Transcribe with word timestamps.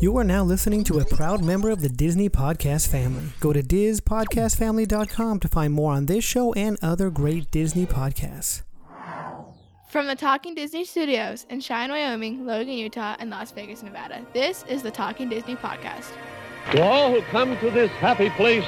You 0.00 0.16
are 0.16 0.24
now 0.24 0.42
listening 0.42 0.82
to 0.84 0.98
a 0.98 1.04
proud 1.04 1.44
member 1.44 1.70
of 1.70 1.80
the 1.80 1.88
Disney 1.88 2.28
Podcast 2.28 2.88
family. 2.88 3.24
Go 3.38 3.52
to 3.52 3.62
DizPodcastFamily.com 3.62 5.40
to 5.40 5.48
find 5.48 5.72
more 5.72 5.92
on 5.92 6.06
this 6.06 6.24
show 6.24 6.52
and 6.54 6.78
other 6.82 7.10
great 7.10 7.50
Disney 7.50 7.86
podcasts. 7.86 8.62
From 9.88 10.06
the 10.06 10.16
Talking 10.16 10.54
Disney 10.54 10.84
Studios 10.84 11.46
in 11.50 11.60
Cheyenne, 11.60 11.90
Wyoming, 11.90 12.46
Logan, 12.46 12.72
Utah, 12.72 13.16
and 13.18 13.30
Las 13.30 13.52
Vegas, 13.52 13.82
Nevada, 13.82 14.24
this 14.32 14.64
is 14.68 14.82
the 14.82 14.90
Talking 14.90 15.28
Disney 15.28 15.56
Podcast. 15.56 16.12
To 16.72 16.82
all 16.82 17.12
who 17.12 17.22
come 17.22 17.56
to 17.58 17.70
this 17.70 17.90
happy 17.92 18.30
place, 18.30 18.64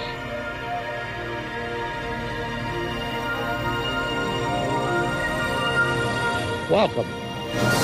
welcome. 6.71 7.82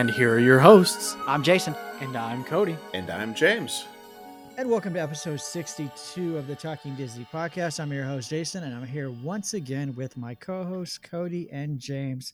And 0.00 0.10
here 0.10 0.32
are 0.32 0.38
your 0.38 0.58
hosts. 0.58 1.14
I'm 1.26 1.42
Jason. 1.42 1.76
And 2.00 2.16
I'm 2.16 2.42
Cody. 2.42 2.74
And 2.94 3.10
I'm 3.10 3.34
James. 3.34 3.84
And 4.56 4.70
welcome 4.70 4.94
to 4.94 4.98
episode 4.98 5.42
62 5.42 6.38
of 6.38 6.46
the 6.46 6.56
Talking 6.56 6.94
Disney 6.94 7.26
podcast. 7.30 7.78
I'm 7.80 7.92
your 7.92 8.06
host, 8.06 8.30
Jason, 8.30 8.64
and 8.64 8.74
I'm 8.74 8.86
here 8.86 9.10
once 9.10 9.52
again 9.52 9.94
with 9.94 10.16
my 10.16 10.34
co 10.34 10.64
hosts, 10.64 10.96
Cody 10.96 11.50
and 11.52 11.78
James. 11.78 12.32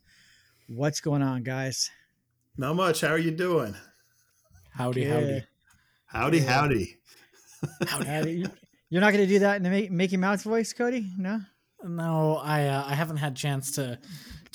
What's 0.68 1.00
going 1.00 1.22
on, 1.22 1.42
guys? 1.42 1.90
Not 2.56 2.76
much. 2.76 3.00
How 3.00 3.08
are 3.08 3.18
you 3.18 3.32
doing? 3.32 3.74
Howdy, 4.70 5.02
Good. 5.02 5.44
howdy. 6.06 6.38
Howdy, 6.44 6.96
howdy. 7.88 8.06
Howdy. 8.06 8.32
You- 8.32 8.50
You're 8.90 9.00
not 9.00 9.12
going 9.12 9.24
to 9.26 9.28
do 9.28 9.40
that 9.40 9.56
in 9.56 9.64
the 9.64 9.70
Ma- 9.70 9.88
Mickey 9.90 10.16
Mouse 10.16 10.44
voice, 10.44 10.72
Cody? 10.72 11.10
No? 11.18 11.40
No, 11.82 12.36
I 12.36 12.66
uh, 12.68 12.84
I 12.86 12.94
haven't 12.94 13.16
had 13.16 13.34
chance 13.34 13.72
to 13.72 13.98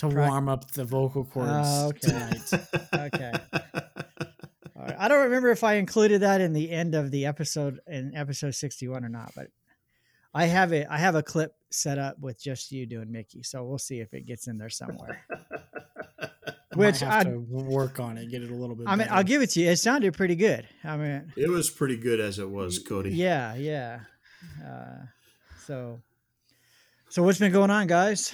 to 0.10 0.16
Prac- 0.16 0.30
warm 0.30 0.50
up 0.50 0.72
the 0.72 0.84
vocal 0.86 1.26
cords 1.26 1.50
Oh, 1.52 1.88
okay. 1.90 2.00
tonight. 2.08 2.52
Okay. 3.14 3.32
All 4.76 4.84
right. 4.88 4.96
I 4.98 5.08
don't 5.08 5.24
remember 5.24 5.50
if 5.50 5.64
I 5.64 5.76
included 5.76 6.22
that 6.22 6.42
in 6.42 6.54
the 6.54 6.72
end 6.72 6.96
of 6.96 7.12
the 7.12 7.26
episode 7.26 7.80
in 7.88 8.16
episode 8.16 8.56
61 8.56 9.04
or 9.06 9.10
not, 9.10 9.32
but 9.36 9.48
I 10.34 10.46
have 10.46 10.72
it. 10.74 10.88
I 10.90 10.98
have 10.98 11.16
a 11.16 11.24
clip 11.24 11.54
set 11.72 11.98
up 11.98 12.20
with 12.20 12.42
just 12.42 12.72
you 12.72 12.86
doing 12.86 13.12
Mickey, 13.12 13.44
so 13.44 13.64
we'll 13.64 13.78
see 13.78 14.00
if 14.00 14.14
it 14.14 14.26
gets 14.26 14.48
in 14.48 14.58
there 14.58 14.70
somewhere. 14.70 15.26
Which 16.76 17.02
Might 17.02 17.08
have 17.12 17.28
I, 17.28 17.32
to 17.32 17.38
work 17.40 18.00
on 18.00 18.18
it, 18.18 18.30
get 18.32 18.44
it 18.44 18.50
a 18.50 18.56
little 18.56 18.76
bit. 18.78 18.88
I 18.88 18.92
mean, 18.92 19.00
better. 19.00 19.14
I'll 19.14 19.24
give 19.26 19.42
it 19.42 19.50
to 19.52 19.60
you. 19.62 19.70
It 19.72 19.76
sounded 19.78 20.14
pretty 20.14 20.36
good. 20.36 20.66
I 20.86 20.96
mean, 20.96 21.34
it 21.36 21.50
was 21.50 21.70
pretty 21.70 21.98
good 21.98 22.22
as 22.22 22.40
it 22.40 22.50
was, 22.50 22.80
Cody. 22.80 23.10
yeah, 23.12 23.56
yeah. 23.56 24.00
Uh, 24.66 25.06
so, 25.66 26.02
so 27.10 27.24
what's 27.24 27.40
been 27.40 27.52
going 27.52 27.72
on, 27.72 27.88
guys? 27.88 28.34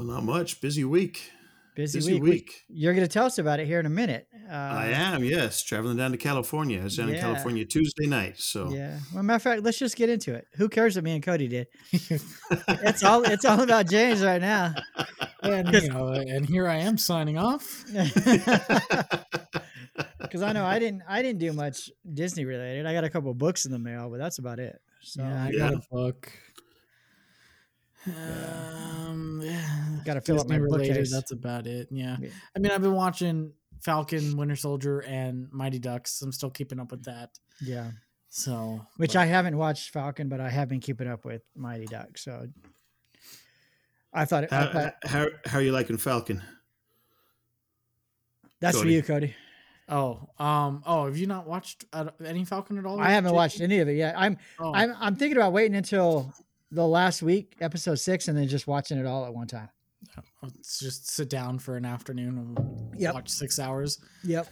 Well, 0.00 0.08
not 0.08 0.24
much. 0.24 0.62
Busy 0.62 0.82
week. 0.82 1.30
Busy, 1.76 1.98
Busy 1.98 2.14
week. 2.14 2.22
week. 2.22 2.64
You're 2.70 2.94
going 2.94 3.06
to 3.06 3.12
tell 3.12 3.26
us 3.26 3.36
about 3.38 3.60
it 3.60 3.66
here 3.66 3.78
in 3.80 3.84
a 3.86 3.90
minute. 3.90 4.26
Uh, 4.50 4.52
I 4.54 4.86
am, 4.86 5.22
yes. 5.22 5.62
Traveling 5.62 5.98
down 5.98 6.10
to 6.12 6.16
California. 6.16 6.80
I 6.80 6.84
was 6.84 6.96
down 6.96 7.10
in 7.10 7.20
California 7.20 7.66
Tuesday 7.66 8.06
night. 8.06 8.38
So 8.38 8.70
Yeah. 8.70 8.98
Well, 9.12 9.22
matter 9.22 9.36
of 9.36 9.42
fact, 9.42 9.62
let's 9.62 9.78
just 9.78 9.96
get 9.96 10.08
into 10.08 10.32
it. 10.34 10.46
Who 10.54 10.70
cares 10.70 10.96
what 10.96 11.04
me 11.04 11.12
and 11.12 11.22
Cody 11.22 11.48
did? 11.48 11.66
it's 11.92 13.04
all 13.04 13.22
it's 13.24 13.44
all 13.44 13.60
about 13.60 13.88
James 13.90 14.22
right 14.22 14.40
now. 14.40 14.74
and, 15.42 15.68
you 15.70 15.88
know, 15.90 16.08
and 16.08 16.46
here 16.46 16.66
I 16.66 16.76
am 16.78 16.96
signing 16.96 17.36
off. 17.36 17.84
Because 20.20 20.42
I 20.42 20.52
know 20.52 20.64
I 20.64 20.78
didn't 20.78 21.02
I 21.08 21.22
didn't 21.22 21.40
do 21.40 21.52
much 21.52 21.90
Disney 22.14 22.44
related. 22.44 22.86
I 22.86 22.92
got 22.92 23.02
a 23.04 23.10
couple 23.10 23.34
books 23.34 23.66
in 23.66 23.72
the 23.72 23.78
mail, 23.80 24.08
but 24.10 24.18
that's 24.18 24.38
about 24.38 24.60
it. 24.60 24.80
So 25.02 25.22
yeah, 25.22 25.44
I 25.44 25.50
Yeah. 25.50 25.58
got 25.58 25.72
a 25.74 25.80
book. 25.90 26.32
Um, 28.06 29.40
yeah, 29.44 29.98
Gotta 30.04 30.20
fill 30.20 30.40
up 30.40 30.48
my 30.48 30.56
related, 30.56 30.88
bookcase. 30.94 31.12
That's 31.12 31.32
about 31.32 31.66
it. 31.66 31.88
Yeah. 31.90 32.16
Yeah. 32.20 32.30
I 32.56 32.58
mean, 32.58 32.72
I've 32.72 32.82
been 32.82 32.94
watching 32.94 33.52
Falcon, 33.80 34.36
Winter 34.36 34.56
Soldier, 34.56 35.00
and 35.00 35.48
Mighty 35.52 35.78
Ducks. 35.78 36.22
I'm 36.22 36.32
still 36.32 36.50
keeping 36.50 36.78
up 36.80 36.90
with 36.90 37.04
that. 37.04 37.38
yeah. 37.60 37.90
So, 38.32 38.86
Which 38.96 39.14
but- 39.14 39.20
I 39.20 39.26
haven't 39.26 39.56
watched 39.56 39.90
Falcon, 39.90 40.28
but 40.28 40.40
I 40.40 40.48
have 40.50 40.68
been 40.68 40.78
keeping 40.80 41.08
up 41.08 41.24
with 41.24 41.42
Mighty 41.56 41.86
Ducks. 41.86 42.24
So 42.24 42.46
I 44.12 44.24
thought, 44.24 44.52
I 44.52 44.56
how, 44.56 44.72
thought 44.72 44.94
how, 45.04 45.26
how 45.46 45.58
are 45.58 45.62
you 45.62 45.72
liking 45.72 45.96
Falcon? 45.96 46.40
that's 48.60 48.80
for 48.80 48.86
you, 48.86 49.02
Cody. 49.02 49.34
Oh, 49.88 50.28
um, 50.38 50.82
oh, 50.86 51.06
have 51.06 51.16
you 51.16 51.26
not 51.26 51.48
watched 51.48 51.84
uh, 51.92 52.10
any 52.24 52.44
Falcon 52.44 52.78
at 52.78 52.86
all? 52.86 53.00
I 53.00 53.10
haven't 53.10 53.30
Jason? 53.30 53.34
watched 53.36 53.60
any 53.60 53.78
of 53.80 53.88
it 53.88 53.94
yet. 53.96 54.14
I'm 54.16 54.38
Oh, 54.60 54.72
I'm 54.72 54.94
I'm 55.00 55.16
thinking 55.16 55.36
about 55.36 55.52
waiting 55.52 55.74
until 55.74 56.32
the 56.70 56.86
last 56.86 57.22
week, 57.22 57.56
episode 57.60 57.96
six, 57.96 58.28
and 58.28 58.36
then 58.38 58.46
just 58.48 58.66
watching 58.66 58.98
it 58.98 59.06
all 59.06 59.24
at 59.26 59.34
one 59.34 59.46
time. 59.46 59.68
let's 60.42 60.78
just 60.78 61.10
sit 61.10 61.28
down 61.28 61.58
for 61.58 61.76
an 61.76 61.84
afternoon 61.84 62.38
and 62.38 63.00
Yep. 63.00 63.14
watch 63.14 63.28
six 63.28 63.58
hours. 63.58 63.98
Yep. 64.24 64.48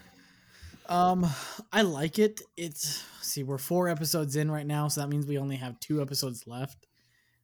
Um, 0.88 1.26
I 1.72 1.82
like 1.82 2.18
it. 2.18 2.40
It's 2.56 3.02
see, 3.22 3.42
we're 3.42 3.58
four 3.58 3.88
episodes 3.88 4.36
in 4.36 4.50
right 4.50 4.66
now, 4.66 4.88
so 4.88 5.00
that 5.00 5.08
means 5.08 5.26
we 5.26 5.38
only 5.38 5.56
have 5.56 5.78
two 5.80 6.00
episodes 6.02 6.46
left. 6.46 6.86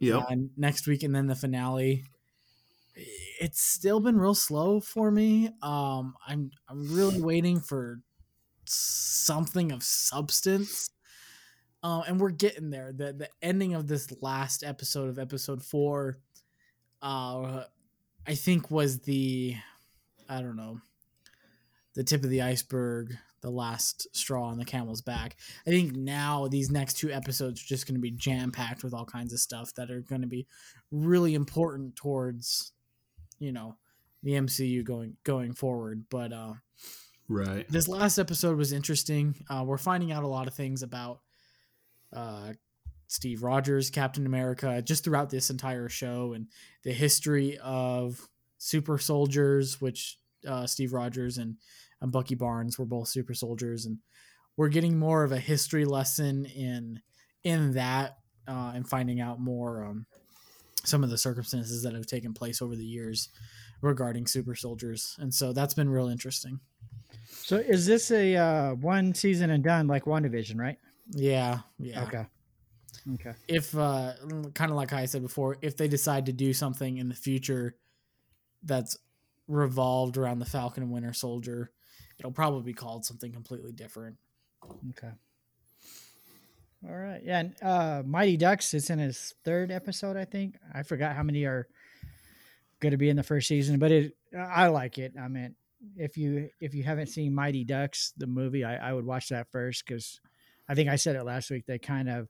Yeah. 0.01 0.19
uh, 0.19 0.35
next 0.57 0.87
week 0.87 1.03
and 1.03 1.15
then 1.15 1.27
the 1.29 1.35
finale. 1.35 2.05
It's 3.41 3.61
still 3.61 4.01
been 4.01 4.19
real 4.19 4.35
slow 4.35 4.81
for 4.81 5.11
me. 5.11 5.51
Um, 5.63 6.15
I'm 6.27 6.51
I'm 6.69 6.95
really 6.95 7.21
waiting 7.21 7.61
for 7.61 8.01
something 8.65 9.73
of 9.73 9.83
substance. 9.83 10.91
Uh, 11.85 12.03
and 12.09 12.19
we're 12.19 12.31
getting 12.31 12.71
there. 12.71 12.93
The 12.97 13.13
the 13.13 13.29
ending 13.43 13.75
of 13.75 13.87
this 13.87 14.11
last 14.23 14.65
episode 14.65 15.11
of 15.11 15.19
episode 15.19 15.63
four, 15.63 16.17
uh, 17.03 17.65
I 18.27 18.35
think 18.35 18.71
was 18.71 19.01
the, 19.01 19.55
I 20.27 20.41
don't 20.41 20.57
know, 20.57 20.81
the 21.95 22.03
tip 22.03 22.25
of 22.25 22.31
the 22.31 22.41
iceberg, 22.41 23.19
the 23.43 23.51
last 23.51 24.07
straw 24.17 24.45
on 24.45 24.57
the 24.57 24.65
camel's 24.65 25.03
back. 25.03 25.37
I 25.67 25.71
think 25.71 25.95
now 25.95 26.49
these 26.49 26.71
next 26.71 26.95
two 26.95 27.13
episodes 27.13 27.61
are 27.61 27.67
just 27.67 27.87
going 27.87 27.97
to 27.97 28.01
be 28.01 28.11
jam 28.13 28.51
packed 28.51 28.83
with 28.83 28.95
all 28.95 29.05
kinds 29.05 29.35
of 29.35 29.41
stuff 29.41 29.75
that 29.75 29.91
are 29.91 30.01
going 30.01 30.23
to 30.23 30.27
be 30.27 30.47
really 30.91 31.35
important 31.35 31.97
towards, 31.97 32.73
you 33.39 33.53
know, 33.53 33.77
the 34.23 34.33
MCU 34.33 34.83
going 34.85 35.19
going 35.23 35.53
forward. 35.53 36.07
But 36.09 36.33
uh, 36.33 36.55
right. 37.29 37.69
this 37.69 37.89
last 37.89 38.17
episode 38.17 38.57
was 38.57 38.73
interesting. 38.73 39.35
Uh, 39.51 39.65
we're 39.67 39.77
finding 39.77 40.13
out 40.13 40.25
a 40.25 40.29
lot 40.29 40.47
of 40.47 40.55
things 40.55 40.83
about 40.83 41.21
uh, 42.15 42.53
Steve 43.07 43.43
Rogers, 43.43 43.91
Captain 43.91 44.27
America, 44.27 44.83
just 44.83 45.05
throughout 45.05 45.31
this 45.31 45.51
entire 45.51 45.89
show, 45.89 46.33
and 46.33 46.49
the 46.85 46.93
history 46.93 47.59
of 47.59 48.29
super 48.59 48.99
soldiers, 48.99 49.81
which 49.81 50.19
uh, 50.49 50.67
Steve 50.67 50.93
Rogers 50.93 51.39
and, 51.39 51.57
and 52.01 52.11
Bucky 52.13 52.35
Barnes 52.35 52.79
were 52.79 52.87
both 52.87 53.09
super 53.09 53.35
soldiers, 53.35 53.87
and 53.87 53.99
we're 54.57 54.69
getting 54.69 54.99
more 54.99 55.25
of 55.25 55.33
a 55.33 55.39
history 55.39 55.85
lesson 55.85 56.47
in 56.47 57.01
in 57.43 57.75
that, 57.75 58.19
uh, 58.49 58.73
and 58.75 58.89
finding 58.89 59.21
out 59.21 59.39
more 59.39 59.85
um, 59.85 60.07
some 60.85 61.05
of 61.05 61.11
the 61.11 61.19
circumstances 61.19 61.83
that 61.83 61.93
have 61.93 62.07
taken 62.07 62.33
place 62.33 62.63
over 62.63 62.75
the 62.75 62.85
years 62.85 63.29
regarding 63.83 64.27
super 64.27 64.55
soldiers, 64.55 65.17
and 65.19 65.33
so 65.33 65.53
that's 65.53 65.75
been 65.75 65.91
real 65.91 66.09
interesting. 66.09 66.59
So 67.27 67.57
is 67.57 67.87
this 67.87 68.11
a 68.11 68.37
uh, 68.37 68.75
one 68.75 69.15
season 69.15 69.51
and 69.51 69.63
done 69.63 69.87
like 69.87 70.05
WandaVision, 70.05 70.59
right? 70.59 70.79
Yeah, 71.11 71.61
yeah. 71.79 72.03
Okay. 72.05 72.27
Okay. 73.15 73.35
If 73.49 73.77
uh, 73.77 74.13
kind 74.55 74.71
of 74.71 74.77
like 74.77 74.93
I 74.93 75.07
said 75.07 75.23
before, 75.23 75.59
if 75.61 75.77
they 75.77 75.89
decide 75.89 76.27
to 76.27 76.33
do 76.33 76.53
something 76.53 76.99
in 76.99 77.09
the 77.09 77.15
future 77.15 77.77
that's 78.63 78.97
revolved 79.47 80.17
around 80.17 80.39
the 80.39 80.47
Falcon 80.47 80.83
and 80.83 80.93
Winter 80.93 81.13
Soldier, 81.13 81.71
it'll 82.19 82.33
probably 82.33 82.63
be 82.63 82.73
called 82.73 83.05
something 83.05 83.33
completely 83.33 83.73
different. 83.73 84.17
Okay. 84.91 85.13
All 86.87 86.95
right. 86.97 87.21
Yeah. 87.23 87.41
And, 87.41 87.55
uh, 87.63 88.03
Mighty 88.07 88.37
Ducks 88.37 88.73
is 88.75 88.91
in 88.91 88.99
his 88.99 89.35
third 89.45 89.71
episode, 89.71 90.17
I 90.17 90.25
think. 90.25 90.57
I 90.73 90.83
forgot 90.83 91.17
how 91.17 91.23
many 91.23 91.45
are 91.45 91.67
going 92.81 92.93
to 92.93 92.99
be 92.99 93.09
in 93.09 93.17
the 93.17 93.23
first 93.23 93.49
season, 93.49 93.79
but 93.79 93.93
it, 93.93 94.17
I 94.37 94.69
like 94.69 94.99
it. 94.99 95.15
I 95.21 95.29
mean, 95.29 95.55
if 95.97 96.17
you 96.17 96.49
if 96.61 96.75
you 96.75 96.83
haven't 96.83 97.09
seen 97.09 97.35
Mighty 97.35 97.65
Ducks, 97.65 98.13
the 98.17 98.27
movie, 98.27 98.65
I, 98.65 98.91
I 98.91 98.93
would 98.93 99.05
watch 99.05 99.29
that 99.29 99.51
first 99.51 99.85
because 99.87 100.21
I 100.69 100.75
think 100.75 100.89
I 100.89 100.97
said 100.97 101.17
it 101.17 101.25
last 101.25 101.51
week. 101.51 101.67
They 101.67 101.79
kind 101.79 102.09
of 102.09 102.29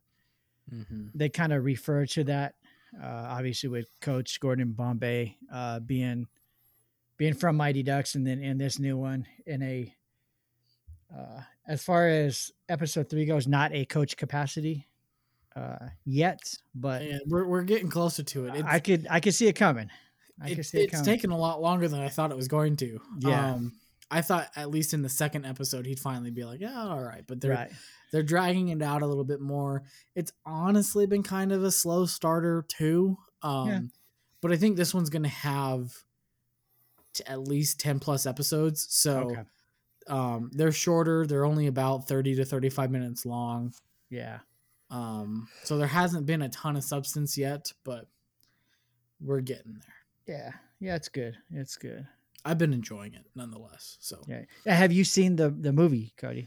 Mm-hmm. 0.75 1.09
they 1.15 1.29
kind 1.29 1.53
of 1.53 1.63
refer 1.63 2.07
to 2.07 2.25
that, 2.25 2.55
uh, 2.99 3.07
obviously 3.07 3.69
with 3.69 3.85
Coach 4.01 4.41
Gordon 4.41 4.73
Bombay 4.73 5.37
uh, 5.53 5.81
being 5.81 6.27
being 7.19 7.35
from 7.35 7.57
Mighty 7.57 7.83
Ducks, 7.83 8.15
and 8.15 8.27
then 8.27 8.41
in 8.41 8.57
this 8.57 8.79
new 8.79 8.97
one 8.97 9.27
in 9.45 9.63
a 9.63 9.95
uh, 11.15 11.43
as 11.67 11.85
far 11.85 12.09
as 12.09 12.51
episode 12.71 13.11
three 13.11 13.27
goes, 13.27 13.47
not 13.47 13.73
a 13.75 13.85
coach 13.85 14.17
capacity 14.17 14.89
uh, 15.55 15.77
yet, 16.07 16.41
but 16.75 17.05
Yeah, 17.05 17.19
we're 17.27 17.47
we're 17.47 17.63
getting 17.65 17.91
closer 17.91 18.23
to 18.23 18.47
it. 18.47 18.55
It's, 18.57 18.65
I 18.65 18.79
could 18.81 19.07
I 19.11 19.21
could 19.21 19.35
see 19.35 19.49
it 19.49 19.53
coming. 19.55 19.91
I 20.43 20.49
It, 20.49 20.65
see 20.65 20.79
it 20.79 20.85
it's 20.85 20.93
coming. 20.93 21.05
taken 21.05 21.31
a 21.31 21.39
lot 21.39 21.61
longer 21.61 21.89
than 21.89 22.01
I 22.01 22.09
thought 22.09 22.31
it 22.31 22.37
was 22.39 22.49
going 22.49 22.77
to. 22.77 23.01
Yeah. 23.19 23.53
Um, 23.53 23.73
I 24.11 24.21
thought 24.21 24.49
at 24.57 24.71
least 24.71 24.95
in 24.95 25.03
the 25.03 25.09
second 25.09 25.45
episode 25.45 25.87
he'd 25.87 26.01
finally 26.01 26.31
be 26.31 26.45
like, 26.45 26.61
yeah, 26.61 26.87
all 26.89 27.03
right. 27.03 27.25
But 27.27 27.41
they're 27.41 27.53
right. 27.53 27.73
They're 28.15 28.23
dragging 28.23 28.69
it 28.69 28.81
out 28.81 29.03
a 29.03 29.07
little 29.07 29.25
bit 29.25 29.41
more. 29.41 29.83
It's 30.15 30.31
honestly 30.47 31.05
been 31.05 31.25
kind 31.25 31.51
of 31.51 31.65
a 31.65 31.73
slow 31.73 32.07
starter 32.07 32.65
too. 32.69 33.19
Um, 33.43 33.69
Yeah. 33.69 33.81
But 34.41 34.53
I 34.53 34.57
think 34.57 34.77
this 34.77 34.95
one's 34.95 35.11
going 35.11 35.25
to 35.25 35.29
have 35.29 35.93
t- 37.13 37.25
at 37.27 37.41
least 37.41 37.81
10 37.81 37.99
plus 37.99 38.25
episodes. 38.25 38.87
So 38.91 39.31
Okay. 39.33 39.43
um, 40.07 40.51
they're 40.53 40.71
shorter. 40.71 41.27
They're 41.27 41.45
only 41.45 41.67
about 41.67 42.07
30 42.07 42.37
to 42.37 42.45
35 42.45 42.93
minutes 42.93 43.27
long. 43.27 43.75
Yeah. 44.11 44.39
Um, 44.91 45.49
so 45.65 45.77
there 45.77 45.89
hasn't 45.89 46.25
been 46.27 46.43
a 46.43 46.49
ton 46.51 46.77
of 46.77 46.85
substance 46.85 47.37
yet, 47.37 47.73
but 47.83 48.07
we're 49.21 49.41
getting 49.41 49.75
there. 49.81 50.37
Yeah. 50.37 50.53
Yeah. 50.79 50.95
It's 50.95 51.09
good. 51.09 51.37
It's 51.51 51.77
good. 51.77 52.07
I've 52.45 52.59
been 52.59 52.75
enjoying 52.75 53.15
it 53.15 53.27
nonetheless. 53.35 53.97
So 53.99 54.23
Yeah. 54.29 54.45
Have 54.67 54.93
you 54.93 55.03
seen 55.05 55.35
the 55.35 55.51
the 55.51 55.73
movie, 55.73 56.13
Cody? 56.17 56.47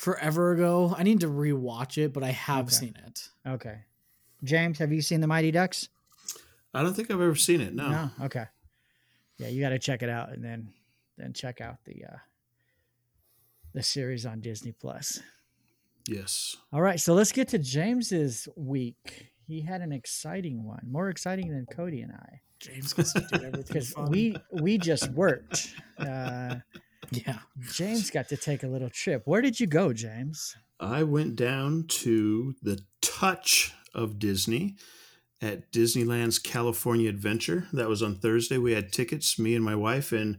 Forever 0.00 0.52
ago, 0.52 0.94
I 0.96 1.02
need 1.02 1.20
to 1.20 1.26
rewatch 1.28 1.98
it, 1.98 2.14
but 2.14 2.22
I 2.24 2.30
have 2.30 2.66
Okay. 2.66 2.74
seen 2.74 2.94
it. 3.06 3.28
Okay. 3.46 3.80
James, 4.42 4.78
have 4.78 4.92
you 4.92 5.02
seen 5.02 5.20
the 5.20 5.26
Mighty 5.26 5.50
Ducks? 5.50 5.90
I 6.72 6.82
don't 6.82 6.94
think 6.94 7.10
I've 7.10 7.20
ever 7.20 7.34
seen 7.34 7.60
it. 7.60 7.74
No. 7.74 7.90
no? 7.90 8.10
Okay. 8.22 8.46
Yeah, 9.36 9.48
you 9.48 9.60
got 9.60 9.70
to 9.70 9.78
check 9.78 10.02
it 10.02 10.08
out, 10.08 10.30
and 10.32 10.42
then 10.42 10.72
then 11.18 11.32
check 11.34 11.60
out 11.60 11.76
the 11.84 12.04
uh 12.04 12.16
the 13.74 13.82
series 13.82 14.24
on 14.24 14.40
Disney 14.40 14.72
Plus. 14.72 15.20
Yes. 16.08 16.56
All 16.72 16.80
right, 16.80 16.98
so 16.98 17.12
let's 17.14 17.30
get 17.32 17.48
to 17.48 17.58
James's 17.58 18.48
week. 18.56 19.32
He 19.46 19.60
had 19.60 19.80
an 19.82 19.92
exciting 19.92 20.64
one, 20.64 20.86
more 20.90 21.08
exciting 21.10 21.50
than 21.50 21.66
Cody 21.66 22.00
and 22.00 22.12
I, 22.12 22.40
James 22.58 22.92
gets 22.94 23.12
to 23.12 23.20
do 23.20 23.36
everything 23.44 23.62
because 23.68 23.94
we 24.08 24.36
we 24.50 24.78
just 24.78 25.10
worked. 25.10 25.74
Uh, 25.98 26.56
yeah. 27.26 27.38
James 27.72 28.10
got 28.10 28.28
to 28.28 28.36
take 28.36 28.62
a 28.62 28.68
little 28.68 28.90
trip. 28.90 29.22
Where 29.24 29.42
did 29.42 29.60
you 29.60 29.66
go, 29.66 29.92
James? 29.92 30.56
I 30.78 31.02
went 31.02 31.36
down 31.36 31.84
to 31.88 32.54
the 32.62 32.80
touch 33.02 33.74
of 33.94 34.18
Disney 34.18 34.76
at 35.42 35.72
Disneyland's 35.72 36.38
California 36.38 37.08
Adventure. 37.08 37.66
That 37.72 37.88
was 37.88 38.02
on 38.02 38.16
Thursday. 38.16 38.58
We 38.58 38.72
had 38.72 38.92
tickets, 38.92 39.38
me 39.38 39.54
and 39.54 39.64
my 39.64 39.74
wife, 39.74 40.12
and 40.12 40.38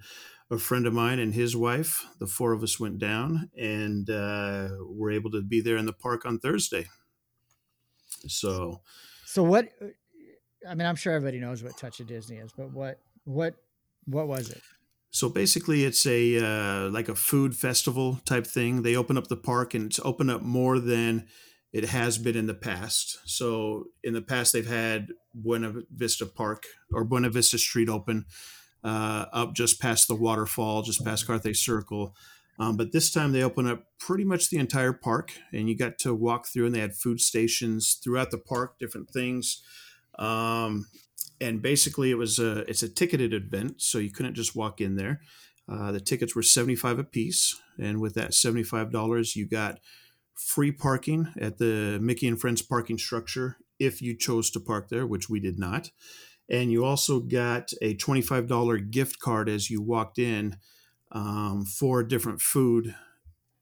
a 0.50 0.58
friend 0.58 0.86
of 0.86 0.94
mine 0.94 1.20
and 1.20 1.34
his 1.34 1.56
wife. 1.56 2.06
The 2.20 2.28
four 2.28 2.54
of 2.54 2.64
us 2.64 2.80
went 2.80 3.00
down 3.00 3.50
and 3.58 4.10
uh, 4.10 4.70
were 4.82 5.12
able 5.12 5.32
to 5.32 5.42
be 5.42 5.62
there 5.62 5.78
in 5.78 5.86
the 5.86 5.94
park 5.94 6.26
on 6.26 6.40
Thursday. 6.40 6.88
So, 8.28 8.82
So 9.26 9.44
what? 9.44 9.70
I 10.68 10.76
mean, 10.76 10.86
I'm 10.86 10.96
sure 10.96 11.14
everybody 11.14 11.40
knows 11.40 11.64
what 11.64 11.78
Touch 11.78 12.00
of 12.00 12.08
Disney 12.08 12.38
is, 12.38 12.52
but 12.56 12.72
what 12.72 13.00
what 13.24 13.56
what 14.06 14.28
was 14.28 14.50
it? 14.50 14.62
So 15.12 15.28
basically, 15.30 15.84
it's 15.84 16.06
a 16.06 16.38
uh, 16.44 16.90
like 16.90 17.10
a 17.10 17.16
food 17.16 17.56
festival 17.56 18.22
type 18.26 18.48
thing. 18.48 18.82
They 18.82 18.96
open 18.96 19.18
up 19.18 19.28
the 19.28 19.38
park, 19.38 19.74
and 19.74 19.86
it's 19.86 20.00
open 20.04 20.30
up 20.30 20.42
more 20.42 20.80
than 20.80 21.28
it 21.74 21.86
has 21.86 22.18
been 22.18 22.36
in 22.36 22.48
the 22.48 22.54
past. 22.54 23.20
So 23.26 23.86
in 24.04 24.14
the 24.14 24.22
past, 24.22 24.54
they've 24.54 24.68
had 24.68 25.10
Buena 25.34 25.74
Vista 25.94 26.26
Park 26.26 26.64
or 26.94 27.04
Buena 27.04 27.30
Vista 27.30 27.58
Street 27.58 27.90
open 27.90 28.26
uh, 28.84 29.26
up 29.32 29.54
just 29.54 29.82
past 29.82 30.08
the 30.08 30.16
waterfall, 30.16 30.82
just 30.82 31.04
past 31.06 31.28
Carthay 31.28 31.56
Circle. 31.56 32.16
Um, 32.60 32.78
but 32.78 32.92
this 32.92 33.12
time 33.12 33.32
they 33.32 33.44
open 33.44 33.68
up 33.68 33.84
pretty 34.00 34.24
much 34.24 34.50
the 34.50 34.58
entire 34.58 34.94
park, 34.94 35.34
and 35.52 35.68
you 35.68 35.76
got 35.76 35.98
to 36.00 36.14
walk 36.14 36.48
through, 36.48 36.68
and 36.68 36.76
they 36.76 36.80
had 36.80 36.96
food 36.96 37.20
stations 37.20 38.00
throughout 38.04 38.32
the 38.32 38.38
park, 38.38 38.78
different 38.80 39.10
things. 39.10 39.64
Um, 40.20 40.88
and 41.42 41.62
basically 41.62 42.12
it 42.12 42.18
was 42.18 42.40
a 42.40 42.60
it's 42.70 42.84
a 42.84 42.90
ticketed 42.90 43.34
event 43.34 43.82
so 43.82 43.98
you 43.98 44.12
couldn't 44.12 44.36
just 44.36 44.56
walk 44.56 44.80
in 44.80 44.96
there. 44.96 45.22
Uh, 45.72 45.92
the 45.92 46.00
tickets 46.00 46.36
were 46.36 46.44
75 46.44 47.00
a 47.00 47.04
piece 47.04 47.60
and 47.80 48.00
with 48.00 48.14
that 48.14 48.32
$75 48.32 49.36
you 49.36 49.48
got 49.48 49.80
free 50.36 50.72
parking 50.72 51.34
at 51.40 51.58
the 51.58 52.00
mickey 52.02 52.28
and 52.28 52.40
friends 52.40 52.62
parking 52.62 52.98
structure 52.98 53.58
if 53.80 54.02
you 54.02 54.16
chose 54.16 54.52
to 54.52 54.60
park 54.60 54.90
there 54.90 55.08
which 55.08 55.30
we 55.30 55.40
did 55.40 55.58
not. 55.58 55.92
And 56.50 56.72
you 56.72 56.84
also 56.86 57.20
got 57.20 57.72
a 57.82 57.96
$25 57.96 58.92
gift 58.92 59.20
card 59.20 59.50
as 59.50 59.70
you 59.70 59.82
walked 59.82 60.20
in 60.20 60.58
um, 61.12 61.66
for 61.66 62.04
different 62.04 62.42
food 62.42 62.94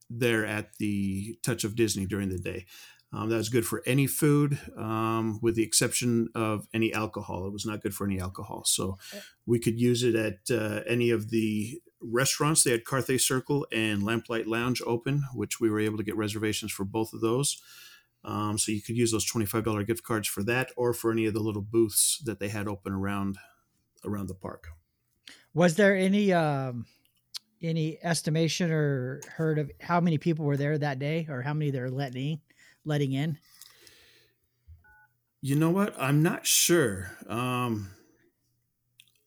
there 0.10 0.46
at 0.46 0.76
the 0.80 1.38
touch 1.44 1.64
of 1.64 1.76
disney 1.76 2.06
during 2.06 2.30
the 2.30 2.40
day 2.40 2.66
um, 3.12 3.30
that 3.30 3.38
was 3.38 3.50
good 3.50 3.66
for 3.66 3.82
any 3.86 4.06
food, 4.06 4.60
um, 4.78 5.40
with 5.42 5.56
the 5.56 5.64
exception 5.64 6.30
of 6.36 6.68
any 6.74 6.94
alcohol. 6.94 7.48
It 7.48 7.54
was 7.54 7.66
not 7.66 7.82
good 7.82 7.96
for 7.96 8.06
any 8.06 8.20
alcohol. 8.20 8.64
So 8.66 8.98
we 9.46 9.60
could 9.60 9.80
use 9.80 10.04
it 10.04 10.16
at 10.16 10.52
uh, 10.52 10.82
any 10.88 11.10
of 11.10 11.30
the 11.32 11.82
restaurants. 12.02 12.64
They 12.64 12.72
had 12.72 12.84
Carthay 12.84 13.20
Circle 13.20 13.66
and 13.72 14.04
Lamplight 14.04 14.46
Lounge 14.46 14.82
open, 14.86 15.24
which 15.34 15.60
we 15.60 15.70
were 15.70 15.80
able 15.80 15.98
to 15.98 16.04
get 16.04 16.16
reservations 16.16 16.72
for 16.72 16.86
both 16.86 17.14
of 17.14 17.22
those. 17.22 17.62
Um, 18.24 18.58
so 18.58 18.72
you 18.72 18.82
could 18.82 18.98
use 18.98 19.12
those 19.12 19.30
$25 19.30 19.88
gift 19.88 20.04
cards 20.04 20.28
for 20.28 20.44
that 20.44 20.72
or 20.76 20.94
for 20.94 21.12
any 21.12 21.26
of 21.26 21.34
the 21.34 21.40
little 21.40 21.62
booths 21.62 22.22
that 22.26 22.40
they 22.40 22.50
had 22.50 22.68
open 22.68 22.94
around 22.94 23.38
around 24.06 24.28
the 24.28 24.36
park. 24.36 24.68
Was 25.54 25.76
there 25.76 25.96
any 25.96 26.32
um 26.32 26.86
any 27.62 27.98
estimation 28.04 28.72
or 28.72 29.20
heard 29.36 29.60
of 29.60 29.70
how 29.82 30.00
many 30.00 30.18
people 30.18 30.46
were 30.46 30.56
there 30.56 30.78
that 30.78 31.00
day, 31.00 31.28
or 31.30 31.42
how 31.42 31.54
many 31.54 31.72
they're 31.72 31.90
letting 31.90 32.40
letting 32.90 33.14
in? 33.14 33.40
You 35.42 35.56
know 35.56 35.70
what? 35.70 35.94
I'm 36.00 36.22
not 36.24 36.46
sure. 36.46 37.12
Um, 37.28 37.92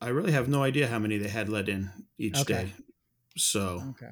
I 0.00 0.08
really 0.08 0.32
have 0.32 0.48
no 0.48 0.62
idea 0.62 0.88
how 0.88 0.98
many 0.98 1.16
they 1.18 1.28
had 1.28 1.48
let 1.48 1.68
in 1.68 2.06
each 2.18 2.40
Okay. 2.40 2.46
day. 2.46 2.74
So, 3.36 3.84
Okay. 3.90 4.06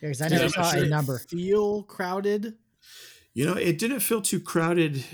Yeah, 0.00 0.08
because 0.10 0.22
I 0.22 0.28
never 0.28 0.48
I'm 0.48 0.48
saw 0.48 0.70
sure. 0.70 0.84
a 0.84 0.86
number. 0.86 1.18
Feel 1.18 1.84
crowded. 1.84 2.58
you 3.34 3.44
know, 3.44 3.54
it 3.54 3.78
didn't 3.78 4.00
feel 4.00 4.22
too 4.22 4.40
crowded, 4.40 5.04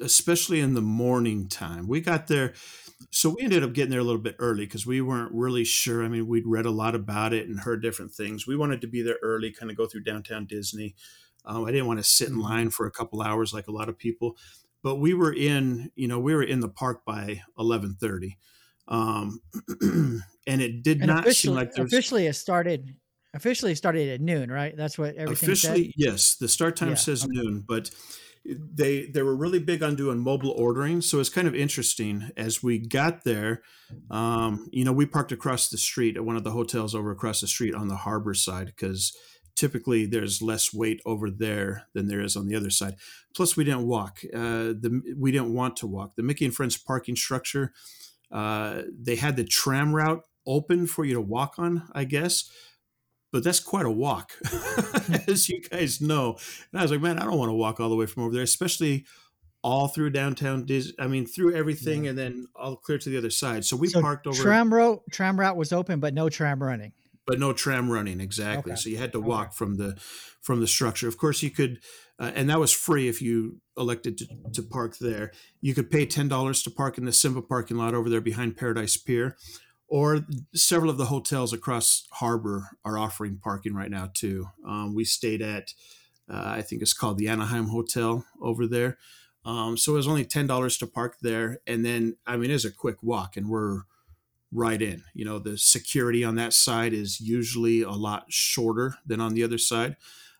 especially 0.00 0.60
in 0.60 0.74
the 0.74 0.82
morning 0.82 1.48
time. 1.48 1.86
We 1.86 2.00
got 2.00 2.26
there, 2.26 2.54
so 3.10 3.30
we 3.30 3.42
ended 3.42 3.62
up 3.62 3.72
getting 3.72 3.90
there 3.90 4.00
a 4.00 4.04
little 4.04 4.20
bit 4.20 4.36
early 4.38 4.66
because 4.66 4.86
we 4.86 5.00
weren't 5.00 5.32
really 5.32 5.64
sure. 5.64 6.04
I 6.04 6.08
mean, 6.08 6.26
we'd 6.26 6.46
read 6.46 6.66
a 6.66 6.70
lot 6.70 6.94
about 6.94 7.32
it 7.32 7.48
and 7.48 7.60
heard 7.60 7.82
different 7.82 8.12
things. 8.12 8.46
We 8.46 8.56
wanted 8.56 8.80
to 8.82 8.86
be 8.86 9.02
there 9.02 9.18
early, 9.22 9.52
kind 9.52 9.70
of 9.70 9.76
go 9.76 9.86
through 9.86 10.04
downtown 10.04 10.46
Disney. 10.46 10.94
Um, 11.44 11.64
I 11.64 11.70
didn't 11.72 11.86
want 11.86 11.98
to 12.00 12.04
sit 12.04 12.28
in 12.28 12.38
line 12.38 12.70
for 12.70 12.86
a 12.86 12.90
couple 12.90 13.22
hours 13.22 13.52
like 13.52 13.68
a 13.68 13.72
lot 13.72 13.88
of 13.88 13.98
people, 13.98 14.36
but 14.82 14.96
we 14.96 15.14
were 15.14 15.32
in, 15.32 15.90
you 15.94 16.08
know, 16.08 16.18
we 16.20 16.34
were 16.34 16.42
in 16.42 16.60
the 16.60 16.68
park 16.68 17.04
by 17.04 17.42
eleven 17.58 17.94
thirty, 17.94 18.38
um, 18.88 19.40
and 19.80 20.22
it 20.62 20.82
did 20.82 21.00
And 21.00 21.10
not 21.10 21.32
seem 21.32 21.54
like 21.54 21.72
there 21.74 21.84
was 21.84 21.92
officially 21.92 22.26
it 22.26 22.34
started. 22.34 22.96
Officially 23.34 23.74
started 23.74 24.08
at 24.10 24.20
noon, 24.20 24.50
right? 24.50 24.76
That's 24.76 24.96
what 24.96 25.16
everything 25.16 25.54
officially 25.54 25.54
said. 25.54 25.94
yes 25.96 26.36
the 26.36 26.48
start 26.48 26.76
time 26.76 26.90
Yeah, 26.90 26.96
says 26.96 27.26
noon 27.26 27.64
but 27.66 27.90
they 28.44 29.06
they 29.06 29.22
were 29.22 29.34
really 29.34 29.58
big 29.58 29.82
on 29.82 29.96
doing 29.96 30.18
mobile 30.18 30.50
ordering 30.50 31.00
so 31.00 31.18
it's 31.18 31.30
kind 31.30 31.48
of 31.48 31.54
interesting 31.54 32.30
as 32.36 32.62
we 32.62 32.78
got 32.78 33.24
there 33.24 33.62
um, 34.10 34.68
you 34.70 34.84
know 34.84 34.92
we 34.92 35.06
parked 35.06 35.32
across 35.32 35.70
the 35.70 35.78
street 35.78 36.16
at 36.16 36.24
one 36.26 36.36
of 36.36 36.44
the 36.44 36.50
hotels 36.50 36.94
over 36.94 37.10
across 37.10 37.40
the 37.40 37.46
street 37.46 37.74
on 37.74 37.88
the 37.88 37.96
harbor 37.96 38.34
side 38.34 38.66
because 38.66 39.16
typically 39.56 40.06
there's 40.06 40.42
less 40.42 40.74
weight 40.74 41.00
over 41.06 41.30
there 41.30 41.86
than 41.92 42.08
there 42.08 42.20
is 42.20 42.36
on 42.36 42.46
the 42.46 42.56
other 42.56 42.70
side 42.70 42.96
plus 43.34 43.56
we 43.56 43.64
didn't 43.64 43.86
walk 43.86 44.20
uh, 44.34 44.72
the 44.72 45.14
we 45.16 45.30
didn't 45.32 45.54
want 45.54 45.76
to 45.76 45.86
walk 45.86 46.14
the 46.16 46.22
mickey 46.22 46.44
and 46.44 46.54
friends 46.54 46.76
parking 46.76 47.16
structure 47.16 47.72
uh, 48.32 48.82
they 49.00 49.16
had 49.16 49.36
the 49.36 49.44
tram 49.44 49.94
route 49.94 50.22
open 50.46 50.86
for 50.86 51.04
you 51.04 51.14
to 51.14 51.20
walk 51.20 51.54
on 51.58 51.82
i 51.94 52.04
guess 52.04 52.50
but 53.34 53.42
that's 53.42 53.58
quite 53.58 53.84
a 53.84 53.90
walk, 53.90 54.30
as 55.26 55.48
you 55.48 55.60
guys 55.60 56.00
know. 56.00 56.36
And 56.70 56.78
I 56.78 56.84
was 56.84 56.92
like, 56.92 57.00
man, 57.00 57.18
I 57.18 57.24
don't 57.24 57.36
want 57.36 57.48
to 57.48 57.54
walk 57.54 57.80
all 57.80 57.88
the 57.88 57.96
way 57.96 58.06
from 58.06 58.22
over 58.22 58.32
there, 58.32 58.44
especially 58.44 59.06
all 59.60 59.88
through 59.88 60.10
downtown 60.10 60.66
Dis. 60.66 60.92
I 61.00 61.08
mean, 61.08 61.26
through 61.26 61.56
everything, 61.56 62.06
and 62.06 62.16
then 62.16 62.46
all 62.54 62.76
clear 62.76 62.96
to 62.96 63.10
the 63.10 63.18
other 63.18 63.30
side. 63.30 63.64
So 63.64 63.76
we 63.76 63.88
So 63.88 64.00
parked 64.00 64.28
over, 64.28 64.40
Tram 64.40 64.72
route 64.72 65.02
tram 65.10 65.40
route 65.40 65.56
was 65.56 65.72
open, 65.72 65.98
but 65.98 66.14
no 66.14 66.28
tram 66.28 66.62
running. 66.62 66.92
But 67.26 67.38
no 67.38 67.52
tram 67.52 67.90
running 67.90 68.20
exactly. 68.20 68.72
Okay. 68.72 68.80
So 68.80 68.88
you 68.90 68.98
had 68.98 69.12
to 69.12 69.18
Okay. 69.18 69.28
walk 69.28 69.54
from 69.54 69.76
the 69.76 69.96
from 70.40 70.60
the 70.60 70.66
structure. 70.66 71.08
Of 71.08 71.16
course, 71.16 71.42
you 71.42 71.50
could, 71.50 71.80
uh, 72.18 72.30
and 72.34 72.50
that 72.50 72.60
was 72.60 72.70
free 72.72 73.08
if 73.08 73.22
you 73.22 73.60
elected 73.78 74.18
to, 74.18 74.26
to 74.52 74.62
park 74.62 74.98
there. 74.98 75.32
You 75.60 75.74
could 75.74 75.90
pay 75.90 76.06
ten 76.06 76.28
dollars 76.28 76.62
to 76.64 76.70
park 76.70 76.98
in 76.98 77.04
the 77.06 77.12
Simba 77.12 77.42
parking 77.42 77.78
lot 77.78 77.94
over 77.94 78.10
there 78.10 78.20
behind 78.20 78.56
Paradise 78.56 78.96
Pier. 78.96 79.36
Or 79.86 80.26
several 80.54 80.90
of 80.90 80.96
the 80.96 81.04
hotels 81.06 81.52
across 81.52 82.06
harbor 82.12 82.70
are 82.84 82.98
offering 82.98 83.38
parking 83.38 83.74
right 83.74 83.90
now 83.90 84.10
too. 84.12 84.48
Um, 84.66 84.94
we 84.94 85.04
stayed 85.04 85.42
at, 85.42 85.72
uh, 86.28 86.42
I 86.42 86.62
think 86.62 86.82
it's 86.82 86.94
called 86.94 87.18
the 87.18 87.28
Anaheim 87.28 87.68
Hotel 87.68 88.24
over 88.40 88.66
there. 88.66 88.96
Um, 89.44 89.76
so 89.76 89.92
it 89.92 89.96
was 89.96 90.08
only 90.08 90.24
ten 90.24 90.46
dollars 90.46 90.78
to 90.78 90.86
park 90.86 91.18
there, 91.20 91.60
and 91.66 91.84
then 91.84 92.16
I 92.26 92.36
mean 92.36 92.50
it's 92.50 92.64
a 92.64 92.72
quick 92.72 93.02
walk, 93.02 93.36
and 93.36 93.48
we're 93.48 93.82
right 94.54 94.80
in. 94.80 95.02
You 95.12 95.24
know, 95.24 95.38
the 95.38 95.58
security 95.58 96.24
on 96.24 96.36
that 96.36 96.54
side 96.54 96.94
is 96.94 97.20
usually 97.20 97.82
a 97.82 97.90
lot 97.90 98.26
shorter 98.28 98.94
than 99.04 99.20
on 99.20 99.34
the 99.34 99.42
other 99.42 99.58
side. 99.58 99.96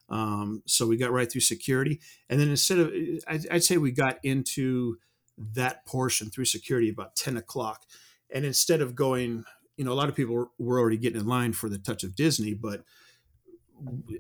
Um, 0.08 0.62
so 0.66 0.86
we 0.86 0.96
got 0.96 1.12
right 1.12 1.30
through 1.30 1.40
security, 1.40 2.00
and 2.28 2.38
then 2.38 2.48
instead 2.48 2.78
of, 2.78 2.92
I'd, 3.26 3.48
I'd 3.50 3.64
say 3.64 3.78
we 3.78 3.90
got 3.90 4.18
into 4.22 4.98
that 5.38 5.84
portion 5.86 6.30
through 6.30 6.44
security 6.44 6.90
about 6.90 7.16
ten 7.16 7.36
o'clock, 7.38 7.84
and 8.30 8.44
instead 8.44 8.82
of 8.82 8.94
going, 8.94 9.44
you 9.76 9.84
know, 9.84 9.92
a 9.92 9.94
lot 9.94 10.10
of 10.10 10.14
people 10.14 10.50
were, 10.58 10.78
already 10.78 10.98
getting 10.98 11.20
in 11.20 11.26
line 11.26 11.54
for 11.54 11.70
the 11.70 11.78
Touch 11.78 12.04
of 12.04 12.14
Disney, 12.14 12.52
but 12.52 12.84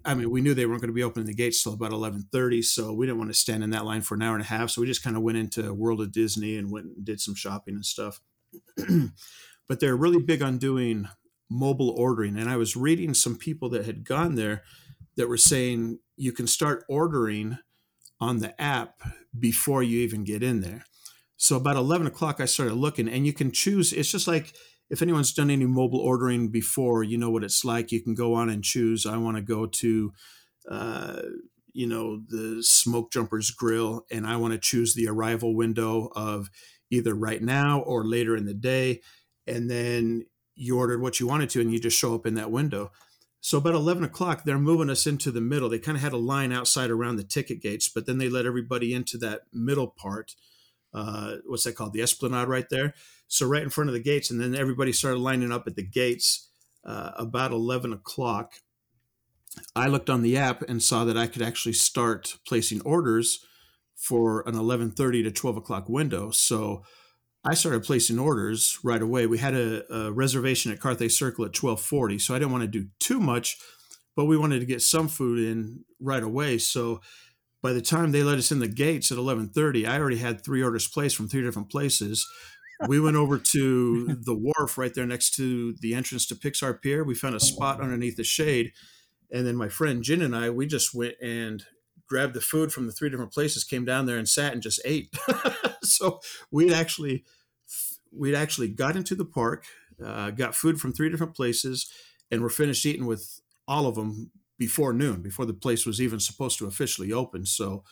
I 0.06 0.14
mean, 0.14 0.30
we 0.30 0.40
knew 0.40 0.54
they 0.54 0.64
weren't 0.66 0.80
going 0.80 0.88
to 0.88 0.94
be 0.94 1.02
opening 1.02 1.26
the 1.26 1.34
gates 1.34 1.62
till 1.62 1.74
about 1.74 1.92
eleven 1.92 2.26
thirty, 2.32 2.62
so 2.62 2.94
we 2.94 3.04
didn't 3.04 3.18
want 3.18 3.30
to 3.30 3.38
stand 3.38 3.62
in 3.62 3.70
that 3.70 3.84
line 3.84 4.00
for 4.00 4.14
an 4.14 4.22
hour 4.22 4.34
and 4.34 4.42
a 4.42 4.48
half. 4.48 4.70
So 4.70 4.80
we 4.80 4.86
just 4.86 5.04
kind 5.04 5.16
of 5.16 5.22
went 5.22 5.38
into 5.38 5.72
World 5.74 6.00
of 6.00 6.12
Disney 6.12 6.56
and 6.56 6.70
went 6.72 6.86
and 6.86 7.04
did 7.04 7.20
some 7.20 7.34
shopping 7.34 7.74
and 7.74 7.84
stuff. 7.84 8.20
but 9.68 9.80
they're 9.80 9.96
really 9.96 10.20
big 10.20 10.42
on 10.42 10.58
doing 10.58 11.08
mobile 11.50 11.90
ordering, 11.90 12.36
and 12.36 12.50
I 12.50 12.56
was 12.56 12.76
reading 12.76 13.14
some 13.14 13.36
people 13.36 13.68
that 13.70 13.84
had 13.84 14.04
gone 14.04 14.34
there 14.34 14.62
that 15.16 15.28
were 15.28 15.36
saying 15.36 15.98
you 16.16 16.32
can 16.32 16.46
start 16.46 16.84
ordering 16.88 17.58
on 18.20 18.38
the 18.38 18.60
app 18.60 19.02
before 19.38 19.82
you 19.82 20.00
even 20.00 20.24
get 20.24 20.42
in 20.42 20.60
there. 20.60 20.84
So 21.36 21.56
about 21.56 21.76
eleven 21.76 22.06
o'clock, 22.06 22.40
I 22.40 22.46
started 22.46 22.74
looking, 22.74 23.08
and 23.08 23.26
you 23.26 23.32
can 23.32 23.52
choose. 23.52 23.92
It's 23.92 24.10
just 24.10 24.26
like 24.26 24.54
if 24.90 25.02
anyone's 25.02 25.32
done 25.32 25.50
any 25.50 25.66
mobile 25.66 26.00
ordering 26.00 26.50
before, 26.50 27.04
you 27.04 27.18
know 27.18 27.30
what 27.30 27.44
it's 27.44 27.64
like. 27.64 27.92
You 27.92 28.02
can 28.02 28.14
go 28.14 28.34
on 28.34 28.48
and 28.48 28.62
choose. 28.62 29.06
I 29.06 29.16
want 29.16 29.36
to 29.36 29.42
go 29.42 29.66
to, 29.66 30.12
uh, 30.70 31.22
you 31.72 31.86
know, 31.86 32.20
the 32.28 32.62
Smoke 32.62 33.12
Jumpers 33.12 33.50
Grill, 33.50 34.04
and 34.10 34.26
I 34.26 34.36
want 34.36 34.52
to 34.52 34.58
choose 34.58 34.94
the 34.94 35.08
arrival 35.08 35.54
window 35.56 36.10
of 36.14 36.48
either 36.90 37.14
right 37.14 37.42
now 37.42 37.80
or 37.80 38.04
later 38.06 38.36
in 38.36 38.46
the 38.46 38.54
day, 38.54 39.00
and 39.46 39.70
then 39.70 40.26
you 40.54 40.78
ordered 40.78 41.00
what 41.00 41.18
you 41.20 41.26
wanted 41.26 41.50
to, 41.50 41.60
and 41.60 41.72
you 41.72 41.80
just 41.80 41.98
show 41.98 42.14
up 42.14 42.26
in 42.26 42.34
that 42.34 42.50
window. 42.50 42.90
So 43.40 43.58
about 43.58 43.74
eleven 43.74 44.04
o'clock, 44.04 44.44
they're 44.44 44.58
moving 44.58 44.88
us 44.88 45.06
into 45.06 45.30
the 45.30 45.40
middle. 45.40 45.68
They 45.68 45.78
kind 45.78 45.96
of 45.96 46.02
had 46.02 46.14
a 46.14 46.16
line 46.16 46.52
outside 46.52 46.90
around 46.90 47.16
the 47.16 47.24
ticket 47.24 47.60
gates, 47.60 47.88
but 47.88 48.06
then 48.06 48.18
they 48.18 48.28
let 48.28 48.46
everybody 48.46 48.94
into 48.94 49.18
that 49.18 49.42
middle 49.52 49.88
part. 49.88 50.34
Uh, 50.94 51.36
what's 51.46 51.64
that 51.64 51.74
called? 51.74 51.92
The 51.92 52.02
Esplanade 52.02 52.48
right 52.48 52.68
there 52.70 52.94
so 53.26 53.46
right 53.46 53.62
in 53.62 53.70
front 53.70 53.90
of 53.90 53.94
the 53.94 54.02
gates, 54.02 54.30
and 54.30 54.40
then 54.40 54.54
everybody 54.54 54.92
started 54.92 55.18
lining 55.18 55.52
up 55.52 55.66
at 55.66 55.76
the 55.76 55.86
gates 55.86 56.48
uh, 56.84 57.10
about 57.16 57.52
eleven 57.52 57.92
o'clock. 57.92 58.54
I 59.74 59.88
looked 59.88 60.10
on 60.10 60.22
the 60.22 60.36
app 60.36 60.62
and 60.62 60.82
saw 60.82 61.04
that 61.04 61.18
I 61.18 61.26
could 61.26 61.42
actually 61.42 61.74
start 61.74 62.38
placing 62.46 62.80
orders 62.82 63.44
for 63.94 64.46
an 64.48 64.54
eleven 64.54 64.90
thirty 64.90 65.22
to 65.22 65.30
twelve 65.30 65.56
o'clock 65.56 65.88
window. 65.88 66.30
So 66.30 66.82
I 67.44 67.54
started 67.54 67.84
placing 67.84 68.18
orders 68.18 68.78
right 68.82 69.02
away. 69.02 69.26
We 69.26 69.38
had 69.38 69.54
a, 69.54 69.94
a 69.94 70.12
reservation 70.12 70.72
at 70.72 70.80
Carthay 70.80 71.10
Circle 71.10 71.44
at 71.44 71.52
twelve 71.52 71.80
forty, 71.80 72.18
so 72.18 72.34
I 72.34 72.38
didn't 72.38 72.52
want 72.52 72.62
to 72.62 72.68
do 72.68 72.88
too 73.00 73.20
much, 73.20 73.56
but 74.16 74.24
we 74.24 74.36
wanted 74.36 74.60
to 74.60 74.66
get 74.66 74.82
some 74.82 75.08
food 75.08 75.38
in 75.38 75.84
right 76.00 76.22
away. 76.22 76.58
So 76.58 77.00
by 77.62 77.72
the 77.72 77.82
time 77.82 78.12
they 78.12 78.22
let 78.22 78.38
us 78.38 78.52
in 78.52 78.60
the 78.60 78.68
gates 78.68 79.10
at 79.10 79.18
11:30, 79.18 79.86
I 79.86 79.98
already 79.98 80.18
had 80.18 80.42
three 80.42 80.62
orders 80.62 80.88
placed 80.88 81.16
from 81.16 81.28
three 81.28 81.42
different 81.42 81.70
places 81.70 82.26
we 82.88 83.00
went 83.00 83.16
over 83.16 83.38
to 83.38 84.06
the 84.24 84.34
wharf 84.34 84.78
right 84.78 84.92
there 84.94 85.06
next 85.06 85.34
to 85.36 85.74
the 85.80 85.94
entrance 85.94 86.26
to 86.26 86.34
Pixar 86.34 86.80
Pier. 86.80 87.04
We 87.04 87.14
found 87.14 87.34
a 87.34 87.40
spot 87.40 87.80
underneath 87.80 88.16
the 88.16 88.24
shade. 88.24 88.72
And 89.30 89.46
then 89.46 89.56
my 89.56 89.68
friend 89.68 90.02
Jin 90.02 90.22
and 90.22 90.36
I, 90.36 90.50
we 90.50 90.66
just 90.66 90.94
went 90.94 91.14
and 91.20 91.64
grabbed 92.14 92.34
the 92.34 92.40
food 92.40 92.72
from 92.72 92.86
the 92.86 92.92
three 92.92 93.10
different 93.10 93.32
places, 93.32 93.64
came 93.64 93.84
down 93.84 94.06
there 94.06 94.18
and 94.18 94.28
sat 94.28 94.52
and 94.52 94.62
just 94.62 94.80
ate. 94.84 95.12
so 95.82 96.20
we'd 96.52 96.72
actually 96.72 97.24
we'd 98.12 98.36
actually 98.36 98.68
got 98.68 98.94
into 98.94 99.16
the 99.16 99.24
park, 99.24 99.64
uh, 100.04 100.30
got 100.30 100.54
food 100.54 100.78
from 100.78 100.92
three 100.92 101.10
different 101.10 101.34
places, 101.34 101.90
and 102.30 102.40
we're 102.40 102.50
finished 102.50 102.86
eating 102.86 103.04
with 103.04 103.40
all 103.66 103.88
of 103.88 103.96
them 103.96 104.30
before 104.56 104.92
noon, 104.92 105.22
before 105.22 105.44
the 105.44 105.52
place 105.52 105.84
was 105.84 106.00
even 106.00 106.20
supposed 106.20 106.56
to 106.56 106.66
officially 106.66 107.12
open. 107.12 107.44
So 107.46 107.82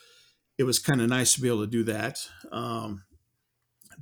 it 0.57 0.63
was 0.63 0.79
kind 0.79 1.01
of 1.01 1.09
nice 1.09 1.33
to 1.33 1.41
be 1.41 1.49
able 1.49 1.65
to 1.65 1.67
do 1.67 1.83
that. 1.83 2.19
Um, 2.49 3.03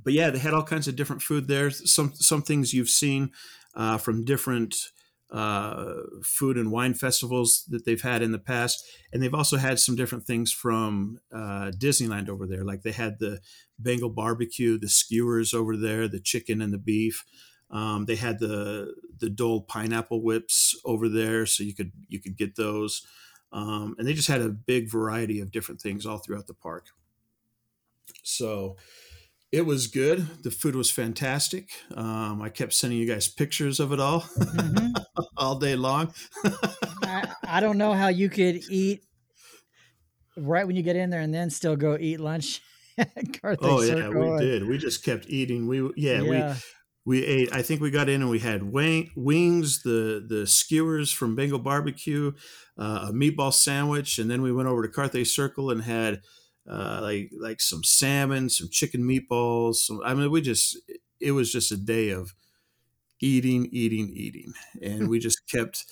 but 0.04 0.12
yeah, 0.12 0.30
they 0.30 0.38
had 0.38 0.54
all 0.54 0.62
kinds 0.62 0.86
of 0.86 0.94
different 0.94 1.22
food 1.22 1.48
there. 1.48 1.68
Some 1.72 2.12
some 2.14 2.42
things 2.42 2.72
you've 2.72 2.88
seen 2.88 3.32
uh, 3.74 3.98
from 3.98 4.24
different 4.24 4.76
uh, 5.32 5.94
food 6.22 6.58
and 6.58 6.70
wine 6.70 6.92
festivals 6.92 7.64
that 7.70 7.86
they've 7.86 8.02
had 8.02 8.22
in 8.22 8.32
the 8.32 8.38
past, 8.38 8.84
and 9.12 9.22
they've 9.22 9.34
also 9.34 9.56
had 9.56 9.78
some 9.80 9.96
different 9.96 10.26
things 10.26 10.52
from 10.52 11.18
uh, 11.32 11.72
Disneyland 11.76 12.28
over 12.28 12.46
there. 12.46 12.64
Like 12.64 12.82
they 12.82 12.92
had 12.92 13.18
the 13.18 13.40
Bengal 13.78 14.10
barbecue, 14.10 14.78
the 14.78 14.90
skewers 14.90 15.54
over 15.54 15.76
there, 15.76 16.06
the 16.06 16.20
chicken 16.20 16.60
and 16.60 16.72
the 16.72 16.78
beef. 16.78 17.24
Um, 17.70 18.04
they 18.04 18.16
had 18.16 18.38
the 18.38 18.94
the 19.18 19.30
Dole 19.30 19.62
pineapple 19.62 20.22
whips 20.22 20.78
over 20.84 21.08
there, 21.08 21.46
so 21.46 21.64
you 21.64 21.74
could 21.74 21.92
you 22.08 22.20
could 22.20 22.36
get 22.36 22.56
those. 22.56 23.06
Um, 23.52 23.94
and 23.98 24.06
they 24.06 24.14
just 24.14 24.28
had 24.28 24.42
a 24.42 24.48
big 24.50 24.90
variety 24.90 25.40
of 25.40 25.50
different 25.50 25.80
things 25.80 26.04
all 26.04 26.18
throughout 26.18 26.46
the 26.46 26.54
park. 26.54 26.86
So 28.22 28.76
it 29.52 29.66
was 29.66 29.86
good. 29.86 30.26
The 30.42 30.50
food 30.50 30.74
was 30.74 30.90
fantastic. 30.90 31.70
Um, 31.94 32.40
I 32.40 32.48
kept 32.48 32.72
sending 32.72 32.98
you 32.98 33.06
guys 33.06 33.28
pictures 33.28 33.80
of 33.80 33.92
it 33.92 34.00
all, 34.00 34.22
mm-hmm. 34.22 34.88
all 35.36 35.56
day 35.58 35.76
long. 35.76 36.12
I, 37.02 37.30
I, 37.46 37.60
don't 37.60 37.76
know 37.76 37.92
how 37.92 38.08
you 38.08 38.30
could 38.30 38.62
eat 38.70 39.04
right 40.38 40.66
when 40.66 40.74
you 40.74 40.82
get 40.82 40.96
in 40.96 41.10
there 41.10 41.20
and 41.20 41.34
then 41.34 41.50
still 41.50 41.76
go 41.76 41.98
eat 42.00 42.18
lunch. 42.18 42.62
At 42.98 43.08
Cartha's 43.40 43.88
Circle. 43.88 44.22
Oh 44.22 44.36
yeah, 44.36 44.36
we 44.36 44.44
did. 44.44 44.68
We 44.68 44.76
just 44.76 45.02
kept 45.02 45.26
eating. 45.28 45.66
We 45.66 45.80
yeah, 45.96 46.20
yeah, 46.20 46.56
we 47.04 47.20
we 47.20 47.24
ate. 47.24 47.50
I 47.50 47.62
think 47.62 47.80
we 47.80 47.90
got 47.90 48.10
in 48.10 48.20
and 48.20 48.30
we 48.30 48.38
had 48.38 48.62
wing, 48.62 49.10
wings, 49.16 49.82
the 49.82 50.22
the 50.28 50.46
skewers 50.46 51.10
from 51.10 51.34
Bengal 51.34 51.58
Barbecue, 51.58 52.32
uh, 52.78 53.06
a 53.08 53.12
meatball 53.12 53.52
sandwich, 53.52 54.18
and 54.18 54.30
then 54.30 54.42
we 54.42 54.52
went 54.52 54.68
over 54.68 54.86
to 54.86 54.88
Carthay 54.88 55.26
Circle 55.26 55.70
and 55.70 55.84
had 55.84 56.20
uh, 56.68 57.00
like 57.02 57.30
like 57.38 57.60
some 57.60 57.84
salmon, 57.84 58.48
some 58.48 58.68
chicken 58.70 59.02
meatballs. 59.02 59.76
Some, 59.76 60.00
I 60.04 60.14
mean, 60.14 60.30
we 60.30 60.40
just 60.40 60.78
it 61.20 61.32
was 61.32 61.52
just 61.52 61.72
a 61.72 61.76
day 61.76 62.10
of 62.10 62.34
eating, 63.20 63.68
eating, 63.72 64.12
eating, 64.14 64.52
and 64.82 65.08
we 65.08 65.18
just 65.18 65.48
kept 65.48 65.84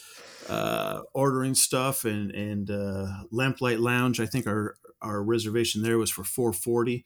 uh, 0.48 1.00
ordering 1.14 1.54
stuff. 1.54 2.04
And 2.04 2.30
and 2.32 2.70
uh, 2.70 3.06
Lamplight 3.32 3.80
Lounge, 3.80 4.20
I 4.20 4.26
think 4.26 4.46
our 4.46 4.76
our 5.02 5.22
reservation 5.22 5.82
there 5.82 5.98
was 5.98 6.10
for 6.10 6.24
four 6.24 6.52
forty. 6.52 7.04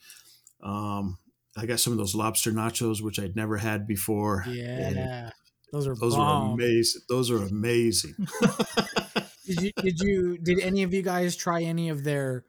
Um, 0.62 1.18
I 1.56 1.66
got 1.66 1.80
some 1.80 1.92
of 1.92 1.98
those 1.98 2.14
lobster 2.14 2.50
nachos, 2.50 3.00
which 3.00 3.18
I'd 3.18 3.36
never 3.36 3.56
had 3.56 3.86
before. 3.86 4.44
Yeah, 4.48 5.30
those 5.72 5.86
are 5.86 5.94
those 5.94 6.16
bomb. 6.16 6.50
are 6.50 6.54
amazing. 6.54 7.02
Those 7.08 7.30
are 7.30 7.42
amazing. 7.42 8.14
did 9.46 9.60
you 9.62 9.72
did 9.76 10.00
you 10.00 10.38
did 10.38 10.60
any 10.60 10.82
of 10.82 10.92
you 10.92 11.02
guys 11.02 11.36
try 11.36 11.62
any 11.62 11.88
of 11.88 12.04
their 12.04 12.44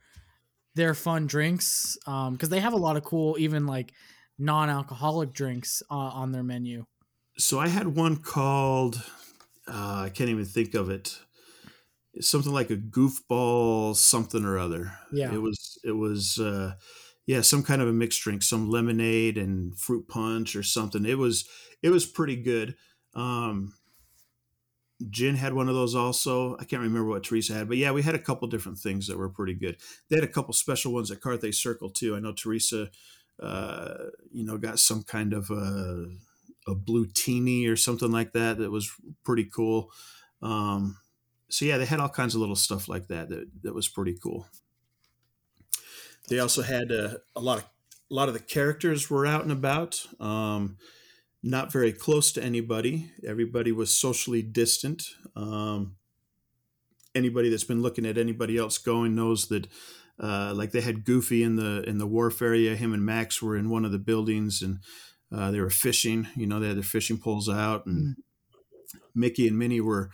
their 0.75 0.93
fun 0.93 1.27
drinks 1.27 1.97
because 2.05 2.27
um, 2.27 2.49
they 2.49 2.59
have 2.59 2.73
a 2.73 2.77
lot 2.77 2.97
of 2.97 3.03
cool, 3.03 3.37
even 3.39 3.65
like 3.65 3.93
non-alcoholic 4.37 5.33
drinks 5.33 5.81
uh, 5.89 5.95
on 5.95 6.31
their 6.31 6.43
menu. 6.43 6.85
So 7.37 7.59
I 7.59 7.67
had 7.67 7.87
one 7.87 8.17
called 8.17 9.03
uh, 9.67 10.03
I 10.05 10.09
can't 10.09 10.29
even 10.29 10.45
think 10.45 10.73
of 10.73 10.89
it. 10.89 11.17
something 12.21 12.53
like 12.53 12.69
a 12.69 12.77
goofball 12.77 13.95
something 13.95 14.45
or 14.45 14.57
other. 14.57 14.97
Yeah, 15.11 15.33
it 15.33 15.41
was 15.41 15.79
it 15.83 15.91
was 15.91 16.39
uh, 16.39 16.73
yeah 17.25 17.41
some 17.41 17.63
kind 17.63 17.81
of 17.81 17.87
a 17.87 17.93
mixed 17.93 18.21
drink, 18.21 18.43
some 18.43 18.69
lemonade 18.69 19.37
and 19.37 19.77
fruit 19.77 20.07
punch 20.07 20.55
or 20.55 20.63
something. 20.63 21.05
It 21.05 21.17
was 21.17 21.47
it 21.81 21.89
was 21.89 22.05
pretty 22.05 22.37
good. 22.37 22.75
Um, 23.13 23.73
Jen 25.09 25.35
had 25.35 25.53
one 25.53 25.67
of 25.67 25.75
those 25.75 25.95
also. 25.95 26.55
I 26.57 26.63
can't 26.63 26.81
remember 26.81 27.09
what 27.09 27.23
Teresa 27.23 27.53
had, 27.53 27.67
but 27.67 27.77
yeah, 27.77 27.91
we 27.91 28.01
had 28.01 28.15
a 28.15 28.19
couple 28.19 28.47
different 28.47 28.79
things 28.79 29.07
that 29.07 29.17
were 29.17 29.29
pretty 29.29 29.53
good. 29.53 29.77
They 30.09 30.15
had 30.15 30.23
a 30.23 30.31
couple 30.31 30.53
special 30.53 30.93
ones 30.93 31.11
at 31.11 31.19
Carthay 31.19 31.53
Circle 31.53 31.89
too. 31.89 32.15
I 32.15 32.19
know 32.19 32.31
Teresa, 32.33 32.89
uh, 33.41 33.95
you 34.31 34.45
know, 34.45 34.57
got 34.57 34.79
some 34.79 35.03
kind 35.03 35.33
of 35.33 35.49
a, 35.49 36.05
a 36.67 36.75
blue 36.75 37.07
teeny 37.07 37.67
or 37.67 37.75
something 37.75 38.11
like 38.11 38.31
that 38.33 38.57
that 38.57 38.71
was 38.71 38.89
pretty 39.23 39.45
cool. 39.45 39.91
Um, 40.41 40.97
so 41.49 41.65
yeah, 41.65 41.77
they 41.77 41.85
had 41.85 41.99
all 41.99 42.09
kinds 42.09 42.33
of 42.33 42.41
little 42.41 42.55
stuff 42.55 42.87
like 42.87 43.07
that 43.07 43.29
that, 43.29 43.47
that 43.63 43.75
was 43.75 43.87
pretty 43.87 44.17
cool. 44.21 44.47
They 46.29 46.39
also 46.39 46.61
had 46.61 46.91
a, 46.91 47.17
a 47.35 47.41
lot 47.41 47.59
of 47.59 47.65
a 48.09 48.13
lot 48.13 48.27
of 48.27 48.33
the 48.33 48.39
characters 48.39 49.09
were 49.09 49.25
out 49.25 49.43
and 49.43 49.51
about. 49.51 50.05
Um, 50.19 50.77
not 51.45 51.71
very 51.71 51.93
close 51.93 52.31
to 52.31 52.43
anybody. 52.43 53.11
Everybody 53.25 53.71
was 53.71 53.93
socially 53.93 54.41
distant. 54.41 55.03
Um, 55.35 55.95
anybody 57.13 57.49
that's 57.49 57.63
been 57.63 57.83
looking 57.83 58.05
at 58.05 58.17
anybody 58.17 58.57
else 58.57 58.79
going 58.79 59.13
knows 59.13 59.47
that, 59.49 59.67
uh, 60.19 60.53
like 60.55 60.71
they 60.71 60.81
had 60.81 61.05
Goofy 61.05 61.43
in 61.43 61.55
the 61.55 61.83
in 61.87 61.99
the 61.99 62.07
wharf 62.07 62.41
area. 62.41 62.75
Him 62.75 62.93
and 62.93 63.05
Max 63.05 63.43
were 63.43 63.55
in 63.55 63.69
one 63.69 63.85
of 63.85 63.91
the 63.91 63.99
buildings, 63.99 64.63
and 64.63 64.79
uh, 65.31 65.51
they 65.51 65.59
were 65.59 65.69
fishing. 65.69 66.27
You 66.35 66.47
know, 66.47 66.59
they 66.59 66.67
had 66.67 66.77
their 66.77 66.83
fishing 66.83 67.19
poles 67.19 67.47
out, 67.47 67.85
and 67.85 68.15
mm. 68.15 68.99
Mickey 69.13 69.47
and 69.47 69.57
Minnie 69.57 69.81
were 69.81 70.09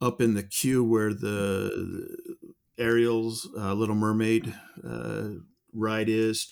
up 0.00 0.20
in 0.20 0.34
the 0.34 0.42
queue 0.42 0.82
where 0.82 1.14
the, 1.14 1.70
the 2.76 2.82
Ariel's 2.82 3.48
uh, 3.56 3.74
Little 3.74 3.94
Mermaid 3.94 4.52
uh, 4.86 5.28
ride 5.72 6.08
is 6.08 6.48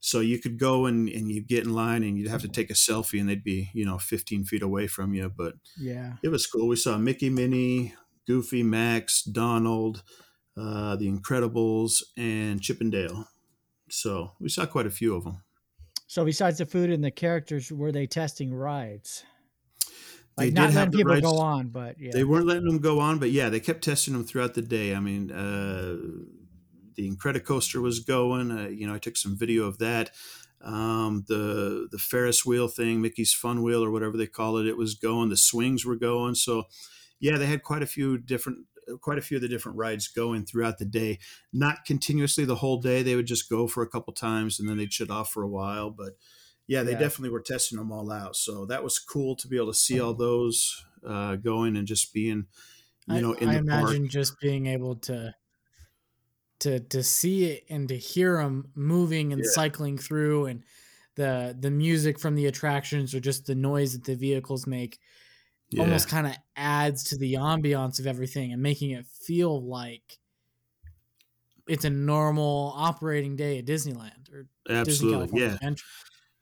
so 0.00 0.20
you 0.20 0.38
could 0.38 0.58
go 0.58 0.86
and, 0.86 1.08
and 1.08 1.30
you 1.30 1.42
get 1.42 1.64
in 1.64 1.74
line 1.74 2.02
and 2.02 2.18
you'd 2.18 2.30
have 2.30 2.42
to 2.42 2.48
take 2.48 2.70
a 2.70 2.74
selfie 2.74 3.20
and 3.20 3.28
they'd 3.28 3.44
be, 3.44 3.70
you 3.74 3.84
know, 3.84 3.98
15 3.98 4.44
feet 4.44 4.62
away 4.62 4.86
from 4.86 5.12
you. 5.14 5.28
But 5.34 5.54
yeah, 5.78 6.14
it 6.22 6.28
was 6.28 6.46
cool. 6.46 6.66
We 6.68 6.76
saw 6.76 6.96
Mickey, 6.98 7.28
Minnie, 7.30 7.94
Goofy, 8.26 8.62
Max, 8.62 9.22
Donald, 9.22 10.02
uh, 10.56 10.96
The 10.96 11.10
Incredibles, 11.10 12.02
and 12.16 12.60
Chip 12.62 12.80
'n' 12.80 12.90
Dale. 12.90 13.28
So 13.90 14.32
we 14.40 14.48
saw 14.48 14.66
quite 14.66 14.86
a 14.86 14.90
few 14.90 15.14
of 15.14 15.24
them. 15.24 15.42
So 16.06 16.24
besides 16.24 16.58
the 16.58 16.66
food 16.66 16.90
and 16.90 17.04
the 17.04 17.10
characters, 17.10 17.70
were 17.70 17.92
they 17.92 18.06
testing 18.06 18.52
rides? 18.54 19.24
They 20.36 20.46
Like 20.46 20.46
did 20.46 20.54
not 20.54 20.64
have 20.72 20.74
letting 20.74 20.92
people 20.92 21.12
rides- 21.12 21.26
go 21.26 21.38
on, 21.38 21.68
but 21.68 21.98
yeah. 22.00 22.10
They 22.12 22.24
weren't 22.24 22.46
letting 22.46 22.64
them 22.64 22.78
go 22.78 23.00
on, 23.00 23.18
but 23.18 23.30
yeah, 23.30 23.48
they 23.48 23.60
kept 23.60 23.84
testing 23.84 24.14
them 24.14 24.24
throughout 24.24 24.54
the 24.54 24.62
day. 24.62 24.94
I 24.94 25.00
mean, 25.00 25.30
uh, 25.30 25.96
the 27.00 27.10
Incredicoaster 27.10 27.80
was 27.80 28.00
going. 28.00 28.50
Uh, 28.50 28.68
you 28.68 28.86
know, 28.86 28.94
I 28.94 28.98
took 28.98 29.16
some 29.16 29.36
video 29.38 29.64
of 29.64 29.78
that. 29.78 30.10
Um, 30.62 31.24
the 31.28 31.88
the 31.90 31.98
Ferris 31.98 32.44
wheel 32.44 32.68
thing, 32.68 33.00
Mickey's 33.00 33.32
Fun 33.32 33.62
Wheel 33.62 33.82
or 33.82 33.90
whatever 33.90 34.16
they 34.16 34.26
call 34.26 34.58
it, 34.58 34.66
it 34.66 34.76
was 34.76 34.94
going. 34.94 35.30
The 35.30 35.36
swings 35.36 35.86
were 35.86 35.96
going. 35.96 36.34
So, 36.34 36.64
yeah, 37.18 37.38
they 37.38 37.46
had 37.46 37.62
quite 37.62 37.82
a 37.82 37.86
few 37.86 38.18
different, 38.18 38.66
quite 39.00 39.16
a 39.16 39.22
few 39.22 39.38
of 39.38 39.42
the 39.42 39.48
different 39.48 39.78
rides 39.78 40.08
going 40.08 40.44
throughout 40.44 40.78
the 40.78 40.84
day. 40.84 41.18
Not 41.52 41.86
continuously 41.86 42.44
the 42.44 42.56
whole 42.56 42.78
day. 42.80 43.02
They 43.02 43.16
would 43.16 43.26
just 43.26 43.48
go 43.48 43.66
for 43.66 43.82
a 43.82 43.88
couple 43.88 44.12
times 44.12 44.60
and 44.60 44.68
then 44.68 44.76
they'd 44.76 44.92
shut 44.92 45.10
off 45.10 45.32
for 45.32 45.42
a 45.42 45.48
while. 45.48 45.90
But 45.90 46.12
yeah, 46.66 46.82
they 46.82 46.92
Yeah. 46.92 46.98
definitely 46.98 47.30
were 47.30 47.40
testing 47.40 47.78
them 47.78 47.90
all 47.90 48.12
out. 48.12 48.36
So 48.36 48.66
that 48.66 48.84
was 48.84 48.98
cool 48.98 49.36
to 49.36 49.48
be 49.48 49.56
able 49.56 49.72
to 49.72 49.78
see 49.78 49.98
all 49.98 50.12
those 50.14 50.84
uh, 51.06 51.36
going 51.36 51.74
and 51.76 51.86
just 51.88 52.12
being, 52.12 52.48
you 53.08 53.14
I- 53.16 53.20
know, 53.20 53.32
in 53.32 53.48
I, 53.48 53.52
the 53.54 53.58
imagine 53.60 54.02
park. 54.02 54.10
just 54.10 54.38
being 54.40 54.66
able 54.66 54.96
to 54.96 55.34
to 56.60 56.80
to 56.80 57.02
see 57.02 57.46
it 57.46 57.64
and 57.70 57.88
to 57.88 57.96
hear 57.98 58.38
them 58.38 58.72
moving 58.74 59.32
and 59.32 59.44
Yeah. 59.44 59.46
cycling 59.46 59.98
through 59.98 60.46
and 60.46 60.64
the 61.16 61.56
the 61.58 61.70
music 61.70 62.18
from 62.18 62.34
the 62.34 62.46
attractions 62.46 63.14
or 63.14 63.20
just 63.20 63.46
the 63.46 63.54
noise 63.54 63.92
that 63.94 64.04
the 64.04 64.16
vehicles 64.16 64.66
make 64.66 65.00
Yeah, 65.70 65.78
almost 65.78 66.08
kind 66.08 66.26
of 66.26 66.36
adds 66.56 67.04
to 67.04 67.18
the 67.18 67.34
ambiance 67.34 68.00
of 68.00 68.06
everything 68.06 68.52
and 68.52 68.62
making 68.62 68.92
it 68.92 69.06
feel 69.06 69.62
like 69.66 70.18
it's 71.68 71.84
a 71.84 71.90
normal 71.90 72.72
operating 72.76 73.36
day 73.36 73.58
at 73.58 73.66
Disneyland 73.66 74.32
or 74.32 74.48
Disney 74.82 75.06
absolutely. 75.08 75.08
California 75.08 75.42
Yeah. 75.42 75.56
Adventure. 75.60 75.86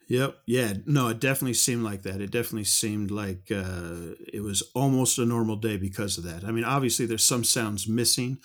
Yep. 0.08 0.38
Yeah. 0.46 0.74
No, 0.86 1.08
it 1.08 1.20
definitely 1.20 1.54
seemed 1.54 1.84
like 1.84 2.02
that. 2.02 2.20
It 2.20 2.30
definitely 2.30 2.64
seemed 2.64 3.10
like 3.10 3.50
uh, 3.50 4.14
it 4.32 4.42
was 4.42 4.62
almost 4.74 5.18
a 5.18 5.26
normal 5.26 5.56
day 5.56 5.76
because 5.76 6.16
of 6.18 6.24
that. 6.24 6.44
I 6.44 6.50
mean, 6.52 6.64
obviously, 6.64 7.06
there's 7.06 7.24
some 7.24 7.44
sounds 7.44 7.86
missing. 7.88 8.38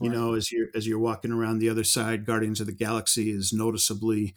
You 0.00 0.10
Right. 0.10 0.10
know, 0.10 0.34
as 0.34 0.50
you're 0.52 0.68
as 0.74 0.86
you're 0.86 0.98
walking 0.98 1.32
around 1.32 1.58
the 1.58 1.68
other 1.68 1.84
side, 1.84 2.26
Guardians 2.26 2.60
of 2.60 2.66
the 2.66 2.72
Galaxy 2.74 3.30
is 3.30 3.52
noticeably. 3.52 4.34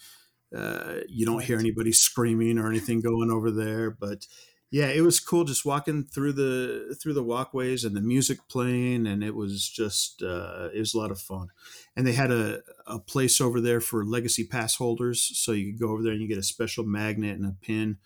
Uh, 0.55 1.01
you 1.09 1.25
don't 1.25 1.43
hear 1.43 1.59
anybody 1.59 1.91
screaming 1.91 2.57
or 2.57 2.69
anything 2.69 3.01
going 3.01 3.29
over 3.31 3.51
there, 3.51 3.91
but 3.91 4.27
yeah, 4.69 4.87
it 4.87 5.01
was 5.01 5.19
cool 5.19 5.45
just 5.45 5.65
walking 5.65 6.05
through 6.05 6.33
the 6.33 6.97
through 7.01 7.13
the 7.13 7.23
walkways 7.23 7.83
and 7.85 7.95
the 7.95 8.01
music 8.01 8.39
playing, 8.49 9.07
and 9.07 9.23
it 9.23 9.35
was 9.35 9.67
just 9.69 10.21
uh, 10.23 10.69
it 10.73 10.79
was 10.79 10.93
a 10.93 10.97
lot 10.97 11.11
of 11.11 11.19
fun. 11.19 11.49
And 11.95 12.07
they 12.07 12.13
had 12.13 12.31
a 12.31 12.61
a 12.85 12.99
place 12.99 13.41
over 13.41 13.59
there 13.61 13.81
for 13.81 14.05
legacy 14.05 14.45
pass 14.47 14.75
holders, 14.75 15.21
so 15.21 15.51
you 15.53 15.71
could 15.73 15.79
go 15.81 15.89
over 15.91 16.03
there 16.03 16.13
and 16.13 16.21
you 16.21 16.27
get 16.27 16.37
a 16.37 16.43
special 16.43 16.85
magnet 16.85 17.37
and 17.37 17.45
a 17.45 17.55
pin. 17.61 17.97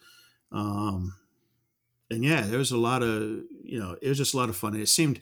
Um, 0.52 1.16
and 2.10 2.24
yeah, 2.24 2.42
there 2.42 2.60
was 2.60 2.72
a 2.72 2.78
lot 2.78 3.04
of 3.04 3.44
you 3.64 3.80
know 3.80 3.98
it 4.02 4.10
was 4.10 4.18
just 4.18 4.34
a 4.34 4.38
lot 4.38 4.50
of 4.50 4.58
fun. 4.58 4.76
It 4.76 4.88
seemed 4.90 5.22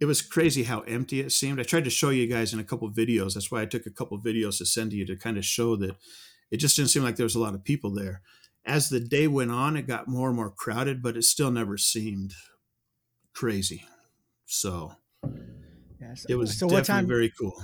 it 0.00 0.04
was 0.06 0.22
crazy 0.22 0.62
how 0.64 0.80
empty 0.80 1.20
it 1.20 1.32
seemed. 1.32 1.58
I 1.60 1.64
tried 1.64 1.84
to 1.84 1.90
show 1.90 2.10
you 2.10 2.26
guys 2.26 2.52
in 2.52 2.60
a 2.60 2.64
couple 2.64 2.90
videos. 2.90 3.34
That's 3.34 3.50
why 3.50 3.62
I 3.62 3.66
took 3.66 3.86
a 3.86 3.90
couple 3.90 4.18
videos 4.20 4.58
to 4.58 4.66
send 4.66 4.90
to 4.92 4.96
you 4.96 5.04
to 5.06 5.16
kind 5.16 5.36
of 5.38 5.44
show 5.44 5.76
that 5.76 5.96
it 6.50 6.58
just 6.58 6.76
didn't 6.76 6.90
seem 6.90 7.02
like 7.02 7.16
there 7.16 7.24
was 7.24 7.34
a 7.34 7.40
lot 7.40 7.54
of 7.54 7.64
people 7.64 7.90
there. 7.92 8.22
As 8.64 8.88
the 8.90 9.00
day 9.00 9.26
went 9.28 9.50
on, 9.50 9.76
it 9.76 9.86
got 9.86 10.08
more 10.08 10.28
and 10.28 10.36
more 10.36 10.50
crowded, 10.50 11.02
but 11.02 11.16
it 11.16 11.24
still 11.24 11.50
never 11.50 11.76
seemed 11.78 12.34
crazy. 13.34 13.84
So 14.46 14.96
Yeah, 16.00 16.14
so- 16.14 16.26
it 16.28 16.34
was 16.36 16.56
so 16.56 16.66
definitely 16.68 16.84
time? 16.86 17.06
very 17.06 17.30
cool. 17.38 17.62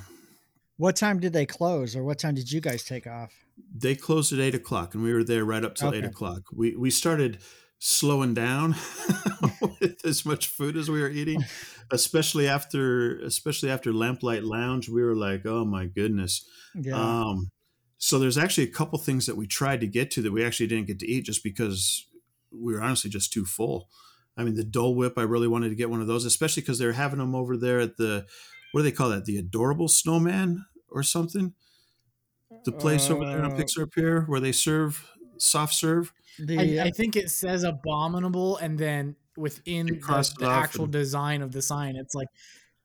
What 0.76 0.96
time 0.96 1.20
did 1.20 1.32
they 1.32 1.46
close, 1.46 1.94
or 1.94 2.02
what 2.02 2.18
time 2.18 2.34
did 2.34 2.50
you 2.50 2.60
guys 2.60 2.82
take 2.82 3.06
off? 3.06 3.32
They 3.72 3.94
closed 3.94 4.32
at 4.32 4.40
eight 4.40 4.56
o'clock, 4.56 4.94
and 4.94 5.04
we 5.04 5.12
were 5.12 5.22
there 5.22 5.44
right 5.44 5.64
up 5.64 5.76
till 5.76 5.94
eight 5.94 6.04
o'clock. 6.04 6.40
We 6.52 6.74
we 6.74 6.90
started 6.90 7.38
slowing 7.86 8.32
down 8.32 8.70
with 9.60 10.04
as 10.06 10.24
much 10.24 10.48
food 10.48 10.74
as 10.74 10.90
we 10.90 11.02
were 11.02 11.10
eating, 11.10 11.44
especially 11.92 12.48
after 12.48 13.18
especially 13.20 13.70
after 13.70 13.92
Lamplight 13.92 14.42
Lounge. 14.42 14.88
We 14.88 15.02
were 15.02 15.14
like, 15.14 15.44
oh 15.44 15.66
my 15.66 15.84
goodness. 15.84 16.48
Yeah, 16.74 16.94
Um, 16.94 17.50
so 17.98 18.18
there's 18.18 18.38
actually 18.38 18.64
a 18.64 18.72
couple 18.72 18.98
things 18.98 19.26
that 19.26 19.36
we 19.36 19.46
tried 19.46 19.80
to 19.82 19.86
get 19.86 20.10
to 20.12 20.22
that 20.22 20.32
we 20.32 20.42
actually 20.44 20.66
didn't 20.66 20.86
get 20.86 20.98
to 21.00 21.06
eat 21.06 21.26
just 21.26 21.44
because 21.44 22.06
we 22.50 22.72
were 22.72 22.82
honestly 22.82 23.10
just 23.10 23.32
too 23.34 23.44
full. 23.44 23.90
I 24.36 24.44
mean, 24.44 24.54
the 24.54 24.64
Dole 24.64 24.94
Whip, 24.94 25.18
I 25.18 25.22
really 25.22 25.46
wanted 25.46 25.68
to 25.68 25.74
get 25.74 25.90
one 25.90 26.00
of 26.00 26.06
those, 26.06 26.24
especially 26.24 26.62
because 26.62 26.78
they're 26.78 26.92
having 26.92 27.18
them 27.18 27.34
over 27.34 27.56
there 27.56 27.80
at 27.80 27.98
the 27.98 28.26
what 28.72 28.80
do 28.80 28.84
they 28.84 28.92
call 28.92 29.10
that? 29.10 29.26
The 29.26 29.36
Adorable 29.36 29.88
Snowman 29.88 30.64
or 30.88 31.02
something. 31.02 31.52
The 32.64 32.72
place 32.72 33.10
over 33.10 33.26
there 33.26 33.44
on 33.44 33.52
Uh, 33.52 33.56
Pixar 33.56 33.90
Pier 33.92 34.22
where 34.22 34.40
they 34.40 34.52
serve 34.52 35.10
soft 35.44 35.74
serve. 35.74 36.12
the 36.38 36.58
I, 36.58 36.84
I 36.84 36.88
uh, 36.88 36.90
think 36.96 37.16
it 37.16 37.30
says 37.30 37.62
abominable, 37.64 38.56
and 38.56 38.78
then 38.78 39.16
within 39.36 39.86
the, 39.86 40.34
the 40.38 40.46
actual 40.48 40.84
and- 40.84 40.92
design 40.92 41.42
of 41.42 41.52
the 41.52 41.62
sign, 41.62 41.96
it's 41.96 42.14
like 42.14 42.28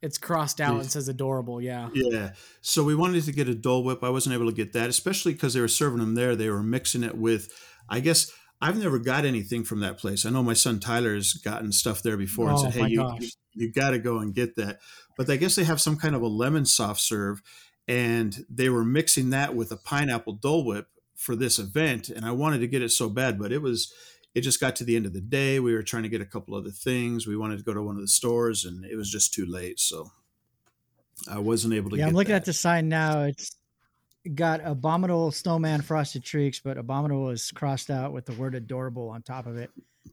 it's 0.01 0.17
crossed 0.17 0.61
out 0.61 0.75
Yes. 0.75 0.81
and 0.83 0.91
says 0.91 1.07
adorable. 1.09 1.61
Yeah. 1.61 1.89
Yeah. 1.93 2.31
So 2.61 2.83
we 2.83 2.95
wanted 2.95 3.23
to 3.23 3.31
get 3.33 3.49
a 3.49 3.55
Dole 3.55 3.83
Whip. 3.83 4.03
I 4.03 4.09
wasn't 4.09 4.33
able 4.35 4.45
to 4.45 4.55
get 4.55 4.71
that, 4.73 4.89
especially 4.89 5.33
because 5.33 5.53
they 5.53 5.59
were 5.61 5.67
serving 5.67 5.99
them 5.99 6.15
there. 6.15 6.35
They 6.37 6.49
were 6.49 6.63
mixing 6.63 7.03
it 7.03 7.17
with, 7.17 7.49
I 7.89 7.99
guess, 7.99 8.31
I've 8.61 8.77
never 8.81 8.97
got 8.99 9.25
anything 9.25 9.63
from 9.65 9.81
that 9.81 9.97
place. 9.97 10.25
I 10.25 10.29
know 10.29 10.41
my 10.43 10.53
son 10.53 10.79
Tyler's 10.79 11.33
gotten 11.33 11.71
stuff 11.73 12.01
there 12.01 12.15
before 12.17 12.47
and 12.49 12.57
Oh, 12.57 12.63
said, 12.63 12.73
hey, 12.73 12.87
you, 12.89 13.13
you, 13.19 13.29
you 13.53 13.71
got 13.73 13.89
to 13.91 13.99
go 13.99 14.19
and 14.19 14.33
get 14.33 14.55
that. 14.55 14.79
But 15.17 15.29
I 15.29 15.35
guess 15.35 15.55
they 15.55 15.65
have 15.65 15.81
some 15.81 15.97
kind 15.97 16.15
of 16.15 16.21
a 16.21 16.27
lemon 16.27 16.65
soft 16.65 17.01
serve, 17.01 17.41
and 17.87 18.45
they 18.49 18.69
were 18.69 18.85
mixing 18.85 19.31
that 19.31 19.53
with 19.55 19.71
a 19.71 19.77
pineapple 19.77 20.33
Dole 20.33 20.63
Whip 20.65 20.87
for 21.19 21.35
this 21.35 21.59
event. 21.59 22.09
And 22.09 22.25
I 22.25 22.31
wanted 22.31 22.59
to 22.59 22.67
get 22.67 22.81
it 22.81 22.89
so 22.91 23.09
bad, 23.09 23.37
but 23.37 23.51
it 23.51 23.61
was. 23.61 23.93
It 24.35 24.41
just 24.41 24.59
got 24.59 24.75
to 24.75 24.83
the 24.83 24.95
end 24.95 25.07
of 25.07 25.13
the 25.13 25.21
day. 25.21 25.59
We 25.59 25.73
were 25.73 25.81
trying 25.81 26.03
to 26.03 26.09
get 26.09 26.21
a 26.21 26.25
couple 26.25 26.53
other 26.53 26.69
things. 26.69 27.25
We 27.25 27.35
wanted 27.35 27.57
to 27.57 27.63
go 27.63 27.73
to 27.73 27.81
one 27.81 27.95
of 27.95 28.01
the 28.01 28.07
stores, 28.07 28.63
and 28.63 28.85
it 28.85 28.95
was 28.95 29.09
just 29.11 29.33
too 29.33 29.47
late. 29.47 29.79
So 29.79 30.11
I 31.29 31.39
wasn't 31.39 31.73
able 31.73 31.89
to. 31.89 31.97
yeah, 31.97 32.05
I'm 32.05 32.13
looking 32.13 32.33
that. 32.33 32.43
at 32.43 32.45
the 32.45 32.53
sign 32.53 32.87
now. 32.89 33.23
It's 33.23 33.55
got 34.35 34.61
abominable 34.63 35.31
snowman 35.31 35.81
frosted 35.81 36.23
treats, 36.23 36.59
but 36.59 36.77
abominable 36.77 37.31
is 37.31 37.49
crossed 37.51 37.89
out 37.89 38.13
with 38.13 38.25
the 38.27 38.33
word 38.33 38.53
adorable 38.53 39.09
on 39.09 39.23
top 39.23 39.47
of 39.47 39.57
it, 39.57 39.71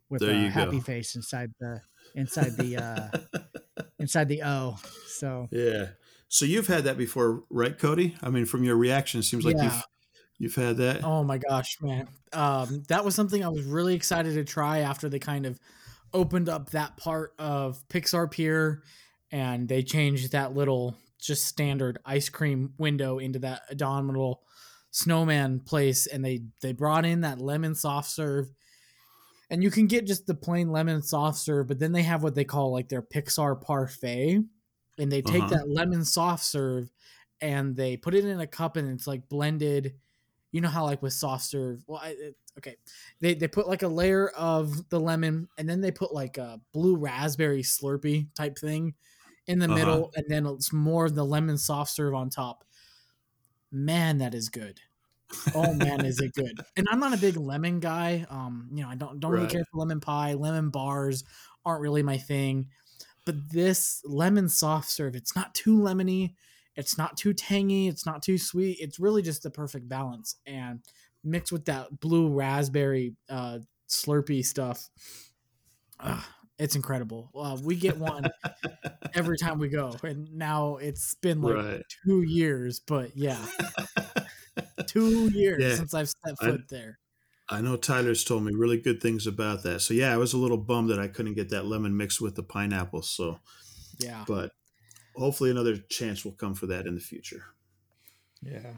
with 0.09 0.23
There 0.23 0.31
a 0.31 0.49
happy 0.49 0.79
go. 0.79 0.83
face 0.85 1.15
inside 1.15 1.53
the 1.61 1.83
inside 2.15 2.57
the 2.57 2.79
uh 2.79 3.41
inside 3.99 4.29
the 4.29 4.43
O. 4.45 4.79
So 5.09 5.49
Yeah. 5.53 5.89
So 6.29 6.47
you've 6.47 6.69
had 6.69 6.85
that 6.85 6.97
before, 6.97 7.45
right, 7.51 7.79
Cody? 7.79 8.17
I 8.23 8.31
mean, 8.31 8.47
from 8.47 8.65
your 8.65 8.77
reaction, 8.77 9.21
it 9.21 9.25
seems 9.25 9.45
like 9.45 9.57
Yeah. 9.57 9.65
you've 9.65 9.83
you've 10.39 10.55
had 10.55 10.77
that. 10.79 11.05
Oh 11.05 11.23
my 11.25 11.39
gosh, 11.39 11.77
man. 11.81 12.09
Um, 12.33 12.83
that 12.89 13.05
was 13.05 13.15
something 13.15 13.45
I 13.45 13.49
was 13.49 13.65
really 13.65 13.95
excited 13.95 14.35
to 14.35 14.45
try 14.45 14.79
after 14.81 15.09
they 15.09 15.19
kind 15.19 15.47
of 15.47 15.59
opened 16.13 16.49
up 16.49 16.71
that 16.71 16.97
part 16.97 17.35
of 17.39 17.87
Pixar 17.89 18.31
Pier 18.31 18.83
and 19.31 19.69
they 19.69 19.83
changed 19.83 20.33
that 20.33 20.55
little 20.55 20.97
just 21.21 21.45
standard 21.47 21.99
ice 22.05 22.29
cream 22.29 22.73
window 22.79 23.19
into 23.19 23.39
that 23.41 23.63
abominable 23.71 24.43
snowman 24.91 25.61
place 25.61 26.07
and 26.07 26.25
they 26.25 26.43
they 26.63 26.73
brought 26.73 27.05
in 27.05 27.23
that 27.23 27.41
lemon 27.41 27.75
soft 27.75 28.09
serve 28.09 28.47
and 29.51 29.63
you 29.63 29.71
can 29.71 29.87
get 29.87 30.07
just 30.07 30.27
the 30.27 30.35
plain 30.35 30.71
lemon 30.71 31.03
soft 31.03 31.39
serve 31.39 31.67
but 31.67 31.79
then 31.79 31.93
they 31.93 32.03
have 32.03 32.23
what 32.23 32.35
they 32.35 32.45
call 32.45 32.73
like 32.73 32.89
their 32.89 33.03
pixar 33.03 33.61
parfait 33.61 34.41
and 34.99 35.13
they 35.13 35.21
take 35.23 35.43
Uh-huh. 35.43 35.49
that 35.51 35.69
lemon 35.69 36.05
soft 36.05 36.45
serve 36.45 36.91
and 37.41 37.77
they 37.77 37.97
put 37.97 38.15
it 38.15 38.25
in 38.25 38.41
a 38.41 38.47
cup 38.47 38.77
and 38.77 38.89
it's 38.91 39.07
like 39.07 39.29
blended 39.29 39.95
you 40.53 40.61
know 40.61 40.69
how 40.69 40.85
like 40.85 41.03
with 41.03 41.13
soft 41.13 41.45
serve 41.45 41.85
well 41.87 42.01
I, 42.03 42.09
it, 42.11 42.37
okay. 42.59 42.77
They, 43.21 43.35
they 43.35 43.49
put 43.49 43.69
like 43.69 43.83
a 43.83 43.89
layer 43.89 44.29
of 44.31 44.89
the 44.89 45.01
lemon 45.01 45.49
and 45.59 45.69
then 45.69 45.81
they 45.81 45.91
put 45.93 46.13
like 46.13 46.39
a 46.39 46.61
blue 46.73 46.97
raspberry 46.97 47.63
slurpee 47.63 48.35
type 48.35 48.59
thing 48.59 48.95
in 49.47 49.59
the 49.59 49.69
Uh-huh. 49.69 50.01
middle 50.01 50.13
and 50.17 50.25
then 50.29 50.47
it's 50.47 50.73
more 50.73 51.07
of 51.07 51.15
the 51.15 51.25
lemon 51.25 51.59
soft 51.59 51.91
serve 51.93 52.15
on 52.15 52.31
top. 52.31 52.65
Man 53.71 54.19
that 54.19 54.35
is 54.35 54.49
good. 54.49 54.81
Oh 55.55 55.75
man 55.75 56.05
is 56.05 56.21
it 56.21 56.35
good. 56.35 56.65
And 56.77 56.87
i'm 56.91 57.01
not 57.01 57.15
a 57.15 57.19
big 57.19 57.37
lemon 57.37 57.81
guy 57.81 58.27
um 58.31 58.69
you 58.73 58.83
know 58.83 58.89
i 58.91 58.95
don't 58.97 59.21
don't 59.21 59.33
really 59.33 59.47
care 59.49 59.65
for 59.71 59.79
lemon 59.79 60.01
pie. 60.01 60.35
Lemon 60.35 60.71
bars 60.71 61.25
aren't 61.65 61.83
really 61.83 62.03
my 62.03 62.19
thing. 62.19 62.71
But 63.27 63.51
this 63.51 64.03
lemon 64.05 64.49
soft 64.51 64.91
serve 64.91 65.17
it's 65.17 65.37
not 65.37 65.55
too 65.55 65.79
lemony 65.79 66.37
it's 66.77 66.97
not 66.99 67.17
too 67.17 67.33
tangy 67.33 67.89
it's 67.89 68.07
not 68.07 68.23
too 68.23 68.39
sweet 68.39 68.77
it's 68.81 68.99
really 69.01 69.23
just 69.23 69.43
the 69.43 69.51
perfect 69.51 69.89
balance 69.89 70.37
and 70.47 70.81
mixed 71.25 71.53
with 71.53 71.65
that 71.65 72.01
blue 72.01 72.29
raspberry 72.29 73.15
uh 73.29 73.59
slurpee 73.89 74.45
stuff 74.45 74.89
ah, 76.01 76.29
it's 76.59 76.77
incredible 76.77 77.31
uh, 77.35 77.57
we 77.63 77.77
get 77.77 77.97
one 77.99 78.25
every 79.15 79.37
time 79.39 79.59
we 79.59 79.69
go 79.69 79.95
and 80.03 80.33
now 80.35 80.77
it's 80.77 81.15
been 81.17 81.41
like 81.43 81.55
Right. 81.57 81.83
two 82.05 82.23
years 82.23 82.81
but 82.81 83.17
yeah 83.17 83.45
two 84.87 85.31
years 85.33 85.63
Yeah. 85.63 85.75
since 85.77 85.95
i've 85.95 86.09
set 86.09 86.35
I- 86.41 86.47
foot 86.47 86.69
there 86.69 86.99
I 87.49 87.61
know 87.61 87.77
Tyler's 87.77 88.25
told 88.25 88.43
me 88.43 88.53
really 88.57 88.77
good 88.77 89.01
things 89.01 89.25
about 89.25 89.63
that. 89.63 89.81
So 89.81 89.95
yeah, 89.95 90.13
I 90.13 90.17
was 90.17 90.33
a 90.33 90.37
little 90.37 90.57
bummed 90.57 90.91
that 90.91 90.99
I 90.99 91.07
couldn't 91.07 91.35
get 91.35 91.51
that 91.51 91.65
lemon 91.65 91.97
mixed 91.97 92.21
with 92.21 92.35
the 92.35 92.43
pineapple. 92.43 93.03
So, 93.03 93.39
yeah 94.01 94.25
but 94.27 94.51
hopefully 95.17 95.51
another 95.51 95.77
chance 95.77 96.25
will 96.25 96.33
come 96.33 96.55
for 96.55 96.67
that 96.67 96.87
in 96.87 96.95
the 96.95 97.01
future. 97.01 97.45
yeah. 98.43 98.75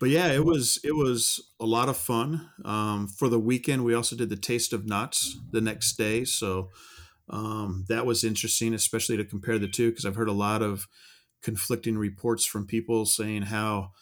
but 0.00 0.08
yeah, 0.08 0.32
it 0.32 0.44
was 0.44 0.78
it 0.84 0.94
was 0.94 1.52
a 1.60 1.66
lot 1.66 1.88
of 1.88 1.96
fun. 1.96 2.48
Um, 2.64 3.08
for 3.08 3.28
the 3.28 3.38
weekend, 3.38 3.84
we 3.84 3.94
also 3.94 4.16
did 4.16 4.30
the 4.30 4.36
Taste 4.36 4.72
of 4.72 4.86
Knott's 4.86 5.38
the 5.50 5.60
next 5.60 5.96
day, 5.96 6.24
so 6.24 6.70
um, 7.28 7.84
that 7.88 8.06
was 8.06 8.24
interesting, 8.24 8.74
especially 8.74 9.16
to 9.16 9.24
compare 9.24 9.58
the 9.58 9.68
two 9.68 9.90
because 9.90 10.04
I've 10.04 10.16
heard 10.16 10.28
a 10.28 10.32
lot 10.32 10.62
of 10.62 10.86
conflicting 11.42 11.98
reports 11.98 12.46
from 12.46 12.66
people 12.66 13.06
saying 13.06 13.42
how 13.42 13.92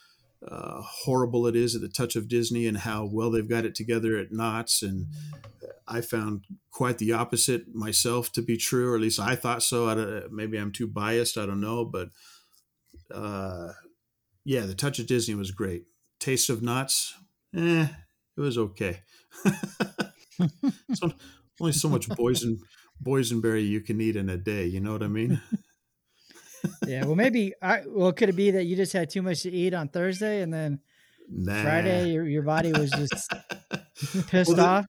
uh, 0.47 0.81
horrible 0.83 1.47
it 1.47 1.57
is 1.57 1.75
at 1.75 1.81
the 1.81 1.89
touch 1.89 2.17
of 2.17 2.29
Disney 2.29 2.67
and 2.67 2.79
how 2.79 3.05
well 3.05 3.31
they've 3.31 3.49
got 3.49 3.65
it 3.65 3.75
together 3.75 4.17
at 4.17 4.33
Knott's. 4.33 4.83
And 4.83 5.07
I 5.87 6.01
found 6.01 6.45
quite 6.71 6.99
the 6.99 7.13
opposite 7.13 7.75
myself 7.75 8.33
to 8.33 8.43
be 8.43 8.57
true, 8.57 8.91
or 8.91 8.95
at 8.97 9.01
least 9.01 9.21
I 9.21 9.37
thought 9.37 9.63
so. 9.63 9.89
I 9.89 10.23
maybe 10.31 10.59
I'm 10.59 10.73
too 10.73 10.87
biased. 10.87 11.39
I 11.39 11.47
don't 11.47 11.61
know, 11.61 11.85
but 11.85 12.09
uh, 13.13 13.73
yeah, 14.45 14.63
the 14.63 14.75
touch 14.75 14.99
of 14.99 15.07
Disney 15.07 15.35
was 15.35 15.51
great. 15.51 15.85
Taste 16.19 16.51
of 16.51 16.63
Knott's, 16.63 17.15
eh, 17.57 17.87
it 18.37 18.41
was 18.41 18.59
okay. 18.59 19.01
so, 20.95 21.13
only 21.61 21.73
so 21.73 21.89
much 21.89 22.09
boysen 22.09 22.59
boysenberry 23.05 23.67
you 23.67 23.81
can 23.81 24.01
eat 24.01 24.17
in 24.17 24.29
a 24.29 24.37
day. 24.37 24.67
You 24.67 24.81
know 24.81 24.93
what 24.93 25.03
I 25.03 25.09
mean? 25.09 25.41
yeah. 26.87 27.05
Well, 27.05 27.15
maybe 27.15 27.55
I. 27.61 27.83
Well, 27.87 28.13
could 28.13 28.29
it 28.29 28.37
be 28.37 28.51
that 28.53 28.65
you 28.65 28.77
just 28.77 28.93
had 28.93 29.11
too 29.11 29.23
much 29.23 29.43
to 29.43 29.51
eat 29.51 29.75
on 29.75 29.89
Thursday, 29.89 30.43
and 30.43 30.53
then 30.53 30.81
nah. 31.29 31.63
Friday 31.63 32.11
your 32.11 32.27
your 32.27 32.43
body 32.43 32.73
was 32.73 32.91
just 32.91 33.33
pissed 34.29 34.49
well, 34.49 34.57
the, 34.57 34.65
off? 34.65 34.87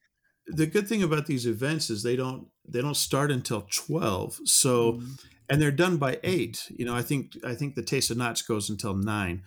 The 0.48 0.68
good 0.68 0.88
thing 0.88 1.04
about 1.04 1.26
these 1.26 1.46
events 1.46 1.90
is 1.90 2.04
they 2.04 2.16
don't 2.16 2.48
they 2.68 2.82
don't 2.82 2.98
start 2.98 3.32
until 3.32 3.62
twelve. 3.62 4.40
So. 4.46 4.94
Mm. 4.94 5.20
And 5.50 5.62
they're 5.62 5.72
done 5.72 5.98
by 5.98 6.20
eight. 6.24 6.72
You 6.76 6.86
know, 6.86 6.96
I 6.96 7.02
think 7.02 7.34
I 7.46 7.54
think 7.54 7.76
the 7.76 7.84
Taste 7.84 8.10
of 8.10 8.18
Knott's 8.18 8.42
goes 8.42 8.70
until 8.70 8.96
nine, 8.96 9.44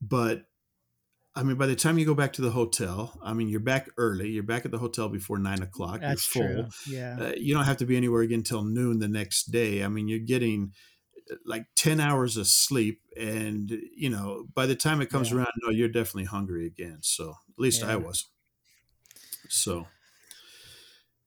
but 0.00 0.44
I 1.34 1.44
mean, 1.44 1.56
by 1.56 1.66
the 1.66 1.76
time 1.76 1.96
you 1.98 2.04
go 2.04 2.14
back 2.14 2.32
to 2.34 2.42
the 2.42 2.50
hotel, 2.50 3.16
I 3.22 3.34
mean, 3.34 3.48
you're 3.48 3.60
back 3.60 3.88
early. 3.96 4.30
You're 4.30 4.42
back 4.42 4.64
at 4.64 4.72
the 4.72 4.78
hotel 4.78 5.08
before 5.08 5.38
nine 5.38 5.62
o'clock. 5.62 6.00
That's 6.00 6.34
you're 6.34 6.44
full. 6.44 6.54
True. 6.64 6.94
Yeah. 6.94 7.16
Uh, 7.20 7.32
you 7.36 7.54
don't 7.54 7.64
have 7.64 7.76
to 7.78 7.86
be 7.86 7.96
anywhere 7.96 8.22
again 8.22 8.40
until 8.40 8.64
noon 8.64 8.98
the 8.98 9.08
next 9.08 9.52
day. 9.52 9.84
I 9.84 9.88
mean, 9.88 10.08
you're 10.08 10.18
getting 10.18 10.72
like 11.44 11.66
10 11.76 12.00
hours 12.00 12.36
of 12.36 12.46
sleep. 12.46 13.00
And, 13.16 13.70
you 13.96 14.10
know, 14.10 14.46
by 14.54 14.66
the 14.66 14.74
time 14.74 15.00
it 15.00 15.10
comes 15.10 15.30
yeah. 15.30 15.38
around, 15.38 15.52
no, 15.62 15.70
you're 15.70 15.88
definitely 15.88 16.24
hungry 16.24 16.66
again. 16.66 16.98
So 17.02 17.30
at 17.30 17.58
least 17.58 17.82
yeah. 17.82 17.92
I 17.92 17.96
was. 17.96 18.26
So. 19.48 19.86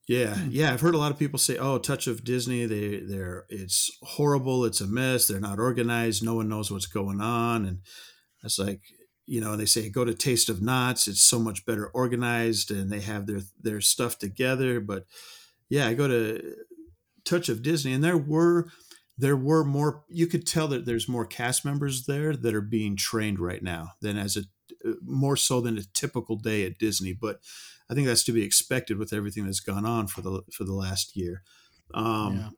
Yeah, 0.05 0.35
hmm. 0.35 0.49
yeah, 0.51 0.73
I've 0.73 0.81
heard 0.81 0.95
a 0.95 0.97
lot 0.97 1.13
of 1.13 1.17
people 1.17 1.39
say, 1.39 1.57
"Oh, 1.57 1.77
Touch 1.77 2.07
of 2.07 2.25
Disney, 2.25 2.65
they 2.65 2.97
they're 2.97 3.45
it's 3.47 3.89
horrible, 4.01 4.65
it's 4.65 4.81
a 4.81 4.85
mess, 4.85 5.27
they're 5.27 5.39
not 5.39 5.59
organized, 5.59 6.21
no 6.21 6.35
one 6.35 6.49
knows 6.49 6.69
what's 6.69 6.87
going 6.87 7.21
on." 7.21 7.65
And 7.65 7.79
it's 8.43 8.59
like, 8.59 8.81
you 9.25 9.39
know 9.39 9.55
they 9.55 9.65
say 9.65 9.89
go 9.89 10.03
to 10.03 10.13
taste 10.13 10.49
of 10.49 10.61
Knott's 10.61 11.07
it's 11.07 11.21
so 11.21 11.39
much 11.39 11.65
better 11.65 11.87
organized 11.87 12.71
and 12.71 12.91
they 12.91 12.99
have 13.01 13.25
their 13.25 13.41
their 13.61 13.81
stuff 13.81 14.17
together 14.17 14.79
but 14.79 15.05
yeah 15.69 15.87
i 15.87 15.93
go 15.93 16.07
to 16.07 16.55
touch 17.23 17.49
of 17.49 17.61
disney 17.61 17.93
and 17.93 18.03
there 18.03 18.17
were 18.17 18.67
there 19.17 19.37
were 19.37 19.63
more 19.63 20.03
you 20.09 20.27
could 20.27 20.47
tell 20.47 20.67
that 20.67 20.85
there's 20.85 21.07
more 21.07 21.25
cast 21.25 21.63
members 21.65 22.05
there 22.05 22.35
that 22.35 22.55
are 22.55 22.61
being 22.61 22.95
trained 22.95 23.39
right 23.39 23.63
now 23.63 23.91
than 24.01 24.17
as 24.17 24.37
a 24.37 24.43
more 25.01 25.37
so 25.37 25.61
than 25.61 25.77
a 25.77 25.83
typical 25.93 26.35
day 26.35 26.65
at 26.65 26.77
disney 26.77 27.13
but 27.13 27.39
i 27.89 27.93
think 27.93 28.07
that's 28.07 28.23
to 28.23 28.31
be 28.31 28.43
expected 28.43 28.97
with 28.97 29.13
everything 29.13 29.45
that's 29.45 29.59
gone 29.59 29.85
on 29.85 30.07
for 30.07 30.21
the 30.21 30.41
for 30.51 30.63
the 30.63 30.73
last 30.73 31.15
year 31.15 31.43
um, 31.93 32.37
yeah 32.37 32.49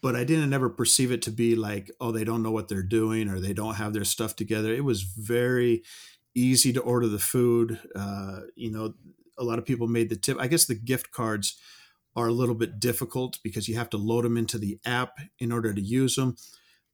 but 0.00 0.16
I 0.16 0.24
didn't 0.24 0.52
ever 0.52 0.68
perceive 0.68 1.12
it 1.12 1.22
to 1.22 1.30
be 1.30 1.54
like, 1.54 1.90
oh, 2.00 2.12
they 2.12 2.24
don't 2.24 2.42
know 2.42 2.50
what 2.50 2.68
they're 2.68 2.82
doing 2.82 3.28
or 3.28 3.40
they 3.40 3.52
don't 3.52 3.76
have 3.76 3.92
their 3.92 4.04
stuff 4.04 4.36
together. 4.36 4.72
It 4.72 4.84
was 4.84 5.02
very 5.02 5.82
easy 6.34 6.72
to 6.72 6.80
order 6.80 7.08
the 7.08 7.18
food. 7.18 7.78
Uh, 7.94 8.40
you 8.56 8.70
know, 8.70 8.94
a 9.38 9.44
lot 9.44 9.58
of 9.58 9.64
people 9.64 9.86
made 9.86 10.08
the 10.08 10.16
tip. 10.16 10.36
I 10.40 10.46
guess 10.46 10.66
the 10.66 10.74
gift 10.74 11.10
cards 11.10 11.58
are 12.16 12.28
a 12.28 12.32
little 12.32 12.54
bit 12.54 12.78
difficult 12.78 13.38
because 13.42 13.68
you 13.68 13.76
have 13.76 13.90
to 13.90 13.96
load 13.96 14.24
them 14.24 14.36
into 14.36 14.58
the 14.58 14.78
app 14.84 15.18
in 15.38 15.50
order 15.50 15.74
to 15.74 15.80
use 15.80 16.16
them. 16.16 16.36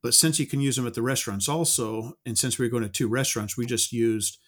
But 0.02 0.14
since 0.14 0.38
you 0.38 0.46
can 0.46 0.60
use 0.60 0.76
them 0.76 0.86
at 0.86 0.94
the 0.94 1.02
restaurants 1.02 1.48
also, 1.48 2.14
and 2.24 2.38
since 2.38 2.58
we 2.58 2.66
were 2.66 2.70
going 2.70 2.84
to 2.84 2.88
two 2.88 3.08
restaurants, 3.08 3.56
we 3.56 3.66
just 3.66 3.92
used 3.92 4.38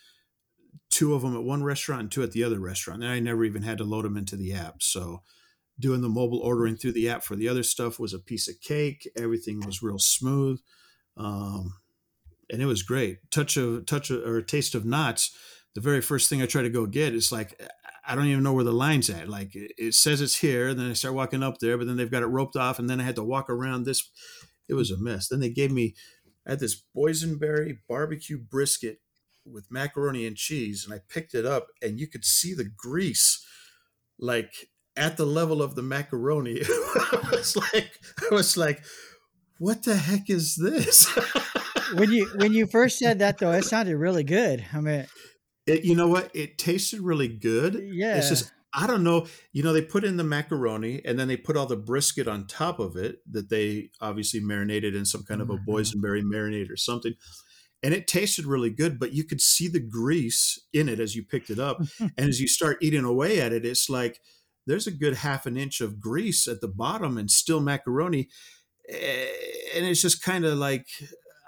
two 0.90 1.14
of 1.14 1.22
them 1.22 1.36
at 1.36 1.42
one 1.42 1.62
restaurant 1.62 2.00
and 2.00 2.12
two 2.12 2.22
at 2.22 2.32
the 2.32 2.42
other 2.42 2.58
restaurant. 2.58 3.02
And 3.02 3.12
I 3.12 3.20
never 3.20 3.44
even 3.44 3.62
had 3.62 3.78
to 3.78 3.84
load 3.84 4.04
them 4.04 4.16
into 4.16 4.36
the 4.36 4.54
app. 4.54 4.82
So 4.82 5.22
doing 5.78 6.00
the 6.00 6.08
mobile 6.08 6.38
ordering 6.38 6.76
through 6.76 6.92
the 6.92 7.08
app 7.08 7.22
for 7.22 7.36
the 7.36 7.48
other 7.48 7.62
stuff 7.62 7.98
was 7.98 8.14
a 8.14 8.18
piece 8.18 8.48
of 8.48 8.60
cake. 8.60 9.10
Everything 9.16 9.60
was 9.60 9.82
real 9.82 9.98
smooth, 9.98 10.60
um, 11.16 11.74
and 12.50 12.62
it 12.62 12.66
was 12.66 12.82
great. 12.82 13.18
Touch 13.30 13.56
of 13.56 13.86
touch 13.86 14.10
of, 14.10 14.26
or 14.26 14.40
taste 14.42 14.74
of 14.74 14.84
Knott's. 14.84 15.36
The 15.74 15.80
very 15.80 16.02
first 16.02 16.28
thing 16.28 16.42
I 16.42 16.46
try 16.46 16.62
to 16.62 16.70
go 16.70 16.86
get 16.86 17.14
is 17.14 17.32
like 17.32 17.60
I 18.06 18.14
don't 18.14 18.26
even 18.26 18.42
know 18.42 18.52
where 18.52 18.64
the 18.64 18.72
line's 18.72 19.10
at. 19.10 19.28
Like 19.28 19.50
it 19.54 19.94
says 19.94 20.20
it's 20.20 20.36
here, 20.36 20.74
then 20.74 20.90
I 20.90 20.92
start 20.94 21.14
walking 21.14 21.42
up 21.42 21.58
there, 21.58 21.78
but 21.78 21.86
then 21.86 21.96
they've 21.96 22.10
got 22.10 22.22
it 22.22 22.26
roped 22.26 22.56
off, 22.56 22.78
and 22.78 22.90
then 22.90 23.00
I 23.00 23.04
had 23.04 23.16
to 23.16 23.24
walk 23.24 23.48
around 23.48 23.84
this. 23.84 24.10
It 24.68 24.74
was 24.74 24.90
a 24.90 24.98
mess. 24.98 25.28
Then 25.28 25.40
they 25.40 25.50
gave 25.50 25.70
me 25.70 25.94
I 26.46 26.50
had 26.50 26.60
this 26.60 26.82
boysenberry 26.96 27.78
barbecue 27.88 28.38
brisket 28.38 29.00
with 29.44 29.70
macaroni 29.70 30.26
and 30.26 30.36
cheese, 30.36 30.84
and 30.84 30.94
I 30.94 31.00
picked 31.08 31.34
it 31.34 31.46
up, 31.46 31.68
and 31.80 32.00
you 32.00 32.06
could 32.06 32.24
see 32.24 32.54
the 32.54 32.64
grease 32.64 33.44
like 34.18 34.68
at 34.96 35.16
the 35.16 35.26
level 35.26 35.62
of 35.62 35.74
the 35.74 35.82
macaroni. 35.82 36.62
I 36.68 37.28
was 37.30 37.56
like, 37.56 37.98
I 38.30 38.34
was 38.34 38.56
like, 38.56 38.84
what 39.58 39.84
the 39.84 39.96
heck 39.96 40.28
is 40.28 40.56
this? 40.56 41.06
when 41.94 42.10
you 42.10 42.30
when 42.36 42.52
you 42.52 42.66
first 42.66 42.98
said 42.98 43.20
that 43.20 43.38
though, 43.38 43.52
it 43.52 43.64
sounded 43.64 43.96
really 43.96 44.24
good. 44.24 44.64
I 44.72 44.80
mean, 44.80 45.06
it, 45.66 45.84
you 45.84 45.94
know 45.94 46.08
what? 46.08 46.30
It 46.34 46.58
tasted 46.58 47.00
really 47.00 47.28
good. 47.28 47.80
Yeah. 47.92 48.16
It's 48.16 48.28
just 48.28 48.52
I 48.74 48.86
don't 48.86 49.04
know. 49.04 49.26
You 49.52 49.62
know, 49.62 49.72
they 49.72 49.82
put 49.82 50.04
in 50.04 50.16
the 50.16 50.24
macaroni 50.24 51.02
and 51.04 51.18
then 51.18 51.28
they 51.28 51.36
put 51.36 51.56
all 51.56 51.66
the 51.66 51.76
brisket 51.76 52.26
on 52.26 52.46
top 52.46 52.78
of 52.78 52.96
it 52.96 53.18
that 53.30 53.50
they 53.50 53.90
obviously 54.00 54.40
marinated 54.40 54.96
in 54.96 55.04
some 55.04 55.24
kind 55.24 55.42
of 55.42 55.50
a 55.50 55.54
mm-hmm. 55.54 55.70
boysenberry 55.70 56.22
marinade 56.22 56.70
or 56.70 56.76
something. 56.76 57.14
And 57.82 57.92
it 57.92 58.06
tasted 58.06 58.46
really 58.46 58.70
good, 58.70 58.98
but 58.98 59.12
you 59.12 59.24
could 59.24 59.40
see 59.40 59.68
the 59.68 59.80
grease 59.80 60.58
in 60.72 60.88
it 60.88 61.00
as 61.00 61.14
you 61.14 61.24
picked 61.24 61.50
it 61.50 61.58
up. 61.58 61.82
and 62.00 62.28
as 62.28 62.40
you 62.40 62.48
start 62.48 62.78
eating 62.80 63.04
away 63.04 63.40
at 63.40 63.52
it, 63.52 63.66
it's 63.66 63.90
like 63.90 64.20
there's 64.66 64.86
a 64.86 64.92
good 64.92 65.16
half 65.16 65.44
an 65.44 65.56
inch 65.56 65.80
of 65.80 66.00
grease 66.00 66.46
at 66.48 66.60
the 66.60 66.68
bottom 66.68 67.18
and 67.18 67.30
still 67.30 67.60
macaroni. 67.60 68.28
Eh, 68.88 69.26
and 69.76 69.84
it's 69.84 70.00
just 70.00 70.22
kind 70.22 70.44
of 70.44 70.56
like, 70.56 70.86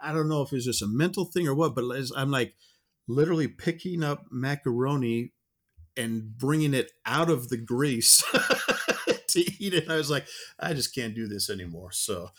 I 0.03 0.13
don't 0.13 0.29
know 0.29 0.43
if 0.43 0.53
it's 0.53 0.67
just 0.67 0.83
a 0.83 0.89
mental 0.89 1.25
thing 1.25 1.49
or 1.49 1.55
what, 1.55 1.75
but 1.75 1.85
I'm 2.17 2.31
like 2.31 2.55
literally 3.07 3.49
picking 3.49 4.03
up 4.03 4.27
macaroni 4.31 5.33
and 5.97 6.37
bringing 6.37 6.75
it 6.75 6.93
out 7.07 7.31
of 7.31 7.49
the 7.49 7.57
grease 7.57 8.23
to 9.29 9.41
eat 9.59 9.75
it. 9.75 9.89
I 9.89 9.97
was 9.97 10.11
like, 10.11 10.27
I 10.59 10.75
just 10.75 10.95
can't 10.95 11.15
do 11.15 11.27
this 11.27 11.51
anymore. 11.51 11.93
So, 11.93 12.31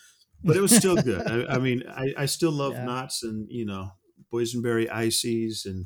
but 0.43 0.57
it 0.57 0.61
was 0.61 0.75
still 0.75 0.95
good. 0.95 1.27
I, 1.27 1.55
I 1.55 1.57
mean, 1.59 1.83
I, 1.87 2.13
I, 2.17 2.25
still 2.25 2.51
love 2.51 2.73
yeah. 2.73 2.83
Knott's 2.83 3.23
and, 3.23 3.47
you 3.49 3.65
know, 3.65 3.91
boysenberry 4.33 4.91
ices 4.91 5.65
and, 5.65 5.85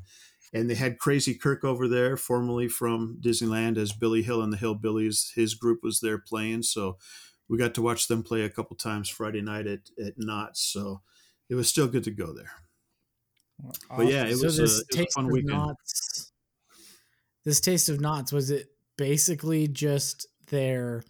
and 0.54 0.70
they 0.70 0.76
had 0.76 0.98
Crazy 0.98 1.36
Kirk 1.36 1.64
over 1.64 1.88
there, 1.88 2.18
formerly 2.18 2.68
from 2.68 3.20
Disneyland, 3.22 3.78
as 3.78 3.94
Billy 3.94 4.24
Hill 4.24 4.42
and 4.42 4.52
the 4.52 4.58
Hillbillies. 4.58 5.36
His 5.36 5.54
group 5.54 5.82
was 5.84 6.00
there 6.00 6.18
playing, 6.18 6.64
so 6.64 6.98
we 7.48 7.58
got 7.58 7.76
to 7.76 7.82
watch 7.82 8.08
them 8.08 8.24
play 8.24 8.42
a 8.42 8.50
couple 8.50 8.76
times 8.76 9.10
Friday 9.10 9.42
night 9.42 9.68
at 9.68 9.82
at 10.04 10.14
Knott's. 10.18 10.62
So 10.62 11.02
it 11.50 11.56
was 11.56 11.70
still 11.70 11.88
good 11.88 12.04
to 12.06 12.12
go 12.12 12.34
there. 12.34 12.52
But 13.96 14.08
yeah, 14.08 14.26
it 14.26 14.38
so 14.38 14.46
was, 14.46 14.60
a, 14.60 14.62
it 14.62 14.66
was 14.66 14.86
a 14.98 15.06
fun 15.16 15.28
weekend. 15.28 15.58
Knott's, 15.58 16.32
this 17.46 17.60
taste 17.60 17.90
of 17.90 18.00
Knott's 18.00 18.32
was 18.32 18.52
it 18.52 18.68
basically 18.98 19.68
just 19.68 20.28
their 20.48 21.04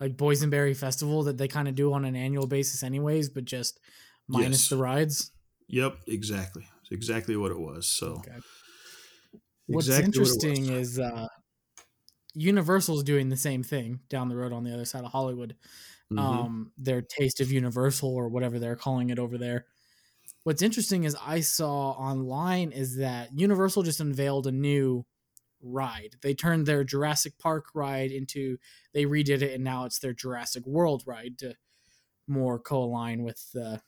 like 0.00 0.16
boysenberry 0.16 0.76
festival 0.76 1.22
that 1.24 1.38
they 1.38 1.48
kind 1.48 1.68
of 1.68 1.74
do 1.74 1.92
on 1.92 2.04
an 2.04 2.16
annual 2.16 2.46
basis, 2.46 2.82
anyways, 2.82 3.30
but 3.30 3.44
just 3.44 3.80
minus 4.28 4.64
yes. 4.64 4.68
the 4.68 4.76
rides. 4.76 5.32
Yep, 5.68 5.96
exactly. 6.06 6.66
It's 6.82 6.92
exactly 6.92 7.36
what 7.36 7.50
it 7.50 7.58
was. 7.58 7.88
So. 7.88 8.16
Okay. 8.18 8.36
What's 9.68 9.88
exactly 9.88 10.06
interesting 10.06 10.66
what 10.66 10.80
is 10.80 10.98
uh, 10.98 11.26
Universal's 12.34 13.02
doing 13.02 13.30
the 13.30 13.36
same 13.36 13.62
thing 13.62 14.00
down 14.08 14.28
the 14.28 14.36
road 14.36 14.52
on 14.52 14.62
the 14.62 14.72
other 14.72 14.84
side 14.84 15.04
of 15.04 15.10
Hollywood. 15.10 15.56
Mm-hmm. 16.12 16.18
Um, 16.18 16.72
their 16.78 17.02
Taste 17.02 17.40
of 17.40 17.50
Universal 17.50 18.14
or 18.14 18.28
whatever 18.28 18.60
they're 18.60 18.76
calling 18.76 19.10
it 19.10 19.18
over 19.18 19.38
there. 19.38 19.66
What's 20.46 20.62
interesting 20.62 21.02
is 21.02 21.16
I 21.26 21.40
saw 21.40 21.90
online 21.90 22.70
is 22.70 22.98
that 22.98 23.36
Universal 23.36 23.82
just 23.82 23.98
unveiled 23.98 24.46
a 24.46 24.52
new 24.52 25.04
ride. 25.60 26.14
They 26.22 26.34
turned 26.34 26.66
their 26.66 26.84
Jurassic 26.84 27.36
Park 27.36 27.64
ride 27.74 28.12
into 28.12 28.58
they 28.94 29.06
redid 29.06 29.42
it 29.42 29.54
and 29.54 29.64
now 29.64 29.86
it's 29.86 29.98
their 29.98 30.12
Jurassic 30.12 30.64
World 30.64 31.02
ride 31.04 31.36
to 31.38 31.56
more 32.28 32.60
co-align 32.60 33.24
with 33.24 33.50
the 33.54 33.82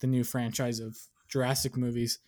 the 0.00 0.08
new 0.08 0.24
franchise 0.24 0.80
of 0.80 0.98
Jurassic 1.28 1.76
movies 1.76 2.18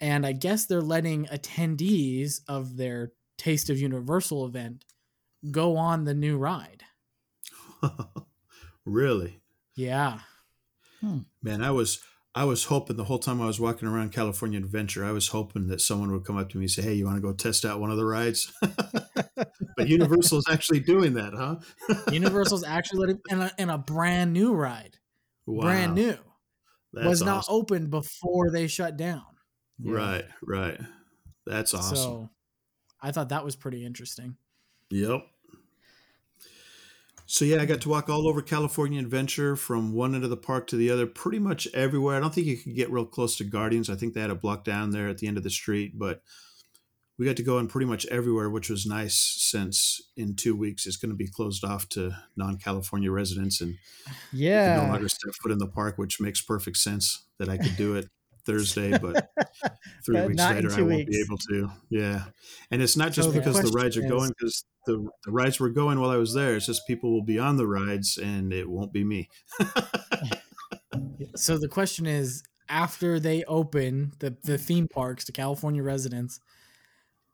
and 0.00 0.26
I 0.26 0.32
guess 0.32 0.66
they're 0.66 0.80
letting 0.80 1.26
attendees 1.26 2.40
of 2.48 2.76
their 2.76 3.12
Taste 3.38 3.70
of 3.70 3.78
Universal 3.78 4.44
event 4.44 4.84
go 5.52 5.76
on 5.76 6.02
the 6.02 6.14
new 6.14 6.36
ride. 6.36 6.82
really? 8.84 9.40
Yeah. 9.76 10.18
Hmm. 11.00 11.18
Man, 11.40 11.62
I 11.62 11.70
was 11.70 12.00
I 12.36 12.44
was 12.44 12.64
hoping 12.64 12.96
the 12.96 13.04
whole 13.04 13.20
time 13.20 13.40
I 13.40 13.46
was 13.46 13.60
walking 13.60 13.86
around 13.86 14.10
California 14.10 14.58
Adventure, 14.58 15.04
I 15.04 15.12
was 15.12 15.28
hoping 15.28 15.68
that 15.68 15.80
someone 15.80 16.10
would 16.10 16.24
come 16.24 16.36
up 16.36 16.50
to 16.50 16.58
me 16.58 16.64
and 16.64 16.70
say, 16.70 16.82
"Hey, 16.82 16.94
you 16.94 17.04
want 17.04 17.16
to 17.16 17.22
go 17.22 17.32
test 17.32 17.64
out 17.64 17.78
one 17.78 17.92
of 17.92 17.96
the 17.96 18.04
rides?" 18.04 18.52
but 19.76 19.86
Universal 19.88 20.38
is 20.38 20.46
actually 20.50 20.80
doing 20.80 21.14
that, 21.14 21.32
huh? 21.32 21.56
Universal's 22.12 22.64
actually 22.64 22.98
letting 22.98 23.20
in 23.30 23.40
a, 23.40 23.52
in 23.56 23.70
a 23.70 23.78
brand 23.78 24.32
new 24.32 24.52
ride, 24.52 24.98
brand 25.46 25.94
new, 25.94 26.16
That's 26.92 27.06
was 27.06 27.22
not 27.22 27.38
awesome. 27.38 27.54
open 27.54 27.90
before 27.90 28.50
they 28.50 28.66
shut 28.66 28.96
down. 28.96 29.22
Right, 29.80 30.24
right. 30.42 30.80
That's 31.46 31.72
awesome. 31.72 31.96
So 31.96 32.30
I 33.00 33.12
thought 33.12 33.28
that 33.28 33.44
was 33.44 33.54
pretty 33.54 33.84
interesting. 33.84 34.36
Yep. 34.90 35.24
So 37.34 37.44
yeah, 37.44 37.60
I 37.60 37.66
got 37.66 37.80
to 37.80 37.88
walk 37.88 38.08
all 38.08 38.28
over 38.28 38.40
California 38.40 39.00
Adventure 39.00 39.56
from 39.56 39.92
one 39.92 40.14
end 40.14 40.22
of 40.22 40.30
the 40.30 40.36
park 40.36 40.68
to 40.68 40.76
the 40.76 40.88
other, 40.88 41.04
pretty 41.04 41.40
much 41.40 41.66
everywhere. 41.74 42.16
I 42.16 42.20
don't 42.20 42.32
think 42.32 42.46
you 42.46 42.56
could 42.56 42.76
get 42.76 42.92
real 42.92 43.04
close 43.04 43.34
to 43.38 43.44
Guardians. 43.44 43.90
I 43.90 43.96
think 43.96 44.14
they 44.14 44.20
had 44.20 44.30
a 44.30 44.36
block 44.36 44.62
down 44.62 44.90
there 44.90 45.08
at 45.08 45.18
the 45.18 45.26
end 45.26 45.36
of 45.36 45.42
the 45.42 45.50
street, 45.50 45.98
but 45.98 46.22
we 47.18 47.26
got 47.26 47.34
to 47.38 47.42
go 47.42 47.58
in 47.58 47.66
pretty 47.66 47.86
much 47.86 48.06
everywhere, 48.06 48.48
which 48.50 48.70
was 48.70 48.86
nice 48.86 49.16
since 49.16 50.00
in 50.16 50.36
two 50.36 50.54
weeks 50.54 50.86
it's 50.86 50.96
going 50.96 51.10
to 51.10 51.16
be 51.16 51.26
closed 51.26 51.64
off 51.64 51.88
to 51.88 52.12
non-California 52.36 53.10
residents 53.10 53.60
and 53.60 53.78
can 54.76 54.86
no 54.86 54.92
longer 54.92 55.08
step 55.08 55.34
foot 55.42 55.50
in 55.50 55.58
the 55.58 55.66
park, 55.66 55.98
which 55.98 56.20
makes 56.20 56.40
perfect 56.40 56.76
sense 56.76 57.24
that 57.40 57.48
I 57.48 57.56
could 57.58 57.76
do 57.76 57.96
it 57.96 58.06
Thursday, 58.46 58.96
but 58.96 59.32
three 60.06 60.18
But 60.18 60.28
weeks 60.28 60.40
later 60.40 60.70
I 60.72 60.82
won't 60.82 61.08
be 61.08 61.20
able 61.20 61.38
to. 61.38 61.68
Yeah, 61.90 62.26
and 62.70 62.80
it's 62.80 62.96
not 62.96 63.10
just 63.10 63.30
So 63.30 63.34
because 63.34 63.56
the 63.56 63.62
question 63.62 63.76
rides 63.76 63.96
are 63.96 64.04
is- 64.04 64.10
going, 64.10 64.30
because 64.38 64.64
the 64.86 65.08
the 65.24 65.32
rides 65.32 65.60
were 65.60 65.70
going 65.70 66.00
while 66.00 66.10
I 66.10 66.16
was 66.16 66.34
there. 66.34 66.56
It's 66.56 66.66
just 66.66 66.86
people 66.86 67.12
will 67.12 67.24
be 67.24 67.38
on 67.38 67.56
the 67.56 67.66
rides, 67.66 68.18
and 68.18 68.52
it 68.52 68.68
won't 68.68 68.92
be 68.92 69.04
me. 69.04 69.28
So 71.36 71.58
the 71.58 71.68
question 71.68 72.06
is, 72.06 72.42
after 72.68 73.20
they 73.20 73.44
open 73.44 74.12
the 74.20 74.36
the 74.44 74.58
theme 74.58 74.88
parks 74.88 75.24
to 75.26 75.32
California 75.32 75.82
residents, 75.82 76.40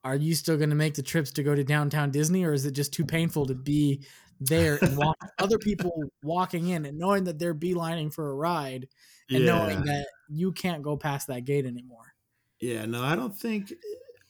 are 0.04 0.16
you 0.16 0.34
still 0.34 0.56
going 0.56 0.70
to 0.70 0.76
make 0.76 0.94
the 0.94 1.02
trips 1.02 1.30
to 1.32 1.42
go 1.42 1.54
to 1.54 1.64
downtown 1.64 2.10
Disney, 2.10 2.44
or 2.44 2.52
is 2.52 2.66
it 2.66 2.72
just 2.72 2.92
too 2.92 3.04
painful 3.04 3.46
to 3.46 3.54
be 3.54 4.02
there 4.40 4.78
and 4.82 4.96
walk 4.96 5.16
other 5.38 5.58
people 5.58 5.92
walking 6.22 6.68
in 6.68 6.86
and 6.86 6.98
knowing 6.98 7.24
that 7.24 7.38
they're 7.38 7.54
beelining 7.54 8.12
for 8.12 8.30
a 8.30 8.34
ride 8.34 8.88
and 9.28 9.44
knowing 9.44 9.84
that 9.84 10.06
you 10.28 10.52
can't 10.52 10.82
go 10.82 10.96
past 10.96 11.26
that 11.28 11.44
gate 11.44 11.66
anymore? 11.66 12.14
Yeah, 12.60 12.86
no, 12.86 13.02
I 13.02 13.16
don't 13.16 13.38
think. 13.38 13.72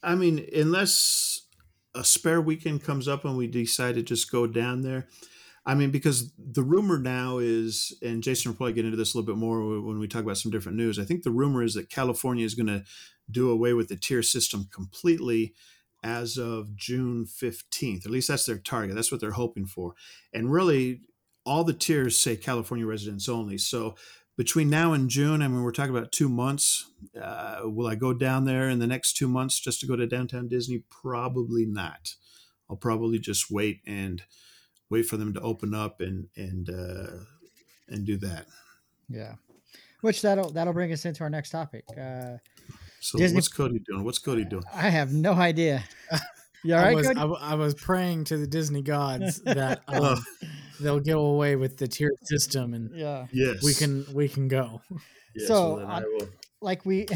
I 0.02 0.14
mean, 0.14 0.46
unless 0.54 1.42
a 1.94 2.04
spare 2.04 2.40
weekend 2.40 2.84
comes 2.84 3.08
up 3.08 3.24
and 3.24 3.36
we 3.36 3.46
decide 3.46 3.96
to 3.96 4.02
just 4.02 4.30
go 4.30 4.46
down 4.46 4.82
there. 4.82 5.08
I 5.66 5.74
mean, 5.74 5.90
because 5.90 6.32
the 6.38 6.62
rumor 6.62 6.98
now 6.98 7.38
is, 7.38 7.96
and 8.02 8.22
Jason 8.22 8.50
will 8.50 8.56
probably 8.56 8.72
get 8.72 8.84
into 8.84 8.96
this 8.96 9.14
a 9.14 9.18
little 9.18 9.34
bit 9.34 9.38
more 9.38 9.60
when 9.80 9.98
we 9.98 10.08
talk 10.08 10.22
about 10.22 10.38
some 10.38 10.50
different 10.50 10.78
news. 10.78 10.98
I 10.98 11.04
think 11.04 11.22
the 11.22 11.30
rumor 11.30 11.62
is 11.62 11.74
that 11.74 11.90
California 11.90 12.44
is 12.44 12.54
going 12.54 12.66
to 12.68 12.84
do 13.30 13.50
away 13.50 13.74
with 13.74 13.88
the 13.88 13.96
tier 13.96 14.22
system 14.22 14.68
completely 14.72 15.54
as 16.02 16.38
of 16.38 16.74
June 16.76 17.26
15th. 17.26 18.06
At 18.06 18.10
least 18.10 18.28
that's 18.28 18.46
their 18.46 18.58
target. 18.58 18.94
That's 18.94 19.12
what 19.12 19.20
they're 19.20 19.32
hoping 19.32 19.66
for. 19.66 19.94
And 20.32 20.50
really, 20.50 21.02
all 21.44 21.64
the 21.64 21.74
tiers 21.74 22.18
say 22.18 22.36
California 22.36 22.86
residents 22.86 23.28
only. 23.28 23.58
So 23.58 23.96
between 24.40 24.70
now 24.70 24.94
and 24.94 25.10
June, 25.10 25.42
I 25.42 25.48
mean, 25.48 25.62
we're 25.62 25.70
talking 25.70 25.94
about 25.94 26.12
two 26.12 26.26
months. 26.30 26.90
Uh, 27.20 27.60
will 27.64 27.86
I 27.86 27.94
go 27.94 28.14
down 28.14 28.46
there 28.46 28.70
in 28.70 28.78
the 28.78 28.86
next 28.86 29.12
two 29.18 29.28
months 29.28 29.60
just 29.60 29.80
to 29.80 29.86
go 29.86 29.96
to 29.96 30.06
downtown 30.06 30.48
Disney? 30.48 30.82
Probably 30.88 31.66
not. 31.66 32.14
I'll 32.70 32.76
probably 32.76 33.18
just 33.18 33.50
wait 33.50 33.82
and 33.86 34.22
wait 34.88 35.02
for 35.04 35.18
them 35.18 35.34
to 35.34 35.40
open 35.42 35.74
up 35.74 36.00
and 36.00 36.28
and 36.36 36.70
uh, 36.70 37.18
and 37.88 38.06
do 38.06 38.16
that. 38.16 38.46
Yeah. 39.10 39.34
Which 40.00 40.22
that'll 40.22 40.48
that'll 40.52 40.72
bring 40.72 40.90
us 40.90 41.04
into 41.04 41.22
our 41.22 41.28
next 41.28 41.50
topic. 41.50 41.84
Uh, 41.90 42.38
So 43.00 43.18
Disney- 43.18 43.34
what's 43.36 43.48
Cody 43.48 43.78
doing? 43.86 44.04
What's 44.04 44.18
Cody 44.18 44.46
doing? 44.46 44.64
I 44.72 44.88
have 44.88 45.12
no 45.12 45.34
idea. 45.34 45.84
You 46.64 46.74
all 46.74 46.80
I 46.80 46.82
right, 46.84 46.94
was, 46.96 47.06
Cody? 47.06 47.18
I, 47.18 47.22
w- 47.22 47.40
I 47.40 47.54
was 47.54 47.74
praying 47.74 48.24
to 48.24 48.36
the 48.36 48.46
Disney 48.46 48.82
gods 48.82 49.40
that 49.44 49.80
um, 49.88 50.00
Oh, 50.02 50.16
they'll 50.80 51.00
go 51.00 51.26
away 51.26 51.56
with 51.56 51.76
the 51.78 51.88
tier 51.88 52.10
system 52.24 52.74
and 52.74 52.90
yeah. 52.94 53.26
yes, 53.32 53.62
we 53.62 53.74
can 53.74 54.04
we 54.14 54.28
can 54.28 54.48
go. 54.48 54.80
Yes, 55.34 55.48
So, 55.48 55.74
well, 55.74 55.76
then 55.78 55.86
I 55.90 56.00
will. 56.00 56.28
Like 56.62 56.84
we, 56.84 57.06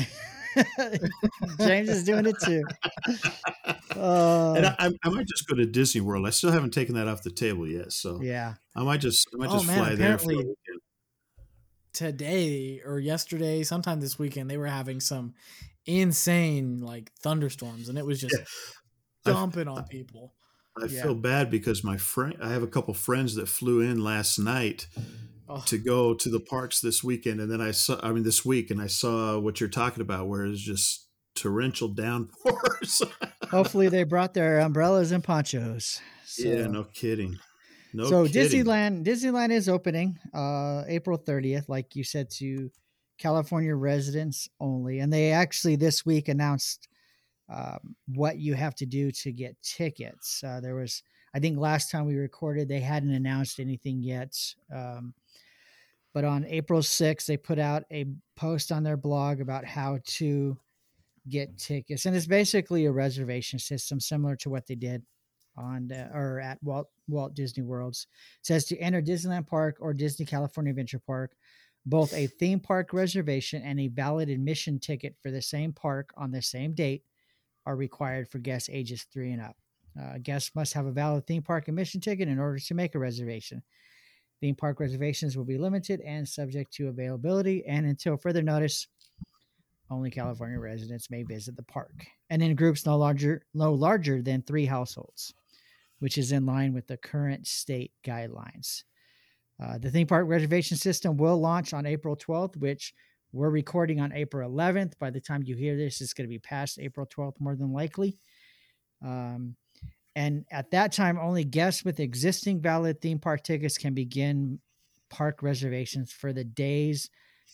James 1.58 1.88
is 1.90 2.04
doing 2.04 2.24
it 2.26 2.36
too. 2.42 2.62
Uh, 3.94 4.54
and 4.56 4.66
I, 4.66 4.74
I, 4.78 4.90
I 5.04 5.08
might 5.10 5.26
just 5.26 5.46
go 5.48 5.54
to 5.56 5.66
Disney 5.66 6.00
World. 6.00 6.26
I 6.26 6.30
still 6.30 6.50
haven't 6.50 6.72
taken 6.72 6.94
that 6.94 7.08
off 7.08 7.22
the 7.22 7.30
table 7.30 7.68
yet, 7.68 7.92
so 7.92 8.20
yeah. 8.22 8.54
I 8.74 8.82
might 8.82 9.00
just 9.00 9.26
I 9.34 9.36
might 9.38 9.50
Oh, 9.50 9.54
just 9.56 9.66
man, 9.66 9.78
fly 9.84 9.94
there 9.94 10.18
for 10.18 10.24
a 10.30 10.34
apparently- 10.34 10.36
weekend. 10.36 10.80
Today 11.92 12.80
or 12.84 12.98
yesterday, 12.98 13.62
sometime 13.62 14.00
this 14.00 14.18
weekend, 14.18 14.50
they 14.50 14.56
were 14.56 14.66
having 14.66 14.98
some 14.98 15.34
insane 15.86 16.80
like 16.80 17.12
thunderstorms, 17.22 17.88
and 17.88 17.96
it 17.98 18.04
was 18.04 18.20
just 18.20 18.34
I've- 18.34 18.46
dumping 19.24 19.68
on 19.68 19.84
people. 19.84 20.34
I 20.80 20.86
Yeah. 20.86 21.02
feel 21.02 21.14
bad 21.14 21.50
because 21.50 21.84
my 21.84 21.96
friend, 21.96 22.36
I 22.40 22.50
have 22.50 22.62
a 22.62 22.66
couple 22.68 22.94
friends 22.94 23.34
that 23.36 23.48
flew 23.48 23.80
in 23.80 24.02
last 24.02 24.38
night 24.38 24.86
Oh, 25.46 25.62
to 25.66 25.76
go 25.76 26.14
to 26.14 26.30
the 26.30 26.40
parks 26.40 26.80
this 26.80 27.04
weekend, 27.04 27.38
and 27.38 27.50
then 27.52 27.60
I 27.60 27.70
saw, 27.70 28.00
I 28.02 28.12
mean, 28.12 28.22
this 28.24 28.46
week, 28.46 28.70
and 28.70 28.80
I 28.80 28.86
saw 28.86 29.38
what 29.38 29.60
you're 29.60 29.68
talking 29.68 30.00
about, 30.00 30.26
where 30.26 30.46
it's 30.46 30.58
just 30.60 31.06
torrential 31.34 31.88
downpours. 31.94 33.02
Hopefully 33.50 33.88
they 33.90 34.04
brought 34.04 34.32
their 34.32 34.60
umbrellas 34.60 35.12
and 35.12 35.22
ponchos. 35.22 36.00
So, 36.24 36.48
yeah, 36.48 36.66
no 36.66 36.84
kidding. 36.84 37.38
No 37.92 38.04
so 38.08 38.26
kidding. 38.26 38.64
Disneyland, 38.64 39.04
Disneyland 39.04 39.50
is 39.50 39.68
opening 39.68 40.18
uh, 40.32 40.84
April 40.88 41.18
30th, 41.18 41.68
like 41.68 41.94
you 41.94 42.04
said, 42.04 42.30
to 42.38 42.70
California 43.18 43.74
residents 43.74 44.48
only. 44.58 44.98
And 44.98 45.12
they 45.12 45.30
actually 45.30 45.76
this 45.76 46.06
week 46.06 46.28
announced 46.28 46.88
um, 47.52 47.94
what 48.06 48.38
you 48.38 48.54
have 48.54 48.74
to 48.76 48.86
do 48.86 49.10
to 49.10 49.32
get 49.32 49.60
tickets. 49.62 50.42
Uh, 50.44 50.60
there 50.60 50.74
was, 50.74 51.02
I 51.34 51.40
think, 51.40 51.58
last 51.58 51.90
time 51.90 52.06
we 52.06 52.14
recorded, 52.14 52.68
they 52.68 52.80
hadn't 52.80 53.12
announced 53.12 53.60
anything 53.60 54.02
yet. 54.02 54.36
Um, 54.74 55.14
but 56.12 56.24
on 56.24 56.44
April 56.46 56.80
6th, 56.80 57.26
they 57.26 57.36
put 57.36 57.58
out 57.58 57.84
a 57.90 58.06
post 58.36 58.72
on 58.72 58.84
their 58.84 58.96
blog 58.96 59.40
about 59.40 59.64
how 59.64 59.98
to 60.04 60.56
get 61.28 61.58
tickets, 61.58 62.06
and 62.06 62.14
it's 62.14 62.26
basically 62.26 62.84
a 62.84 62.92
reservation 62.92 63.58
system 63.58 63.98
similar 63.98 64.36
to 64.36 64.50
what 64.50 64.66
they 64.66 64.74
did 64.74 65.02
on 65.56 65.90
uh, 65.90 66.10
or 66.12 66.40
at 66.40 66.62
Walt 66.62 66.88
Walt 67.08 67.34
Disney 67.34 67.62
Worlds. 67.62 68.06
It 68.40 68.46
says 68.46 68.64
to 68.66 68.78
enter 68.78 69.02
Disneyland 69.02 69.46
Park 69.46 69.76
or 69.80 69.92
Disney 69.94 70.26
California 70.26 70.70
Adventure 70.70 71.00
Park, 71.00 71.32
both 71.86 72.12
a 72.12 72.26
theme 72.26 72.60
park 72.60 72.92
reservation 72.92 73.62
and 73.62 73.80
a 73.80 73.88
valid 73.88 74.28
admission 74.28 74.78
ticket 74.78 75.16
for 75.22 75.30
the 75.30 75.42
same 75.42 75.72
park 75.72 76.12
on 76.16 76.30
the 76.30 76.42
same 76.42 76.74
date 76.74 77.04
are 77.66 77.76
required 77.76 78.28
for 78.28 78.38
guests 78.38 78.68
ages 78.72 79.06
three 79.12 79.32
and 79.32 79.42
up. 79.42 79.56
Uh, 80.00 80.18
guests 80.22 80.50
must 80.54 80.72
have 80.74 80.86
a 80.86 80.92
valid 80.92 81.26
theme 81.26 81.42
park 81.42 81.68
admission 81.68 82.00
ticket 82.00 82.28
in 82.28 82.38
order 82.38 82.58
to 82.58 82.74
make 82.74 82.94
a 82.94 82.98
reservation. 82.98 83.62
Theme 84.40 84.54
park 84.54 84.80
reservations 84.80 85.36
will 85.36 85.44
be 85.44 85.58
limited 85.58 86.00
and 86.00 86.28
subject 86.28 86.72
to 86.74 86.88
availability, 86.88 87.64
and 87.66 87.86
until 87.86 88.16
further 88.16 88.42
notice, 88.42 88.88
only 89.90 90.10
California 90.10 90.58
residents 90.58 91.10
may 91.10 91.22
visit 91.22 91.56
the 91.56 91.62
park, 91.62 92.06
and 92.30 92.42
in 92.42 92.56
groups 92.56 92.84
no 92.84 92.96
larger 92.98 93.42
no 93.54 93.72
larger 93.72 94.20
than 94.20 94.42
three 94.42 94.66
households, 94.66 95.32
which 96.00 96.18
is 96.18 96.32
in 96.32 96.44
line 96.44 96.72
with 96.72 96.86
the 96.88 96.96
current 96.96 97.46
state 97.46 97.92
guidelines. 98.04 98.82
Uh, 99.62 99.78
the 99.78 99.90
theme 99.90 100.06
park 100.06 100.26
reservation 100.26 100.76
system 100.76 101.16
will 101.16 101.40
launch 101.40 101.72
on 101.72 101.86
April 101.86 102.16
12th, 102.16 102.56
which 102.56 102.92
we're 103.34 103.50
recording 103.50 104.00
on 104.00 104.12
April 104.12 104.48
11th. 104.48 104.96
By 105.00 105.10
the 105.10 105.20
time 105.20 105.42
you 105.42 105.56
hear 105.56 105.76
this, 105.76 106.00
it's 106.00 106.14
going 106.14 106.26
to 106.26 106.32
be 106.32 106.38
past 106.38 106.78
April 106.78 107.04
12th, 107.04 107.40
more 107.40 107.56
than 107.56 107.72
likely. 107.72 108.16
Um, 109.04 109.56
and 110.14 110.44
at 110.52 110.70
that 110.70 110.92
time, 110.92 111.18
only 111.18 111.42
guests 111.42 111.84
with 111.84 111.98
existing 111.98 112.60
valid 112.60 113.00
theme 113.00 113.18
park 113.18 113.42
tickets 113.42 113.76
can 113.76 113.92
begin 113.92 114.60
park 115.10 115.42
reservations 115.42 116.12
for 116.12 116.32
the 116.32 116.44
days 116.44 117.10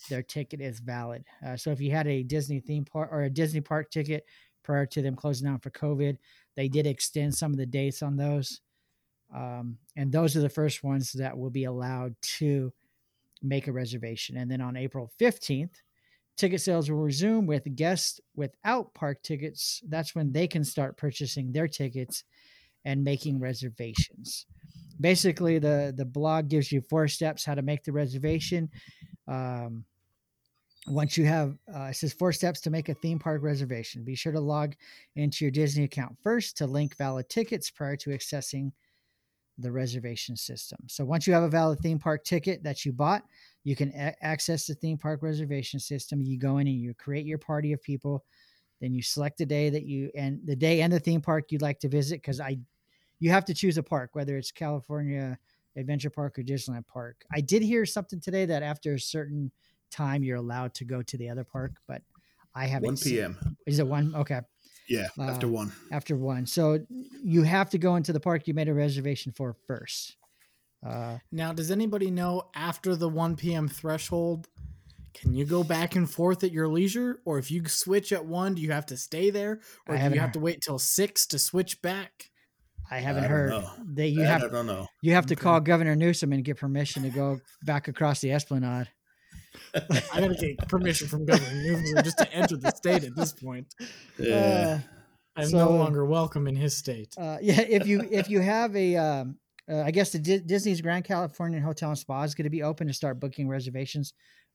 their 0.09 0.23
ticket 0.23 0.61
is 0.61 0.81
valid. 0.81 1.25
Uh, 1.45 1.57
so 1.57 1.71
if 1.71 1.81
you 1.81 1.91
had 1.91 2.07
a 2.07 2.23
Disney 2.23 2.61
theme 2.61 2.85
park 2.85 3.09
or 3.11 3.23
a 3.23 3.31
Disney 3.31 3.61
park 3.61 3.91
ticket 3.91 4.25
prior 4.63 4.87
to 4.87 5.03
them 5.03 5.17
closing 5.17 5.49
down 5.49 5.61
for 5.61 5.71
COVID, 5.71 6.19
they 6.57 6.69
did 6.69 6.87
extend 6.87 7.35
some 7.35 7.53
of 7.53 7.59
the 7.59 7.67
dates 7.67 8.03
on 8.03 8.17
those. 8.17 8.61
Um, 9.35 9.79
and 9.97 10.13
those 10.13 10.37
are 10.37 10.41
the 10.41 10.49
first 10.49 10.85
ones 10.85 11.13
that 11.13 11.39
will 11.39 11.51
be 11.51 11.65
allowed 11.65 12.17
to 12.39 12.73
make 13.43 13.67
a 13.67 13.73
reservation. 13.73 14.37
And 14.37 14.51
then 14.51 14.61
on 14.61 14.77
April 14.77 15.11
15th, 15.21 15.75
ticket 16.37 16.61
sales 16.61 16.91
will 16.91 16.99
resume 16.99 17.47
with 17.47 17.75
guests 17.77 18.21
without 18.35 18.95
park 18.95 19.23
tickets. 19.23 19.83
That's 19.89 20.15
when 20.15 20.33
they 20.33 20.47
can 20.47 20.65
start 20.65 20.97
purchasing 20.97 21.53
their 21.53 21.69
tickets 21.69 22.25
and 22.85 23.05
making 23.05 23.41
reservations. 23.41 24.47
Basically, 25.01 25.59
the, 25.59 25.93
the 25.97 26.05
blog 26.05 26.49
gives 26.49 26.71
you 26.73 26.81
four 26.81 27.09
steps 27.09 27.45
how 27.45 27.55
to 27.55 27.63
make 27.63 27.85
the 27.85 27.93
reservation. 27.93 28.71
Um, 29.29 29.85
once 30.87 31.17
you 31.17 31.27
have, 31.27 31.57
uh, 31.75 31.85
it 31.85 31.97
says 31.97 32.13
four 32.13 32.33
steps 32.33 32.61
to 32.63 32.71
make 32.71 32.89
a 32.89 32.95
theme 32.95 33.19
park 33.19 33.43
reservation. 33.43 34.05
Be 34.05 34.15
sure 34.15 34.33
to 34.33 34.41
log 34.41 34.75
into 35.17 35.45
your 35.45 35.53
Disney 35.53 35.85
account 35.85 36.17
first 36.23 36.57
to 36.59 36.67
link 36.67 36.97
valid 36.97 37.29
tickets 37.29 37.71
prior 37.71 37.97
to 37.97 38.11
accessing 38.11 38.73
the 39.63 39.73
reservation 39.73 40.37
system. 40.37 40.79
So 40.87 41.05
once 41.05 41.27
you 41.27 41.33
have 41.33 41.43
a 41.43 41.49
valid 41.49 41.81
theme 41.81 41.99
park 41.99 42.25
ticket 42.25 42.63
that 42.65 42.85
you 42.85 42.93
bought, 42.93 43.23
you 43.65 43.77
can 43.77 43.91
a- 43.91 44.15
access 44.25 44.67
the 44.67 44.75
theme 44.75 44.99
park 44.99 45.23
reservation 45.23 45.81
system. 45.81 46.21
You 46.23 46.39
go 46.39 46.59
in 46.59 46.67
and 46.67 46.77
you 46.77 46.95
create 46.95 47.27
your 47.27 47.39
party 47.39 47.73
of 47.73 47.83
people. 47.83 48.25
Then 48.81 48.95
you 48.95 49.03
select 49.03 49.39
the 49.39 49.47
day 49.47 49.69
that 49.71 49.85
you 49.85 50.11
and 50.15 50.41
the 50.45 50.57
day 50.57 50.81
and 50.81 50.93
the 50.93 51.01
theme 51.01 51.21
park 51.21 51.53
you'd 51.53 51.63
like 51.63 51.81
to 51.81 51.89
visit 51.89 52.23
because 52.23 52.41
I 52.41 52.59
you 53.19 53.31
have 53.31 53.45
to 53.45 53.55
choose 53.55 53.77
a 53.77 53.83
park, 53.83 54.11
whether 54.15 54.39
it's 54.39 54.51
California 54.51 55.39
Adventure 55.77 56.09
Park 56.09 56.39
or 56.39 56.43
Disneyland 56.43 56.87
Park. 56.87 57.23
I 57.33 57.43
did 57.43 57.63
hear 57.63 57.85
something 57.85 58.21
today 58.21 58.47
that 58.47 58.63
after 58.63 58.95
a 58.95 59.01
certain 59.01 59.53
time 59.91 60.23
you're 60.23 60.37
allowed 60.37 60.73
to 60.75 60.85
go 60.85 61.03
to 61.03 61.19
the 61.19 61.29
other 61.29 61.45
park, 61.45 61.73
but 61.87 62.03
I 62.55 62.67
haven't. 62.67 62.87
1 62.87 62.97
seen- 62.97 63.17
p.m. 63.17 63.57
Is 63.67 63.79
it 63.79 63.87
one? 63.87 64.15
Okay, 64.15 64.41
Yeah, 64.91 65.07
after 65.19 65.47
Uh, 65.47 65.51
one. 65.51 65.73
after 65.93 66.17
one. 66.17 66.45
So 66.47 66.85
you 67.23 67.45
have 67.45 67.71
to 67.71 67.79
go 67.79 67.97
into 67.97 68.13
the 68.13 68.21
park 68.21 68.47
you 68.49 68.55
made 68.55 68.69
a 68.69 68.75
reservation 68.75 69.33
for 69.33 69.55
first. 69.67 70.17
Uh, 70.85 71.19
Now, 71.31 71.53
does 71.53 71.71
anybody 71.71 72.11
know 72.11 72.51
after 72.55 72.97
the 72.97 73.09
1 73.09 73.37
p.m. 73.37 73.69
threshold, 73.69 74.49
can 75.15 75.33
you 75.35 75.45
go 75.45 75.63
back 75.63 75.95
and 75.97 76.11
forth 76.11 76.43
at 76.45 76.53
your 76.53 76.69
leisure? 76.69 77.21
Or 77.25 77.39
if 77.39 77.51
you 77.51 77.67
switch 77.69 78.13
at 78.13 78.25
1, 78.27 78.55
do 78.55 78.63
you 78.63 78.73
have 78.73 78.87
to 78.87 78.97
stay 78.97 79.31
there? 79.31 79.61
Or 79.87 79.95
do 79.97 80.03
you 80.03 80.09
have 80.09 80.13
heard- 80.19 80.33
to 80.35 80.41
wait 80.41 80.61
till 80.63 80.79
6 80.79 81.27
to 81.29 81.39
switch 81.39 81.81
back? 81.83 82.31
I 82.91 82.99
haven't 82.99 83.25
I 83.25 83.29
heard 83.29 83.51
know. 83.51 83.71
that 83.95 84.09
you 84.09 84.21
That 84.23 84.41
have 84.41 84.51
I 84.51 84.53
don't 84.53 84.67
know. 84.67 84.89
you 85.03 85.13
have 85.13 85.27
to 85.27 85.37
call 85.37 85.61
Governor 85.61 85.95
Newsom 85.95 86.33
and 86.33 86.45
get 86.45 86.57
permission 86.57 87.05
to 87.05 87.11
go 87.11 87.41
back 87.65 87.87
across 87.87 88.21
the 88.21 88.33
Esplanade. 88.33 88.89
I 89.75 90.21
gotta 90.21 90.35
get 90.35 90.59
permission 90.69 91.09
from 91.09 91.25
Governor 91.25 91.63
Newsom 91.63 92.03
just 92.05 92.19
to 92.19 92.33
enter 92.33 92.57
the 92.57 92.71
state 92.71 93.05
at 93.05 93.15
this 93.17 93.33
point. 93.33 93.75
Yeah. 94.19 94.81
I'm 95.37 95.49
So- 95.49 95.59
no 95.59 95.71
longer 95.77 96.05
welcome 96.05 96.47
in 96.47 96.57
his 96.57 96.77
state. 96.77 97.15
Uh, 97.17 97.39
yeah, 97.41 97.61
if 97.61 97.87
you 97.87 98.07
if 98.11 98.29
you 98.29 98.41
have 98.41 98.75
a, 98.77 98.97
um, 98.97 99.39
uh, 99.71 99.83
I 99.83 99.91
guess 99.93 100.11
the 100.11 100.19
Di- 100.19 100.41
Disney's 100.41 100.81
Grand 100.81 101.05
Californian 101.05 101.63
Hotel 101.63 101.91
and 101.91 101.99
Spa 101.99 102.23
is 102.25 102.35
going 102.35 102.45
to 102.45 102.51
be 102.51 102.63
open 102.63 102.87
to 102.89 102.93
start 102.93 103.21
booking 103.21 103.49
reservations, 103.49 104.13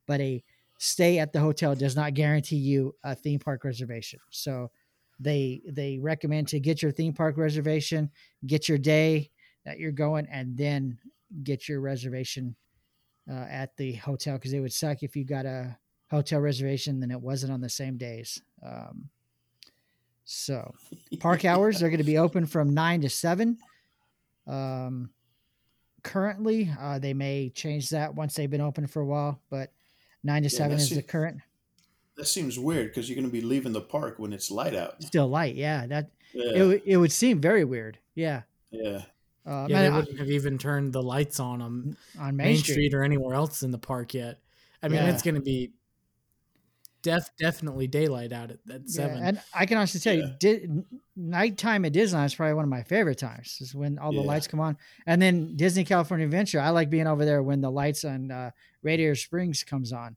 but 0.07 0.19
a 0.19 0.43
stay 0.77 1.19
at 1.19 1.31
the 1.31 1.39
hotel 1.39 1.73
does 1.75 1.95
not 1.95 2.13
guarantee 2.13 2.57
you 2.57 2.93
a 3.03 3.15
theme 3.15 3.39
park 3.39 3.63
reservation. 3.63 4.19
So 4.31 4.71
they 5.19 5.61
they 5.65 5.97
recommend 5.97 6.49
to 6.49 6.59
get 6.59 6.81
your 6.81 6.91
theme 6.91 7.13
park 7.13 7.37
reservation, 7.37 8.11
get 8.45 8.67
your 8.67 8.77
day 8.77 9.31
that 9.65 9.79
you're 9.79 9.93
going, 9.93 10.27
and 10.29 10.57
then 10.57 10.97
get 11.43 11.69
your 11.69 11.79
reservation 11.79 12.55
uh, 13.29 13.45
at 13.49 13.75
the 13.77 13.93
hotel 13.93 14.35
because 14.35 14.53
it 14.53 14.59
would 14.59 14.73
suck 14.73 15.03
if 15.03 15.15
you 15.15 15.23
got 15.25 15.45
a 15.45 15.77
hotel 16.11 16.39
reservation 16.39 16.99
then 16.99 17.11
it 17.11 17.19
wasn't 17.19 17.51
on 17.51 17.61
the 17.61 17.69
same 17.69 17.97
days. 17.97 18.41
Um, 18.63 19.09
so 20.23 20.73
park 21.19 21.45
hours 21.45 21.81
are 21.83 21.89
going 21.89 21.97
to 21.99 22.03
be 22.03 22.17
open 22.17 22.45
from 22.45 22.73
9 22.73 23.01
to 23.01 23.09
7 23.09 23.57
um 24.47 25.09
currently 26.03 26.71
uh 26.79 26.99
they 26.99 27.13
may 27.13 27.49
change 27.49 27.89
that 27.89 28.13
once 28.13 28.35
they've 28.35 28.49
been 28.51 28.61
open 28.61 28.85
for 28.85 29.01
a 29.01 29.05
while 29.05 29.39
but 29.49 29.71
9 30.23 30.43
to 30.43 30.49
Yeah, 30.49 30.57
7 30.57 30.69
that's 30.77 30.91
is 30.91 30.97
the 30.97 31.01
current 31.03 31.39
That 32.17 32.27
seems 32.27 32.57
weird 32.59 32.87
because 32.89 33.09
you're 33.09 33.15
going 33.15 33.25
to 33.27 33.31
be 33.31 33.41
leaving 33.41 33.71
the 33.73 33.81
park 33.81 34.19
when 34.19 34.31
it's 34.33 34.49
light 34.51 34.75
out. 34.75 35.01
still 35.03 35.27
light 35.27 35.55
yeah 35.55 35.87
that 35.87 36.11
it, 36.33 36.55
Yeah. 36.57 36.63
would- 36.65 36.81
it 36.85 36.97
would 36.97 37.11
seem 37.11 37.39
very 37.41 37.63
weird 37.63 37.97
yeah 38.13 38.43
yeah. 38.71 39.03
Uh, 39.45 39.67
yeah, 39.69 39.75
man, 39.81 39.83
they 39.91 39.97
wouldn't 39.99 40.19
have 40.19 40.29
even 40.31 40.57
turned 40.57 40.91
the 40.93 41.03
lights 41.03 41.39
on 41.39 41.61
on 41.61 41.97
on 42.19 42.35
Main, 42.35 42.47
main, 42.47 42.57
Street. 42.57 42.73
street, 42.73 42.93
or 42.93 43.03
anywhere 43.03 43.35
else 43.35 43.63
in 43.63 43.71
the 43.71 43.77
park 43.77 44.13
yet. 44.13 44.39
I 44.83 44.87
mean, 44.87 45.01
Yeah. 45.03 45.09
it's 45.11 45.21
going 45.21 45.35
to 45.35 45.41
be 45.41 45.71
def 47.01 47.29
definitely 47.37 47.85
daylight 47.87 48.31
out 48.33 48.49
at, 48.49 48.57
at 48.67 48.81
Yeah, 48.81 48.87
seven. 48.87 49.23
and 49.23 49.41
i 49.53 49.67
can 49.67 49.77
honestly 49.77 49.99
tell 49.99 50.15
Yeah. 50.15 50.25
you 50.25 50.33
di- 50.39 50.63
n- 50.63 50.85
nighttime 51.15 51.85
at 51.85 51.93
disneyland 51.93 52.25
is 52.25 52.33
probably 52.35 52.55
one 52.55 52.63
of 52.63 52.69
my 52.69 52.81
favorite 52.81 53.19
times 53.19 53.59
is 53.61 53.75
when 53.75 53.99
all 53.99 54.11
the 54.11 54.21
Yeah. 54.21 54.23
lights 54.27 54.47
come 54.47 54.59
on 54.59 54.75
and 55.05 55.21
then 55.21 55.55
disney 55.55 55.83
california 55.83 56.25
adventure 56.25 56.59
i 56.59 56.69
like 56.69 56.89
being 56.89 57.05
over 57.05 57.23
there 57.23 57.43
when 57.43 57.61
the 57.61 57.69
lights 57.69 58.03
on 58.05 58.31
uh, 58.31 58.49
radiator 58.81 59.13
springs 59.13 59.63
comes 59.63 59.93
on 59.93 60.15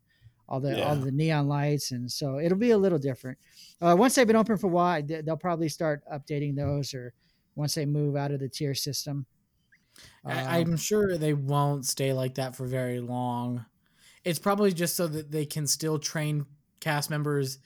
all 0.49 0.61
the 0.61 0.83
all 0.83 0.97
the 0.97 1.13
neon 1.13 1.47
lights 1.47 1.91
and 1.91 2.11
so 2.11 2.39
it'll 2.39 2.57
be 2.57 2.71
a 2.71 2.79
little 2.79 2.99
different 2.99 3.37
uh, 3.83 3.95
once 3.99 4.15
they've 4.15 4.27
been 4.27 4.35
open 4.37 4.57
for 4.57 4.69
a 4.69 4.71
while 4.71 5.03
they- 5.03 5.21
they'll 5.21 5.37
probably 5.37 5.69
start 5.69 6.03
updating 6.11 6.57
those 6.57 6.95
or 6.95 7.13
once 7.59 7.75
they 7.75 7.85
move 7.85 8.17
out 8.17 8.31
of 8.31 8.41
the 8.41 8.49
tier 8.49 8.75
system 8.75 9.27
I, 10.25 10.41
Um, 10.41 10.47
I'm 10.49 10.77
sure 10.77 11.19
they 11.19 11.35
won't 11.35 11.85
stay 11.85 12.13
like 12.13 12.37
that 12.37 12.55
for 12.55 12.67
very 12.67 13.01
long. 13.01 13.67
It's 14.25 14.39
probably 14.39 14.73
just 14.73 14.95
so 14.95 15.09
that 15.09 15.33
they 15.33 15.45
can 15.45 15.67
still 15.67 15.99
train 15.99 16.47
cast 16.79 17.11
members 17.11 17.59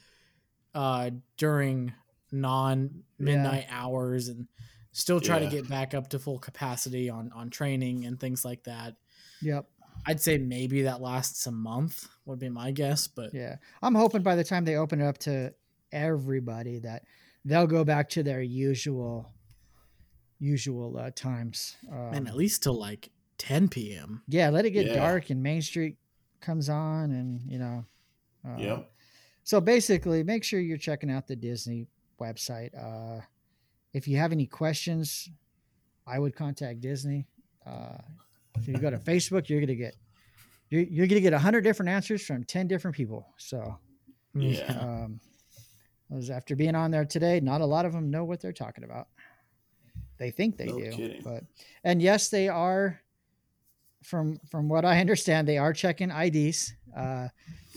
uh, 0.74 1.10
during 1.36 1.92
non 2.30 3.02
midnight 3.18 3.66
hours 3.68 4.28
and 4.28 4.48
still 4.92 5.20
try 5.20 5.38
Yeah. 5.40 5.44
to 5.50 5.56
get 5.56 5.68
back 5.68 5.92
up 5.92 6.08
to 6.08 6.18
full 6.18 6.38
capacity 6.38 7.10
on 7.10 7.30
on 7.32 7.50
training 7.50 8.06
and 8.06 8.18
things 8.18 8.44
like 8.46 8.64
that. 8.64 8.96
yep 9.42 9.66
I'd 10.06 10.20
say 10.20 10.38
maybe 10.38 10.82
that 10.82 11.02
lasts 11.02 11.46
a 11.46 11.52
month 11.52 12.08
would 12.24 12.38
be 12.38 12.48
my 12.48 12.70
guess, 12.72 13.06
but 13.08 13.34
Yeah. 13.34 13.56
I'm 13.82 13.94
hoping 13.94 14.22
by 14.22 14.36
the 14.36 14.44
time 14.44 14.64
they 14.64 14.76
open 14.76 15.00
it 15.02 15.06
up 15.06 15.18
to 15.18 15.52
everybody 15.92 16.78
that 16.78 17.04
they'll 17.44 17.66
go 17.66 17.84
back 17.84 18.08
to 18.10 18.22
their 18.22 18.40
usual 18.40 19.34
usual 20.42 20.98
uh, 20.98 21.10
times. 21.14 21.76
Um, 21.90 22.10
man, 22.10 22.26
at 22.26 22.36
least 22.36 22.64
till 22.64 22.74
like 22.78 23.10
10 23.38 23.68
p.m. 23.68 24.22
yeah, 24.28 24.48
let 24.50 24.64
it 24.64 24.70
get 24.70 24.86
Yeah. 24.86 24.94
dark 24.94 25.30
and 25.30 25.42
Main 25.42 25.62
Street 25.62 25.96
comes 26.40 26.68
on 26.68 27.12
and 27.12 27.40
you 27.50 27.58
know. 27.58 27.84
Uh, 28.46 28.56
Yep. 28.58 28.88
So 29.44 29.60
basically, 29.60 30.22
make 30.22 30.44
sure 30.44 30.60
you're 30.60 30.76
checking 30.76 31.10
out 31.10 31.26
the 31.26 31.34
Disney 31.36 31.86
website. 32.20 32.70
Uh, 32.76 33.20
if 33.92 34.06
you 34.06 34.16
have 34.16 34.30
any 34.32 34.46
questions, 34.46 35.28
I 36.06 36.18
would 36.18 36.34
contact 36.36 36.80
Disney. 36.80 37.26
Uh, 37.66 37.98
if 38.56 38.66
you 38.68 38.74
go 38.78 38.90
to 38.90 38.98
Facebook, 38.98 39.48
you're 39.48 39.60
gonna 39.60 39.74
get 39.74 39.96
you're, 40.70 40.82
you're 40.82 41.06
gonna 41.06 41.20
get 41.20 41.32
a 41.32 41.38
hundred 41.38 41.62
different 41.62 41.88
answers 41.90 42.24
from 42.24 42.44
ten 42.44 42.66
different 42.66 42.96
people. 42.96 43.32
So 43.36 43.78
Yeah. 44.34 44.72
um, 44.80 45.20
was 46.08 46.30
after 46.30 46.54
being 46.56 46.74
on 46.74 46.90
there 46.90 47.04
today, 47.04 47.40
not 47.40 47.60
a 47.60 47.66
lot 47.66 47.86
of 47.86 47.92
them 47.92 48.10
know 48.10 48.24
what 48.24 48.40
they're 48.40 48.52
talking 48.52 48.84
about. 48.84 49.08
They 50.18 50.30
think 50.30 50.56
they 50.56 50.66
No 50.66 50.78
do, 50.78 50.90
kidding. 50.92 51.22
but 51.22 51.44
and 51.84 52.00
yes, 52.02 52.28
they 52.28 52.48
are. 52.48 53.00
From 54.02 54.40
from 54.50 54.68
what 54.68 54.84
I 54.84 54.98
understand, 55.04 55.46
they 55.46 55.58
are 55.58 55.72
checking 55.72 56.10
IDs. 56.10 56.74
Uh, 56.96 57.28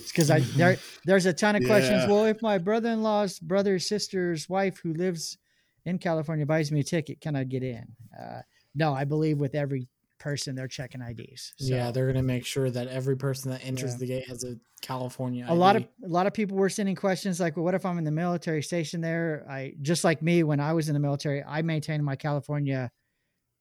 because 0.07 0.31
I 0.31 0.39
there 0.39 0.77
there's 1.05 1.25
a 1.27 1.33
ton 1.33 1.55
of 1.55 1.63
questions. 1.65 2.07
Well, 2.07 2.25
if 2.25 2.41
my 2.41 2.57
brother-in-law's 2.57 3.39
brother, 3.39 3.77
sister's 3.79 4.49
wife 4.49 4.79
who 4.79 4.93
lives 4.93 5.37
in 5.85 5.99
California 5.99 6.45
buys 6.45 6.71
me 6.71 6.79
a 6.79 6.83
ticket, 6.83 7.21
can 7.21 7.35
I 7.35 7.43
get 7.43 7.61
in? 7.63 7.85
Uh, 8.19 8.41
no, 8.73 8.91
I 8.93 9.03
believe 9.05 9.37
with 9.39 9.53
every 9.55 9.87
person 10.25 10.55
they're 10.55 10.67
checking 10.67 11.01
IDs. 11.03 11.53
So. 11.57 11.71
yeah, 11.75 11.91
they're 11.91 12.07
gonna 12.07 12.23
make 12.23 12.47
sure 12.47 12.71
that 12.71 12.87
every 12.87 13.15
person 13.15 13.51
that 13.51 13.63
enters 13.63 13.91
Yeah. 13.91 13.97
the 13.99 14.05
gate 14.07 14.27
has 14.27 14.43
a 14.43 14.57
California. 14.81 15.45
a 15.47 15.53
lot 15.53 15.75
of 15.75 15.83
a 16.03 16.07
lot 16.07 16.25
of 16.25 16.33
people 16.33 16.57
were 16.57 16.67
sending 16.67 16.95
questions 16.95 17.39
like, 17.39 17.55
well, 17.55 17.63
what 17.63 17.75
if 17.75 17.85
I'm 17.85 17.99
in 17.99 18.03
the 18.03 18.11
military 18.11 18.63
station 18.63 19.01
there? 19.01 19.45
I 19.47 19.75
just 19.83 20.03
like 20.03 20.23
me 20.23 20.41
when 20.41 20.59
I 20.59 20.73
was 20.73 20.89
in 20.89 20.95
the 20.95 20.99
military, 20.99 21.43
I 21.43 21.61
maintained 21.61 22.03
my 22.03 22.15
California 22.15 22.91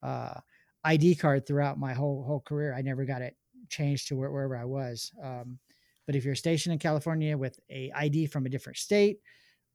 uh, 0.03 0.40
ID 0.85 1.16
card 1.16 1.46
throughout 1.46 1.79
my 1.79 1.92
whole 1.92 2.24
whole 2.24 2.40
career. 2.40 2.72
I 2.72 2.81
never 2.81 3.05
got 3.05 3.20
it 3.20 3.37
changed 3.68 4.09
to 4.09 4.16
where, 4.16 4.31
wherever 4.31 4.57
I 4.57 4.64
was. 4.64 5.12
Um, 5.22 5.59
but 6.07 6.16
if 6.16 6.24
you're 6.24 6.35
stationed 6.35 6.72
in 6.72 6.79
California 6.79 7.37
with 7.37 7.61
a 7.68 7.92
ID 7.94 8.27
from 8.29 8.46
a 8.46 8.48
different 8.48 8.79
state, 8.79 9.18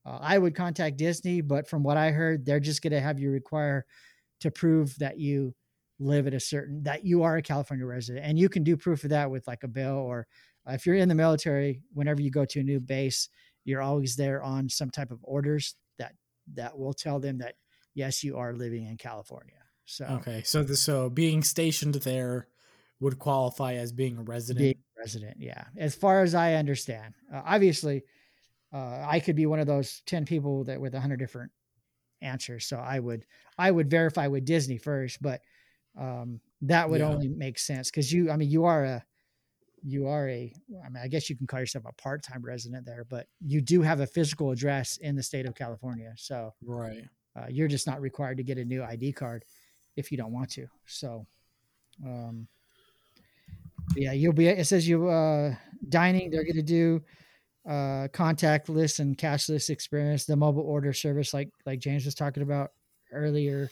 uh, 0.08 0.17
I 0.19 0.39
would 0.39 0.56
contact 0.56 0.97
Disney. 0.97 1.41
But 1.41 1.69
from 1.69 1.84
what 1.84 1.97
I 1.97 2.10
heard, 2.10 2.45
they're 2.47 2.60
just 2.60 2.82
going 2.82 2.93
to 2.93 2.99
have 2.99 3.19
you 3.19 3.30
require 3.30 3.86
to 4.41 4.49
prove 4.49 4.97
that 4.97 5.19
you 5.19 5.54
live 5.99 6.27
at 6.27 6.33
a 6.33 6.39
certain 6.39 6.83
that 6.83 7.05
you 7.05 7.23
are 7.23 7.38
a 7.38 7.41
California 7.41 7.85
resident, 7.85 8.25
and 8.25 8.39
you 8.39 8.49
can 8.49 8.63
do 8.63 8.77
proof 8.77 9.03
of 9.03 9.09
that 9.12 9.29
with 9.29 9.47
like 9.47 9.63
a 9.63 9.67
bill 9.67 9.97
or 9.97 10.27
uh, 10.67 10.73
if 10.73 10.85
you're 10.85 10.95
in 10.95 11.09
the 11.09 11.15
military, 11.15 11.81
whenever 11.93 12.21
you 12.21 12.31
go 12.31 12.45
to 12.45 12.59
a 12.59 12.63
new 12.63 12.79
base, 12.79 13.29
you're 13.65 13.81
always 13.81 14.15
there 14.15 14.41
on 14.41 14.69
some 14.69 14.89
type 14.89 15.12
of 15.12 15.19
orders 15.23 15.75
that 15.97 16.13
that 16.53 16.77
will 16.77 16.93
tell 16.93 17.19
them 17.19 17.38
that 17.39 17.55
yes, 17.93 18.23
you 18.23 18.38
are 18.38 18.53
living 18.53 18.85
in 18.85 18.97
California. 18.97 19.55
So 19.85 20.05
Okay, 20.05 20.43
so 20.43 20.63
the, 20.63 20.75
so 20.75 21.09
being 21.09 21.43
stationed 21.43 21.95
there 21.95 22.47
would 22.99 23.17
qualify 23.17 23.73
as 23.73 23.91
being 23.91 24.17
a 24.17 24.23
resident. 24.23 24.59
being 24.59 24.83
a 24.97 25.01
resident, 25.01 25.38
yeah. 25.39 25.65
As 25.77 25.95
far 25.95 26.21
as 26.21 26.35
I 26.35 26.53
understand, 26.53 27.13
uh, 27.33 27.41
obviously, 27.45 28.03
uh, 28.73 29.06
I 29.08 29.19
could 29.19 29.35
be 29.35 29.45
one 29.45 29.60
of 29.60 29.67
those 29.67 30.02
ten 30.06 30.25
people 30.25 30.63
that 30.65 30.79
with 30.79 30.93
a 30.93 31.00
hundred 31.00 31.17
different 31.17 31.52
answers. 32.21 32.65
So 32.65 32.77
I 32.77 33.00
would 33.00 33.25
I 33.58 33.71
would 33.71 33.89
verify 33.89 34.27
with 34.27 34.45
Disney 34.45 34.77
first, 34.77 35.21
but 35.21 35.41
um, 35.98 36.42
that 36.62 36.90
would 36.90 37.02
Yeah. 37.02 37.08
only 37.08 37.27
make 37.27 37.60
sense 37.60 37.90
because 37.90 38.12
you, 38.12 38.31
I 38.31 38.37
mean, 38.37 38.50
you 38.50 38.65
are 38.65 38.83
a 38.83 39.06
you 39.83 40.08
are 40.08 40.27
a 40.29 40.54
I 40.85 40.90
mean, 40.90 41.02
I 41.04 41.08
guess 41.08 41.29
you 41.29 41.37
can 41.37 41.48
call 41.48 41.60
yourself 41.60 41.85
a 41.87 41.94
part 41.94 42.23
time 42.23 42.42
resident 42.44 42.85
there, 42.85 43.06
but 43.06 43.27
you 43.40 43.62
do 43.62 43.81
have 43.81 44.02
a 44.02 44.08
physical 44.08 44.52
address 44.52 44.98
in 44.98 45.15
the 45.15 45.23
state 45.23 45.46
of 45.46 45.56
California. 45.56 46.13
So 46.17 46.54
Right. 46.62 47.10
uh, 47.35 47.48
you're 47.50 47.67
just 47.67 47.87
not 47.87 48.02
required 48.02 48.37
to 48.37 48.44
get 48.44 48.58
a 48.58 48.65
new 48.65 48.83
ID 48.83 49.13
card 49.13 49.46
if 49.96 50.12
you 50.12 50.17
don't 50.17 50.33
want 50.33 50.50
to. 50.52 50.67
So, 50.85 51.27
um, 52.06 52.48
yeah, 53.96 54.12
you'll 54.13 54.33
be. 54.33 54.48
It 54.48 54.67
says 54.67 54.87
you 54.87 55.08
uh, 55.10 55.56
dining. 55.87 56.29
They're 56.29 56.44
going 56.44 56.56
to 56.56 56.62
do 56.62 57.02
uh, 57.67 58.08
contactless 58.13 59.00
and 59.00 59.17
cashless 59.17 59.69
experience. 59.69 60.25
The 60.25 60.35
mobile 60.35 60.63
order 60.63 60.94
service, 60.94 61.33
like 61.33 61.50
like 61.65 61.79
James 61.79 62.06
was 62.06 62.15
talking 62.15 62.44
about 62.44 62.71
earlier. 63.12 63.69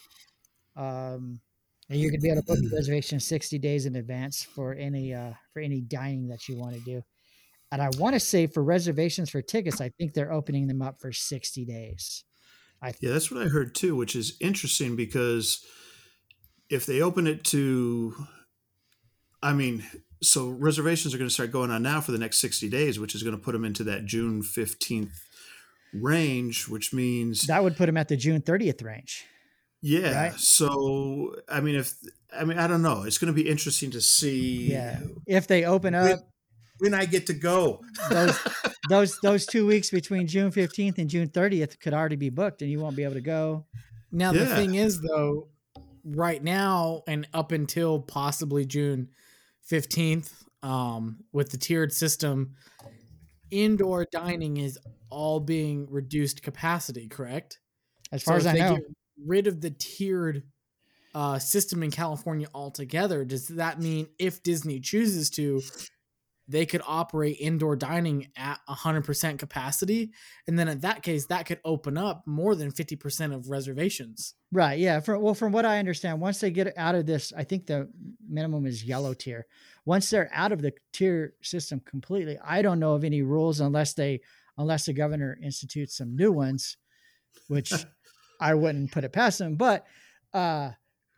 Um, 0.76 1.41
And 1.89 1.99
you 1.99 2.11
can 2.11 2.19
be 2.19 2.29
able 2.29 2.41
to 2.41 2.45
book 2.45 2.59
a 2.59 2.75
reservation 2.75 3.19
60 3.19 3.57
days 3.59 3.85
in 3.85 3.95
advance 3.95 4.43
for 4.43 4.73
any 4.73 5.13
uh, 5.13 5.33
for 5.53 5.61
any 5.61 5.81
dining 5.81 6.27
that 6.27 6.47
you 6.49 6.57
want 6.57 6.73
to 6.73 6.81
do. 6.81 7.01
And 7.71 7.81
I 7.81 7.89
want 7.97 8.13
to 8.13 8.19
say 8.19 8.47
for 8.47 8.63
reservations 8.63 9.29
for 9.29 9.41
tickets, 9.41 9.81
I 9.81 9.89
think 9.89 10.13
they're 10.13 10.31
opening 10.31 10.67
them 10.67 10.81
up 10.81 10.99
for 10.99 11.11
60 11.11 11.65
days. 11.65 12.23
I 12.81 12.93
Yeah, 12.99 13.11
that's 13.11 13.31
what 13.31 13.41
I 13.41 13.47
heard 13.49 13.75
too, 13.75 13.95
which 13.95 14.15
is 14.15 14.38
interesting 14.39 14.95
because 14.95 15.65
if 16.69 16.85
they 16.85 17.01
open 17.01 17.27
it 17.27 17.43
to, 17.45 18.13
I 19.41 19.53
mean, 19.53 19.83
so 20.21 20.49
reservations 20.49 21.13
are 21.13 21.17
going 21.17 21.29
to 21.29 21.33
start 21.33 21.51
going 21.51 21.71
on 21.71 21.83
now 21.83 22.01
for 22.01 22.11
the 22.11 22.17
next 22.17 22.39
60 22.39 22.69
days, 22.69 22.99
which 22.99 23.15
is 23.15 23.23
going 23.23 23.35
to 23.35 23.41
put 23.41 23.53
them 23.53 23.65
into 23.65 23.83
that 23.85 24.05
June 24.05 24.41
15th 24.41 25.13
range, 25.93 26.67
which 26.67 26.93
means 26.93 27.43
That 27.43 27.63
would 27.63 27.75
put 27.75 27.85
them 27.88 27.97
at 27.97 28.07
the 28.07 28.17
June 28.17 28.41
30th 28.41 28.83
range. 28.83 29.25
Yeah. 29.82 30.23
right? 30.23 30.39
So, 30.39 31.36
I 31.49 31.61
mean, 31.61 31.75
if, 31.75 31.93
I 32.38 32.43
mean, 32.43 32.57
I 32.57 32.67
don't 32.67 32.82
know. 32.82 33.03
It's 33.03 33.17
going 33.17 33.34
to 33.34 33.43
be 33.43 33.49
interesting 33.49 33.91
to 33.91 34.01
see 34.01 34.71
Yeah. 34.71 34.99
If 35.25 35.47
they 35.47 35.65
open 35.65 35.93
when, 35.93 36.13
up 36.13 36.19
when 36.80 36.93
I 36.93 37.05
get 37.05 37.28
to 37.28 37.34
go. 37.34 37.82
those 38.09 38.39
those 38.89 39.19
those 39.21 39.45
two 39.45 39.65
weeks 39.65 39.89
between 39.89 40.28
June 40.28 40.51
15th 40.51 40.97
and 40.97 41.09
June 41.09 41.28
30th 41.28 41.80
could 41.80 41.93
already 41.93 42.15
be 42.15 42.30
booked 42.30 42.61
and 42.61 42.71
you 42.71 42.80
won't 42.80 42.95
be 42.95 43.03
able 43.03 43.15
to 43.15 43.21
go. 43.21 43.65
Now 44.11 44.32
the 44.32 44.45
thing 44.45 44.75
is 44.75 45.01
though, 45.01 45.49
right 46.03 46.41
now 46.41 47.03
and 47.07 47.28
up 47.34 47.51
until 47.51 47.99
possibly 47.99 48.65
June 48.65 49.09
fifteenth, 49.61 50.43
um, 50.63 51.17
with 51.34 51.49
the 51.51 51.57
tiered 51.57 51.91
system, 51.91 52.55
indoor 53.51 54.05
dining 54.11 54.57
is 54.57 54.80
all 55.09 55.39
being 55.39 55.88
reduced 55.89 56.41
capacity, 56.41 57.07
correct? 57.07 57.59
As 58.11 58.23
far 58.23 58.36
So 58.36 58.38
as 58.38 58.47
I 58.47 58.53
they 58.53 58.59
know. 58.59 58.80
Rid 59.24 59.47
of 59.47 59.61
the 59.61 59.72
tiered 59.72 60.43
uh, 61.15 61.39
system 61.39 61.84
in 61.84 61.91
California 61.91 62.47
altogether, 62.53 63.26
does 63.26 63.47
that 63.47 63.82
mean 63.82 64.07
if 64.20 64.43
Disney 64.43 64.80
chooses 64.80 65.30
to, 65.32 65.61
they 66.47 66.65
could 66.65 66.82
operate 66.86 67.38
indoor 67.39 67.76
dining 67.76 68.28
at 68.38 68.59
100% 68.70 69.39
capacity? 69.39 70.11
And 70.47 70.59
then 70.59 70.68
in 70.68 70.80
that 70.82 71.01
case, 71.01 71.26
that 71.26 71.45
could 71.45 71.59
open 71.65 71.97
up 71.97 72.24
more 72.26 72.55
than 72.55 72.72
50% 72.72 73.34
of 73.34 73.49
reservations. 73.49 74.36
Right. 74.51 74.80
Yeah. 74.80 74.99
For, 74.99 75.18
well, 75.18 75.34
from 75.34 75.51
what 75.51 75.65
I 75.65 75.80
understand, 75.80 76.22
once 76.22 76.39
they 76.39 76.51
get 76.51 76.78
out 76.78 76.95
of 76.95 77.05
this, 77.05 77.34
I 77.36 77.43
think 77.43 77.65
the 77.65 77.89
minimum 78.30 78.65
is 78.65 78.84
yellow 78.84 79.13
tier. 79.13 79.47
Once 79.86 80.09
they're 80.09 80.30
out 80.34 80.51
of 80.51 80.61
the 80.61 80.74
tier 80.93 81.34
system 81.41 81.82
completely, 81.84 82.38
I 82.45 82.61
don't 82.61 82.80
know 82.80 82.93
of 82.93 83.03
any 83.03 83.24
rules 83.24 83.59
unless 83.59 83.93
they, 83.93 84.22
unless 84.57 84.86
the 84.86 84.93
governor 84.93 85.38
institutes 85.41 85.97
some 85.97 86.15
new 86.15 86.32
ones, 86.32 86.78
which 87.47 87.74
I 88.39 88.53
wouldn't 88.53 88.91
put 88.91 89.03
it 89.03 89.11
past 89.13 89.39
them. 89.39 89.55
But 89.55 89.85
uh, 90.33 90.71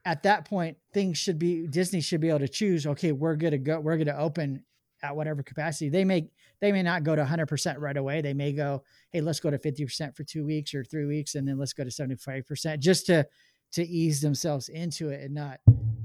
at 0.06 0.24
that 0.24 0.46
point, 0.46 0.78
things 0.94 1.18
should 1.18 1.40
be 1.40 1.68
Disney 1.68 2.02
should 2.02 2.22
be 2.22 2.30
able 2.30 2.40
to 2.40 2.48
choose. 2.48 2.86
Okay, 2.88 3.12
we're 3.12 3.36
gonna 3.36 3.58
go. 3.58 3.80
We're 3.80 3.98
gonna 3.98 4.18
open 4.18 4.64
at 5.02 5.16
whatever 5.16 5.44
capacity. 5.44 5.90
They 5.90 6.04
may 6.06 6.30
they 6.60 6.72
may 6.72 6.84
not 6.84 7.04
go 7.04 7.16
to 7.16 7.22
100 7.22 7.46
percent 7.48 7.80
right 7.80 7.96
away. 7.98 8.22
They 8.22 8.34
may 8.34 8.52
go, 8.54 8.84
hey, 9.12 9.22
let's 9.22 9.40
go 9.40 9.50
to 9.50 9.58
50 9.58 9.86
percent 9.86 10.16
for 10.16 10.24
two 10.24 10.46
weeks 10.46 10.74
or 10.74 10.84
three 10.84 11.06
weeks, 11.06 11.36
and 11.36 11.48
then 11.48 11.58
let's 11.58 11.74
go 11.74 11.84
to 11.84 11.92
75 11.92 12.46
percent 12.46 12.82
just 12.82 13.06
to 13.08 13.26
to 13.74 13.84
ease 13.88 14.20
themselves 14.20 14.70
into 14.70 15.10
it 15.10 15.22
and 15.24 15.34
not 15.34 15.60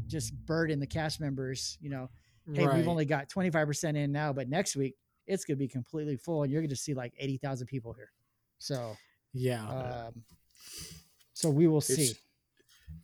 just 0.07 0.35
burden 0.47 0.79
the 0.81 0.87
cast 0.87 1.21
members. 1.21 1.79
You 1.81 1.91
know, 1.91 2.11
hey, 2.53 2.67
Right. 2.67 2.77
we've 2.77 2.89
only 2.89 3.05
got 3.07 3.29
25 3.29 3.67
percent 3.67 3.97
in 3.97 4.13
now, 4.13 4.33
but 4.33 4.49
next 4.49 4.77
week 4.77 4.95
it's 5.27 5.45
gonna 5.45 5.57
be 5.57 5.69
completely 5.69 6.17
full, 6.17 6.43
and 6.43 6.53
you're 6.53 6.61
gonna 6.63 6.77
see 6.77 6.93
like 6.95 7.15
80,000 7.19 7.67
people 7.67 7.93
here. 7.95 8.11
So, 8.59 8.95
yeah. 9.33 9.67
um, 9.67 10.23
so 11.35 11.51
we 11.51 11.67
will 11.67 11.81
see. 11.81 12.13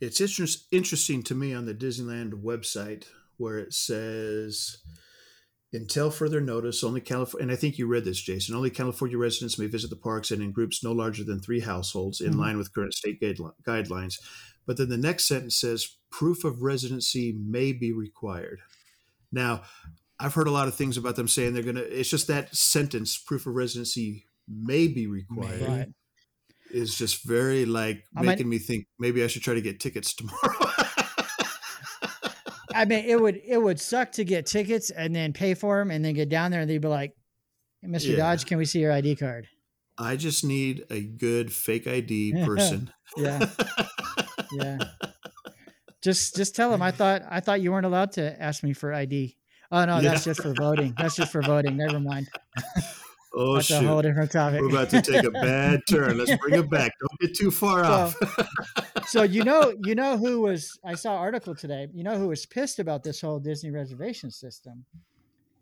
It's, 0.01 0.19
it's 0.19 0.21
interest, 0.21 0.65
interesting 0.71 1.21
to 1.23 1.35
me 1.35 1.53
on 1.53 1.65
the 1.65 1.73
Disneyland 1.75 2.31
website 2.43 3.05
where 3.37 3.59
it 3.59 3.73
says, 3.73 4.77
until 5.73 6.11
further 6.11 6.41
notice, 6.41 6.83
only 6.83 7.01
California, 7.01 7.43
and 7.43 7.51
I 7.51 7.55
think 7.55 7.77
you 7.77 7.87
read 7.87 8.03
this, 8.05 8.21
Jason, 8.21 8.55
only 8.55 8.69
California 8.69 9.17
residents 9.17 9.57
may 9.57 9.67
visit 9.67 9.89
the 9.89 9.95
parks 9.95 10.31
and 10.31 10.41
in 10.41 10.51
groups 10.51 10.83
no 10.83 10.91
larger 10.91 11.23
than 11.23 11.39
three 11.39 11.61
households 11.61 12.19
in 12.19 12.33
Mhm. 12.33 12.37
line 12.39 12.57
with 12.57 12.73
current 12.73 12.93
state 12.93 13.21
guideli- 13.21 13.53
guidelines. 13.65 14.15
But 14.65 14.77
then 14.77 14.89
the 14.89 14.97
next 14.97 15.25
sentence 15.25 15.55
says, 15.57 15.87
proof 16.11 16.43
of 16.43 16.61
residency 16.61 17.31
may 17.33 17.71
be 17.73 17.91
required. 17.91 18.59
Now, 19.31 19.63
I've 20.19 20.33
heard 20.35 20.47
a 20.47 20.51
lot 20.51 20.67
of 20.67 20.75
things 20.75 20.97
about 20.97 21.15
them 21.15 21.27
saying 21.27 21.53
they're 21.53 21.63
going 21.63 21.77
to, 21.77 21.99
it's 21.99 22.09
just 22.09 22.27
that 22.27 22.55
sentence, 22.55 23.17
proof 23.17 23.47
of 23.47 23.55
residency 23.55 24.25
may 24.47 24.87
be 24.87 25.07
required, 25.07 25.61
Right. 25.61 25.87
Is 26.73 26.97
just 26.97 27.23
very 27.25 27.65
like 27.65 28.03
I 28.15 28.21
making 28.23 28.49
me 28.49 28.57
think 28.57 28.87
maybe 28.99 29.23
I 29.23 29.27
should 29.27 29.43
try 29.43 29.53
to 29.53 29.61
get 29.61 29.79
tickets 29.79 30.13
tomorrow. 30.13 30.37
I 32.73 32.85
mean, 32.85 33.05
it 33.05 33.19
would 33.19 33.39
it 33.45 33.57
would 33.57 33.79
suck 33.79 34.13
to 34.13 34.23
get 34.23 34.45
tickets 34.45 34.89
and 34.89 35.15
then 35.15 35.33
pay 35.33 35.53
for 35.53 35.79
them 35.79 35.91
and 35.91 36.03
then 36.03 36.13
get 36.13 36.29
down 36.29 36.51
there 36.51 36.61
and 36.61 36.69
they'd 36.69 36.77
be 36.81 36.87
like, 36.87 37.13
hey, 37.81 37.89
"Mr. 37.89 38.11
Yeah. 38.11 38.17
Dodge, 38.17 38.45
can 38.45 38.57
we 38.57 38.65
see 38.65 38.79
your 38.79 38.91
ID 38.93 39.17
card?" 39.17 39.47
I 39.97 40.15
just 40.15 40.43
need 40.45 40.85
a 40.89 41.01
good 41.01 41.51
fake 41.51 41.87
ID 41.87 42.45
person. 42.45 42.91
Yeah, 43.17 43.45
yeah. 44.53 44.77
Just 46.01 46.37
just 46.37 46.55
tell 46.55 46.71
them 46.71 46.81
I 46.81 46.91
thought 46.91 47.23
I 47.29 47.41
thought 47.41 47.59
you 47.59 47.73
weren't 47.73 47.85
allowed 47.85 48.13
to 48.13 48.41
ask 48.41 48.63
me 48.63 48.71
for 48.71 48.93
ID. 48.93 49.35
Oh 49.69 49.83
no, 49.83 49.99
that's 49.99 50.25
Yeah. 50.25 50.31
just 50.31 50.41
for 50.41 50.53
voting. 50.53 50.93
That's 50.97 51.17
just 51.17 51.29
for 51.29 51.41
voting. 51.41 51.75
Never 51.75 51.99
mind. 51.99 52.29
oh 53.33 53.55
That's 53.55 53.71
a 53.71 53.79
whole 53.81 53.97
shoot. 53.97 54.07
different 54.09 54.31
topic. 54.31 54.61
We're 54.61 54.69
about 54.69 54.89
to 54.91 55.01
take 55.01 55.23
a 55.23 55.31
bad 55.31 55.81
turn. 55.89 56.17
Let's 56.17 56.35
bring 56.41 56.59
it 56.59 56.69
back. 56.69 56.91
Don't 56.99 57.19
get 57.19 57.35
too 57.35 57.51
far 57.51 57.83
So- 57.83 57.91
off. 57.91 59.07
so 59.07 59.23
you 59.23 59.43
know 59.43 59.73
you 59.85 59.95
know 59.95 60.17
who 60.17 60.41
was 60.41 60.77
I 60.85 60.95
saw 60.95 61.13
an 61.13 61.19
article 61.19 61.55
today. 61.55 61.87
You 61.93 62.03
know 62.03 62.17
who 62.17 62.27
was 62.29 62.45
pissed 62.45 62.79
about 62.79 63.03
this 63.03 63.21
whole 63.21 63.39
Disney 63.39 63.71
reservation 63.71 64.31
system? 64.31 64.85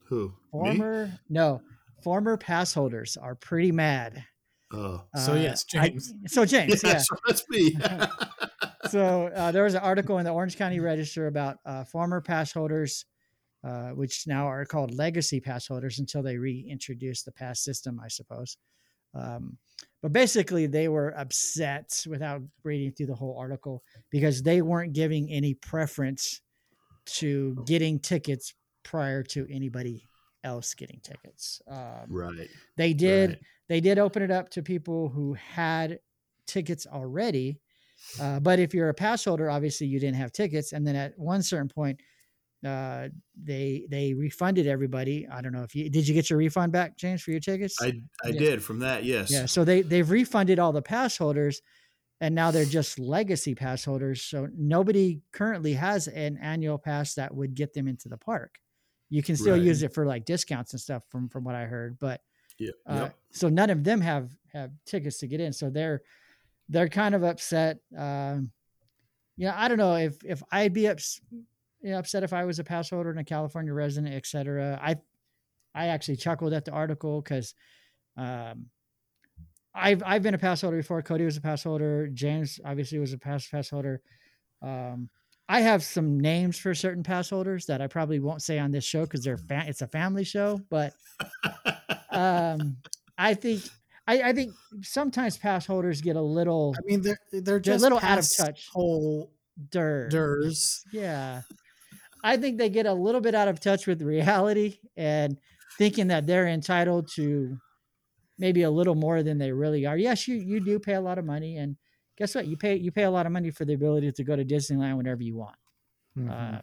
Who? 0.05 0.29
Me? 0.29 0.33
Former 0.51 1.11
no, 1.29 1.61
former 2.03 2.37
pass 2.37 2.73
holders 2.73 3.17
are 3.17 3.35
pretty 3.35 3.71
mad. 3.71 4.23
Oh. 4.71 5.03
So, 5.15 5.33
yes, 5.33 5.65
I- 5.75 5.89
James. 5.89 6.13
so 6.27 6.45
James, 6.45 6.83
Yeah, 6.83 6.89
yeah. 6.91 6.97
so 6.99 7.15
that's 7.27 7.49
me. 7.49 7.75
so 8.89 9.27
uh, 9.35 9.51
there 9.51 9.63
was 9.63 9.73
an 9.73 9.81
article 9.81 10.17
in 10.19 10.25
the 10.25 10.31
Orange 10.31 10.57
County 10.57 10.79
Register 10.79 11.27
about 11.27 11.57
uh, 11.65 11.83
former 11.85 12.21
pass 12.21 12.51
holders, 12.53 13.05
uh, 13.63 13.89
which 13.89 14.25
now 14.27 14.47
are 14.47 14.65
called 14.65 14.93
legacy 14.93 15.39
pass 15.39 15.67
holders 15.67 15.99
until 15.99 16.23
they 16.23 16.37
reintroduce 16.37 17.23
the 17.23 17.31
pass 17.31 17.63
system, 17.63 17.99
I 18.03 18.07
suppose. 18.07 18.57
Um, 19.13 19.57
but 20.01 20.13
basically, 20.13 20.67
they 20.67 20.87
were 20.87 21.17
upset 21.17 22.03
without 22.07 22.41
reading 22.63 22.91
through 22.91 23.07
the 23.07 23.15
whole 23.15 23.37
article 23.37 23.83
because 24.11 24.41
they 24.41 24.61
weren't 24.61 24.93
giving 24.93 25.29
any 25.29 25.55
preference 25.55 26.41
to 27.05 27.61
getting 27.65 27.99
tickets 27.99 28.53
prior 28.83 29.23
to 29.23 29.47
anybody 29.51 30.07
else 30.43 30.73
getting 30.73 30.99
tickets. 31.01 31.61
Um, 31.67 32.05
right. 32.07 32.47
they 32.77 32.93
did 32.93 33.31
right. 33.31 33.39
they 33.67 33.81
did 33.81 33.99
open 33.99 34.21
it 34.21 34.31
up 34.31 34.49
to 34.51 34.61
people 34.61 35.09
who 35.09 35.33
had 35.33 35.99
tickets 36.47 36.87
already 36.87 37.59
uh, 38.19 38.39
but 38.39 38.59
if 38.59 38.73
you're 38.73 38.89
a 38.89 38.93
pass 38.93 39.25
holder 39.25 39.49
obviously 39.49 39.85
you 39.85 39.99
didn't 39.99 40.15
have 40.15 40.31
tickets 40.31 40.73
and 40.73 40.87
then 40.87 40.95
at 40.95 41.17
one 41.19 41.43
certain 41.43 41.67
point 41.67 41.99
uh, 42.65 43.07
they 43.41 43.85
they 43.89 44.13
refunded 44.13 44.67
everybody 44.67 45.25
i 45.31 45.41
don't 45.41 45.53
know 45.53 45.63
if 45.63 45.73
you 45.75 45.89
did 45.89 46.05
you 46.07 46.13
get 46.13 46.29
your 46.29 46.37
refund 46.37 46.71
back 46.73 46.97
james 46.97 47.21
for 47.21 47.31
your 47.31 47.39
tickets 47.39 47.81
I 47.81 47.93
I 48.23 48.29
Yeah. 48.29 48.39
did 48.39 48.63
from 48.63 48.79
that. 48.79 49.03
Yes. 49.05 49.31
yeah 49.31 49.45
so 49.45 49.63
they 49.63 49.81
they've 49.81 50.09
refunded 50.09 50.59
all 50.59 50.73
the 50.73 50.81
pass 50.81 51.17
holders 51.17 51.61
and 52.21 52.35
now 52.35 52.51
they're 52.51 52.65
just 52.65 52.99
legacy 52.99 53.55
pass 53.55 53.85
holders 53.85 54.21
so 54.23 54.49
nobody 54.57 55.21
currently 55.31 55.73
has 55.73 56.07
an 56.09 56.37
annual 56.41 56.77
pass 56.77 57.13
that 57.13 57.33
would 57.33 57.55
get 57.55 57.73
them 57.73 57.87
into 57.87 58.09
the 58.09 58.17
park 58.17 58.59
you 59.09 59.23
can 59.23 59.37
still 59.37 59.53
Right. 59.55 59.63
use 59.63 59.81
it 59.83 59.93
for 59.93 60.05
like 60.05 60.25
discounts 60.25 60.73
and 60.73 60.81
stuff 60.81 61.03
from 61.09 61.29
from 61.29 61.45
what 61.45 61.55
i 61.55 61.63
heard 61.65 61.97
but 61.97 62.21
Yep. 62.57 62.73
uh, 62.87 62.93
yep. 63.03 63.15
so 63.31 63.47
none 63.47 63.69
of 63.69 63.85
them 63.85 64.01
have 64.01 64.31
have 64.51 64.71
tickets 64.85 65.19
to 65.19 65.27
get 65.27 65.39
in 65.39 65.53
so 65.53 65.69
they're 65.69 66.01
they're 66.67 66.89
kind 66.89 67.15
of 67.15 67.23
upset 67.23 67.77
um 67.97 68.51
yeah 69.37 69.53
i 69.55 69.69
don't 69.69 69.77
know 69.77 69.95
if 69.95 70.17
if 70.25 70.43
i'd 70.51 70.73
be 70.73 70.89
ups, 70.89 71.21
you 71.31 71.37
know, 71.37 71.43
upset 71.95 72.23
if 72.23 72.33
i 72.33 72.45
was 72.45 72.59
a 72.59 72.63
pass 72.63 72.89
holder 72.89 73.09
and 73.09 73.19
a 73.19 73.23
california 73.23 73.73
resident 73.73 74.13
etc 74.13 74.79
i 74.81 74.95
i 75.73 75.87
actually 75.87 76.15
chuckled 76.15 76.53
at 76.53 76.65
the 76.65 76.71
article 76.71 77.21
because 77.21 77.53
um 78.17 78.65
i've 79.73 80.03
i've 80.05 80.23
been 80.23 80.33
a 80.33 80.39
pass 80.39 80.61
holder 80.61 80.77
before 80.77 81.01
cody 81.01 81.25
was 81.25 81.37
a 81.37 81.41
pass 81.41 81.63
holder 81.63 82.07
james 82.07 82.59
obviously 82.65 82.99
was 82.99 83.13
a 83.13 83.17
pass 83.17 83.47
pass 83.47 83.69
holder 83.69 84.01
um 84.61 85.09
I 85.51 85.61
have 85.61 85.81
some 85.81 86.19
names 86.19 86.59
for 86.59 86.75
certain 86.75 87.01
pass 87.01 87.31
holders 87.31 87.65
that 87.65 87.81
I 87.81 87.87
probably 87.87 88.19
won't 88.19 88.43
say 88.43 88.59
on 88.59 88.71
this 88.71 88.83
show 88.83 89.01
because 89.01 89.23
they're 89.23 89.35
fa- 89.35 89.65
it's 89.65 89.81
a 89.81 89.87
family 89.87 90.23
show, 90.23 90.61
but 90.69 90.93
um, 92.11 92.77
I 93.17 93.33
think 93.33 93.63
I, 94.07 94.21
I 94.29 94.33
think 94.33 94.53
sometimes 94.83 95.37
pass 95.37 95.65
holders 95.65 96.01
get 96.01 96.15
a 96.15 96.21
little 96.21 96.75
I 96.77 96.81
mean, 96.85 97.01
they're 97.01 97.19
they're 97.31 97.59
just 97.59 97.81
little 97.81 97.99
out 97.99 98.19
of 98.19 98.27
touch. 98.37 98.69
Whole 98.71 99.31
dirt. 99.71 100.11
durs. 100.11 100.81
Yeah, 100.93 101.41
I 102.23 102.37
think 102.37 102.57
they 102.57 102.69
get 102.69 102.85
a 102.85 102.93
little 102.93 103.21
bit 103.21 103.35
out 103.35 103.47
of 103.47 103.59
touch 103.59 103.87
with 103.87 104.01
reality 104.01 104.79
and 104.97 105.37
thinking 105.77 106.07
that 106.07 106.27
they're 106.27 106.47
entitled 106.47 107.09
to 107.15 107.57
maybe 108.37 108.63
a 108.63 108.71
little 108.71 108.95
more 108.95 109.23
than 109.23 109.37
they 109.37 109.51
really 109.51 109.85
are. 109.85 109.97
Yes, 109.97 110.27
you 110.27 110.35
you 110.35 110.59
do 110.59 110.79
pay 110.79 110.93
a 110.93 111.01
lot 111.01 111.17
of 111.17 111.25
money, 111.25 111.57
and 111.57 111.77
guess 112.17 112.35
what? 112.35 112.47
You 112.47 112.57
pay 112.57 112.75
you 112.75 112.91
pay 112.91 113.03
a 113.03 113.11
lot 113.11 113.25
of 113.25 113.31
money 113.31 113.51
for 113.51 113.65
the 113.65 113.73
ability 113.73 114.11
to 114.13 114.23
go 114.23 114.35
to 114.35 114.45
Disneyland 114.45 114.97
whenever 114.97 115.23
you 115.23 115.35
want. 115.37 115.57
Mhm. 116.17 116.57
Uh, 116.57 116.61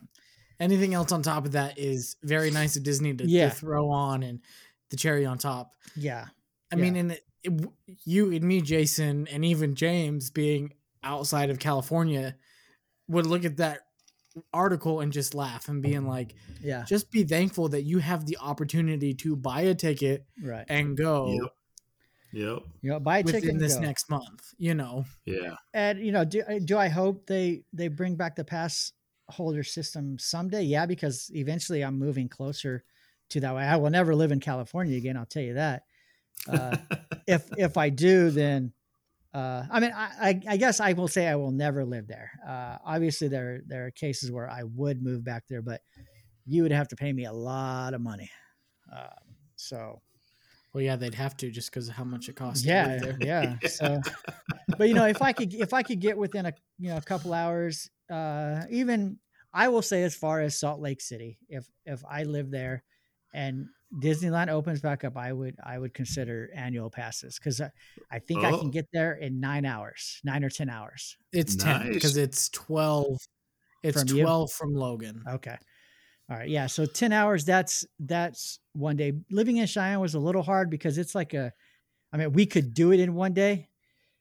Anything 0.58 0.94
else 0.94 1.12
on 1.12 1.20
top 1.22 1.44
of 1.44 1.52
that 1.52 1.78
is 1.78 2.16
very 2.22 2.50
nice 2.50 2.76
of 2.76 2.82
Disney 2.82 3.14
to, 3.14 3.26
to 3.50 3.54
throw 3.54 3.90
on 3.90 4.22
and 4.22 4.40
the 4.90 4.96
cherry 4.96 5.26
on 5.26 5.36
top. 5.36 5.72
yeah, 5.94 6.28
I 6.72 6.76
mean, 6.76 6.96
and 6.96 7.12
it, 7.12 7.26
it, 7.42 7.68
you 8.04 8.32
and 8.32 8.42
me, 8.42 8.62
Jason, 8.62 9.28
and 9.28 9.44
even 9.44 9.74
James, 9.74 10.30
being 10.30 10.72
outside 11.02 11.50
of 11.50 11.58
California, 11.58 12.36
would 13.06 13.26
look 13.26 13.44
at 13.44 13.58
that 13.58 13.85
article 14.52 15.00
and 15.00 15.12
just 15.12 15.34
laugh 15.34 15.68
and 15.68 15.82
being 15.82 16.06
like, 16.06 16.34
yeah, 16.62 16.84
just 16.84 17.10
be 17.10 17.24
thankful 17.24 17.68
that 17.70 17.82
you 17.82 17.98
have 17.98 18.26
the 18.26 18.38
opportunity 18.40 19.14
to 19.14 19.36
buy 19.36 19.62
a 19.62 19.74
ticket 19.74 20.24
right. 20.42 20.66
and 20.68 20.96
go 20.96 21.32
Yep. 21.32 21.52
Yep. 22.32 22.58
You 22.82 22.90
know, 22.90 23.00
buy 23.00 23.18
a 23.18 23.22
ticket 23.22 23.42
within 23.42 23.50
and 23.50 23.60
this 23.60 23.76
go. 23.76 23.80
next 23.80 24.10
month. 24.10 24.54
You 24.58 24.74
know, 24.74 25.04
Yeah. 25.24 25.54
And 25.72 25.98
you 26.00 26.12
know, 26.12 26.24
do 26.24 26.42
do 26.64 26.76
I 26.76 26.88
hope 26.88 27.26
they 27.26 27.62
they 27.72 27.88
bring 27.88 28.16
back 28.16 28.36
the 28.36 28.44
pass 28.44 28.92
holder 29.28 29.62
system 29.62 30.18
someday? 30.18 30.62
Yeah, 30.62 30.86
because 30.86 31.30
eventually 31.34 31.82
I'm 31.82 31.98
moving 31.98 32.28
closer 32.28 32.84
to 33.30 33.40
that 33.40 33.54
way. 33.54 33.64
I 33.64 33.76
will 33.76 33.90
never 33.90 34.14
live 34.14 34.32
in 34.32 34.40
California 34.40 34.96
again. 34.96 35.16
I'll 35.16 35.26
tell 35.26 35.42
you 35.42 35.54
that. 35.54 35.84
Uh, 36.48 36.76
if 37.26 37.48
if 37.56 37.76
I 37.76 37.88
do, 37.88 38.30
then 38.30 38.72
uh, 39.36 39.66
I 39.70 39.80
mean, 39.80 39.92
I, 39.94 40.40
I 40.48 40.56
guess 40.56 40.80
I 40.80 40.94
will 40.94 41.08
say 41.08 41.28
I 41.28 41.36
will 41.36 41.50
never 41.50 41.84
live 41.84 42.06
there. 42.06 42.30
Uh, 42.48 42.78
obviously, 42.82 43.28
there 43.28 43.60
there 43.66 43.86
are 43.86 43.90
cases 43.90 44.32
where 44.32 44.48
I 44.48 44.62
would 44.62 45.02
move 45.02 45.24
back 45.24 45.44
there, 45.46 45.60
but 45.60 45.82
you 46.46 46.62
would 46.62 46.72
have 46.72 46.88
to 46.88 46.96
pay 46.96 47.12
me 47.12 47.26
a 47.26 47.32
lot 47.32 47.92
of 47.92 48.00
money. 48.00 48.30
Um, 48.90 49.36
so 49.56 50.00
well, 50.72 50.82
yeah, 50.82 50.96
they'd 50.96 51.14
have 51.14 51.36
to 51.38 51.50
just 51.50 51.70
because 51.70 51.88
of 51.88 51.94
how 51.94 52.04
much 52.04 52.30
it 52.30 52.36
costs. 52.36 52.64
yeah, 52.64 53.12
yeah. 53.20 53.56
So, 53.68 54.00
but 54.78 54.88
you 54.88 54.94
know, 54.94 55.06
if 55.06 55.20
I 55.20 55.34
could, 55.34 55.52
if 55.52 55.74
I 55.74 55.82
could 55.82 56.00
get 56.00 56.16
within 56.16 56.46
a 56.46 56.54
you 56.78 56.88
know 56.88 56.96
a 56.96 57.02
couple 57.02 57.34
hours, 57.34 57.90
uh, 58.10 58.62
even 58.70 59.18
I 59.52 59.68
will 59.68 59.82
say 59.82 60.02
as 60.04 60.14
far 60.14 60.40
as 60.40 60.58
Salt 60.58 60.80
Lake 60.80 61.02
City, 61.02 61.38
if 61.50 61.68
if 61.84 62.02
I 62.08 62.22
live 62.22 62.50
there, 62.50 62.84
and 63.34 63.66
Disneyland 63.98 64.48
opens 64.48 64.80
back 64.80 65.04
up, 65.04 65.16
I 65.16 65.32
would 65.32 65.56
I 65.64 65.78
would 65.78 65.94
consider 65.94 66.50
annual 66.54 66.90
passes 66.90 67.38
because 67.38 67.60
I, 67.60 67.70
I 68.10 68.18
think 68.18 68.44
I 68.44 68.50
Oh. 68.52 68.58
can 68.58 68.70
get 68.70 68.86
there 68.92 69.14
in 69.14 69.40
nine 69.40 69.64
hours, 69.64 70.20
nine 70.24 70.44
or 70.44 70.50
ten 70.50 70.68
hours. 70.68 71.16
It's 71.32 71.56
ten 71.56 71.92
because 71.92 72.16
it's 72.16 72.48
twelve. 72.50 73.18
It's 73.82 73.98
From 74.02 74.16
you? 74.16 74.22
twelve 74.24 74.52
from 74.52 74.74
Logan. 74.74 75.22
Okay. 75.28 75.56
All 76.28 76.36
right. 76.36 76.48
Yeah. 76.48 76.66
So 76.66 76.86
10 76.86 77.12
hours, 77.12 77.44
that's, 77.44 77.86
that's 78.00 78.58
one 78.72 78.96
day. 78.96 79.12
Living 79.30 79.58
in 79.58 79.66
Cheyenne 79.68 80.00
was 80.00 80.14
a 80.14 80.18
little 80.18 80.42
hard 80.42 80.70
because 80.70 80.98
it's 80.98 81.14
like 81.14 81.34
a, 81.34 81.52
I 82.12 82.16
mean, 82.16 82.32
we 82.32 82.46
could 82.46 82.74
do 82.74 82.90
it 82.92 82.98
in 82.98 83.14
one 83.14 83.32
day, 83.32 83.68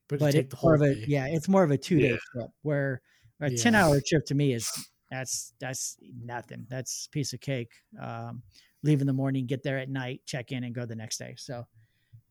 But, 0.08 0.20
but 0.20 0.36
it's 0.36 0.52
the 0.52 0.56
whole 0.56 0.70
more 0.72 0.76
of 0.76 0.82
a, 0.84 0.96
yeah, 1.08 1.26
it's 1.28 1.48
more 1.48 1.64
of 1.64 1.72
a 1.72 1.80
two 1.80 2.00
day 2.00 2.12
Yeah. 2.12 2.18
trip 2.32 2.52
where 2.62 3.02
a 3.42 3.50
Yeah. 3.50 3.58
10 3.64 3.74
hour 3.76 4.00
trip 4.06 4.24
to 4.28 4.36
me 4.36 4.54
is, 4.54 4.70
that's, 5.10 5.54
that's 5.60 5.98
nothing. 6.24 6.68
That's 6.70 7.08
a 7.08 7.10
piece 7.10 7.34
of 7.34 7.40
cake. 7.40 7.72
Um, 8.00 8.44
leave 8.86 9.02
in 9.02 9.08
the 9.08 9.14
morning, 9.14 9.46
get 9.46 9.64
there 9.64 9.78
at 9.80 9.90
night, 9.90 10.22
check 10.26 10.52
in 10.54 10.64
and 10.64 10.74
go 10.74 10.86
the 10.86 10.96
next 10.96 11.18
day. 11.18 11.34
So, 11.38 11.68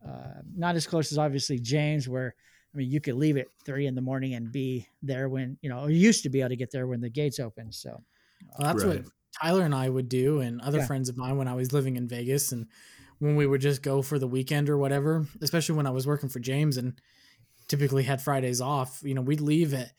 uh, 0.07 0.41
not 0.57 0.77
as 0.77 0.87
close 0.87 1.13
as 1.13 1.19
obviously 1.19 1.59
James, 1.59 2.09
where, 2.09 2.35
I 2.73 2.79
mean, 2.79 2.91
you 2.91 3.01
could 3.01 3.15
leave 3.17 3.37
at 3.37 3.47
three 3.65 3.87
in 3.87 3.95
the 3.95 4.01
morning 4.01 4.35
and 4.35 4.51
be 4.51 4.87
there 5.03 5.29
when, 5.29 5.59
you 5.61 5.69
know, 5.69 5.81
or 5.81 5.91
used 5.91 6.23
to 6.23 6.31
be 6.31 6.41
able 6.41 6.51
to 6.51 6.57
get 6.57 6.71
there 6.71 6.87
when 6.87 7.01
the 7.01 7.11
gates 7.11 7.39
open. 7.41 7.73
So, 7.73 8.03
Well, 8.59 8.73
that's 8.73 8.85
Right. 8.85 9.03
what 9.03 9.13
Tyler 9.43 9.65
and 9.65 9.75
I 9.75 9.89
would 9.89 10.09
do, 10.09 10.41
and 10.41 10.61
other 10.61 10.79
Yeah. 10.79 10.87
friends 10.87 11.09
of 11.09 11.17
mine 11.17 11.37
when 11.37 11.49
I 11.49 11.55
was 11.55 11.73
living 11.73 11.97
in 11.97 12.07
Vegas, 12.09 12.53
and 12.53 12.67
when 13.19 13.37
we 13.37 13.47
would 13.47 13.61
just 13.61 13.83
go 13.83 14.03
for 14.03 14.19
the 14.19 14.27
weekend 14.29 14.69
or 14.69 14.79
whatever. 14.79 15.27
Especially 15.41 15.75
when 15.75 15.87
I 15.87 15.91
was 15.91 16.07
working 16.07 16.29
for 16.29 16.41
James 16.41 16.77
and 16.77 17.01
typically 17.69 18.03
had 18.05 18.21
Fridays 18.21 18.61
off. 18.61 19.01
You 19.03 19.15
know, 19.15 19.23
we'd 19.23 19.41
leave 19.41 19.75
at 19.75 19.93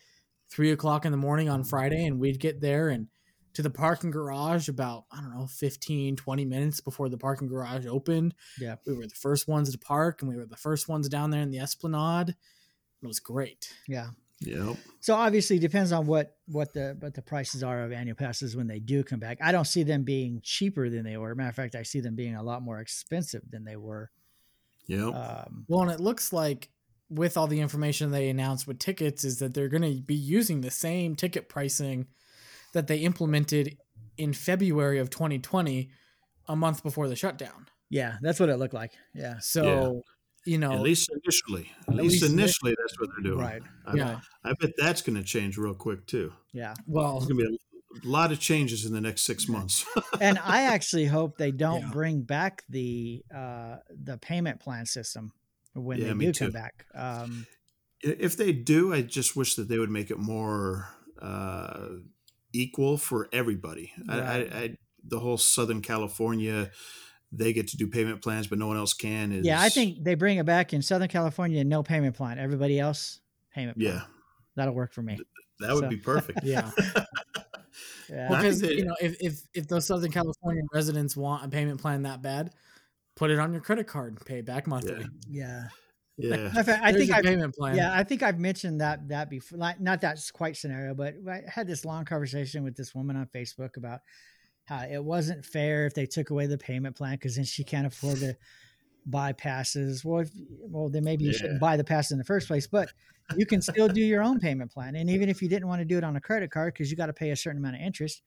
three 0.49 0.72
o'clock 0.72 1.06
in 1.06 1.12
the 1.12 1.18
morning 1.18 1.49
on 1.49 1.64
Friday, 1.64 2.06
and 2.06 2.20
we'd 2.20 2.39
get 2.39 2.62
there 2.62 2.89
and 2.89 3.08
to 3.56 3.62
the 3.62 3.70
parking 3.70 4.12
garage 4.12 4.70
about 4.70 5.06
I 5.12 5.22
don't 5.22 5.36
know 5.36 5.47
15, 5.47 6.16
20 6.16 6.45
minutes 6.45 6.82
before 6.82 7.10
the 7.10 7.18
parking 7.18 7.47
garage 7.47 7.86
opened. 7.86 8.36
Yeah. 8.60 8.76
we 8.86 8.93
were 8.93 9.08
the 9.08 9.16
first 9.16 9.47
ones 9.47 9.72
to 9.72 9.78
park, 9.78 10.22
and 10.22 10.30
we 10.30 10.38
were 10.38 10.45
the 10.45 10.56
first 10.58 10.88
ones 10.88 11.10
down 11.10 11.32
there 11.32 11.41
in 11.41 11.51
the 11.51 11.60
Esplanade. 11.60 12.30
It 12.30 13.08
was 13.08 13.20
great. 13.20 13.74
yeah. 13.88 14.10
Yep. 14.41 14.76
So 14.99 15.16
obviously, 15.16 15.56
it 15.56 15.62
depends 15.62 15.93
on 15.93 16.06
what 16.08 16.36
what 16.47 16.74
the 16.74 16.97
what 16.99 17.14
the 17.14 17.22
prices 17.22 17.64
are 17.64 17.84
of 17.84 17.93
annual 17.93 18.18
passes 18.18 18.53
when 18.56 18.68
they 18.68 18.80
do 18.80 19.01
come 19.01 19.20
back. 19.20 19.38
I 19.41 19.53
don't 19.53 19.66
see 19.66 19.84
them 19.84 20.03
being 20.03 20.41
cheaper 20.43 20.89
than 20.89 21.06
they 21.06 21.16
were. 21.16 21.34
Matter 21.36 21.49
of 21.49 21.56
fact, 21.56 21.74
I 21.76 21.84
see 21.84 22.01
them 22.01 22.16
being 22.16 22.36
a 22.36 22.43
lot 22.43 22.62
more 22.62 22.80
expensive 22.80 23.43
than 23.49 23.64
they 23.64 23.78
were. 23.78 24.12
Yeah. 24.88 25.08
Um, 25.08 25.66
Well, 25.70 25.84
and 25.84 25.91
it 25.91 26.01
looks 26.01 26.34
like 26.34 26.70
with 27.10 27.38
all 27.38 27.47
the 27.47 27.62
information 27.62 28.12
they 28.12 28.28
announced 28.28 28.68
with 28.68 28.78
tickets 28.78 29.24
is 29.24 29.39
that 29.39 29.53
they're 29.53 29.70
going 29.70 29.84
to 29.84 30.01
be 30.01 30.16
using 30.16 30.60
the 30.60 30.72
same 30.72 31.16
ticket 31.16 31.47
pricing 31.47 32.08
that 32.76 32.88
they 32.88 32.99
implemented 32.99 33.78
in 34.17 34.32
February 34.34 34.99
of 34.99 35.09
2020, 35.09 35.89
a 36.47 36.55
month 36.55 36.84
before 36.84 37.07
the 37.07 37.15
shutdown. 37.15 37.65
yeah, 37.89 38.17
that's 38.21 38.39
what 38.39 38.49
it 38.49 38.57
looked 38.57 38.73
like. 38.73 38.91
Yeah, 39.15 39.39
So, 39.39 40.03
you 40.45 40.57
know, 40.59 40.73
At 40.73 40.82
least 40.82 41.09
initially. 41.23 41.71
At, 41.88 41.89
At 41.89 41.95
least, 41.95 42.21
least 42.21 42.23
ini- 42.26 42.34
initially, 42.34 42.76
that's 42.80 42.99
what 42.99 43.09
they're 43.15 43.32
doing. 43.32 43.39
right. 43.45 43.61
I, 43.86 43.95
yeah. 43.95 44.19
I 44.43 44.53
bet 44.59 44.71
that's 44.78 45.01
going 45.01 45.15
to 45.17 45.23
change 45.23 45.57
real 45.57 45.73
quick 45.73 46.05
too. 46.05 46.32
Yeah, 46.53 46.76
Well, 46.86 47.17
it's 47.17 47.26
going 47.26 47.39
to 47.39 47.49
be 47.49 47.59
a 48.05 48.07
lot 48.07 48.32
of 48.32 48.39
changes 48.39 48.86
in 48.86 48.93
the 48.93 49.01
next 49.01 49.23
six 49.23 49.47
months. 49.47 49.86
and 50.21 50.38
I 50.43 50.63
actually 50.63 51.05
hope 51.05 51.38
they 51.38 51.51
don't 51.51 51.82
Yeah. 51.82 51.89
bring 51.91 52.21
back 52.21 52.63
the 52.69 53.23
uh, 53.34 53.78
the 53.89 54.17
payment 54.17 54.59
plan 54.59 54.86
system 54.86 55.32
when 55.73 55.97
Yeah, 55.99 56.13
they 56.13 56.26
do 56.26 56.32
too. 56.34 56.45
come 56.45 56.51
back. 56.51 56.86
Um, 56.93 57.47
if 58.01 58.38
they 58.38 58.51
do, 58.51 58.93
I 58.93 59.01
just 59.01 59.36
wish 59.36 59.55
that 59.55 59.67
they 59.69 59.80
would 59.80 59.89
make 59.89 60.11
it 60.11 60.19
more 60.19 60.89
uh, 61.21 61.88
equal 62.62 62.97
for 62.97 63.28
everybody. 63.34 63.91
I, 64.10 64.20
I, 64.20 64.36
I, 64.38 64.76
the 65.08 65.20
whole 65.20 65.38
Southern 65.38 65.82
California, 65.82 66.72
they 67.32 67.53
get 67.53 67.68
to 67.70 67.78
do 67.78 67.88
payment 67.88 68.22
plans, 68.22 68.47
but 68.47 68.58
no 68.60 68.68
one 68.68 68.78
else 68.78 68.93
can. 68.93 69.32
Is 69.32 69.45
yeah, 69.45 69.60
I 69.62 69.70
think 69.70 70.03
they 70.03 70.16
bring 70.16 70.38
it 70.38 70.45
back 70.45 70.74
in 70.74 70.82
Southern 70.82 71.10
California. 71.10 71.64
No 71.64 71.84
payment 71.84 72.16
plan. 72.16 72.39
Everybody 72.39 72.80
else 72.80 73.20
payment. 73.53 73.78
Plan. 73.80 73.93
yeah, 73.95 74.01
that'll 74.56 74.74
work 74.74 74.93
for 74.93 75.01
me. 75.01 75.20
that 75.60 75.74
would 75.74 75.84
So- 75.86 75.89
be 75.89 75.97
perfect. 75.97 76.39
yeah. 76.43 76.72
Yeah. 78.10 78.28
Because 78.30 78.62
think 78.62 78.72
they- 78.74 78.78
you 78.78 78.86
know, 78.86 78.95
if, 79.01 79.16
if 79.20 79.41
if 79.53 79.68
those 79.68 79.86
Southern 79.88 80.12
California 80.12 80.62
residents 80.72 81.18
want 81.18 81.43
a 81.43 81.49
payment 81.49 81.82
plan 81.82 82.03
that 82.03 82.22
bad, 82.22 82.51
put 83.16 83.32
it 83.32 83.39
on 83.39 83.51
your 83.51 83.62
credit 83.62 83.88
card, 83.88 84.24
pay 84.26 84.39
it 84.39 84.45
back 84.45 84.68
monthly. 84.68 85.08
yeah. 85.28 85.64
yeah, 85.64 85.64
Matter 86.18 86.72
of 86.72 86.80
I 86.82 86.91
think 86.93 87.07
your 87.09 87.18
I 87.18 87.22
payment 87.22 87.55
plan. 87.55 87.76
Yeah, 87.76 87.91
I 87.93 88.03
think 88.03 88.24
I've 88.24 88.39
mentioned 88.39 88.80
that 88.82 89.07
that 89.09 89.30
before. 89.30 89.57
Like, 89.57 89.80
not 89.80 90.01
that 90.01 90.20
quite 90.34 90.55
scenario, 90.55 90.93
but 90.93 91.16
I 91.30 91.43
had 91.47 91.68
this 91.68 91.84
long 91.84 92.05
conversation 92.05 92.63
with 92.63 92.76
this 92.76 92.95
woman 92.95 93.16
on 93.16 93.28
Facebook 93.28 93.78
about 93.78 93.99
how 94.66 94.84
it 94.84 95.03
wasn't 95.03 95.45
fair 95.45 95.86
if 95.86 95.93
they 95.93 96.05
took 96.05 96.30
away 96.30 96.47
the 96.47 96.57
payment 96.57 96.95
plan 96.95 97.16
because 97.16 97.36
then 97.36 97.45
she 97.45 97.63
can't 97.63 97.86
afford 97.86 98.20
to 98.20 98.36
buy 99.05 99.34
passes. 99.34 100.05
Well, 100.05 100.22
if, 100.22 100.32
well, 100.61 100.89
then 100.89 101.03
maybe 101.03 101.26
you 101.26 101.32
Yeah. 101.32 101.38
shouldn't 101.39 101.59
buy 101.59 101.78
the 101.78 101.84
pass 101.84 102.11
in 102.11 102.18
the 102.18 102.24
first 102.24 102.47
place. 102.47 102.66
But 102.68 102.91
you 103.38 103.45
can 103.45 103.61
still 103.61 103.88
do 103.88 104.01
your 104.01 104.24
own 104.24 104.39
payment 104.39 104.72
plan, 104.72 104.95
and 104.95 105.09
even 105.09 105.30
if 105.30 105.41
you 105.41 105.49
didn't 105.49 105.68
want 105.68 105.82
to 105.82 105.86
do 105.86 105.97
it 105.97 106.03
on 106.03 106.16
a 106.16 106.22
credit 106.22 106.51
card 106.51 106.74
because 106.74 106.89
you 106.89 106.97
got 106.97 107.07
to 107.07 107.13
pay 107.13 107.32
a 107.32 107.36
certain 107.36 107.59
amount 107.59 107.76
of 107.76 107.82
interest, 107.82 108.24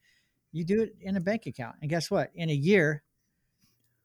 you 0.51 0.63
do 0.63 0.81
it 0.83 0.95
in 1.01 1.15
a 1.15 1.19
bank 1.21 1.45
account. 1.47 1.77
And 1.81 1.89
guess 1.89 2.11
what? 2.11 2.31
In 2.35 2.49
a 2.49 2.53
year, 2.53 3.03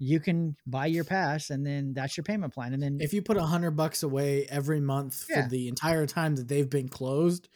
you 0.05 0.21
can 0.21 0.57
buy 0.67 0.87
your 0.87 1.05
pass, 1.05 1.51
and 1.51 1.65
then 1.67 1.93
that's 1.95 2.17
your 2.17 2.25
payment 2.25 2.53
plan. 2.53 2.73
And 2.75 2.83
then 2.83 2.99
if 3.01 3.13
you 3.13 3.23
put 3.23 3.37
a 3.37 3.43
hundred 3.43 3.73
bucks 3.73 4.03
away 4.03 4.47
every 4.49 4.81
month 4.81 5.27
Yeah. 5.29 5.43
for 5.45 5.49
the 5.51 5.69
entire 5.69 6.07
time 6.07 6.37
that 6.37 6.49
they've 6.49 6.69
been 6.69 6.89
closed, 6.89 7.49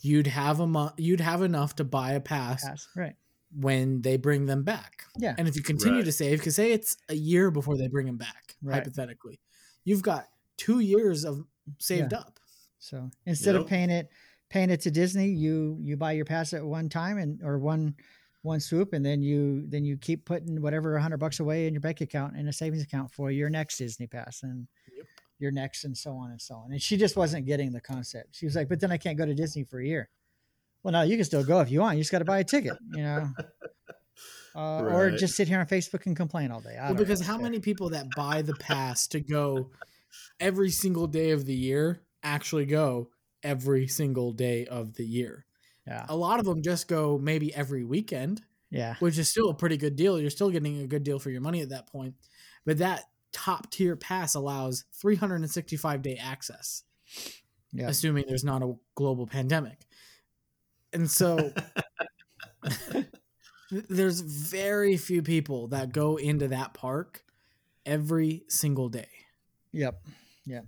you'd 0.00 0.26
have 0.26 0.60
a 0.60 0.66
month. 0.66 0.94
You'd 0.98 1.20
have 1.20 1.42
enough 1.42 1.76
to 1.76 1.84
buy 1.84 2.12
a 2.12 2.20
pass 2.20 2.64
pass, 2.64 2.88
right? 2.96 3.14
when 3.58 4.02
they 4.02 4.16
bring 4.16 4.46
them 4.46 4.62
back. 4.64 5.04
Yeah. 5.16 5.34
And 5.38 5.46
if 5.48 5.56
you 5.56 5.62
continue 5.62 5.98
Right. 5.98 6.04
to 6.06 6.12
save, 6.12 6.38
because 6.40 6.56
say 6.56 6.72
it's 6.72 6.96
a 7.08 7.14
year 7.14 7.50
before 7.50 7.78
they 7.78 7.88
bring 7.88 8.06
them 8.06 8.18
back, 8.18 8.56
Right. 8.62 8.76
hypothetically, 8.78 9.40
you've 9.84 10.02
got 10.02 10.28
two 10.56 10.80
years 10.80 11.24
of 11.24 11.44
saved 11.78 12.12
up. 12.12 12.38
So 12.78 13.10
instead 13.24 13.54
of 13.56 13.66
paying 13.66 13.90
it 13.90 14.10
paying 14.48 14.70
it 14.70 14.80
to 14.82 14.90
Disney, 14.90 15.30
you 15.30 15.78
you 15.82 15.96
buy 15.96 16.12
your 16.12 16.24
pass 16.24 16.52
at 16.52 16.64
one 16.64 16.88
time 16.88 17.18
and 17.18 17.42
or 17.42 17.58
one 17.58 17.94
one 18.46 18.60
swoop, 18.60 18.92
and 18.92 19.04
then 19.04 19.22
you 19.22 19.64
then 19.68 19.84
you 19.84 19.96
keep 19.98 20.24
putting 20.24 20.62
whatever 20.62 20.96
a 20.96 21.02
hundred 21.02 21.18
bucks 21.18 21.40
away 21.40 21.66
in 21.66 21.74
your 21.74 21.80
bank 21.82 22.00
account 22.00 22.36
in 22.36 22.48
a 22.48 22.52
savings 22.52 22.82
account 22.82 23.12
for 23.12 23.30
your 23.30 23.50
next 23.50 23.78
Disney 23.78 24.06
pass 24.06 24.42
and 24.42 24.66
Yep. 24.96 25.06
your 25.38 25.50
next 25.50 25.84
and 25.84 25.96
so 25.96 26.16
on 26.16 26.30
and 26.30 26.40
so 26.40 26.54
on. 26.54 26.72
And 26.72 26.80
she 26.80 26.96
just 26.96 27.16
wasn't 27.16 27.44
getting 27.46 27.72
the 27.72 27.80
concept. 27.80 28.36
She 28.36 28.46
was 28.46 28.56
like, 28.56 28.68
"But 28.68 28.80
then 28.80 28.90
I 28.90 28.96
can't 28.96 29.18
go 29.18 29.26
to 29.26 29.34
Disney 29.34 29.64
for 29.64 29.80
a 29.80 29.86
year." 29.86 30.08
Well, 30.82 30.92
no, 30.92 31.02
you 31.02 31.16
can 31.16 31.24
still 31.24 31.44
go 31.44 31.60
if 31.60 31.70
you 31.70 31.80
want. 31.80 31.96
You 31.96 32.02
just 32.02 32.12
got 32.12 32.20
to 32.20 32.24
buy 32.24 32.38
a 32.38 32.44
ticket, 32.44 32.78
you 32.92 33.02
know. 33.02 33.28
Uh, 34.54 34.82
Or 34.84 35.10
just 35.10 35.36
sit 35.36 35.48
here 35.48 35.60
on 35.60 35.66
Facebook 35.66 36.06
and 36.06 36.16
complain 36.16 36.50
all 36.50 36.60
day. 36.60 36.76
Well, 36.80 36.94
because 36.94 37.20
really 37.20 37.26
how 37.26 37.36
many 37.38 37.60
people 37.60 37.90
that 37.90 38.06
buy 38.16 38.40
the 38.40 38.54
pass 38.54 39.06
to 39.08 39.20
go 39.20 39.70
every 40.40 40.70
single 40.70 41.06
day 41.06 41.30
of 41.32 41.44
the 41.44 41.54
year 41.54 42.00
actually 42.22 42.64
go 42.64 43.10
every 43.42 43.86
single 43.86 44.32
day 44.32 44.64
of 44.66 44.94
the 44.94 45.04
year? 45.04 45.45
Yeah, 45.86 46.04
A 46.08 46.16
lot 46.16 46.40
of 46.40 46.46
them 46.46 46.62
just 46.62 46.88
go 46.88 47.16
maybe 47.18 47.54
every 47.54 47.84
weekend. 47.84 48.42
yeah, 48.70 48.96
which 48.98 49.18
is 49.18 49.28
still 49.28 49.50
a 49.50 49.54
pretty 49.54 49.76
good 49.76 49.94
deal. 49.96 50.18
You're 50.20 50.30
still 50.30 50.50
getting 50.50 50.80
a 50.82 50.86
good 50.86 51.04
deal 51.04 51.18
for 51.18 51.30
your 51.30 51.40
money 51.40 51.60
at 51.60 51.68
that 51.68 51.86
point. 51.86 52.14
But 52.64 52.78
that 52.78 53.04
top 53.32 53.70
tier 53.70 53.94
pass 53.96 54.34
allows 54.34 54.84
365 55.00 56.02
day 56.02 56.16
access, 56.16 56.82
yeah. 57.72 57.88
assuming 57.88 58.24
there's 58.26 58.44
not 58.44 58.62
a 58.62 58.74
global 58.96 59.26
pandemic. 59.26 59.78
And 60.92 61.08
so 61.10 61.52
there's 63.70 64.20
very 64.20 64.96
few 64.96 65.22
people 65.22 65.68
that 65.68 65.92
go 65.92 66.16
into 66.16 66.48
that 66.48 66.74
park 66.74 67.22
every 67.84 68.44
single 68.48 68.88
day. 68.88 69.08
Yep. 69.72 70.00
Yep. 70.46 70.66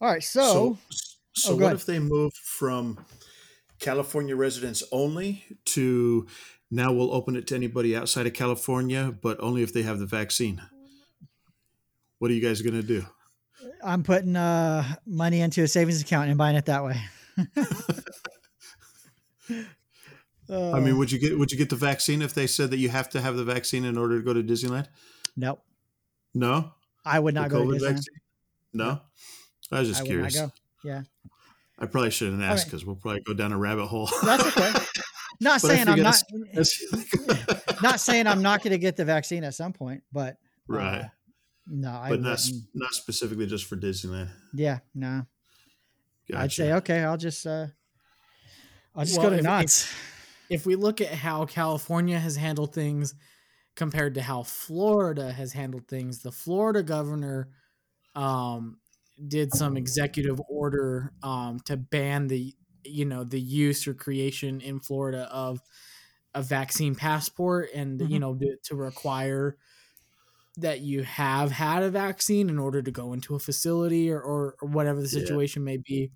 All 0.00 0.08
right. 0.08 0.22
So, 0.22 0.78
so 1.34 1.52
oh, 1.52 1.56
go 1.56 1.64
what 1.64 1.64
ahead. 1.64 1.76
if 1.76 1.86
they 1.86 1.98
move 1.98 2.32
from 2.34 2.98
California 3.82 4.34
residents 4.34 4.82
only 4.92 5.44
to 5.66 6.26
now 6.70 6.92
we'll 6.92 7.12
open 7.12 7.36
it 7.36 7.46
to 7.48 7.54
anybody 7.54 7.94
outside 7.94 8.26
of 8.26 8.32
California, 8.32 9.14
but 9.20 9.38
only 9.40 9.62
if 9.62 9.74
they 9.74 9.82
have 9.82 9.98
the 9.98 10.06
vaccine? 10.06 10.62
What 12.18 12.30
are 12.30 12.34
you 12.34 12.40
guys 12.40 12.62
going 12.62 12.80
to 12.80 12.82
do? 12.82 13.04
I'm 13.84 14.02
putting 14.04 14.36
uh, 14.36 14.84
money 15.04 15.40
into 15.40 15.62
a 15.62 15.68
savings 15.68 16.00
account 16.00 16.28
and 16.28 16.38
buying 16.38 16.56
it 16.56 16.64
that 16.66 16.84
way. 16.84 17.00
I 20.50 20.80
mean, 20.80 20.98
would 20.98 21.10
you 21.10 21.18
get 21.18 21.38
would 21.38 21.50
you 21.50 21.58
get 21.58 21.70
the 21.70 21.76
vaccine 21.76 22.22
if 22.22 22.34
they 22.34 22.46
said 22.46 22.70
that 22.70 22.78
you 22.78 22.88
have 22.88 23.08
to 23.10 23.20
have 23.20 23.36
the 23.36 23.44
vaccine 23.44 23.84
in 23.84 23.98
order 23.98 24.18
to 24.18 24.24
go 24.24 24.32
to 24.32 24.42
Disneyland? 24.42 24.86
nope. 25.36 25.62
No, 26.34 26.72
I 27.04 27.18
would 27.18 27.34
not 27.34 27.50
The 27.50 27.58
go 27.58 27.64
to 27.64 27.76
Disneyland. 27.76 27.80
vaccine? 27.80 28.14
No, 28.72 29.00
I 29.70 29.80
was 29.80 29.88
just 29.88 30.02
I 30.02 30.04
curious. 30.04 30.40
Yeah. 30.84 31.02
I 31.82 31.86
probably 31.86 32.10
shouldn't 32.10 32.42
ask 32.42 32.64
right. 32.64 32.70
because 32.70 32.86
we'll 32.86 32.94
probably 32.94 33.22
go 33.22 33.34
down 33.34 33.52
a 33.52 33.58
rabbit 33.58 33.86
hole. 33.86 34.08
That's 34.22 34.56
okay. 34.56 34.72
Not 35.40 35.60
saying 35.60 35.88
I'm 35.88 36.00
not 36.00 36.22
not 37.82 37.98
saying 37.98 38.28
I'm 38.28 38.42
not 38.42 38.62
going 38.62 38.70
to 38.70 38.78
get 38.78 38.96
the 38.96 39.04
vaccine 39.04 39.42
at 39.42 39.54
some 39.54 39.72
point, 39.72 40.04
but 40.12 40.36
right, 40.68 41.00
uh, 41.00 41.08
no, 41.66 41.90
I 41.90 42.10
but 42.10 42.20
not 42.20 42.38
wouldn't. 42.38 42.64
not 42.74 42.92
specifically 42.92 43.46
just 43.46 43.64
for 43.64 43.76
Disneyland. 43.76 44.28
Yeah, 44.54 44.78
no. 44.94 45.26
I'd 46.32 46.52
say 46.52 46.74
okay. 46.74 47.00
I'll 47.00 47.16
just 47.16 47.44
uh, 47.44 47.66
I'll 48.94 49.04
just 49.04 49.18
Well, 49.18 49.30
go 49.30 49.42
to 49.42 49.60
if- 49.64 49.96
If 50.48 50.66
we 50.66 50.76
look 50.76 51.00
at 51.00 51.08
how 51.08 51.44
California 51.46 52.20
has 52.20 52.36
handled 52.36 52.72
things 52.72 53.14
compared 53.74 54.14
to 54.14 54.22
how 54.22 54.44
Florida 54.44 55.32
has 55.32 55.52
handled 55.52 55.88
things, 55.88 56.22
the 56.22 56.30
Florida 56.30 56.84
governor 56.84 57.48
um, 58.14 58.76
did 59.28 59.52
some 59.52 59.76
executive 59.76 60.40
order 60.48 61.12
um, 61.22 61.60
to 61.60 61.76
ban 61.76 62.28
the 62.28 62.54
you 62.84 63.04
know 63.04 63.24
the 63.24 63.40
use 63.40 63.86
or 63.86 63.94
creation 63.94 64.60
in 64.60 64.80
Florida 64.80 65.28
of 65.32 65.60
a 66.34 66.42
vaccine 66.42 66.94
passport 66.94 67.70
and 67.74 68.00
you 68.00 68.18
Mhm. 68.18 68.20
know 68.20 68.34
to, 68.36 68.56
to 68.64 68.76
require 68.76 69.58
that 70.56 70.80
you 70.80 71.02
have 71.02 71.50
had 71.50 71.82
a 71.82 71.90
vaccine 71.90 72.50
in 72.50 72.58
order 72.58 72.82
to 72.82 72.90
go 72.90 73.12
into 73.14 73.34
a 73.34 73.38
facility 73.38 74.10
or, 74.10 74.20
or, 74.20 74.54
or 74.60 74.68
whatever 74.68 75.00
the 75.00 75.08
Yeah. 75.10 75.20
situation 75.20 75.64
may 75.64 75.78
be. 75.78 76.12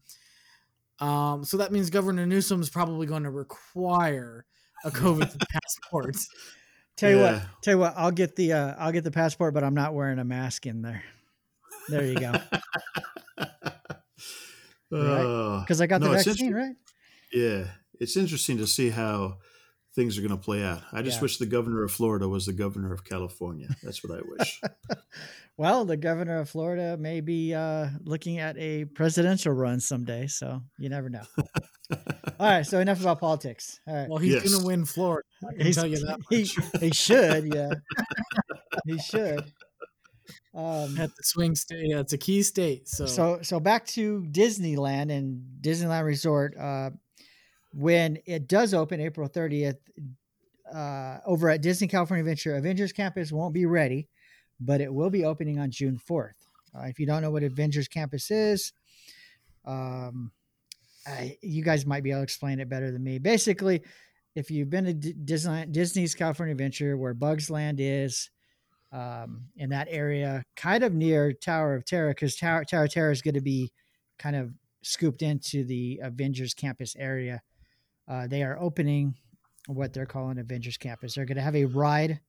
Um, 0.99 1.45
so 1.45 1.59
that 1.59 1.73
means 1.73 1.91
Governor 1.91 2.27
Newsom 2.27 2.61
is 2.61 2.71
probably 2.71 3.07
going 3.07 3.25
to 3.25 3.31
require 3.31 4.47
a 4.85 4.91
COVID 4.91 5.43
passport. 5.51 6.17
Tell 6.97 7.11
you 7.11 7.19
what, 7.21 7.43
tell 7.63 7.75
you 7.75 7.79
what, 7.81 7.95
I'll 7.97 8.11
get 8.13 8.37
the 8.37 8.55
uh, 8.55 8.75
I'll 8.79 8.93
get 8.93 9.05
the 9.05 9.11
passport, 9.11 9.55
but 9.55 9.65
I'm 9.65 9.75
not 9.75 9.95
wearing 9.95 10.19
a 10.19 10.25
mask 10.25 10.67
in 10.67 10.83
there. 10.83 11.05
There 11.89 12.05
you 12.05 12.15
go. 12.17 12.33
Uh, 14.93 15.61
Because 15.61 15.81
I 15.81 15.87
got 15.87 16.01
no, 16.01 16.09
the 16.11 16.15
it's 16.15 16.25
vaccine, 16.27 16.55
right? 16.55 16.77
Yeah, 17.33 17.65
it's 17.99 18.17
interesting 18.17 18.59
to 18.59 18.67
see 18.69 18.89
how 18.91 19.39
things 19.97 20.17
are 20.17 20.21
going 20.21 20.31
to 20.31 20.37
play 20.37 20.63
out. 20.63 20.83
I 20.93 21.03
just 21.03 21.17
Yeah. 21.19 21.23
wish 21.23 21.39
the 21.39 21.47
governor 21.47 21.83
of 21.83 21.91
Florida 21.91 22.29
was 22.29 22.47
the 22.47 22.53
governor 22.53 22.93
of 22.93 23.05
California. 23.05 23.69
That's 23.83 24.05
what 24.05 24.17
I 24.19 24.23
wish. 24.39 24.61
Well, 25.59 25.87
the 25.87 25.97
governor 25.97 26.41
of 26.41 26.51
Florida 26.51 26.99
may 26.99 27.23
be 27.23 27.55
uh, 27.55 27.89
looking 28.05 28.39
at 28.41 28.59
a 28.59 28.85
presidential 28.85 29.55
run 29.55 29.81
someday, 29.81 30.27
so 30.27 30.61
you 30.79 30.91
never 30.91 31.09
know. 31.09 31.23
All 32.39 32.47
right, 32.47 32.67
so 32.67 32.79
enough 32.79 33.01
about 33.01 33.21
politics. 33.21 33.81
All 33.89 33.95
right, 33.95 34.07
Well, 34.07 34.19
he's 34.19 34.35
Yes. 34.35 34.51
going 34.51 34.61
to 34.61 34.67
win 34.67 34.85
Florida. 34.85 35.27
I 35.49 35.53
can 35.55 35.63
He's- 35.63 35.77
tell 35.77 35.87
you 35.87 35.97
that 35.97 36.19
he, 36.29 36.47
he 36.79 36.91
should, 36.93 37.55
yeah, 37.55 37.71
he 38.85 38.99
should. 38.99 39.51
Um, 40.57 40.99
At 40.99 41.15
the 41.15 41.23
swing 41.23 41.55
state, 41.55 41.87
yeah, 41.91 42.01
it's 42.01 42.15
a 42.15 42.19
key 42.19 42.43
state. 42.43 42.89
So, 42.89 43.05
so 43.05 43.39
so 43.43 43.61
back 43.61 43.87
to 43.89 44.27
Disneyland 44.31 45.13
and 45.13 45.43
Disneyland 45.61 46.05
Resort. 46.05 46.57
Uh, 46.57 46.91
when 47.75 48.19
it 48.25 48.49
does 48.49 48.73
open 48.73 48.99
April 48.99 49.29
30th, 49.29 49.77
uh, 50.75 51.19
over 51.27 51.51
at 51.51 51.61
Disney 51.61 51.89
California 51.89 52.23
Adventure, 52.23 52.57
Avengers 52.57 52.93
Campus 52.93 53.31
won't 53.31 53.53
be 53.53 53.67
ready, 53.67 54.09
but 54.59 54.81
it 54.81 54.93
will 54.93 55.11
be 55.11 55.27
opening 55.27 55.59
on 55.59 55.71
June 55.71 55.99
4th. 56.09 56.33
Uh, 56.75 56.85
if 56.85 56.99
you 56.99 57.05
don't 57.05 57.21
know 57.21 57.31
what 57.31 57.43
Avengers 57.43 57.87
Campus 57.87 58.31
is, 58.31 58.73
um, 59.67 60.33
I, 61.07 61.37
you 61.43 61.63
guys 61.63 61.85
might 61.85 62.03
be 62.03 62.13
able 62.13 62.21
to 62.21 62.25
explain 62.25 62.61
it 62.61 62.69
better 62.71 62.91
than 62.91 63.05
me. 63.05 63.19
Basically, 63.19 63.83
if 64.35 64.51
you've 64.51 64.71
been 64.71 64.85
to 64.85 64.95
D- 64.95 65.15
Disneyland, 65.15 65.73
Disney's 65.73 66.15
California 66.15 66.53
Adventure, 66.53 66.97
where 66.97 67.15
Bug's 67.15 67.51
Land 67.51 67.79
is, 67.79 68.31
um, 68.93 69.47
in 69.57 69.71
that 69.71 69.89
area, 69.91 70.45
kind 70.57 70.85
of 70.85 70.95
near 70.95 71.33
Tower 71.33 71.75
of 71.75 71.85
Terror, 71.85 72.11
because 72.11 72.37
Tower, 72.37 72.65
Tower 72.65 72.85
of 72.85 72.91
Terror 72.91 73.11
is 73.11 73.23
going 73.23 73.35
to 73.35 73.41
be 73.41 73.73
kind 74.19 74.37
of 74.37 74.53
scooped 74.83 75.23
into 75.23 75.65
the 75.65 76.01
Avengers 76.03 76.55
Campus 76.55 76.95
area. 76.97 77.43
Uh, 78.09 78.27
they 78.27 78.43
are 78.43 78.59
opening 78.59 79.15
what 79.67 79.93
they're 79.93 80.07
calling 80.07 80.39
Avengers 80.39 80.77
Campus. 80.77 81.15
They're 81.15 81.25
going 81.25 81.37
to 81.37 81.43
have 81.43 81.57
a 81.57 81.65
ride. 81.65 82.21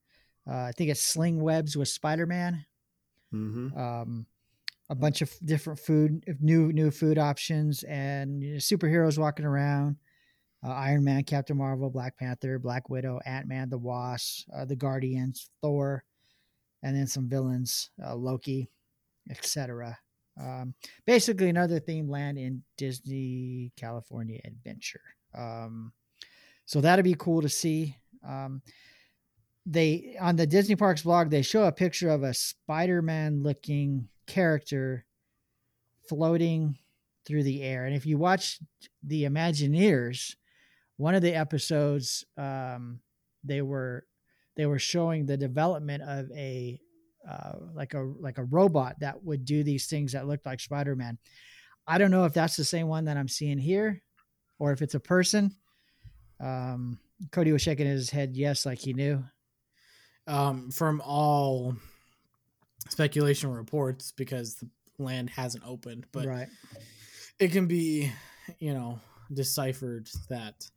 Uh, 0.49 0.55
I 0.55 0.71
think 0.71 0.89
it's 0.89 1.01
Sling 1.01 1.39
Webs 1.39 1.77
with 1.77 1.87
Spider 1.87 2.25
Man. 2.25 2.65
hmm 3.31 3.77
Um, 3.77 4.25
a 4.89 4.95
bunch 4.95 5.21
of 5.21 5.31
different 5.43 5.79
food, 5.79 6.23
new 6.39 6.71
new 6.71 6.91
food 6.91 7.17
options, 7.17 7.83
and 7.83 8.41
you 8.41 8.53
know, 8.53 8.57
superheroes 8.57 9.17
walking 9.17 9.45
around. 9.45 9.97
Uh, 10.65 10.69
Iron 10.69 11.03
Man, 11.03 11.23
Captain 11.23 11.57
Marvel, 11.57 11.89
Black 11.89 12.17
Panther, 12.17 12.57
Black 12.57 12.89
Widow, 12.89 13.19
Ant 13.25 13.47
Man, 13.47 13.69
the 13.69 13.77
Wasp, 13.77 14.47
uh, 14.55 14.65
the 14.65 14.75
Guardians, 14.75 15.49
Thor, 15.61 16.03
and 16.83 16.95
then 16.95 17.07
some 17.07 17.27
villains, 17.27 17.89
uh, 18.05 18.15
Loki, 18.15 18.69
etc. 19.29 19.97
Um, 20.39 20.73
basically, 21.05 21.49
another 21.49 21.79
theme 21.79 22.09
land 22.09 22.37
in 22.37 22.63
Disney 22.77 23.71
California 23.75 24.39
Adventure. 24.45 25.01
Um, 25.35 25.91
so 26.65 26.81
that'd 26.81 27.05
be 27.05 27.15
cool 27.17 27.41
to 27.41 27.49
see. 27.49 27.95
Um, 28.27 28.61
they 29.65 30.15
on 30.19 30.35
the 30.35 30.47
Disney 30.47 30.75
Parks 30.75 31.01
blog 31.01 31.29
they 31.29 31.41
show 31.41 31.65
a 31.65 31.71
picture 31.71 32.09
of 32.09 32.23
a 32.23 32.33
Spider-Man 32.33 33.43
looking 33.43 34.07
character 34.25 35.05
floating 36.07 36.77
through 37.25 37.43
the 37.43 37.61
air. 37.63 37.85
And 37.85 37.93
if 37.95 38.05
you 38.05 38.17
watch 38.17 38.59
the 39.03 39.23
Imagineers, 39.23 40.35
one 40.95 41.15
of 41.15 41.21
the 41.21 41.35
episodes 41.35 42.25
um, 42.37 42.99
they 43.43 43.61
were 43.61 44.05
they 44.57 44.65
were 44.65 44.79
showing 44.79 45.25
the 45.25 45.37
development 45.37 46.03
of 46.03 46.29
a 46.31 46.81
uh, 47.29 47.53
like 47.73 47.93
a 47.93 48.01
like 48.19 48.37
a 48.37 48.43
robot 48.43 48.99
that 48.99 49.23
would 49.23 49.45
do 49.45 49.63
these 49.63 49.87
things 49.87 50.11
that 50.11 50.27
looked 50.27 50.45
like 50.45 50.59
Spider-Man. 50.59 51.17
I 51.87 51.97
don't 51.97 52.11
know 52.11 52.25
if 52.25 52.33
that's 52.33 52.57
the 52.57 52.65
same 52.65 52.87
one 52.87 53.05
that 53.05 53.15
I'm 53.15 53.29
seeing 53.29 53.59
here 53.59 54.01
or 54.59 54.73
if 54.73 54.81
it's 54.81 54.95
a 54.95 54.99
person. 54.99 55.55
Um, 56.39 56.99
Cody 57.31 57.51
was 57.51 57.61
shaking 57.61 57.87
his 57.87 58.09
head 58.09 58.35
yes, 58.35 58.65
like 58.65 58.79
he 58.79 58.93
knew. 58.93 59.23
um, 60.27 60.69
from 60.71 61.01
all 61.03 61.75
speculation 62.89 63.49
reports, 63.49 64.11
because 64.11 64.55
the 64.55 64.69
land 64.99 65.29
hasn't 65.29 65.63
opened, 65.65 66.05
but 66.11 66.25
right. 66.25 66.47
it 67.39 67.51
can 67.51 67.67
be, 67.67 68.11
you 68.59 68.73
know, 68.73 68.99
deciphered 69.33 70.09
that 70.29 70.69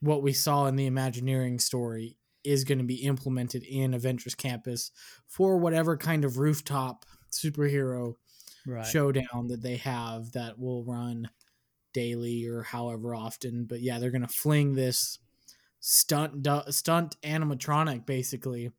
what 0.00 0.22
we 0.22 0.32
saw 0.32 0.66
in 0.66 0.76
the 0.76 0.86
Imagineering 0.86 1.58
story 1.58 2.16
is 2.44 2.64
going 2.64 2.78
to 2.78 2.84
be 2.84 2.96
implemented 3.04 3.62
in 3.64 3.94
Avengers 3.94 4.34
Campus 4.34 4.90
for 5.26 5.56
whatever 5.58 5.96
kind 5.96 6.24
of 6.24 6.38
rooftop 6.38 7.04
superhero 7.30 8.14
Right. 8.66 8.86
showdown 8.86 9.48
that 9.48 9.60
they 9.62 9.76
have 9.78 10.32
that 10.32 10.58
will 10.58 10.84
run 10.84 11.28
daily 11.92 12.46
or 12.46 12.62
however 12.62 13.14
often. 13.14 13.64
But 13.64 13.80
yeah, 13.80 13.98
they're 13.98 14.10
going 14.12 14.22
to 14.22 14.28
fling 14.28 14.74
this 14.74 15.18
stunt 15.80 16.42
du- 16.44 16.64
stunt 16.70 17.16
animatronic 17.22 18.06
basically 18.06 18.70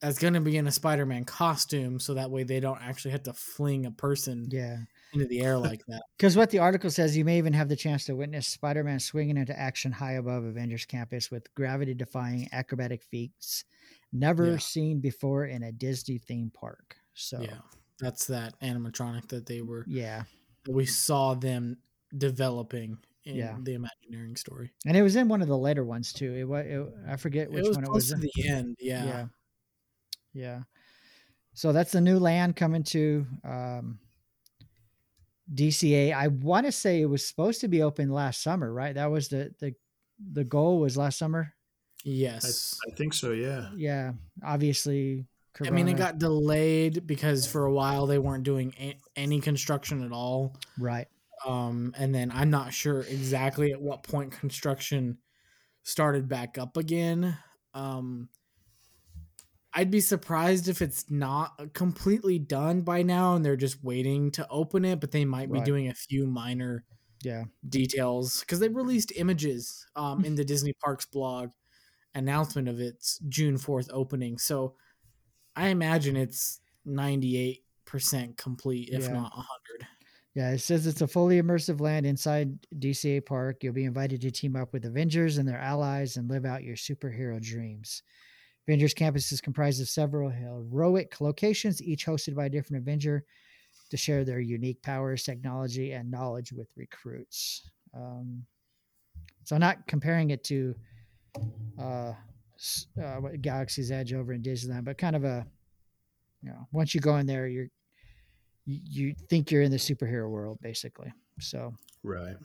that's 0.00 0.18
going 0.18 0.34
to 0.34 0.40
be 0.40 0.56
in 0.58 0.66
a 0.66 0.70
Spider-Man 0.72 1.24
costume 1.24 1.98
so 2.00 2.12
that 2.14 2.30
way 2.30 2.42
they 2.42 2.60
don't 2.60 2.82
actually 2.82 3.12
have 3.12 3.22
to 3.22 3.32
fling 3.32 3.86
a 3.86 3.90
person 3.90 4.48
Yeah. 4.50 4.78
Into 5.12 5.26
the 5.26 5.40
air 5.40 5.58
like 5.58 5.84
that. 5.88 6.02
Because 6.18 6.36
what 6.36 6.50
the 6.50 6.58
article 6.60 6.90
says, 6.90 7.16
you 7.16 7.24
may 7.24 7.38
even 7.38 7.52
have 7.52 7.68
the 7.68 7.76
chance 7.76 8.04
to 8.04 8.14
witness 8.16 8.46
Spider 8.46 8.84
Man 8.84 9.00
swinging 9.00 9.36
into 9.36 9.58
action 9.58 9.90
high 9.92 10.12
above 10.12 10.44
Avengers 10.44 10.84
Campus 10.84 11.30
with 11.30 11.52
gravity 11.54 11.94
defying 11.94 12.48
acrobatic 12.52 13.02
feats 13.02 13.64
never 14.12 14.52
Yeah. 14.52 14.58
seen 14.58 15.00
before 15.00 15.46
in 15.46 15.62
a 15.64 15.72
Disney 15.72 16.18
theme 16.18 16.50
park. 16.54 16.96
So, 17.14 17.40
Yeah. 17.40 17.58
That's 17.98 18.26
that 18.26 18.58
animatronic 18.60 19.28
that 19.28 19.46
they 19.46 19.62
were 19.62 19.84
yeah. 19.88 20.24
we 20.68 20.86
saw 20.86 21.34
them 21.34 21.76
developing 22.16 22.98
in 23.24 23.36
Yeah. 23.36 23.56
the 23.62 23.74
Imagineering 23.74 24.36
story. 24.36 24.72
And 24.86 24.96
it 24.96 25.02
was 25.02 25.16
in 25.16 25.28
one 25.28 25.42
of 25.42 25.48
the 25.48 25.56
later 25.58 25.84
ones 25.84 26.12
too. 26.12 26.34
It 26.34 26.44
was, 26.44 26.92
I 27.08 27.16
forget 27.16 27.50
which 27.50 27.64
it 27.64 27.68
was 27.68 27.76
one 27.76 27.84
it 27.84 27.90
was. 27.92 28.08
to 28.08 28.14
in. 28.14 28.20
the 28.20 28.48
end, 28.48 28.76
yeah. 28.80 29.04
yeah. 29.04 29.26
Yeah. 30.34 30.62
So 31.54 31.72
that's 31.72 31.92
the 31.92 32.00
new 32.00 32.18
land 32.18 32.56
coming 32.56 32.82
to 32.84 33.26
um, 33.44 33.98
DCA. 35.54 36.14
I 36.14 36.28
want 36.28 36.66
to 36.66 36.72
say 36.72 37.00
it 37.00 37.06
was 37.06 37.26
supposed 37.26 37.60
to 37.60 37.68
be 37.68 37.82
open 37.82 38.10
last 38.10 38.42
summer, 38.42 38.72
right? 38.72 38.94
That 38.94 39.10
was 39.10 39.28
the 39.28 39.54
the 39.60 39.74
the 40.32 40.44
goal 40.44 40.78
was 40.78 40.96
last 40.96 41.18
summer. 41.18 41.52
Yes. 42.04 42.76
I 42.90 42.94
think 42.94 43.14
so. 43.14 43.32
Yeah. 43.32 43.68
Yeah, 43.76 44.12
obviously. 44.44 45.26
I 45.64 45.70
mean, 45.70 45.86
it 45.88 45.96
got 45.98 46.18
delayed 46.18 47.06
because 47.06 47.46
for 47.46 47.66
a 47.66 47.72
while 47.72 48.06
they 48.06 48.18
weren't 48.18 48.42
doing 48.44 48.72
a- 48.80 48.98
any 49.16 49.40
construction 49.40 50.02
at 50.04 50.12
all. 50.12 50.56
right. 50.78 51.06
Um, 51.46 51.92
and 51.98 52.14
then 52.14 52.30
I'm 52.32 52.50
not 52.50 52.72
sure 52.72 53.00
exactly 53.02 53.72
at 53.72 53.80
what 53.82 54.04
point 54.04 54.30
construction 54.32 55.18
started 55.82 56.28
back 56.28 56.56
up 56.56 56.76
again. 56.76 57.36
Um, 57.74 58.28
I'd 59.74 59.90
be 59.90 60.00
surprised 60.00 60.68
if 60.68 60.82
it's 60.82 61.10
not 61.10 61.72
completely 61.74 62.38
done 62.38 62.82
by 62.82 63.02
now 63.02 63.34
and 63.36 63.44
they're 63.44 63.56
just 63.56 63.82
waiting 63.82 64.30
to 64.32 64.46
open 64.48 64.84
it, 64.84 65.00
but 65.00 65.12
they 65.12 65.24
might 65.24 65.50
be 65.50 65.60
Right. 65.60 65.62
doing 65.62 65.88
a 65.88 65.94
few 65.94 66.26
minor 66.26 66.84
Yeah. 67.22 67.44
details 67.68 68.40
because 68.40 68.60
they 68.60 68.68
released 68.68 69.12
images 69.16 69.86
um, 69.96 70.24
in 70.24 70.34
the 70.36 70.44
Disney 70.46 70.74
Parks 70.84 71.06
blog 71.06 71.50
announcement 72.14 72.68
of 72.68 72.80
its 72.80 73.18
June 73.28 73.56
4th 73.58 73.88
opening. 73.92 74.38
So 74.38 74.76
I 75.56 75.68
imagine 75.68 76.16
it's 76.16 76.60
98% 76.86 78.38
complete, 78.38 78.90
if 78.92 79.10
Yeah. 79.10 79.12
not 79.12 79.36
100. 79.36 79.88
Yeah, 80.34 80.52
it 80.52 80.58
says 80.60 80.86
it's 80.86 81.02
a 81.02 81.06
fully 81.06 81.40
immersive 81.42 81.80
land 81.80 82.06
inside 82.06 82.66
DCA 82.78 83.20
Park. 83.20 83.62
You'll 83.62 83.74
be 83.74 83.84
invited 83.84 84.22
to 84.22 84.30
team 84.30 84.56
up 84.56 84.72
with 84.72 84.84
Avengers 84.86 85.36
and 85.38 85.46
their 85.46 85.58
allies 85.58 86.16
and 86.16 86.28
live 86.28 86.46
out 86.46 86.64
your 86.64 86.76
superhero 86.76 87.40
dreams. 87.40 88.02
Avengers 88.66 88.94
Campus 88.94 89.32
is 89.32 89.40
comprised 89.40 89.80
of 89.80 89.88
several 89.88 90.30
heroic 90.30 91.20
locations, 91.20 91.82
each 91.82 92.06
hosted 92.06 92.34
by 92.34 92.46
a 92.46 92.50
different 92.50 92.82
Avenger 92.82 93.24
to 93.90 93.96
share 93.96 94.24
their 94.24 94.40
unique 94.40 94.80
powers, 94.82 95.24
technology, 95.24 95.92
and 95.92 96.10
knowledge 96.10 96.52
with 96.52 96.68
recruits. 96.76 97.70
Um, 97.94 98.44
so, 99.44 99.58
not 99.58 99.86
comparing 99.86 100.30
it 100.30 100.44
to 100.44 100.74
uh, 101.78 102.12
uh, 103.02 103.20
Galaxy's 103.40 103.90
Edge 103.90 104.12
over 104.12 104.32
in 104.32 104.42
Disneyland, 104.42 104.84
but 104.84 104.96
kind 104.96 105.16
of 105.16 105.24
a, 105.24 105.44
you 106.42 106.50
know, 106.50 106.68
once 106.72 106.94
you 106.94 107.00
go 107.00 107.16
in 107.16 107.26
there, 107.26 107.48
you're 107.48 107.68
you, 108.64 109.14
think 109.28 109.50
you're 109.50 109.62
in 109.62 109.70
the 109.70 109.76
superhero 109.76 110.28
world 110.28 110.58
basically 110.60 111.12
so 111.40 111.74
Right. 112.02 112.36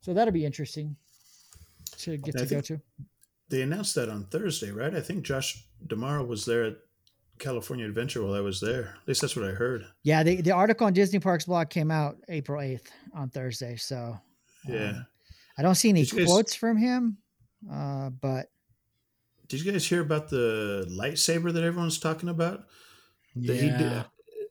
so 0.00 0.12
that'll 0.12 0.32
be 0.32 0.44
interesting 0.44 0.96
to 1.98 2.16
get 2.16 2.36
I 2.36 2.44
to 2.44 2.46
go 2.46 2.60
to 2.60 2.80
They 3.48 3.62
announced 3.62 3.94
that 3.94 4.08
on 4.08 4.24
Thursday, 4.26 4.70
right? 4.72 4.94
I 4.94 5.00
think 5.00 5.24
Josh 5.24 5.64
D'Amaro 5.86 6.26
was 6.26 6.44
there 6.44 6.64
at 6.64 6.76
California 7.38 7.86
Adventure 7.86 8.22
while 8.24 8.34
I 8.34 8.40
was 8.40 8.60
there. 8.60 8.94
At 9.02 9.08
least 9.08 9.20
that's 9.20 9.36
what 9.36 9.44
I 9.44 9.52
heard. 9.52 9.84
yeah 10.02 10.22
the, 10.22 10.40
the 10.40 10.50
article 10.52 10.86
on 10.86 10.92
disney 10.94 11.18
parks 11.20 11.44
blog 11.44 11.68
came 11.68 11.90
out 11.90 12.16
april 12.28 12.60
8th 12.62 12.86
on 13.14 13.28
thursday 13.28 13.76
so 13.76 14.18
Yeah. 14.66 14.88
um, 14.88 15.06
i 15.58 15.62
don't 15.62 15.74
see 15.74 15.90
any 15.90 16.04
guys- 16.06 16.24
quotes 16.26 16.54
from 16.54 16.76
him 16.78 17.18
uh, 17.70 18.08
but 18.10 18.46
Did 19.48 19.62
you 19.62 19.70
guys 19.70 19.86
hear 19.86 20.00
about 20.00 20.28
the 20.30 20.86
lightsaber 20.90 21.52
that 21.52 21.62
everyone's 21.62 21.98
talking 21.98 22.28
about? 22.30 22.66
That 23.36 23.56
he 23.56 23.68
did. 23.70 24.04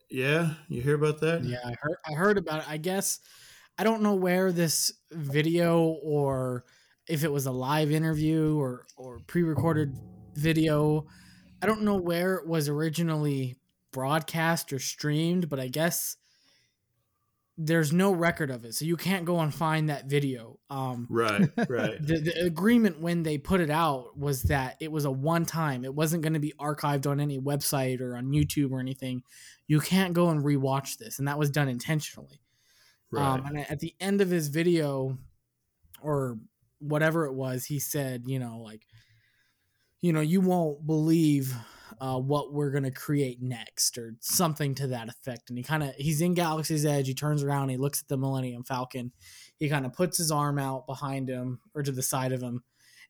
Yeah, 0.09 0.53
you 0.69 0.81
hear 0.81 0.95
about 0.95 1.19
that? 1.21 1.43
Yeah, 1.43 1.57
I 1.65 1.73
heard 1.81 1.97
I 2.07 2.13
heard 2.13 2.37
about 2.37 2.59
it. 2.61 2.69
I 2.69 2.77
guess 2.77 3.19
I 3.79 3.83
don't 3.83 4.01
know 4.03 4.13
where 4.15 4.51
this 4.51 4.91
video 5.11 5.81
or 6.03 6.65
if 7.07 7.23
it 7.23 7.31
was 7.31 7.45
a 7.45 7.51
live 7.51 7.91
interview 7.91 8.57
or 8.57 8.85
or 8.97 9.19
pre-recorded 9.27 9.95
video. 10.35 11.05
I 11.61 11.67
don't 11.67 11.83
know 11.83 11.95
where 11.95 12.35
it 12.35 12.47
was 12.47 12.69
originally 12.69 13.57
broadcast 13.91 14.73
or 14.73 14.79
streamed, 14.79 15.49
but 15.49 15.59
I 15.59 15.67
guess 15.67 16.17
there's 17.57 17.93
no 17.93 18.11
record 18.11 18.51
of 18.51 18.65
it. 18.65 18.75
So 18.75 18.83
you 18.83 18.97
can't 18.97 19.23
go 19.23 19.39
and 19.39 19.53
find 19.53 19.89
that 19.89 20.07
video. 20.07 20.59
Um 20.69 21.07
Right, 21.09 21.49
right. 21.69 21.97
the, 22.01 22.19
the 22.19 22.43
agreement 22.45 22.99
when 22.99 23.23
they 23.23 23.37
put 23.37 23.61
it 23.61 23.69
out 23.69 24.17
was 24.17 24.43
that 24.43 24.75
it 24.81 24.91
was 24.91 25.05
a 25.05 25.11
one 25.11 25.45
time. 25.45 25.85
It 25.85 25.95
wasn't 25.95 26.23
going 26.23 26.33
to 26.33 26.39
be 26.39 26.53
archived 26.59 27.09
on 27.09 27.21
any 27.21 27.39
website 27.39 28.01
or 28.01 28.17
on 28.17 28.25
YouTube 28.27 28.71
or 28.71 28.81
anything. 28.81 29.23
You 29.67 29.79
can't 29.79 30.13
go 30.13 30.29
and 30.29 30.43
rewatch 30.43 30.97
this, 30.97 31.17
and 31.17 31.27
that 31.27 31.39
was 31.39 31.49
done 31.49 31.69
intentionally. 31.69 32.41
right. 33.11 33.25
Um, 33.25 33.45
and 33.45 33.71
at 33.71 33.79
the 33.79 33.95
end 34.01 34.19
of 34.19 34.29
his 34.29 34.49
video, 34.49 35.17
or 36.01 36.37
whatever 36.79 37.25
it 37.25 37.33
was, 37.33 37.65
he 37.65 37.79
said, 37.79 38.23
you 38.25 38.39
know, 38.39 38.59
like, 38.59 38.85
you 40.01 40.13
know, 40.13 40.21
you 40.21 40.41
won't 40.41 40.85
believe 40.85 41.55
uh, 42.01 42.19
what 42.19 42.53
we're 42.53 42.71
gonna 42.71 42.91
create 42.91 43.41
next, 43.41 43.97
or 43.97 44.15
something 44.19 44.75
to 44.75 44.87
that 44.87 45.09
effect. 45.09 45.49
And 45.49 45.57
he 45.57 45.63
kind 45.63 45.83
of 45.83 45.95
he's 45.95 46.21
in 46.21 46.33
Galaxy's 46.33 46.85
Edge. 46.85 47.07
He 47.07 47.13
turns 47.13 47.43
around, 47.43 47.69
he 47.69 47.77
looks 47.77 48.01
at 48.01 48.07
the 48.07 48.17
Millennium 48.17 48.63
Falcon. 48.63 49.11
He 49.57 49.69
kind 49.69 49.85
of 49.85 49.93
puts 49.93 50.17
his 50.17 50.31
arm 50.31 50.59
out 50.59 50.87
behind 50.87 51.29
him 51.29 51.59
or 51.73 51.83
to 51.83 51.91
the 51.91 52.03
side 52.03 52.31
of 52.31 52.41
him, 52.41 52.63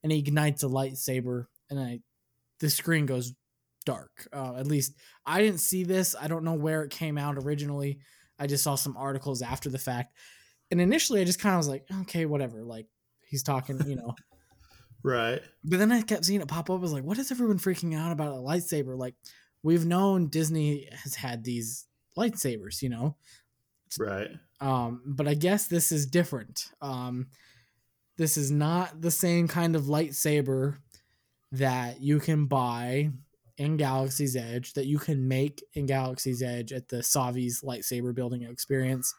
and 0.03 0.11
he 0.11 0.19
ignites 0.19 0.63
a 0.63 0.67
lightsaber. 0.67 1.45
And 1.69 1.79
I, 1.79 1.99
the 2.59 2.69
screen 2.69 3.05
goes 3.05 3.33
dark. 3.85 4.27
Uh, 4.33 4.55
at 4.55 4.67
least 4.67 4.93
I 5.25 5.41
didn't 5.41 5.59
see 5.59 5.83
this. 5.83 6.15
I 6.19 6.27
don't 6.27 6.43
know 6.43 6.53
where 6.53 6.83
it 6.83 6.91
came 6.91 7.17
out 7.17 7.37
originally. 7.37 7.99
I 8.37 8.47
just 8.47 8.63
saw 8.63 8.75
some 8.75 8.97
articles 8.97 9.41
after 9.41 9.69
the 9.69 9.77
fact. 9.77 10.15
And 10.71 10.81
initially 10.81 11.21
I 11.21 11.23
just 11.23 11.39
kind 11.39 11.55
of 11.55 11.59
was 11.59 11.67
like, 11.67 11.85
okay, 12.01 12.25
whatever. 12.25 12.63
Like 12.63 12.87
he's 13.27 13.43
talking, 13.43 13.79
you 13.87 13.95
know. 13.95 14.15
right. 15.03 15.41
but 15.63 15.79
then 15.79 15.91
I 15.91 16.01
kept 16.01 16.25
seeing 16.25 16.41
it 16.41 16.47
pop 16.47 16.69
up. 16.69 16.77
I 16.77 16.81
was 16.81 16.93
like, 16.93 17.03
what 17.03 17.17
is 17.17 17.31
everyone 17.31 17.59
freaking 17.59 17.97
out 17.97 18.11
about 18.11 18.33
a 18.33 18.39
lightsaber? 18.39 18.97
Like 18.97 19.15
we've 19.63 19.85
known 19.85 20.27
Disney 20.27 20.87
has 21.03 21.15
had 21.15 21.43
these 21.43 21.85
lightsabers, 22.17 22.81
you 22.81 22.89
know. 22.89 23.15
Right. 23.99 24.29
Um, 24.61 25.01
but 25.05 25.27
I 25.27 25.33
guess 25.33 25.67
this 25.67 25.91
is 25.91 26.05
different. 26.05 26.71
Um, 26.81 27.27
this 28.17 28.37
is 28.37 28.51
not 28.51 29.01
the 29.01 29.11
same 29.11 29.47
kind 29.47 29.75
of 29.75 29.83
lightsaber 29.83 30.77
that 31.51 32.01
you 32.01 32.19
can 32.19 32.45
buy 32.45 33.11
in 33.57 33.77
Galaxy's 33.77 34.35
Edge, 34.35 34.73
that 34.73 34.85
you 34.85 34.97
can 34.97 35.27
make 35.27 35.63
in 35.73 35.85
Galaxy's 35.85 36.41
Edge 36.41 36.73
at 36.73 36.89
the 36.89 36.97
Savi's 36.97 37.61
lightsaber 37.61 38.13
building 38.13 38.43
experience. 38.43 39.13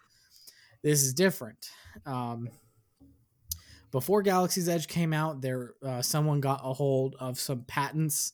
This 0.82 1.02
is 1.02 1.14
different. 1.14 1.70
Um, 2.04 2.48
before 3.90 4.22
Galaxy's 4.22 4.68
Edge 4.68 4.88
came 4.88 5.12
out, 5.12 5.40
there 5.40 5.74
uh, 5.84 6.02
someone 6.02 6.40
got 6.40 6.60
a 6.64 6.72
hold 6.72 7.16
of 7.18 7.38
some 7.38 7.62
patents 7.62 8.32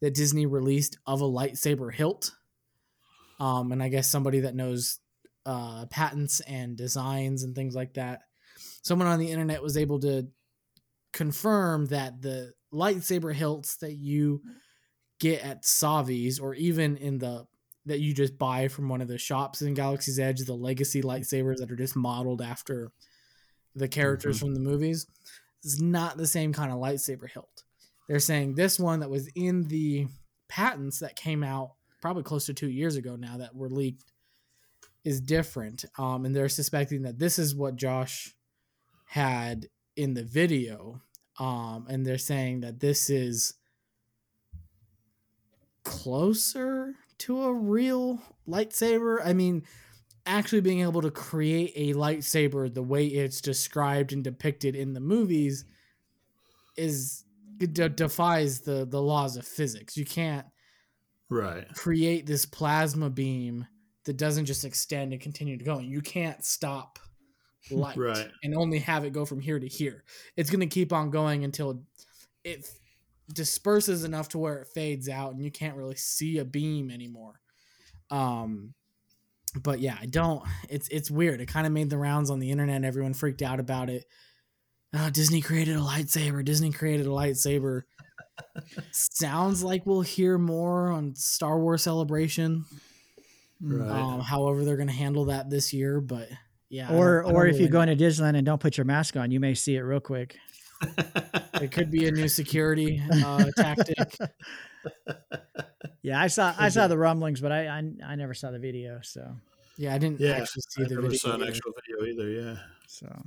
that 0.00 0.14
Disney 0.14 0.46
released 0.46 0.98
of 1.06 1.20
a 1.20 1.24
lightsaber 1.24 1.92
hilt. 1.92 2.32
Um, 3.38 3.72
and 3.72 3.82
I 3.82 3.88
guess 3.88 4.08
somebody 4.08 4.40
that 4.40 4.54
knows 4.54 4.98
uh, 5.46 5.86
patents 5.86 6.40
and 6.40 6.76
designs 6.76 7.42
and 7.42 7.54
things 7.54 7.74
like 7.74 7.94
that. 7.94 8.20
Someone 8.82 9.08
on 9.08 9.18
the 9.18 9.30
internet 9.30 9.62
was 9.62 9.76
able 9.76 10.00
to 10.00 10.28
confirm 11.12 11.86
that 11.86 12.22
the 12.22 12.52
lightsaber 12.72 13.34
hilts 13.34 13.76
that 13.78 13.94
you 13.94 14.42
get 15.18 15.44
at 15.44 15.64
Savi's 15.64 16.38
or 16.38 16.54
even 16.54 16.96
in 16.96 17.18
the 17.18 17.46
that 17.86 18.00
you 18.00 18.12
just 18.12 18.38
buy 18.38 18.68
from 18.68 18.88
one 18.88 19.00
of 19.00 19.08
the 19.08 19.18
shops 19.18 19.62
in 19.62 19.74
Galaxy's 19.74 20.18
Edge, 20.18 20.40
the 20.40 20.52
legacy 20.52 21.02
lightsabers 21.02 21.56
that 21.56 21.70
are 21.70 21.76
just 21.76 21.96
modeled 21.96 22.42
after 22.42 22.92
the 23.74 23.88
characters 23.88 24.36
Mhm. 24.36 24.40
from 24.40 24.54
the 24.54 24.60
movies, 24.60 25.06
is 25.62 25.80
not 25.80 26.16
the 26.16 26.26
same 26.26 26.52
kind 26.52 26.72
of 26.72 26.78
lightsaber 26.78 27.28
hilt. 27.28 27.64
They're 28.08 28.18
saying 28.18 28.54
this 28.54 28.78
one 28.78 29.00
that 29.00 29.10
was 29.10 29.28
in 29.34 29.68
the 29.68 30.08
patents 30.48 30.98
that 31.00 31.16
came 31.16 31.44
out 31.44 31.74
probably 32.00 32.22
close 32.22 32.46
to 32.46 32.54
two 32.54 32.70
years 32.70 32.96
ago 32.96 33.14
now 33.16 33.36
that 33.36 33.54
were 33.54 33.68
leaked 33.68 34.12
is 35.04 35.20
different. 35.20 35.84
Um, 35.98 36.24
and 36.24 36.34
they're 36.34 36.48
suspecting 36.48 37.02
that 37.02 37.18
this 37.18 37.38
is 37.38 37.54
what 37.54 37.76
Josh 37.76 38.34
had 39.06 39.68
in 39.96 40.14
the 40.14 40.24
video. 40.24 41.02
Um, 41.38 41.86
and 41.88 42.04
they're 42.06 42.18
saying 42.18 42.60
that 42.60 42.80
this 42.80 43.08
is 43.10 43.54
closer 45.84 46.94
to 47.18 47.42
a 47.42 47.52
real 47.52 48.22
lightsaber. 48.48 49.18
I 49.24 49.32
mean, 49.32 49.64
actually 50.26 50.60
being 50.60 50.80
able 50.80 51.02
to 51.02 51.10
create 51.10 51.72
a 51.76 51.94
lightsaber 51.94 52.72
the 52.72 52.82
way 52.82 53.06
it's 53.06 53.40
described 53.40 54.12
and 54.12 54.22
depicted 54.24 54.74
in 54.76 54.92
the 54.92 55.00
movies 55.00 55.64
is 56.76 57.24
de- 57.58 57.88
defies 57.88 58.60
the 58.60 58.86
the 58.86 59.00
laws 59.00 59.36
of 59.36 59.46
physics. 59.46 59.96
You 59.96 60.04
can't 60.04 60.46
Right. 61.28 61.68
create 61.74 62.26
this 62.26 62.44
plasma 62.46 63.08
beam 63.10 63.66
that 64.04 64.16
doesn't 64.16 64.46
just 64.46 64.64
extend 64.64 65.12
and 65.12 65.20
continue 65.22 65.56
to 65.56 65.64
go. 65.64 65.78
You 65.78 66.00
can't 66.00 66.44
stop 66.44 66.98
light 67.70 67.96
Right. 67.98 68.30
and 68.42 68.54
only 68.56 68.78
have 68.80 69.04
it 69.04 69.12
go 69.12 69.24
from 69.24 69.40
here 69.40 69.58
to 69.60 69.68
here. 69.68 70.04
It's 70.36 70.50
going 70.50 70.60
to 70.60 70.66
keep 70.66 70.92
on 70.92 71.10
going 71.10 71.44
until 71.44 71.84
it 72.42 72.68
disperses 73.32 74.02
enough 74.02 74.28
to 74.30 74.38
where 74.38 74.58
it 74.62 74.68
fades 74.68 75.08
out 75.08 75.32
and 75.34 75.44
you 75.44 75.50
can't 75.52 75.76
really 75.76 75.94
see 75.96 76.38
a 76.38 76.44
beam 76.44 76.90
anymore. 76.90 77.40
Um 78.10 78.74
but 79.52 79.80
yeah, 79.80 79.96
I 80.00 80.06
don't 80.06 80.42
it's 80.68 80.88
it's 80.88 81.10
weird. 81.10 81.40
It 81.40 81.46
kind 81.46 81.66
of 81.66 81.72
made 81.72 81.90
the 81.90 81.98
rounds 81.98 82.30
on 82.30 82.38
the 82.38 82.50
internet. 82.50 82.84
Everyone 82.84 83.14
freaked 83.14 83.42
out 83.42 83.60
about 83.60 83.90
it. 83.90 84.04
Oh, 84.94 85.10
Disney 85.10 85.40
created 85.40 85.76
a 85.76 85.80
lightsaber. 85.80 86.44
Disney 86.44 86.72
created 86.72 87.06
a 87.06 87.10
lightsaber. 87.10 87.82
Sounds 88.90 89.62
like 89.62 89.86
we'll 89.86 90.00
hear 90.00 90.38
more 90.38 90.90
on 90.90 91.14
Star 91.14 91.58
Wars 91.58 91.82
Celebration. 91.82 92.64
Right. 93.62 93.90
Um, 93.90 94.20
however, 94.20 94.64
they're 94.64 94.76
going 94.76 94.88
to 94.88 94.94
handle 94.94 95.26
that 95.26 95.50
this 95.50 95.72
year, 95.72 96.00
but 96.00 96.28
yeah. 96.68 96.92
Or 96.92 97.22
or 97.22 97.44
don't 97.44 97.48
if 97.48 97.54
you 97.54 97.68
really 97.68 97.68
go 97.68 97.80
into 97.82 97.96
Disneyland 97.96 98.36
and 98.36 98.46
don't 98.46 98.60
put 98.60 98.76
your 98.76 98.84
mask 98.86 99.16
on, 99.16 99.30
you 99.30 99.40
may 99.40 99.54
see 99.54 99.76
it 99.76 99.80
real 99.80 100.00
quick. 100.00 100.36
it 101.60 101.70
could 101.72 101.90
be 101.90 102.06
a 102.08 102.10
new 102.10 102.28
security 102.28 103.02
uh, 103.24 103.44
tactic. 103.56 103.96
Yeah, 106.02 106.20
I 106.20 106.28
saw 106.28 106.54
I 106.58 106.70
saw 106.70 106.88
the 106.88 106.96
rumblings, 106.96 107.40
but 107.40 107.52
I, 107.52 107.66
I 107.66 107.82
I 108.06 108.14
never 108.16 108.32
saw 108.34 108.50
the 108.50 108.58
video. 108.58 109.00
So 109.02 109.36
Yeah, 109.76 109.94
I 109.94 109.98
didn't 109.98 110.20
Yeah, 110.20 110.32
actually 110.32 110.62
see 110.70 110.82
I 110.84 110.88
the 110.88 110.94
never 110.94 111.02
video. 111.02 111.18
saw 111.18 111.34
an 111.34 111.42
either. 111.42 111.50
actual 111.50 111.72
video 111.86 112.12
either. 112.12 112.30
Yeah, 112.30 112.56
so 112.86 113.22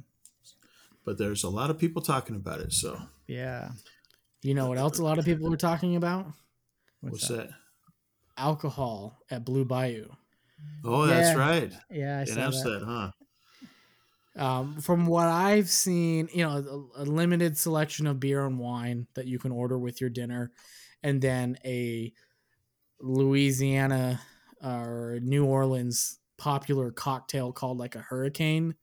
but 1.05 1.17
there's 1.17 1.43
a 1.43 1.49
lot 1.49 1.69
of 1.69 1.77
people 1.77 2.01
talking 2.01 2.35
about 2.35 2.59
it. 2.59 2.73
So 2.73 2.99
yeah. 3.27 3.69
You 4.41 4.53
know 4.53 4.67
what 4.67 4.77
else 4.77 4.99
a 4.99 5.03
lot 5.03 5.19
of 5.19 5.25
people 5.25 5.49
were 5.49 5.55
talking 5.55 5.95
about? 5.95 6.25
what's, 6.99 7.27
that? 7.29 7.49
Alcohol 8.37 9.17
at 9.31 9.45
Blue 9.45 9.63
Bayou. 9.63 10.09
Oh, 10.83 11.05
that's 11.05 11.37
right. 11.37 11.71
Yeah, 11.89 12.19
I 12.19 12.23
saw 12.25 12.33
announced 12.33 12.63
that. 12.63 12.79
that, 12.79 12.85
huh? 12.85 13.11
Um, 14.35 14.81
from 14.81 15.05
what 15.05 15.27
I've 15.27 15.69
seen, 15.69 16.27
you 16.33 16.43
know, 16.43 16.89
a, 16.97 17.03
a 17.03 17.05
limited 17.05 17.57
selection 17.57 18.07
of 18.07 18.19
beer 18.19 18.45
and 18.45 18.59
wine 18.59 19.07
that 19.13 19.27
you 19.27 19.37
can 19.39 19.51
order 19.51 19.77
with 19.77 20.01
your 20.01 20.09
dinner, 20.09 20.51
and 21.03 21.21
then 21.21 21.57
a 21.65 22.13
Louisiana 22.99 24.21
or 24.63 25.19
New 25.21 25.45
Orleans 25.45 26.19
popular 26.37 26.91
cocktail 26.91 27.51
called 27.51 27.77
like 27.77 27.95
a 27.95 27.99
hurricane. 27.99 28.75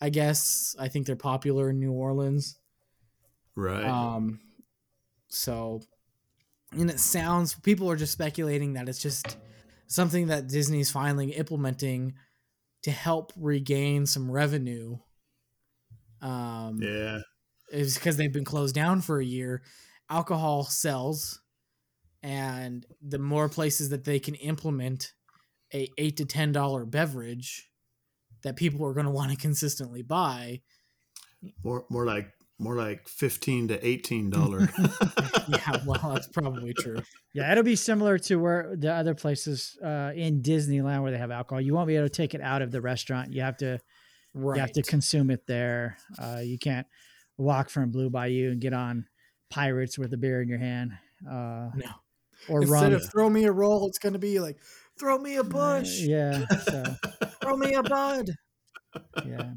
I 0.00 0.10
guess 0.10 0.76
I 0.78 0.88
think 0.88 1.06
they're 1.06 1.16
popular 1.16 1.70
in 1.70 1.80
New 1.80 1.92
Orleans. 1.92 2.58
Right. 3.56 3.84
Um, 3.84 4.40
so, 5.28 5.80
and 6.72 6.90
it 6.90 7.00
sounds 7.00 7.54
people 7.54 7.90
are 7.90 7.96
just 7.96 8.12
speculating 8.12 8.74
that 8.74 8.88
it's 8.88 9.02
just 9.02 9.36
something 9.86 10.28
that 10.28 10.48
Disney's 10.48 10.90
finally 10.90 11.32
implementing 11.32 12.14
to 12.82 12.90
help 12.90 13.32
regain 13.36 14.06
some 14.06 14.30
revenue. 14.30 14.98
Um, 16.20 16.80
yeah. 16.80 17.20
is 17.70 17.94
because 17.94 18.16
they've 18.16 18.32
been 18.32 18.44
closed 18.44 18.74
down 18.74 19.00
for 19.00 19.20
a 19.20 19.24
year. 19.24 19.62
Alcohol 20.10 20.64
sells, 20.64 21.40
and 22.24 22.86
the 23.06 23.18
more 23.18 23.48
places 23.48 23.90
that 23.90 24.04
they 24.04 24.18
can 24.18 24.34
implement 24.36 25.12
a 25.72 25.88
eight 25.98 26.16
to 26.16 26.24
ten 26.24 26.50
dollar 26.52 26.84
beverage 26.86 27.68
that 28.42 28.56
people 28.56 28.84
are 28.86 28.94
going 28.94 29.06
to 29.06 29.12
want 29.12 29.30
to 29.30 29.36
consistently 29.36 30.02
buy, 30.02 30.60
More, 31.62 31.84
more 31.90 32.04
like, 32.06 32.30
more 32.58 32.76
like 32.76 33.08
fifteen 33.08 33.68
to 33.68 33.86
eighteen 33.86 34.30
dollar. 34.30 34.60
yeah, 35.48 35.76
well, 35.86 36.12
that's 36.14 36.28
probably 36.28 36.72
true. 36.72 37.02
Yeah, 37.34 37.50
it'll 37.52 37.64
be 37.64 37.76
similar 37.76 38.18
to 38.18 38.36
where 38.36 38.74
the 38.76 38.92
other 38.92 39.14
places 39.14 39.76
uh, 39.84 40.12
in 40.14 40.40
Disneyland 40.42 41.02
where 41.02 41.10
they 41.12 41.18
have 41.18 41.30
alcohol. 41.30 41.60
You 41.60 41.74
won't 41.74 41.88
be 41.88 41.96
able 41.96 42.06
to 42.08 42.14
take 42.14 42.34
it 42.34 42.40
out 42.40 42.62
of 42.62 42.70
the 42.70 42.80
restaurant. 42.80 43.32
You 43.32 43.42
have 43.42 43.56
to 43.58 43.78
Right. 44.36 44.56
you 44.56 44.60
have 44.62 44.72
to 44.72 44.82
consume 44.82 45.30
it 45.30 45.46
there. 45.46 45.96
Uh, 46.18 46.40
you 46.42 46.58
can't 46.58 46.86
walk 47.38 47.70
from 47.70 47.90
Blue 47.92 48.10
Bayou 48.10 48.50
and 48.50 48.60
get 48.60 48.72
on 48.72 49.06
Pirates 49.48 49.96
with 49.96 50.12
a 50.12 50.16
beer 50.16 50.42
in 50.42 50.48
your 50.48 50.58
hand. 50.58 50.90
Uh, 51.24 51.70
No. 51.76 51.90
Or 52.48 52.62
Instead 52.62 52.70
run. 52.82 52.92
of 52.94 53.10
throw 53.10 53.28
me 53.30 53.44
a 53.44 53.52
roll, 53.52 53.86
it's 53.88 53.98
going 53.98 54.12
to 54.14 54.18
be 54.18 54.38
like 54.40 54.56
throw 54.98 55.18
me 55.18 55.36
a 55.36 55.44
bush, 55.44 56.00
Yeah. 56.00 56.44
So 56.64 56.84
throw 57.42 57.56
me 57.56 57.74
a 57.74 57.82
bud. 57.82 58.30
yeah. 59.26 59.50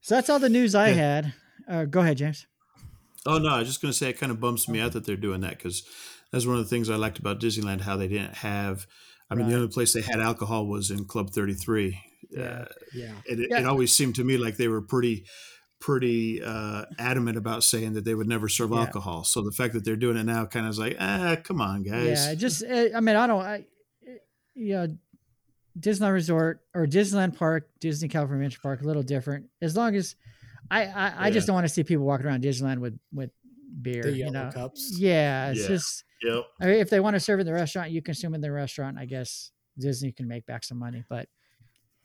So 0.00 0.14
that's 0.16 0.28
all 0.30 0.38
the 0.38 0.48
news 0.48 0.74
I 0.74 0.88
Yeah. 0.88 0.94
had. 0.94 1.34
Uh, 1.68 1.84
go 1.84 2.00
ahead, 2.00 2.16
James. 2.18 2.46
Oh 3.24 3.38
no, 3.38 3.50
I 3.50 3.60
was 3.60 3.68
just 3.68 3.80
going 3.80 3.92
to 3.92 3.96
say 3.98 4.10
it 4.10 4.18
kind 4.18 4.32
of 4.32 4.40
bumps 4.40 4.68
me 4.68 4.80
out 4.80 4.92
that 4.92 5.06
they're 5.06 5.16
doing 5.16 5.40
that 5.42 5.56
because 5.58 5.84
that's 6.32 6.44
one 6.46 6.56
of 6.56 6.62
the 6.64 6.68
things 6.68 6.90
I 6.90 6.96
liked 6.96 7.18
about 7.18 7.40
Disneyland 7.40 7.82
how 7.82 7.96
they 7.96 8.08
didn't 8.08 8.34
have. 8.34 8.86
I 9.30 9.34
mean, 9.34 9.48
the 9.48 9.54
only 9.54 9.68
place 9.68 9.92
they 9.94 10.02
had 10.02 10.20
alcohol 10.20 10.66
was 10.66 10.90
in 10.90 11.04
Club 11.06 11.30
Thirty 11.30 11.54
Three. 11.54 11.98
Yeah. 12.30 12.42
Uh, 12.42 12.64
Yeah. 12.94 13.12
it, 13.26 13.40
it, 13.40 13.48
Yeah. 13.50 13.60
it 13.60 13.66
always 13.66 13.92
seemed 13.96 14.16
to 14.16 14.24
me 14.24 14.36
like 14.36 14.56
they 14.56 14.68
were 14.68 14.82
pretty, 14.82 15.24
pretty 15.82 16.40
uh, 16.42 16.84
adamant 16.98 17.36
about 17.36 17.64
saying 17.64 17.94
that 17.94 18.04
they 18.04 18.14
would 18.14 18.28
never 18.28 18.48
serve 18.48 18.70
Yeah. 18.70 18.78
alcohol. 18.80 19.24
So 19.24 19.42
the 19.42 19.50
fact 19.50 19.74
that 19.74 19.84
they're 19.84 19.96
doing 19.96 20.16
it 20.16 20.24
now 20.24 20.46
kind 20.46 20.64
of 20.64 20.70
is 20.70 20.78
like, 20.78 20.96
ah, 21.00 21.36
come 21.42 21.60
on, 21.60 21.82
guys. 21.82 22.26
Yeah, 22.26 22.34
just 22.34 22.62
uh, 22.62 22.88
I 22.96 23.00
mean 23.00 23.16
I 23.16 23.26
don't 23.26 23.42
I 23.42 23.64
yeah 24.54 24.86
Disneyland 25.78 26.12
Resort 26.12 26.60
or 26.74 26.86
Disneyland 26.86 27.36
Park, 27.36 27.68
Disney 27.80 28.08
California 28.08 28.44
Adventure 28.44 28.60
Park, 28.62 28.82
a 28.82 28.84
little 28.84 29.02
different. 29.02 29.46
As 29.60 29.76
long 29.76 29.94
as 29.96 30.14
I 30.70 30.84
I, 30.86 31.14
I 31.26 31.30
just 31.30 31.46
don't 31.46 31.54
want 31.54 31.66
to 31.66 31.72
see 31.72 31.82
people 31.82 32.04
walking 32.04 32.26
around 32.26 32.42
Disneyland 32.44 32.78
with 32.78 32.98
with 33.12 33.30
beer. 33.80 34.02
The 34.04 34.12
you 34.12 34.30
know, 34.30 34.50
cups. 34.54 34.94
yeah, 34.98 35.50
it's 35.50 35.62
Yeah. 35.62 35.68
just 35.68 36.04
Yep. 36.22 36.44
I 36.60 36.66
mean, 36.66 36.74
if 36.76 36.88
they 36.90 37.00
want 37.00 37.14
to 37.14 37.20
serve 37.20 37.40
in 37.40 37.46
the 37.46 37.52
restaurant, 37.52 37.90
you 37.90 38.00
consume 38.00 38.34
in 38.34 38.40
the 38.40 38.52
restaurant. 38.52 38.96
I 38.96 39.06
guess 39.06 39.50
Disney 39.76 40.12
can 40.12 40.28
make 40.28 40.46
back 40.46 40.62
some 40.62 40.78
money, 40.78 41.02
but 41.08 41.28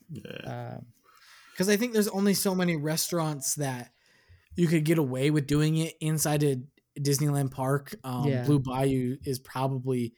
Yeah. 0.09 0.32
uh, 0.51 0.78
because 1.58 1.70
I 1.70 1.76
think 1.76 1.93
there's 1.93 2.08
only 2.10 2.36
so 2.36 2.53
many 2.53 2.76
restaurants 2.76 3.55
that 3.55 3.89
you 4.55 4.68
could 4.68 4.84
get 4.86 4.99
away 4.99 5.32
with 5.32 5.47
doing 5.47 5.78
it 5.78 5.95
inside 5.99 6.43
a 6.43 6.58
Disneyland 6.99 7.49
park. 7.49 7.95
Um, 8.03 8.28
Yeah. 8.28 8.43
Blue 8.43 8.60
Bayou 8.60 9.18
is 9.26 9.39
probably 9.39 10.14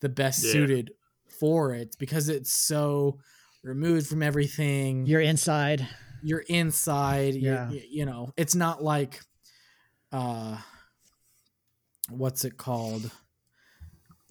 the 0.00 0.08
best 0.08 0.42
Yeah. 0.42 0.52
suited 0.52 0.92
for 1.40 1.74
it 1.74 1.94
because 1.98 2.30
it's 2.30 2.50
so 2.52 3.18
removed 3.62 4.06
from 4.06 4.22
everything. 4.22 5.04
you're 5.06 5.20
inside. 5.20 5.86
you're 6.22 6.40
inside. 6.48 7.34
you're- 7.34 7.44
Yeah. 7.54 7.68
y- 7.68 7.86
you 7.90 8.06
know, 8.06 8.32
it's 8.38 8.54
not 8.54 8.82
like, 8.82 9.20
uh, 10.10 10.58
what's 12.08 12.44
it 12.44 12.56
called? 12.56 13.10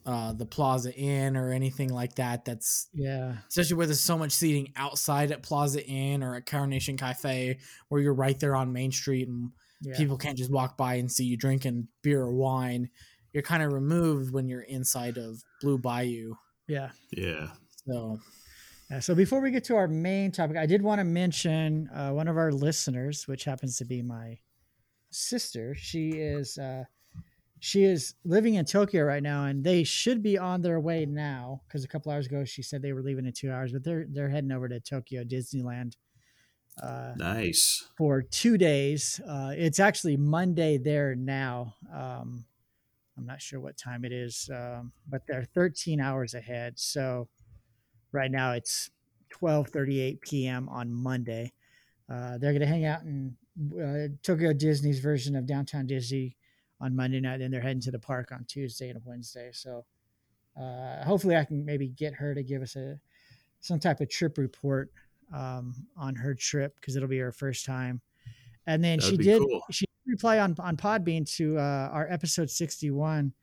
Uh, 0.07 0.31
the 0.31 0.45
Plaza 0.45 0.95
Inn 0.95 1.35
or 1.35 1.51
anything 1.51 1.89
like 1.93 2.15
that. 2.15 2.45
That's 2.45 2.87
Yeah, 2.93 3.35
especially 3.49 3.75
where 3.75 3.87
there's 3.87 3.99
so 3.99 4.17
much 4.17 4.31
seating 4.31 4.71
outside 4.77 5.31
at 5.31 5.43
Plaza 5.43 5.85
Inn 5.85 6.23
or 6.23 6.35
at 6.35 6.45
Carnation 6.45 6.95
Cafe, 6.95 7.59
where 7.89 8.01
you're 8.01 8.13
right 8.13 8.39
there 8.39 8.55
on 8.55 8.71
Main 8.71 8.93
Street 8.93 9.27
and 9.27 9.51
yeah, 9.81 9.97
people 9.97 10.17
can't 10.17 10.37
just 10.37 10.49
walk 10.49 10.77
by 10.77 10.95
and 10.95 11.11
see 11.11 11.25
you 11.25 11.35
drinking 11.35 11.89
beer 12.03 12.21
or 12.21 12.31
wine. 12.31 12.89
You're 13.33 13.43
kind 13.43 13.61
of 13.61 13.73
removed 13.73 14.31
when 14.31 14.47
you're 14.47 14.61
inside 14.61 15.17
of 15.17 15.43
Blue 15.61 15.77
Bayou. 15.77 16.35
yeah. 16.69 16.91
Yeah. 17.11 17.49
So 17.85 18.19
Yeah, 18.89 19.01
so 19.01 19.13
before 19.13 19.41
we 19.41 19.51
get 19.51 19.65
to 19.65 19.75
our 19.75 19.89
main 19.89 20.31
topic, 20.31 20.55
I 20.55 20.65
did 20.65 20.81
want 20.81 20.99
to 20.99 21.03
mention 21.03 21.89
uh, 21.93 22.11
one 22.11 22.29
of 22.29 22.37
our 22.37 22.53
listeners, 22.53 23.27
which 23.27 23.43
happens 23.43 23.77
to 23.79 23.85
be 23.85 24.01
my 24.01 24.39
sister. 25.11 25.75
She 25.75 26.11
is 26.11 26.57
uh, 26.57 26.85
she 27.59 27.83
is 27.83 28.13
living 28.23 28.55
in 28.55 28.65
Tokyo 28.65 29.03
right 29.03 29.23
now, 29.23 29.45
and 29.45 29.63
they 29.63 29.83
should 29.83 30.21
be 30.21 30.37
on 30.37 30.61
their 30.61 30.79
way 30.79 31.05
now 31.05 31.61
because 31.67 31.83
a 31.83 31.87
couple 31.87 32.11
hours 32.11 32.27
ago 32.27 32.45
she 32.45 32.61
said 32.61 32.81
they 32.81 32.93
were 32.93 33.01
leaving 33.01 33.25
in 33.25 33.33
two 33.33 33.51
hours, 33.51 33.71
but 33.71 33.83
they're 33.83 34.05
they're 34.09 34.29
heading 34.29 34.51
over 34.51 34.67
to 34.67 34.79
Tokyo 34.79 35.23
Disneyland 35.23 35.95
uh, 36.81 37.13
Nice. 37.17 37.89
for 37.97 38.21
two 38.21 38.57
days. 38.57 39.19
Uh, 39.27 39.53
it's 39.55 39.79
actually 39.79 40.17
Monday 40.17 40.77
there 40.77 41.15
now. 41.15 41.75
Um, 41.93 42.45
I'm 43.17 43.25
not 43.25 43.41
sure 43.41 43.59
what 43.59 43.77
time 43.77 44.05
it 44.05 44.11
is, 44.11 44.49
um, 44.53 44.91
but 45.09 45.23
they're 45.27 45.47
13 45.55 45.99
hours 45.99 46.35
ahead. 46.35 46.77
So 46.77 47.27
right 48.11 48.29
now 48.29 48.51
it's 48.53 48.91
12:38 49.41 50.21
p.m. 50.21 50.69
on 50.69 50.93
Monday. 50.93 51.53
Uh, 52.09 52.37
they're 52.37 52.53
going 52.53 52.61
to 52.61 52.67
hang 52.67 52.85
out 52.85 53.01
in 53.01 53.35
uh, 53.81 54.07
Tokyo 54.21 54.53
Disney's 54.53 54.99
version 54.99 55.35
of 55.35 55.45
Downtown 55.45 55.87
Disney 55.87 56.37
on 56.79 56.95
Monday 56.95 57.19
night. 57.19 57.39
Then 57.39 57.51
they're 57.51 57.61
heading 57.61 57.81
to 57.81 57.91
the 57.91 57.99
park 57.99 58.31
on 58.31 58.45
Tuesday 58.47 58.89
and 58.89 58.99
Wednesday. 59.05 59.49
So 59.53 59.85
uh, 60.59 61.03
hopefully, 61.03 61.35
I 61.35 61.45
can 61.45 61.65
maybe 61.65 61.89
get 61.89 62.13
her 62.13 62.33
to 62.33 62.43
give 62.43 62.61
us 62.61 62.75
a 62.75 62.99
some 63.59 63.79
type 63.79 64.01
of 64.01 64.09
trip 64.09 64.37
report 64.37 64.91
um, 65.33 65.73
on 65.97 66.15
her 66.15 66.33
trip 66.33 66.75
because 66.75 66.95
it'll 66.95 67.09
be 67.09 67.19
her 67.19 67.31
first 67.31 67.65
time. 67.65 68.01
And 68.65 68.83
then 68.83 68.99
That'd 68.99 69.11
she 69.11 69.17
did 69.17 69.41
cool. 69.41 69.61
she 69.71 69.85
reply 70.05 70.39
on 70.39 70.55
on 70.59 70.77
Podbean 70.77 71.29
to 71.37 71.57
uh, 71.57 71.89
our 71.91 72.07
episode 72.09 72.49
sixty 72.49 72.91
one 72.91 73.33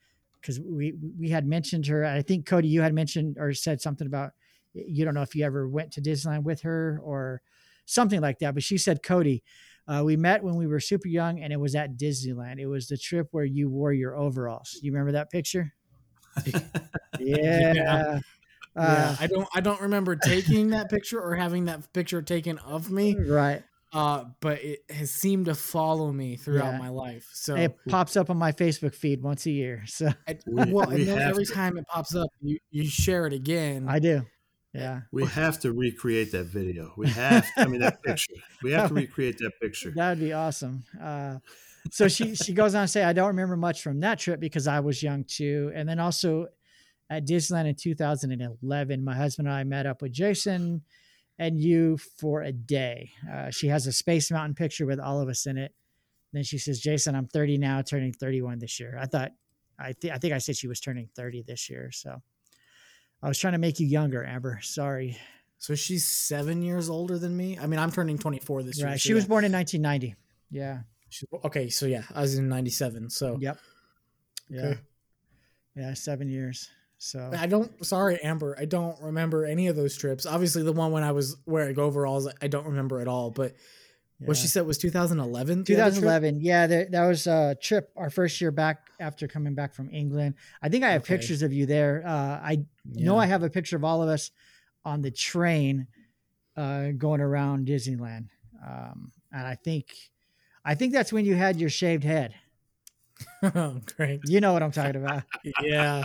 because 0.40 0.60
we 0.60 0.94
we 1.18 1.30
had 1.30 1.46
mentioned 1.46 1.86
her. 1.86 2.04
I 2.04 2.22
think 2.22 2.46
Cody, 2.46 2.68
you 2.68 2.82
had 2.82 2.94
mentioned 2.94 3.36
or 3.38 3.52
said 3.54 3.80
something 3.80 4.06
about 4.06 4.32
you 4.74 5.04
don't 5.04 5.14
know 5.14 5.22
if 5.22 5.34
you 5.34 5.44
ever 5.44 5.68
went 5.68 5.92
to 5.92 6.02
Disneyland 6.02 6.42
with 6.42 6.62
her 6.62 7.00
or 7.02 7.42
something 7.86 8.20
like 8.20 8.38
that. 8.40 8.54
But 8.54 8.62
she 8.62 8.76
said, 8.76 9.02
Cody, 9.02 9.42
uh, 9.88 10.02
we 10.04 10.16
met 10.16 10.42
when 10.42 10.56
we 10.56 10.66
were 10.66 10.80
super 10.80 11.08
young, 11.08 11.40
and 11.40 11.52
it 11.52 11.60
was 11.60 11.74
at 11.74 11.96
Disneyland. 11.98 12.58
It 12.60 12.66
was 12.66 12.88
the 12.88 12.96
trip 12.96 13.28
where 13.32 13.44
you 13.44 13.68
wore 13.70 13.92
your 13.92 14.16
overalls. 14.16 14.78
You 14.82 14.92
remember 14.92 15.12
that 15.12 15.30
picture? 15.30 15.72
Yeah. 17.18 17.72
Yeah. 17.74 18.20
Uh, 18.76 18.82
yeah, 18.82 19.16
I 19.20 19.26
don't 19.28 19.48
I 19.54 19.60
don't 19.60 19.80
remember 19.82 20.16
taking 20.16 20.70
that 20.70 20.90
picture 20.90 21.20
or 21.20 21.36
having 21.36 21.66
that 21.66 21.92
picture 21.92 22.22
taken 22.22 22.58
of 22.58 22.90
me. 22.90 23.14
right. 23.16 23.62
Uh, 23.92 24.24
but 24.40 24.60
it 24.64 24.80
has 24.90 25.12
seemed 25.12 25.44
to 25.46 25.54
follow 25.54 26.10
me 26.10 26.34
throughout 26.34 26.72
Yeah. 26.72 26.78
my 26.78 26.88
life. 26.88 27.28
So 27.32 27.54
It 27.54 27.76
pops 27.88 28.16
up 28.16 28.28
on 28.28 28.36
my 28.36 28.50
Facebook 28.50 28.92
feed 28.92 29.22
once 29.22 29.46
a 29.46 29.52
year. 29.52 29.84
So 29.86 30.08
I, 30.26 30.38
well, 30.46 30.88
we 30.88 30.96
and 30.96 31.06
then 31.06 31.20
every 31.20 31.44
to. 31.46 31.52
time 31.52 31.76
it 31.78 31.86
pops 31.86 32.16
up, 32.16 32.28
you, 32.40 32.58
you 32.72 32.88
share 32.88 33.28
it 33.28 33.32
again. 33.32 33.86
I 33.88 34.00
do. 34.00 34.22
Yeah. 34.74 35.02
We 35.12 35.24
have 35.42 35.60
to 35.60 35.72
recreate 35.72 36.32
that 36.32 36.46
video. 36.46 36.92
We 36.96 37.08
have, 37.10 37.46
I 37.56 37.66
mean, 37.66 37.80
that 37.80 38.02
picture. 38.02 38.34
We 38.62 38.72
have 38.72 38.88
to 38.88 38.94
recreate 39.04 39.38
that 39.38 39.52
picture. 39.62 39.92
That 39.92 40.10
would 40.10 40.20
be 40.20 40.32
awesome. 40.32 40.84
Uh, 41.00 41.38
so 41.90 42.08
she 42.08 42.34
she 42.34 42.52
goes 42.54 42.74
on 42.74 42.84
to 42.84 42.88
say, 42.88 43.04
I 43.04 43.12
don't 43.12 43.28
remember 43.28 43.56
much 43.56 43.82
from 43.82 44.00
that 44.00 44.18
trip 44.18 44.40
because 44.40 44.66
I 44.66 44.80
was 44.80 45.02
young 45.02 45.24
too. 45.24 45.70
And 45.74 45.88
then 45.88 46.00
also 46.00 46.46
at 47.10 47.26
Disneyland 47.26 47.68
in 47.68 47.74
2011, 47.74 49.04
my 49.04 49.14
husband 49.14 49.48
and 49.48 49.56
I 49.56 49.64
met 49.64 49.86
up 49.86 50.02
with 50.02 50.12
Jason 50.12 50.82
and 51.38 51.58
you 51.58 51.98
for 51.98 52.42
a 52.42 52.52
day. 52.52 53.10
Uh, 53.30 53.50
she 53.50 53.68
has 53.68 53.86
a 53.86 53.92
Space 53.92 54.30
Mountain 54.30 54.54
picture 54.54 54.86
with 54.86 54.98
all 54.98 55.20
of 55.20 55.28
us 55.28 55.46
in 55.46 55.58
it. 55.58 55.72
Then 56.32 56.42
she 56.42 56.58
says, 56.58 56.80
Jason, 56.80 57.14
I'm 57.14 57.26
30 57.26 57.58
now, 57.58 57.82
turning 57.82 58.12
31 58.12 58.58
this 58.58 58.80
year. 58.80 58.98
I 59.00 59.06
thought, 59.06 59.32
I, 59.78 59.92
th- 59.92 60.12
I 60.12 60.18
think 60.18 60.32
I 60.32 60.38
said 60.38 60.56
she 60.56 60.68
was 60.68 60.80
turning 60.80 61.08
30 61.14 61.42
this 61.46 61.68
year. 61.68 61.90
So 61.92 62.22
I 63.24 63.28
was 63.28 63.38
trying 63.38 63.54
to 63.54 63.58
make 63.58 63.80
you 63.80 63.86
younger, 63.86 64.22
Amber. 64.24 64.58
Sorry. 64.62 65.16
So 65.58 65.74
she's 65.74 66.04
seven 66.04 66.60
years 66.62 66.90
older 66.90 67.18
than 67.18 67.34
me. 67.34 67.58
I 67.58 67.66
mean, 67.66 67.80
I'm 67.80 67.90
turning 67.90 68.18
24 68.18 68.62
this 68.64 68.78
year. 68.78 68.86
Right. 68.88 68.92
so 68.94 68.98
She 68.98 69.14
was 69.14 69.24
yeah. 69.24 69.28
born 69.28 69.44
in 69.46 69.52
1990. 69.52 70.14
Yeah. 70.50 70.80
She's- 71.08 71.40
okay, 71.44 71.70
so 71.70 71.86
yeah, 71.86 72.02
I 72.14 72.20
was 72.20 72.36
in 72.36 72.48
'97. 72.48 73.08
So 73.08 73.38
Yep. 73.40 73.58
Yeah. 74.50 74.60
Okay. 74.60 74.80
Yeah. 75.74 75.94
Seven 75.94 76.28
years. 76.28 76.68
So 76.98 77.30
I 77.36 77.46
don't. 77.46 77.84
Sorry, 77.84 78.18
Amber. 78.22 78.56
I 78.58 78.64
don't 78.66 79.00
remember 79.00 79.44
any 79.44 79.68
of 79.68 79.76
those 79.76 79.96
trips. 79.96 80.26
Obviously, 80.26 80.62
the 80.62 80.72
one 80.72 80.92
when 80.92 81.02
I 81.02 81.12
was 81.12 81.36
wearing 81.46 81.78
overalls, 81.78 82.28
I 82.42 82.46
don't 82.48 82.66
remember 82.66 83.00
at 83.00 83.08
all. 83.08 83.30
But 83.30 83.54
what 84.20 84.36
she 84.36 84.46
said 84.46 84.66
was 84.66 84.78
2011. 84.78 85.64
the 85.64 85.74
other 85.74 85.90
trip? 85.90 85.94
2011. 86.02 86.40
Yeah, 86.40 86.66
that, 86.66 86.90
that 86.92 87.06
was 87.06 87.26
a 87.26 87.56
trip, 87.60 87.90
our 87.96 88.10
first 88.10 88.40
year 88.40 88.50
back 88.50 88.88
after 89.00 89.26
coming 89.28 89.54
back 89.54 89.74
from 89.74 89.90
England. 89.90 90.34
I 90.62 90.68
think 90.68 90.84
I 90.84 90.90
have 90.92 91.02
Okay. 91.02 91.16
pictures 91.16 91.42
of 91.42 91.52
you 91.52 91.66
there. 91.66 92.02
Uh, 92.06 92.10
I 92.42 92.64
know 92.86 93.18
I 93.18 93.26
have 93.26 93.42
a 93.42 93.50
picture 93.50 93.76
of 93.76 93.84
all 93.84 94.02
of 94.02 94.08
us 94.08 94.30
on 94.84 95.02
the 95.02 95.10
train 95.10 95.86
uh, 96.56 96.90
going 96.96 97.20
around 97.20 97.66
Disneyland. 97.66 98.28
Um, 98.66 99.12
and 99.32 99.46
I 99.46 99.56
think, 99.56 99.94
I 100.64 100.74
think 100.74 100.92
that's 100.92 101.12
when 101.12 101.24
you 101.24 101.34
had 101.34 101.60
your 101.60 101.70
shaved 101.70 102.04
head. 102.04 102.34
oh, 103.42 103.80
great. 103.96 104.20
You 104.26 104.40
know 104.40 104.52
what 104.52 104.62
I'm 104.62 104.70
talking 104.72 104.96
about. 104.96 105.24
Yeah, 105.62 106.04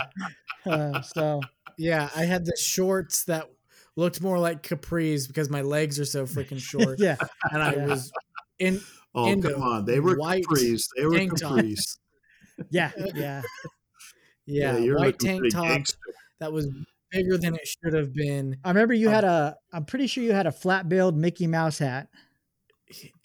Uh, 0.66 1.00
so 1.02 1.40
yeah. 1.78 2.10
I 2.14 2.24
had 2.24 2.44
the 2.44 2.56
shorts 2.58 3.24
that 3.24 3.48
looked 3.96 4.20
more 4.22 4.38
like 4.38 4.62
capris 4.62 5.26
because 5.26 5.50
my 5.50 5.62
legs 5.62 5.98
are 6.00 6.04
so 6.04 6.24
freaking 6.26 6.58
short, 6.70 6.98
yeah, 6.98 7.16
and 7.52 7.62
I 7.62 7.74
Yeah. 7.74 7.86
was 7.86 8.12
in 8.58 8.80
Oh, 9.14 9.26
into 9.26 9.52
come 9.52 9.62
on. 9.62 9.84
They 9.86 9.98
were 10.00 10.16
white 10.16 10.44
capris. 10.44 10.84
They 10.96 11.04
were 11.04 11.12
capris. 11.12 11.40
tops. 11.40 11.98
yeah, 12.70 12.92
yeah. 13.14 13.42
Yeah, 14.46 14.76
you're 14.78 14.98
white 14.98 15.18
tank 15.18 15.40
pretty 15.40 15.52
top 15.54 15.66
gangster. 15.68 15.98
that 16.40 16.52
was 16.52 16.66
bigger 17.10 17.36
than 17.38 17.54
it 17.54 17.66
should 17.66 17.92
have 17.92 18.12
been. 18.12 18.56
I 18.64 18.68
remember 18.70 18.94
you 18.94 19.08
Um, 19.08 19.14
had 19.14 19.24
a. 19.24 19.56
I'm 19.72 19.84
pretty 19.84 20.06
sure 20.06 20.22
you 20.24 20.32
had 20.32 20.46
a 20.46 20.52
flat 20.52 20.88
billed 20.88 21.16
Mickey 21.16 21.46
Mouse 21.46 21.78
hat. 21.78 22.08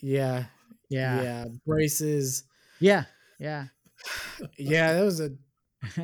Yeah, 0.01 0.45
Yeah, 0.89 1.21
yeah. 1.21 1.45
Braces. 1.65 2.43
yeah, 2.79 3.05
yeah. 3.39 3.67
Yeah, 4.57 4.93
that 4.93 5.03
was 5.03 5.19
a 5.19 5.31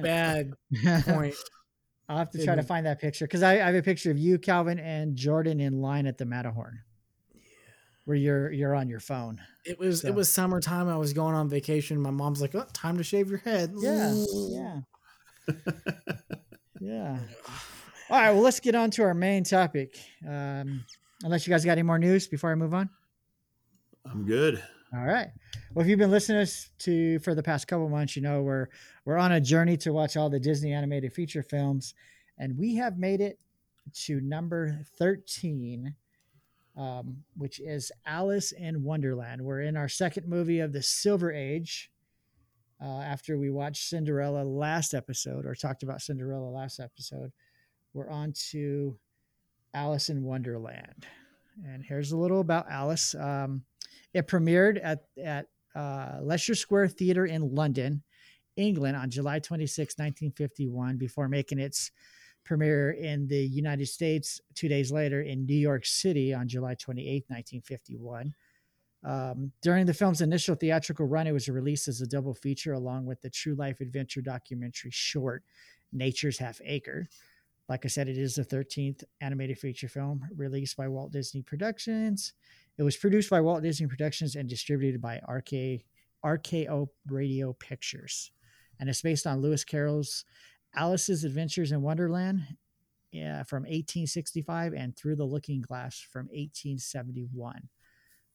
bad 0.02 0.54
point. 1.06 1.36
I'll 2.12 2.18
have 2.18 2.30
to 2.32 2.38
try 2.44 2.56
to 2.56 2.58
Didn't- 2.58 2.68
find 2.68 2.86
that 2.86 3.00
picture 3.00 3.26
because 3.26 3.42
I, 3.42 3.54
I 3.54 3.68
have 3.68 3.76
a 3.76 3.82
picture 3.82 4.12
of 4.12 4.18
you, 4.18 4.38
Calvin, 4.38 4.80
and 4.80 5.16
Jordan 5.16 5.60
in 5.62 5.82
line 5.82 6.06
at 6.06 6.18
the 6.18 6.26
Matterhorn, 6.26 6.82
where 8.06 8.18
you're 8.18 8.52
you're 8.52 8.76
on 8.76 8.90
your 8.90 9.00
phone. 9.00 9.40
It 9.66 9.80
was 9.80 10.02
So- 10.02 10.10
it 10.10 10.14
was 10.16 10.28
summertime. 10.30 10.90
I 10.90 10.98
was 10.98 11.14
going 11.14 11.36
on 11.36 11.48
vacation. 11.48 12.00
My 12.02 12.12
mom's 12.12 12.42
like, 12.42 12.54
"Oh, 12.54 12.66
time 12.74 12.98
to 12.98 13.04
shave 13.04 13.30
your 13.30 13.40
head." 13.40 13.72
Yeah, 13.78 14.14
yeah, 14.50 14.80
yeah. 16.82 17.18
All 18.10 18.18
right, 18.20 18.32
well, 18.32 18.42
let's 18.42 18.60
get 18.60 18.76
on 18.76 18.92
to 18.92 19.04
our 19.04 19.14
main 19.14 19.44
topic. 19.46 19.98
Um, 20.28 20.84
unless 21.24 21.48
you 21.48 21.52
guys 21.52 21.64
got 21.64 21.74
any 21.74 21.84
more 21.84 21.98
news 22.00 22.28
before 22.28 22.52
I 22.52 22.56
move 22.56 22.74
on. 22.74 22.90
I'm 24.06 24.26
good. 24.26 24.62
All 24.94 25.06
right. 25.06 25.30
Well, 25.74 25.86
if 25.86 25.90
you've 25.90 26.00
been 26.00 26.12
listening 26.12 26.46
to 26.46 26.70
to 26.80 27.20
for 27.20 27.34
the 27.34 27.44
past 27.44 27.68
couple 27.68 27.88
months, 27.88 28.18
you 28.18 28.22
know 28.22 28.42
we're 28.42 28.68
we're 29.06 29.18
on 29.18 29.32
a 29.32 29.40
journey 29.40 29.78
to 29.78 29.94
watch 29.94 30.18
all 30.18 30.30
the 30.30 30.40
Disney 30.40 30.74
animated 30.74 31.14
feature 31.14 31.44
films, 31.44 31.94
and 32.38 32.58
we 32.58 32.76
have 32.76 32.98
made 32.98 33.22
it 33.22 33.40
to 33.94 34.20
number 34.20 34.82
thirteen, 34.98 35.96
um, 36.76 37.24
which 37.38 37.62
is 37.62 37.90
Alice 38.06 38.52
in 38.52 38.84
Wonderland. 38.84 39.42
We're 39.42 39.62
in 39.62 39.78
our 39.78 39.88
second 39.88 40.28
movie 40.28 40.60
of 40.60 40.74
the 40.74 40.84
Silver 40.84 41.32
Age. 41.32 41.90
Uh, 42.84 43.00
after 43.00 43.38
we 43.38 43.50
watched 43.50 43.88
Cinderella 43.88 44.44
last 44.44 44.94
episode, 44.94 45.46
or 45.46 45.56
talked 45.56 45.84
about 45.84 46.02
Cinderella 46.02 46.50
last 46.50 46.80
episode, 46.80 47.32
we're 47.94 48.10
on 48.10 48.34
to 48.50 48.98
Alice 49.74 50.10
in 50.10 50.24
Wonderland. 50.24 51.06
And 51.64 51.84
here's 51.84 52.12
a 52.12 52.18
little 52.18 52.42
about 52.42 52.70
Alice. 52.70 53.14
Um, 53.16 53.64
it 54.14 54.28
premiered 54.28 54.80
at 54.84 55.04
at 55.24 55.48
uh, 55.76 56.20
Leicester 56.22 56.56
Square 56.56 56.90
Theatre 56.90 57.26
in 57.26 57.56
London, 57.56 58.04
England, 58.58 58.98
on 58.98 59.10
July 59.10 59.40
26, 59.40 59.96
1951, 59.98 60.98
before 60.98 61.30
making 61.30 61.60
its 61.60 61.92
premiere 62.44 62.92
in 62.92 63.28
the 63.28 63.46
United 63.46 63.88
States 63.88 64.42
two 64.56 64.68
days 64.68 64.92
later 64.92 65.22
in 65.22 65.46
New 65.46 65.56
York 65.56 65.86
City 65.86 66.34
on 66.34 66.48
July 66.48 66.76
28, 66.76 67.26
1951. 67.28 68.34
Um, 69.04 69.52
during 69.62 69.86
the 69.86 69.94
film's 69.94 70.22
initial 70.22 70.56
theatrical 70.56 71.08
run, 71.08 71.28
it 71.28 71.32
was 71.32 71.50
released 71.50 71.88
as 71.88 72.02
a 72.02 72.08
double 72.08 72.34
feature 72.34 72.74
along 72.74 73.06
with 73.06 73.22
the 73.22 73.30
true 73.30 73.56
life 73.56 73.80
adventure 73.82 74.22
documentary 74.22 74.92
short, 74.92 75.44
Nature's 75.92 76.38
Half 76.38 76.62
Acre. 76.64 77.08
Like 77.68 77.86
I 77.86 77.88
said, 77.88 78.10
it 78.10 78.18
is 78.18 78.36
the 78.36 78.44
13th 78.44 79.04
animated 79.22 79.58
feature 79.58 79.88
film 79.88 80.28
released 80.36 80.78
by 80.78 80.88
Walt 80.88 81.12
Disney 81.12 81.42
Productions. 81.42 82.34
It 82.82 82.84
was 82.84 82.98
produced 82.98 83.30
by 83.30 83.42
Walt 83.42 83.62
Disney 83.62 83.86
Productions 83.86 84.36
and 84.36 84.50
distributed 84.50 85.00
by 85.00 85.22
RK, 85.30 85.84
RKO 86.26 86.88
Radio 87.06 87.54
Pictures. 87.54 88.32
And 88.80 88.90
it's 88.90 89.04
based 89.04 89.28
on 89.28 89.40
Lewis 89.40 89.64
Carroll's 89.64 90.26
Alice's 90.76 91.24
Adventures 91.24 91.72
in 91.72 91.84
Wonderland 91.84 92.42
yeah, 93.12 93.44
from 93.44 93.66
1865 93.66 94.74
and 94.74 94.98
Through 94.98 95.18
the 95.18 95.26
Looking 95.26 95.62
Glass 95.62 96.00
from 96.00 96.26
1871. 96.30 97.70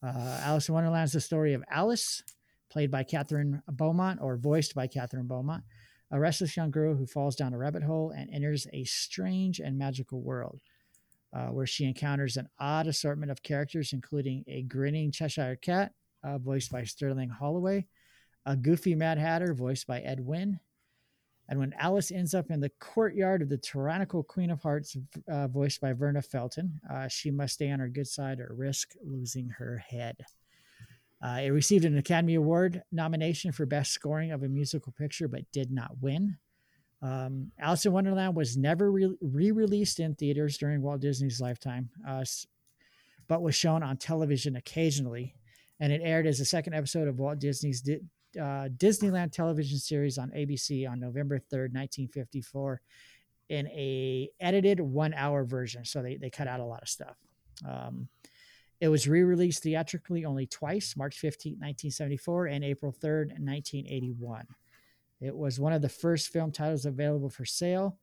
Uh, 0.01 0.40
Alice 0.44 0.68
in 0.68 0.74
Wonderland 0.74 1.07
is 1.07 1.12
the 1.14 1.20
story 1.20 1.53
of 1.53 1.64
Alice, 1.68 2.22
played 2.70 2.92
by 2.92 3.03
Kathryn 3.03 3.62
Beaumont 3.66 4.20
or 4.22 4.36
voiced 4.36 4.76
by 4.76 4.86
Kathryn 4.86 5.26
Beaumont, 5.26 5.64
a 6.12 6.20
restless 6.20 6.57
young 6.57 6.70
girl 6.70 6.94
who 6.94 7.07
falls 7.07 7.34
down 7.34 7.53
a 7.53 7.59
rabbit 7.59 7.82
hole 7.82 8.12
and 8.16 8.32
enters 8.32 8.68
a 8.72 8.84
strange 8.84 9.59
and 9.59 9.76
magical 9.76 10.22
world 10.22 10.61
uh, 11.33 11.49
where 11.49 11.66
she 11.66 11.85
encounters 11.85 12.37
an 12.37 12.49
odd 12.59 12.87
assortment 12.87 13.31
of 13.31 13.43
characters, 13.43 13.93
including 13.93 14.45
a 14.47 14.62
grinning 14.62 15.11
Cheshire 15.11 15.57
cat, 15.57 15.93
uh, 16.22 16.39
voiced 16.39 16.70
by 16.70 16.85
Sterling 16.85 17.29
Holloway, 17.29 17.87
a 18.45 18.57
goofy 18.57 18.95
Mad 18.95 19.18
Hatter, 19.18 19.55
voiced 19.55 19.87
by 19.87 20.01
Ed 20.01 20.20
Wynn. 20.20 20.61
And 21.49 21.61
when 21.61 21.74
Alice 21.79 22.11
ends 22.11 22.35
up 22.35 22.51
in 22.51 22.61
the 22.61 22.72
courtyard 22.81 23.41
of 23.41 23.49
the 23.49 23.59
tyrannical 23.59 24.24
Queen 24.24 24.51
of 24.51 24.61
Hearts, 24.62 24.97
uh, 25.29 25.47
voiced 25.47 25.81
by 25.81 25.93
Verna 25.93 26.22
Felton, 26.22 26.81
uh, 26.91 27.07
she 27.07 27.31
must 27.31 27.55
stay 27.55 27.70
on 27.70 27.79
her 27.79 27.89
good 27.89 28.09
side 28.09 28.41
or 28.41 28.53
risk 28.57 28.95
losing 29.05 29.49
her 29.51 29.79
head. 29.79 30.16
Uh, 31.24 31.41
it 31.43 31.51
received 31.51 31.85
an 31.85 31.99
Academy 31.99 32.35
Award 32.35 32.83
nomination 32.93 33.53
for 33.53 33.64
Best 33.64 33.93
Scoring 33.93 34.33
of 34.33 34.43
a 34.43 34.49
Musical 34.49 34.93
Picture, 34.93 35.29
but 35.29 35.51
did 35.53 35.70
not 35.70 35.93
win. 36.01 36.37
Um, 37.03 37.53
Alice 37.59 37.84
in 37.84 37.92
Wonderland 37.92 38.34
was 38.34 38.57
never 38.57 38.90
re 38.90 39.51
released 39.51 40.01
in 40.01 40.14
theaters 40.14 40.57
during 40.57 40.82
Walt 40.82 41.01
Disney's 41.01 41.40
lifetime, 41.40 41.90
uh, 42.07 42.24
but 43.28 43.42
was 43.42 43.55
shown 43.55 43.82
on 43.82 43.97
television 43.97 44.57
occasionally. 44.57 45.34
And 45.78 45.92
it 45.92 46.01
aired 46.03 46.26
as 46.26 46.40
a 46.40 46.44
second 46.44 46.72
episode 46.72 47.07
of 47.07 47.18
Walt 47.18 47.38
Disney's 47.38 47.82
Di- 47.82 48.01
uh, 48.40 48.68
Disneyland 48.76 49.32
television 49.32 49.78
series 49.78 50.16
on 50.16 50.30
ABC 50.30 50.88
on 50.90 51.01
November 51.01 51.38
3rd, 51.38 51.72
1954, 51.74 52.80
in 53.51 53.66
a 53.68 54.30
edited 54.40 54.80
one 54.80 55.12
hour 55.14 55.44
version. 55.44 55.84
So 55.84 56.03
they, 56.03 56.16
they 56.16 56.30
cut 56.30 56.49
out 56.49 56.61
a 56.61 56.64
lot 56.64 56.82
of 56.82 56.88
stuff. 56.88 57.16
Um, 57.66 58.09
it 58.80 58.88
was 58.88 59.09
re 59.09 59.22
released 59.22 59.62
theatrically 59.62 60.24
only 60.24 60.47
twice 60.47 60.97
March 60.97 61.18
15, 61.18 61.53
1974, 61.53 62.47
and 62.47 62.64
April 62.64 62.92
3rd, 62.92 63.28
1981. 63.38 64.47
It 65.20 65.34
was 65.34 65.58
one 65.58 65.72
of 65.72 65.82
the 65.82 65.88
first 65.88 66.28
film 66.28 66.52
titles 66.52 66.84
available 66.84 67.30
for 67.30 67.44
sale 67.44 67.98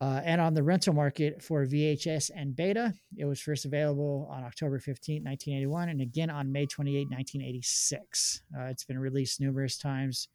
uh, 0.00 0.20
and 0.24 0.40
on 0.40 0.52
the 0.54 0.62
rental 0.62 0.92
market 0.92 1.42
for 1.42 1.64
VHS 1.64 2.30
and 2.34 2.54
beta. 2.54 2.92
It 3.16 3.24
was 3.24 3.40
first 3.40 3.64
available 3.64 4.28
on 4.30 4.44
October 4.44 4.78
15, 4.78 5.24
1981, 5.24 5.88
and 5.88 6.00
again 6.00 6.30
on 6.30 6.52
May 6.52 6.66
28, 6.66 7.08
1986. 7.10 8.42
Uh, 8.54 8.64
it's 8.64 8.84
been 8.84 8.98
released 8.98 9.40
numerous 9.40 9.78
times, 9.78 10.28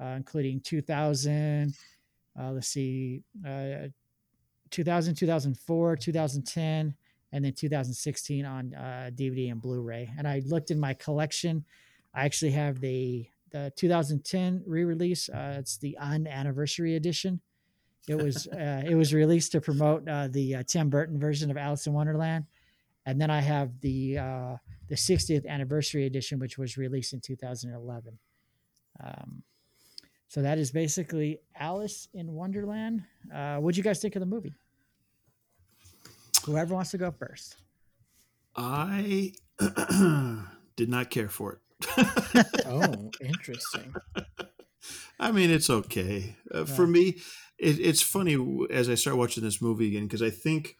uh, 0.00 0.14
including 0.16 0.60
2000, 0.60 1.74
uh, 2.40 2.50
let's 2.52 2.68
see, 2.68 3.22
uh, 3.46 3.88
2000, 4.70 5.14
2004, 5.14 5.96
2010, 5.96 6.94
and 7.32 7.44
then 7.44 7.52
2016 7.52 8.46
on 8.46 8.74
uh, 8.74 9.10
DVD 9.12 9.50
and 9.50 9.60
Blu-ray. 9.60 10.10
And 10.16 10.26
I 10.26 10.40
looked 10.46 10.70
in 10.70 10.80
my 10.80 10.94
collection. 10.94 11.64
I 12.14 12.24
actually 12.24 12.52
have 12.52 12.80
the 12.80 13.26
the 13.54 13.72
2010 13.76 14.64
re-release. 14.66 15.28
Uh, 15.28 15.56
it's 15.60 15.76
the 15.78 15.96
unanniversary 16.02 16.96
edition. 16.96 17.40
It 18.08 18.16
was 18.16 18.48
uh, 18.48 18.82
it 18.84 18.96
was 18.96 19.14
released 19.14 19.52
to 19.52 19.60
promote 19.60 20.06
uh, 20.08 20.28
the 20.28 20.56
uh, 20.56 20.62
Tim 20.66 20.90
Burton 20.90 21.18
version 21.18 21.50
of 21.50 21.56
Alice 21.56 21.86
in 21.86 21.94
Wonderland, 21.94 22.44
and 23.06 23.18
then 23.18 23.30
I 23.30 23.40
have 23.40 23.80
the 23.80 24.18
uh, 24.18 24.56
the 24.88 24.96
60th 24.96 25.46
anniversary 25.46 26.04
edition, 26.04 26.38
which 26.38 26.58
was 26.58 26.76
released 26.76 27.14
in 27.14 27.20
2011. 27.20 28.18
Um, 29.02 29.42
so 30.28 30.42
that 30.42 30.58
is 30.58 30.70
basically 30.70 31.38
Alice 31.58 32.08
in 32.12 32.32
Wonderland. 32.32 33.04
Uh, 33.32 33.56
what'd 33.58 33.78
you 33.78 33.84
guys 33.84 34.02
think 34.02 34.16
of 34.16 34.20
the 34.20 34.26
movie? 34.26 34.52
Whoever 36.44 36.74
wants 36.74 36.90
to 36.90 36.98
go 36.98 37.10
first. 37.10 37.56
I 38.54 39.32
did 40.76 40.88
not 40.90 41.08
care 41.08 41.28
for 41.28 41.54
it. 41.54 41.58
Oh, 42.66 43.10
interesting. 43.20 43.94
I 45.18 45.32
mean, 45.32 45.50
it's 45.50 45.70
okay. 45.70 46.36
Uh, 46.50 46.64
For 46.64 46.86
me, 46.86 47.18
it, 47.58 47.78
it's 47.78 48.02
funny 48.02 48.36
as 48.70 48.88
I 48.90 48.94
start 48.96 49.16
watching 49.16 49.44
this 49.44 49.62
movie 49.62 49.88
again 49.88 50.04
because 50.06 50.22
I 50.22 50.30
think, 50.30 50.76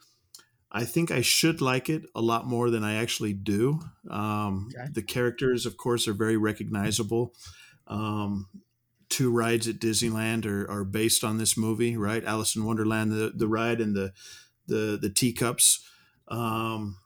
I 0.72 0.84
think 0.84 1.10
I 1.10 1.20
should 1.20 1.60
like 1.60 1.88
it 1.88 2.02
a 2.14 2.20
lot 2.20 2.46
more 2.46 2.70
than 2.70 2.82
I 2.84 2.94
actually 2.96 3.32
do. 3.32 3.80
Um, 4.10 4.68
Okay. 4.74 4.88
The 4.92 5.02
characters, 5.02 5.66
of 5.66 5.76
course, 5.76 6.08
are 6.08 6.14
very 6.14 6.36
recognizable. 6.36 7.32
Um, 7.86 8.48
two 9.08 9.30
rides 9.30 9.68
at 9.68 9.78
Disneyland 9.78 10.46
are, 10.46 10.68
are 10.70 10.84
based 10.84 11.22
on 11.22 11.38
this 11.38 11.56
movie, 11.56 11.96
right? 11.96 12.24
Alice 12.24 12.56
in 12.56 12.64
Wonderland, 12.64 13.12
the 13.12 13.32
the 13.34 13.46
ride, 13.46 13.80
and 13.80 13.94
the 13.94 14.12
the 14.66 14.98
the 15.00 15.10
teacups. 15.10 15.86
Um, 16.28 16.98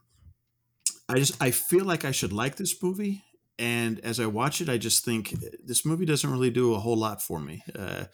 I 1.07 1.15
just 1.19 1.41
I 1.41 1.51
feel 1.51 1.85
like 1.85 2.05
I 2.05 2.11
should 2.11 2.33
like 2.33 2.55
this 2.55 2.81
movie, 2.81 3.23
and 3.59 3.99
as 4.01 4.19
I 4.19 4.25
watch 4.25 4.61
it, 4.61 4.69
I 4.69 4.77
just 4.77 5.05
think 5.05 5.31
this 5.63 5.85
movie 5.85 6.05
doesn't 6.05 6.29
really 6.31 6.49
do 6.51 6.73
a 6.73 6.79
whole 6.79 6.97
lot 6.97 7.21
for 7.21 7.39
me. 7.39 7.63
Uh, 7.75 8.05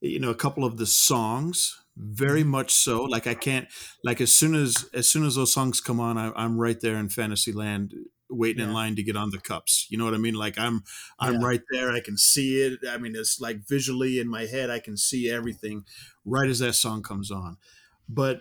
you 0.00 0.20
know, 0.20 0.30
a 0.30 0.34
couple 0.34 0.64
of 0.64 0.76
the 0.78 0.86
songs, 0.86 1.82
very 1.96 2.44
much 2.44 2.72
so. 2.74 3.04
Like 3.04 3.26
I 3.26 3.34
can't, 3.34 3.68
like 4.04 4.20
as 4.20 4.34
soon 4.34 4.54
as 4.54 4.88
as 4.92 5.08
soon 5.08 5.24
as 5.24 5.36
those 5.36 5.52
songs 5.52 5.80
come 5.80 6.00
on, 6.00 6.18
I, 6.18 6.32
I'm 6.36 6.58
right 6.58 6.78
there 6.80 6.96
in 6.96 7.08
Fantasyland, 7.08 7.94
waiting 8.28 8.62
in 8.62 8.72
line 8.72 8.96
to 8.96 9.02
get 9.02 9.16
on 9.16 9.30
the 9.30 9.38
cups. 9.40 9.86
You 9.90 9.98
know 9.98 10.04
what 10.04 10.14
I 10.14 10.18
mean? 10.18 10.34
Like 10.34 10.58
I'm 10.58 10.82
I'm 11.18 11.38
Yeah. 11.38 11.44
right 11.44 11.62
there. 11.70 11.90
I 11.92 12.00
can 12.00 12.18
see 12.18 12.62
it. 12.62 12.80
I 12.88 12.98
mean, 12.98 13.14
it's 13.16 13.40
like 13.40 13.66
visually 13.66 14.18
in 14.18 14.28
my 14.28 14.46
head, 14.46 14.70
I 14.70 14.78
can 14.80 14.96
see 14.96 15.30
everything 15.30 15.84
right 16.24 16.48
as 16.48 16.58
that 16.60 16.74
song 16.74 17.02
comes 17.02 17.30
on. 17.30 17.56
But 18.08 18.40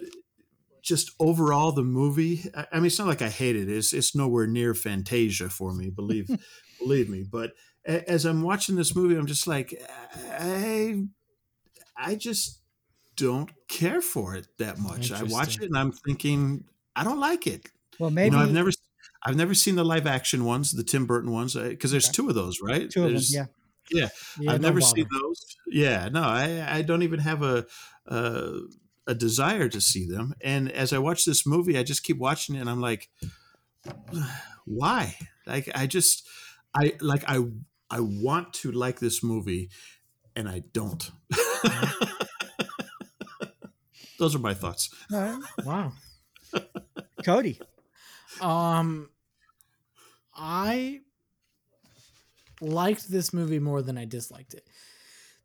just 0.86 1.12
overall, 1.20 1.72
the 1.72 1.84
movie. 1.84 2.44
I, 2.56 2.66
I 2.74 2.76
mean, 2.78 2.86
it's 2.86 3.00
not 3.00 3.08
like 3.08 3.22
I 3.22 3.30
hate 3.30 3.56
it. 3.56 3.70
It's 3.70 3.92
it's 3.94 4.16
nowhere 4.16 4.48
near 4.48 4.74
Fantasia 4.74 5.50
for 5.50 5.74
me. 5.74 5.90
Believe 5.90 6.30
believe 6.80 7.10
me. 7.10 7.24
But 7.30 7.52
a- 7.88 8.10
as 8.10 8.26
I'm 8.26 8.44
watching 8.44 8.76
this 8.76 8.96
movie, 8.96 9.16
I'm 9.16 9.26
just 9.26 9.48
like, 9.48 9.74
I 10.40 11.04
I 11.98 12.16
just 12.16 12.62
don't 13.18 13.50
care 13.68 14.02
for 14.02 14.36
it 14.36 14.48
that 14.60 14.78
much. 14.78 15.12
I 15.12 15.24
watch 15.24 15.58
it 15.58 15.64
and 15.64 15.78
I'm 15.78 15.92
thinking, 15.92 16.66
I 16.96 17.04
don't 17.04 17.20
like 17.20 17.48
it. 17.48 17.68
Well, 18.00 18.12
maybe 18.12 18.26
you 18.36 18.38
know, 18.38 18.44
I've 18.46 18.54
never 18.54 18.72
I've 19.24 19.36
never 19.36 19.54
seen 19.56 19.76
the 19.76 19.86
live 19.86 20.06
action 20.06 20.46
ones, 20.46 20.72
the 20.72 20.84
Tim 20.84 21.06
Burton 21.08 21.32
ones, 21.32 21.56
uh, 21.56 21.64
because 21.70 21.92
there's 21.92 22.06
Okay. 22.08 22.14
two 22.14 22.30
of 22.30 22.36
those, 22.36 22.60
right? 22.62 22.90
two 22.90 23.06
of 23.06 23.14
them. 23.14 23.22
Yeah. 23.30 23.46
yeah. 23.92 24.10
yeah 24.40 24.52
I've 24.52 24.62
never 24.62 24.80
bother. 24.80 24.96
seen 24.96 25.08
those. 25.12 25.46
Yeah, 25.68 26.10
no, 26.10 26.22
I, 26.22 26.64
I 26.78 26.82
don't 26.84 27.02
even 27.04 27.20
have 27.20 27.42
a, 27.42 27.66
a 28.06 28.60
a 29.08 29.14
desire 29.14 29.70
to 29.70 29.82
see 29.82 30.06
them. 30.08 30.34
And 30.41 30.72
as 30.72 30.93
I 30.93 30.97
watch 30.97 31.26
this 31.26 31.45
movie, 31.45 31.78
I 31.78 31.84
just 31.84 32.03
keep 32.03 32.18
watching 32.18 32.56
it, 32.56 32.60
and 32.60 32.70
I'm 32.70 32.82
like, 32.82 33.10
why? 34.66 35.16
Like, 35.45 35.70
I 35.76 35.88
just, 35.88 36.28
I 36.76 36.93
like, 37.01 37.24
I 37.28 37.43
I 37.89 37.99
want 37.99 38.53
to 38.56 38.72
like 38.72 38.99
this 38.99 39.24
movie, 39.24 39.70
and 40.36 40.49
I 40.49 40.64
don't. 40.74 41.12
Those 44.20 44.36
are 44.36 44.39
my 44.39 44.53
thoughts. 44.53 44.89
All 45.14 45.20
right. 45.20 45.41
Wow. 45.64 45.91
Cody. 47.24 47.60
Um, 48.41 49.10
I 50.34 51.01
liked 52.62 53.10
this 53.10 53.34
movie 53.34 53.60
more 53.60 53.82
than 53.82 53.97
I 53.97 54.06
disliked 54.06 54.53
it. 54.53 54.68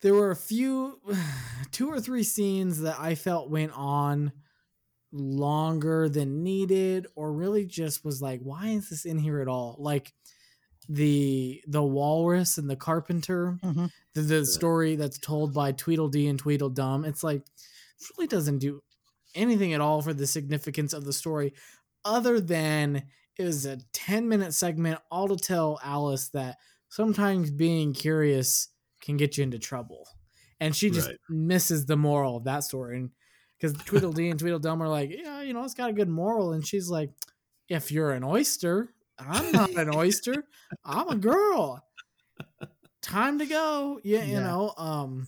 There 0.03 0.15
were 0.15 0.31
a 0.31 0.37
few, 0.37 1.01
two 1.73 1.91
or 1.91 2.01
three 2.01 2.23
scenes 2.23 2.81
that 2.83 2.99
I 2.99 3.15
felt 3.15 3.51
went 3.51 3.73
on 3.75 4.33
longer 5.13 6.09
than 6.09 6.43
needed, 6.43 7.07
or 7.17 7.33
really 7.33 7.65
just 7.67 8.05
was 8.05 8.23
like, 8.23 8.41
why 8.43 8.69
is 8.69 8.91
this 8.91 9.05
in 9.05 9.19
here 9.19 9.41
at 9.41 9.49
all? 9.49 9.77
Like 9.79 10.13
the 10.89 11.63
the 11.67 11.83
walrus 11.83 12.59
and 12.59 12.69
the 12.69 12.77
carpenter, 12.77 13.59
Mhm. 13.63 13.91
the, 14.15 14.21
the 14.23 14.47
story 14.47 14.97
that's 14.97 15.19
told 15.19 15.55
by 15.55 15.73
Tweedledee 15.73 16.27
and 16.29 16.39
Tweedledum. 16.39 17.05
It's 17.05 17.23
like 17.23 17.43
it 17.43 18.07
really 18.17 18.27
doesn't 18.29 18.59
do 18.59 18.83
anything 19.35 19.73
at 19.73 19.81
all 19.81 20.03
for 20.03 20.13
the 20.15 20.27
significance 20.27 20.93
of 20.93 21.05
the 21.05 21.13
story 21.13 21.53
other 22.05 22.41
than 22.41 23.05
it 23.37 23.45
was 23.45 23.65
a 23.67 23.79
10 23.93 24.29
minute 24.29 24.53
segment 24.55 24.99
all 25.11 25.29
to 25.29 25.37
tell 25.37 25.79
Alice 25.85 26.29
that 26.31 26.57
sometimes 26.89 27.51
being 27.51 27.93
curious 27.93 28.69
can 29.01 29.17
get 29.17 29.37
you 29.39 29.45
into 29.45 29.59
trouble. 29.59 30.09
And 30.61 30.75
she 30.77 30.91
just 30.91 31.09
Right. 31.09 31.19
misses 31.29 31.87
the 31.87 31.97
moral 31.97 32.37
of 32.37 32.45
that 32.45 32.65
story. 32.65 32.99
And 32.99 33.11
because 33.59 33.75
Tweedledee 33.85 34.31
and 34.31 34.39
Tweedledum 34.39 34.83
are 34.83 34.89
like, 34.89 35.11
yeah, 35.11 35.43
you 35.43 35.53
know, 35.55 35.65
it's 35.65 35.75
got 35.75 35.91
a 35.91 35.95
good 35.95 36.09
moral. 36.09 36.53
And 36.53 36.67
she's 36.67 36.89
like, 36.91 37.11
if 37.69 37.93
you're 37.93 38.13
an 38.13 38.25
oyster, 38.25 38.95
I'm 39.19 39.53
not 39.53 39.71
an 39.77 39.91
oyster. 39.95 40.45
I'm 40.85 41.09
a 41.09 41.17
girl. 41.17 41.85
Time 43.03 43.39
to 43.39 43.47
go. 43.47 44.01
Yeah, 44.05 44.25
you 44.25 44.33
Yeah. 44.33 44.41
know, 44.41 44.75
um, 44.77 45.27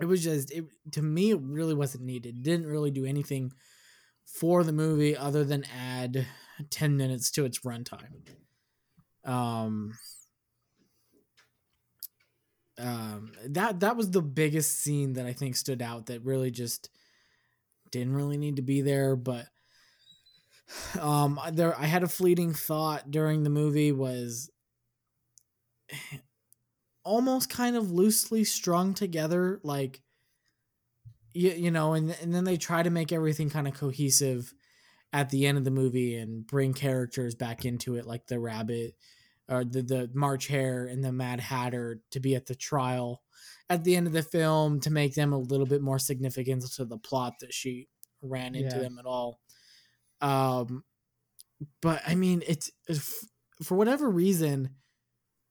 it 0.00 0.06
was 0.06 0.22
just 0.22 0.50
it 0.50 0.64
to 0.92 1.02
me 1.02 1.30
it 1.30 1.40
really 1.40 1.74
wasn't 1.74 2.04
needed. 2.04 2.38
It 2.38 2.42
didn't 2.42 2.66
really 2.66 2.90
do 2.90 3.04
anything 3.04 3.52
for 4.24 4.64
the 4.64 4.72
movie 4.72 5.16
other 5.16 5.44
than 5.44 5.64
add 5.64 6.26
10 6.70 6.96
minutes 6.96 7.30
to 7.32 7.44
its 7.44 7.60
runtime. 7.60 8.22
Um 9.24 9.92
um 12.82 13.32
that 13.46 13.80
that 13.80 13.96
was 13.96 14.10
the 14.10 14.22
biggest 14.22 14.80
scene 14.80 15.14
that 15.14 15.26
I 15.26 15.32
think 15.32 15.56
stood 15.56 15.80
out 15.80 16.06
that 16.06 16.24
really 16.24 16.50
just 16.50 16.90
didn't 17.90 18.14
really 18.14 18.38
need 18.38 18.56
to 18.56 18.62
be 18.62 18.80
there 18.80 19.16
but 19.16 19.46
um 21.00 21.38
there 21.52 21.78
I 21.78 21.84
had 21.84 22.02
a 22.02 22.08
fleeting 22.08 22.52
thought 22.52 23.10
during 23.10 23.42
the 23.42 23.50
movie 23.50 23.92
was 23.92 24.50
almost 27.04 27.50
kind 27.50 27.76
of 27.76 27.90
loosely 27.90 28.44
strung 28.44 28.94
together 28.94 29.60
like 29.62 30.02
you, 31.34 31.50
you 31.50 31.70
know 31.70 31.94
and 31.94 32.10
and 32.20 32.34
then 32.34 32.44
they 32.44 32.56
try 32.56 32.82
to 32.82 32.90
make 32.90 33.12
everything 33.12 33.50
kind 33.50 33.66
of 33.66 33.74
cohesive 33.74 34.54
at 35.12 35.30
the 35.30 35.46
end 35.46 35.58
of 35.58 35.64
the 35.64 35.70
movie 35.70 36.16
and 36.16 36.46
bring 36.46 36.74
characters 36.74 37.34
back 37.34 37.64
into 37.64 37.96
it 37.96 38.06
like 38.06 38.26
the 38.26 38.38
rabbit 38.38 38.94
or 39.48 39.64
the 39.64 39.82
the 39.82 40.10
March 40.14 40.46
Hare 40.48 40.86
and 40.86 41.04
the 41.04 41.12
Mad 41.12 41.40
Hatter 41.40 42.00
to 42.10 42.20
be 42.20 42.34
at 42.34 42.46
the 42.46 42.54
trial 42.54 43.22
at 43.68 43.84
the 43.84 43.96
end 43.96 44.06
of 44.06 44.12
the 44.12 44.22
film 44.22 44.80
to 44.80 44.90
make 44.90 45.14
them 45.14 45.32
a 45.32 45.38
little 45.38 45.66
bit 45.66 45.80
more 45.82 45.98
significant 45.98 46.62
to 46.72 46.84
the 46.84 46.98
plot 46.98 47.34
that 47.40 47.54
she 47.54 47.88
ran 48.20 48.54
into 48.54 48.76
Yeah. 48.76 48.82
them 48.82 48.98
at 48.98 49.06
all. 49.06 49.40
Um, 50.20 50.84
but 51.80 52.02
I 52.06 52.14
mean, 52.14 52.42
it's 52.46 52.70
if, 52.88 53.12
for 53.62 53.76
whatever 53.76 54.08
reason, 54.10 54.76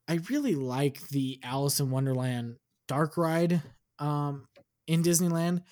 I 0.08 0.20
really 0.30 0.56
like 0.56 1.08
the 1.10 1.40
Alice 1.44 1.80
in 1.80 1.90
Wonderland 1.90 2.58
dark 2.88 3.18
ride 3.18 3.62
um, 4.00 4.48
in 4.88 5.04
Disneyland. 5.04 5.64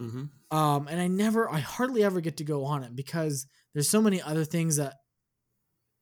Mm-hmm. 0.00 0.56
Um, 0.56 0.88
and 0.88 1.00
I 1.00 1.08
never, 1.08 1.50
I 1.50 1.58
hardly 1.60 2.04
ever 2.04 2.20
get 2.20 2.38
to 2.38 2.44
go 2.44 2.64
on 2.64 2.82
it 2.84 2.94
because 2.94 3.46
there's 3.74 3.88
so 3.88 4.02
many 4.02 4.20
other 4.20 4.44
things 4.44 4.76
that 4.76 4.94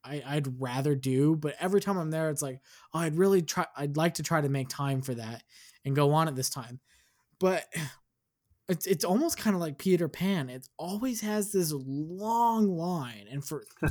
I, 0.04 0.22
I'd 0.26 0.60
rather 0.60 0.94
do. 0.94 1.36
But 1.36 1.56
every 1.60 1.80
time 1.80 1.98
I'm 1.98 2.10
there, 2.10 2.30
it's 2.30 2.42
like, 2.42 2.60
oh, 2.94 3.00
I'd 3.00 3.16
really 3.16 3.42
try, 3.42 3.66
I'd 3.76 3.96
like 3.96 4.14
to 4.14 4.22
try 4.22 4.40
to 4.40 4.48
make 4.48 4.68
time 4.68 5.02
for 5.02 5.14
that 5.14 5.42
and 5.84 5.96
go 5.96 6.12
on 6.12 6.28
it 6.28 6.34
this 6.34 6.50
time. 6.50 6.80
But 7.38 7.64
it's 8.68 8.86
it's 8.86 9.04
almost 9.04 9.36
kind 9.36 9.54
of 9.54 9.60
like 9.60 9.78
Peter 9.78 10.08
Pan. 10.08 10.48
It 10.48 10.68
always 10.78 11.20
has 11.22 11.50
this 11.50 11.72
long 11.74 12.68
line, 12.68 13.26
and 13.30 13.44
for 13.44 13.64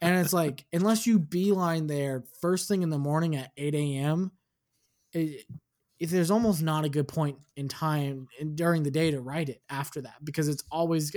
and 0.00 0.18
it's 0.18 0.32
like 0.32 0.64
unless 0.72 1.06
you 1.06 1.18
beeline 1.18 1.88
there 1.88 2.22
first 2.40 2.68
thing 2.68 2.82
in 2.82 2.90
the 2.90 2.98
morning 2.98 3.34
at 3.36 3.50
eight 3.56 3.74
a.m. 3.74 4.30
It, 5.12 5.44
if 6.00 6.10
there's 6.10 6.30
almost 6.30 6.62
not 6.62 6.84
a 6.84 6.88
good 6.88 7.08
point 7.08 7.38
in 7.56 7.68
time 7.68 8.28
in, 8.38 8.56
during 8.56 8.82
the 8.82 8.90
day 8.90 9.10
to 9.10 9.20
write 9.20 9.48
it 9.48 9.62
after 9.70 10.02
that 10.02 10.24
because 10.24 10.48
it's 10.48 10.64
always 10.70 11.14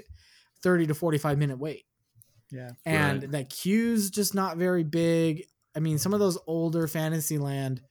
30 0.61 0.87
to 0.87 0.93
45 0.93 1.37
minute 1.37 1.57
wait 1.57 1.83
Yeah. 2.51 2.71
and 2.85 3.21
Right. 3.23 3.31
the 3.31 3.43
queue's 3.43 4.09
just 4.09 4.33
not 4.33 4.57
very 4.57 4.83
big 4.83 5.43
i 5.75 5.79
mean 5.79 5.97
some 5.97 6.13
of 6.13 6.19
those 6.19 6.37
older 6.47 6.87
fantasyland 6.87 7.81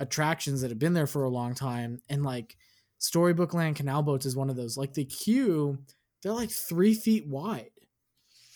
attractions 0.00 0.60
that 0.60 0.70
have 0.70 0.78
been 0.78 0.92
there 0.94 1.06
for 1.06 1.24
a 1.24 1.30
long 1.30 1.54
time 1.54 2.00
and 2.08 2.22
like 2.24 2.56
storybook 2.98 3.54
land 3.54 3.76
canal 3.76 4.02
boats 4.02 4.26
is 4.26 4.36
one 4.36 4.50
of 4.50 4.56
those 4.56 4.76
like 4.76 4.94
the 4.94 5.04
queue 5.04 5.78
they're 6.22 6.32
like 6.32 6.50
three 6.50 6.94
feet 6.94 7.26
wide 7.26 7.70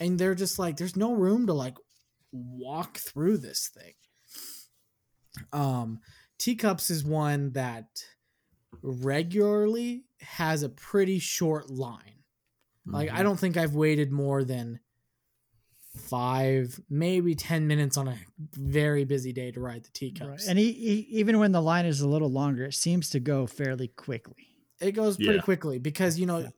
and 0.00 0.18
they're 0.18 0.34
just 0.34 0.58
like 0.58 0.76
there's 0.76 0.96
no 0.96 1.14
room 1.14 1.46
to 1.46 1.52
like 1.52 1.76
walk 2.32 2.98
through 2.98 3.38
this 3.38 3.68
thing 3.74 3.92
um 5.52 6.00
teacups 6.38 6.90
is 6.90 7.04
one 7.04 7.52
that 7.52 7.86
regularly 8.82 10.04
has 10.20 10.62
a 10.62 10.68
pretty 10.68 11.18
short 11.18 11.70
line 11.70 12.00
like 12.86 13.08
Mm-hmm. 13.08 13.16
I 13.18 13.22
don't 13.24 13.38
think 13.38 13.56
I've 13.56 13.74
waited 13.74 14.12
more 14.12 14.44
than 14.44 14.78
five, 15.96 16.78
maybe 16.88 17.34
ten 17.34 17.66
minutes 17.66 17.96
on 17.96 18.08
a 18.08 18.16
very 18.52 19.04
busy 19.04 19.32
day 19.32 19.50
to 19.50 19.60
ride 19.60 19.82
the 19.84 19.88
Right. 19.88 19.94
teacups. 19.94 20.46
And 20.48 20.58
he, 20.58 20.72
he, 20.72 20.94
even 21.18 21.38
when 21.38 21.52
the 21.52 21.62
line 21.62 21.86
is 21.86 22.00
a 22.00 22.08
little 22.08 22.30
longer, 22.30 22.64
it 22.66 22.74
seems 22.74 23.10
to 23.10 23.20
go 23.20 23.46
fairly 23.46 23.88
quickly. 23.88 24.36
it 24.80 24.92
goes 24.92 25.16
pretty 25.16 25.34
Yeah. 25.36 25.40
quickly 25.42 25.78
because 25.78 26.18
you 26.18 26.26
know, 26.26 26.50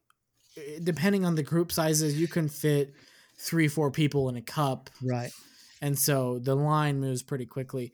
eh, 0.56 0.78
depending 0.82 1.24
on 1.24 1.35
the 1.36 1.43
group 1.43 1.70
sizes, 1.73 2.20
you 2.20 2.27
can 2.28 2.48
fit 2.48 2.94
three, 3.39 3.69
four 3.69 3.90
people 3.93 4.28
in 4.28 4.36
a 4.36 4.43
cup, 4.43 4.90
Right. 5.02 5.31
and 5.81 5.97
so 5.97 6.39
the 6.40 6.56
line 6.56 6.98
moves 7.01 7.23
pretty 7.23 7.47
quickly. 7.47 7.93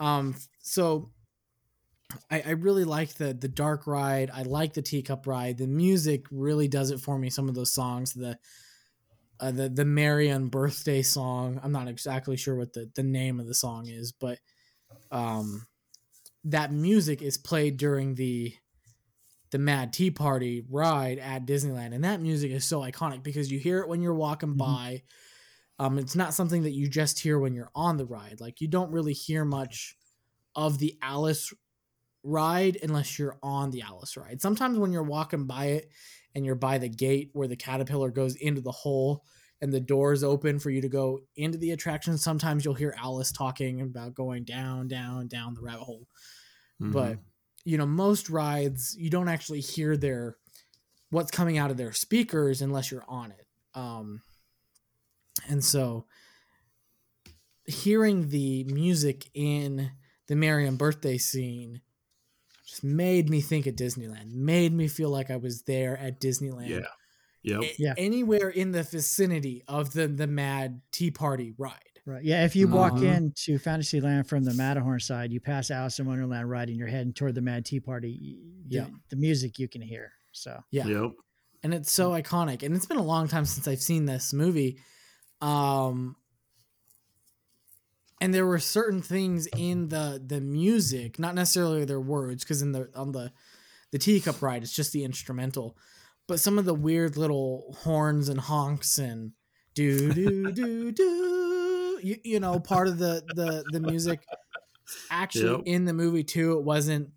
Um, 0.00 0.34
so 0.60 1.12
I, 2.30 2.40
I 2.40 2.50
really 2.52 2.84
like 2.84 3.14
the 3.14 3.34
the 3.34 3.48
dark 3.48 3.86
ride. 3.86 4.30
I 4.32 4.42
like 4.42 4.72
the 4.72 4.80
teacup 4.82 5.26
ride. 5.26 5.58
The 5.58 5.66
music 5.66 6.24
really 6.30 6.66
does 6.68 6.90
it 6.90 7.00
for 7.00 7.18
me. 7.18 7.28
Some 7.28 7.48
of 7.50 7.54
those 7.54 7.72
songs, 7.72 8.14
the 8.14 8.38
uh, 9.40 9.50
the 9.50 9.68
the 9.68 9.84
merry 9.84 10.28
unbirthday 10.28 11.04
song. 11.04 11.60
I'm 11.62 11.72
not 11.72 11.88
exactly 11.88 12.36
sure 12.36 12.56
what 12.56 12.72
the 12.72 12.90
the 12.94 13.02
name 13.02 13.40
of 13.40 13.46
the 13.46 13.54
song 13.54 13.88
is, 13.88 14.12
but 14.12 14.38
um, 15.10 15.66
that 16.44 16.72
music 16.72 17.22
is 17.22 17.38
played 17.38 17.76
during 17.78 18.14
the 18.16 18.54
the 19.50 19.58
Mad 19.58 19.92
Tea 19.92 20.10
Party 20.10 20.64
ride 20.68 21.18
at 21.18 21.46
Disneyland, 21.46 21.94
and 21.94 22.04
that 22.04 22.20
music 22.20 22.50
is 22.50 22.64
so 22.64 22.80
iconic 22.80 23.22
because 23.22 23.50
you 23.50 23.58
hear 23.58 23.80
it 23.80 23.88
when 23.88 24.02
you're 24.02 24.14
walking 24.14 24.54
Mhm. 24.54 24.58
by. 24.58 25.02
Um, 25.78 25.98
it's 25.98 26.16
not 26.16 26.34
something 26.34 26.64
that 26.64 26.72
you 26.72 26.88
just 26.88 27.20
hear 27.20 27.38
when 27.38 27.54
you're 27.54 27.70
on 27.74 27.96
the 27.98 28.06
ride. 28.06 28.40
Like 28.40 28.60
you 28.60 28.68
don't 28.68 28.92
really 28.92 29.12
hear 29.14 29.44
much 29.44 29.96
of 30.56 30.78
the 30.78 30.98
Alice 31.02 31.52
ride 32.24 32.78
unless 32.82 33.18
you're 33.18 33.38
on 33.42 33.70
the 33.70 33.82
Alice 33.82 34.16
ride. 34.16 34.42
Sometimes 34.42 34.78
when 34.78 34.92
you're 34.92 35.02
walking 35.02 35.46
by 35.46 35.66
it 35.66 35.90
and 36.38 36.46
you're 36.46 36.54
by 36.54 36.78
the 36.78 36.88
gate 36.88 37.30
where 37.32 37.48
the 37.48 37.56
caterpillar 37.56 38.10
goes 38.10 38.36
into 38.36 38.60
the 38.60 38.72
hole 38.72 39.24
and 39.60 39.74
the 39.74 39.80
doors 39.80 40.22
open 40.22 40.60
for 40.60 40.70
you 40.70 40.80
to 40.80 40.88
go 40.88 41.18
into 41.34 41.58
the 41.58 41.72
attraction, 41.72 42.16
sometimes 42.16 42.64
you'll 42.64 42.74
hear 42.74 42.94
Alice 42.96 43.32
talking 43.32 43.82
about 43.82 44.14
going 44.14 44.44
down, 44.44 44.86
down, 44.86 45.26
down 45.26 45.54
the 45.54 45.60
rabbit 45.60 45.82
hole. 45.82 46.06
But 46.92 47.18
you 47.64 47.76
know, 47.76 47.86
most 47.86 48.30
rides 48.30 48.96
you 48.96 49.10
don't 49.10 49.28
actually 49.28 49.60
hear 49.60 49.96
their 49.96 50.36
what's 51.10 51.32
coming 51.32 51.58
out 51.58 51.72
of 51.72 51.76
their 51.76 51.92
speakers 51.92 52.62
unless 52.62 52.90
you're 52.90 53.04
on 53.08 53.32
it. 53.32 53.46
Um 53.74 54.22
and 55.48 55.62
so 55.62 56.06
hearing 57.66 58.28
the 58.28 58.62
music 58.64 59.28
in 59.34 59.90
the 60.28 60.36
Marion 60.36 60.76
birthday 60.76 61.18
scene 61.18 61.80
made 62.82 63.28
me 63.30 63.40
think 63.40 63.66
of 63.66 63.74
Disneyland, 63.76 64.32
made 64.32 64.72
me 64.72 64.88
feel 64.88 65.10
like 65.10 65.30
I 65.30 65.36
was 65.36 65.62
there 65.62 65.96
at 65.96 66.20
Disneyland. 66.20 66.68
yeah, 66.68 66.80
yep. 67.42 67.62
A- 67.62 67.74
Yeah. 67.78 67.94
Anywhere 67.96 68.48
in 68.50 68.72
the 68.72 68.82
vicinity 68.82 69.62
of 69.68 69.92
the 69.92 70.06
the 70.08 70.26
Mad 70.26 70.80
Tea 70.92 71.10
Party 71.10 71.54
ride. 71.58 71.74
Right. 72.06 72.24
Yeah. 72.24 72.44
If 72.46 72.56
you 72.56 72.68
walk 72.68 72.94
Uh-huh. 72.94 73.04
into 73.04 73.58
Fantasyland 73.58 74.26
from 74.28 74.44
the 74.44 74.54
Matterhorn 74.54 74.98
side, 75.00 75.30
you 75.30 75.40
pass 75.40 75.70
Alice 75.70 75.98
in 75.98 76.06
Wonderland 76.06 76.48
ride, 76.48 76.68
and 76.70 76.78
you're 76.78 76.88
heading 76.88 77.12
toward 77.12 77.34
the 77.34 77.42
Mad 77.42 77.66
Tea 77.66 77.80
Party. 77.80 78.18
y- 78.20 78.62
The, 78.68 78.74
Yeah. 78.76 78.86
The 79.10 79.16
music 79.16 79.58
you 79.58 79.68
can 79.68 79.82
hear. 79.82 80.12
So 80.32 80.62
Yeah. 80.70 80.86
Yep. 80.86 81.10
and 81.64 81.74
it's 81.74 81.90
so 81.92 82.12
iconic 82.12 82.62
and 82.62 82.74
it's 82.76 82.86
been 82.86 82.98
a 82.98 83.02
long 83.02 83.26
time 83.26 83.44
since 83.44 83.66
i've 83.66 83.82
seen 83.82 84.04
this 84.06 84.32
movie 84.32 84.78
um 85.40 86.14
and 88.20 88.34
there 88.34 88.46
were 88.46 88.58
certain 88.58 89.02
things 89.02 89.46
in 89.56 89.88
the 89.88 90.22
the 90.24 90.40
music 90.40 91.18
not 91.18 91.34
necessarily 91.34 91.84
their 91.84 92.00
words 92.00 92.44
because 92.44 92.62
in 92.62 92.72
the 92.72 92.88
on 92.94 93.12
the 93.12 93.32
the 93.92 93.98
teacup 93.98 94.42
ride 94.42 94.62
it's 94.62 94.74
just 94.74 94.92
the 94.92 95.04
instrumental 95.04 95.76
but 96.26 96.38
some 96.40 96.58
of 96.58 96.64
the 96.66 96.74
weird 96.74 97.16
little 97.16 97.74
horns 97.80 98.28
and 98.28 98.40
honks 98.40 98.98
and 98.98 99.32
do 99.74 100.12
do 100.12 100.52
do 100.52 100.92
do 100.92 102.00
you, 102.02 102.16
you 102.24 102.40
know 102.40 102.60
part 102.60 102.88
of 102.88 102.98
the 102.98 103.22
the 103.34 103.64
the 103.72 103.80
music. 103.80 104.20
Actually 105.10 105.56
Yep. 105.56 105.62
in 105.66 105.84
the 105.84 105.92
movie 105.92 106.24
too 106.24 106.58
it 106.58 106.64
wasn't 106.64 107.10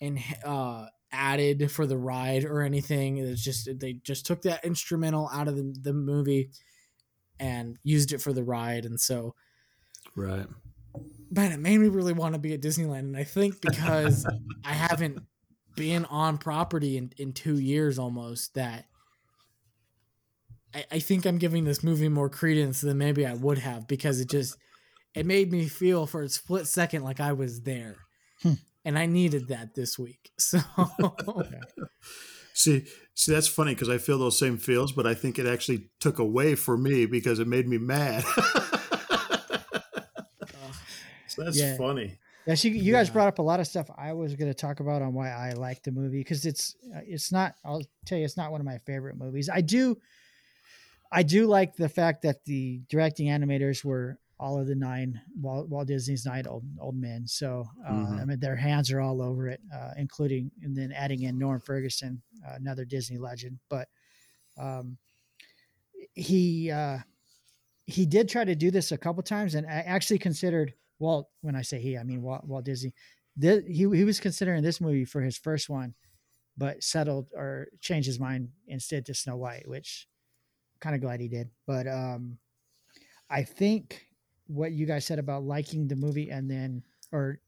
in 0.00 0.18
uh 0.44 0.86
added 1.12 1.70
for 1.70 1.86
the 1.86 1.96
ride 1.96 2.44
or 2.44 2.62
anything. 2.62 3.18
It's 3.18 3.42
just 3.42 3.68
they 3.78 3.94
just 3.94 4.26
took 4.26 4.42
that 4.42 4.64
instrumental 4.64 5.28
out 5.32 5.48
of 5.48 5.56
the, 5.56 5.74
the 5.80 5.92
movie 5.92 6.50
and 7.38 7.78
used 7.82 8.12
it 8.12 8.20
for 8.20 8.32
the 8.32 8.44
ride. 8.44 8.84
And 8.84 9.00
so 9.00 9.34
Right. 10.16 10.46
man 11.30 11.52
it 11.52 11.58
made 11.58 11.78
me 11.78 11.88
really 11.88 12.12
want 12.12 12.34
to 12.34 12.38
be 12.38 12.54
at 12.54 12.60
disneyland 12.60 13.00
and 13.00 13.16
i 13.16 13.24
think 13.24 13.60
because 13.60 14.24
i 14.64 14.72
haven't 14.72 15.18
been 15.76 16.04
on 16.04 16.38
property 16.38 16.96
in, 16.96 17.12
in 17.18 17.32
two 17.32 17.58
years 17.58 17.98
almost 17.98 18.54
that 18.54 18.84
I, 20.74 20.84
I 20.92 20.98
think 21.00 21.26
i'm 21.26 21.38
giving 21.38 21.64
this 21.64 21.82
movie 21.82 22.08
more 22.08 22.28
credence 22.28 22.80
than 22.80 22.98
maybe 22.98 23.26
i 23.26 23.34
would 23.34 23.58
have 23.58 23.88
because 23.88 24.20
it 24.20 24.30
just 24.30 24.56
it 25.14 25.26
made 25.26 25.50
me 25.50 25.66
feel 25.66 26.06
for 26.06 26.22
a 26.22 26.28
split 26.28 26.66
second 26.68 27.02
like 27.02 27.20
i 27.20 27.32
was 27.32 27.62
there 27.62 27.96
Hmm. 28.42 28.52
and 28.84 28.98
i 28.98 29.06
needed 29.06 29.48
that 29.48 29.74
this 29.74 29.98
week 29.98 30.30
so 30.38 30.60
See, 32.56 32.84
see, 33.16 33.32
that's 33.32 33.48
funny 33.48 33.74
because 33.74 33.88
I 33.88 33.98
feel 33.98 34.16
those 34.16 34.38
same 34.38 34.58
feels, 34.58 34.92
but 34.92 35.08
I 35.08 35.14
think 35.14 35.40
it 35.40 35.46
actually 35.46 35.88
took 35.98 36.20
away 36.20 36.54
for 36.54 36.76
me 36.78 37.04
because 37.04 37.40
it 37.40 37.48
made 37.48 37.66
me 37.66 37.78
mad. 37.78 38.22
So 41.34 41.44
that's 41.44 41.58
Yeah. 41.58 41.76
funny. 41.76 42.18
Yeah, 42.46 42.54
so 42.54 42.68
you, 42.68 42.74
you 42.74 42.92
guys 42.92 43.08
Yeah. 43.08 43.14
brought 43.14 43.28
up 43.28 43.38
a 43.38 43.42
lot 43.42 43.60
of 43.60 43.66
stuff 43.66 43.88
I 43.96 44.12
was 44.12 44.34
going 44.36 44.50
to 44.50 44.54
talk 44.54 44.80
about 44.80 45.00
on 45.02 45.14
why 45.14 45.30
I 45.30 45.52
like 45.52 45.82
the 45.82 45.92
movie 45.92 46.20
because 46.20 46.44
it's 46.44 46.76
uh, 46.94 47.00
it's 47.06 47.32
not. 47.32 47.54
I'll 47.64 47.82
tell 48.04 48.18
you, 48.18 48.24
it's 48.24 48.36
not 48.36 48.52
one 48.52 48.60
of 48.60 48.66
my 48.66 48.78
favorite 48.78 49.16
movies. 49.16 49.48
I 49.48 49.62
do, 49.62 49.96
I 51.10 51.22
do 51.22 51.46
like 51.46 51.76
the 51.76 51.88
fact 51.88 52.22
that 52.22 52.44
the 52.44 52.82
directing 52.88 53.28
animators 53.28 53.84
were 53.84 54.18
all 54.38 54.58
of 54.58 54.66
the 54.66 54.74
nine 54.74 55.20
Walt, 55.40 55.68
Walt 55.68 55.86
Disney's 55.86 56.26
nine 56.26 56.46
old 56.46 56.64
old 56.80 56.96
men. 56.96 57.26
So 57.26 57.66
uh, 57.86 57.90
Mhm. 57.92 58.20
I 58.20 58.24
mean, 58.26 58.40
their 58.40 58.56
hands 58.56 58.90
are 58.90 59.00
all 59.00 59.22
over 59.22 59.48
it, 59.48 59.60
uh, 59.74 59.92
including 59.96 60.50
and 60.62 60.76
then 60.76 60.92
adding 60.92 61.22
in 61.22 61.38
Norm 61.38 61.60
Ferguson, 61.60 62.20
uh, 62.46 62.54
another 62.56 62.84
Disney 62.84 63.16
legend. 63.16 63.58
But 63.70 63.88
um, 64.58 64.98
he 66.14 66.70
uh, 66.70 66.98
he 67.86 68.06
did 68.06 68.28
try 68.28 68.44
to 68.44 68.54
do 68.54 68.70
this 68.70 68.92
a 68.92 68.98
couple 68.98 69.22
times, 69.22 69.54
and 69.54 69.66
I 69.66 69.80
actually 69.80 70.18
considered 70.18 70.74
Walt. 70.98 71.28
When 71.42 71.56
I 71.56 71.62
say 71.62 71.80
he, 71.80 71.96
I 71.98 72.04
mean 72.04 72.22
Walt, 72.22 72.44
Walt 72.44 72.64
Disney. 72.64 72.92
This, 73.36 73.64
he 73.66 73.88
he 73.96 74.04
was 74.04 74.20
considering 74.20 74.62
this 74.62 74.80
movie 74.80 75.04
for 75.04 75.20
his 75.20 75.36
first 75.36 75.68
one, 75.68 75.94
but 76.56 76.82
settled 76.82 77.28
or 77.34 77.68
changed 77.80 78.06
his 78.06 78.20
mind 78.20 78.48
instead 78.68 79.04
to 79.06 79.14
Snow 79.14 79.36
White, 79.36 79.68
which 79.68 80.06
kind 80.80 80.94
of 80.94 81.00
glad 81.02 81.20
he 81.20 81.28
did. 81.28 81.50
But 81.66 81.86
um, 81.88 82.38
I 83.30 83.42
think 83.42 84.06
what 84.46 84.72
you 84.72 84.86
guys 84.86 85.04
said 85.06 85.18
about 85.18 85.42
liking 85.44 85.88
the 85.88 85.96
movie 85.96 86.30
and 86.30 86.50
then 86.50 86.82
or 87.12 87.40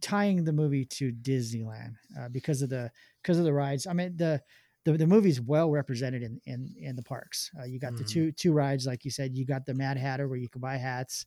tying 0.00 0.44
the 0.44 0.52
movie 0.52 0.84
to 0.84 1.12
Disneyland 1.12 1.94
uh, 2.18 2.28
because 2.28 2.62
of 2.62 2.68
the 2.70 2.90
because 3.22 3.38
of 3.38 3.44
the 3.44 3.52
rides. 3.52 3.86
I 3.86 3.92
mean 3.92 4.16
the 4.16 4.42
the, 4.84 4.92
the 4.96 5.06
movie's 5.06 5.40
well 5.40 5.70
represented 5.70 6.22
in 6.22 6.40
in, 6.46 6.74
in 6.80 6.96
the 6.96 7.02
parks. 7.02 7.50
Uh, 7.58 7.64
you 7.64 7.78
got 7.78 7.96
the 7.96 8.04
Mhm. 8.04 8.08
two 8.08 8.32
two 8.32 8.52
rides, 8.52 8.86
like 8.86 9.04
you 9.04 9.10
said. 9.10 9.36
You 9.36 9.44
got 9.44 9.66
the 9.66 9.74
Mad 9.74 9.96
Hatter 9.98 10.28
where 10.28 10.38
you 10.38 10.48
can 10.48 10.60
buy 10.60 10.76
hats. 10.76 11.26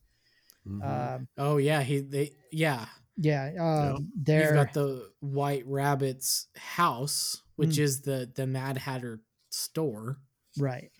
Mhm. 0.70 1.16
Um, 1.16 1.28
oh 1.38 1.56
yeah 1.56 1.82
he 1.82 2.00
they 2.00 2.32
yeah 2.52 2.86
yeah, 3.16 3.50
um, 3.58 4.10
you've 4.14 4.24
there. 4.24 4.54
got 4.54 4.72
the 4.72 5.10
white 5.20 5.66
rabbit's 5.66 6.48
house 6.56 7.42
which 7.56 7.70
Mm. 7.76 7.78
is 7.80 8.00
the 8.02 8.30
the 8.34 8.46
mad 8.46 8.78
hatter 8.78 9.20
store 9.50 10.18
Right. 10.58 10.90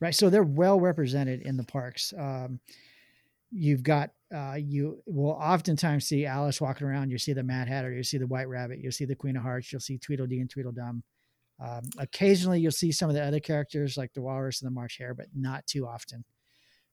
Right. 0.00 0.14
So 0.14 0.30
they're 0.30 0.42
well 0.42 0.78
represented 0.80 1.42
in 1.42 1.56
the 1.56 1.64
parks. 1.64 2.12
Um, 2.16 2.60
you've 3.50 3.82
got, 3.82 4.10
uh, 4.32 4.54
you 4.58 5.02
will 5.06 5.32
oftentimes 5.32 6.06
see 6.06 6.24
Alice 6.26 6.60
walking 6.60 6.86
around. 6.86 7.10
You 7.10 7.18
see 7.18 7.32
the 7.32 7.42
Mad 7.42 7.66
Hatter, 7.68 7.92
you 7.92 8.04
see 8.04 8.16
the 8.18 8.26
White 8.28 8.48
Rabbit, 8.48 8.78
you'll 8.78 8.92
see 8.92 9.04
the 9.04 9.16
Queen 9.16 9.36
of 9.36 9.42
Hearts, 9.42 9.72
you'll 9.72 9.80
see 9.80 9.98
Tweedledee 9.98 10.40
and 10.40 10.48
Tweedledum. 10.48 11.02
Um, 11.58 11.82
occasionally 11.98 12.60
you'll 12.60 12.70
see 12.72 12.92
some 12.92 13.10
of 13.10 13.16
the 13.16 13.22
other 13.24 13.40
characters 13.40 13.96
like 13.96 14.12
the 14.14 14.22
Walrus 14.22 14.62
and 14.62 14.66
the 14.70 14.74
March 14.74 14.96
Hare, 14.98 15.12
but 15.14 15.26
not 15.34 15.66
too 15.66 15.86
often. 15.86 16.24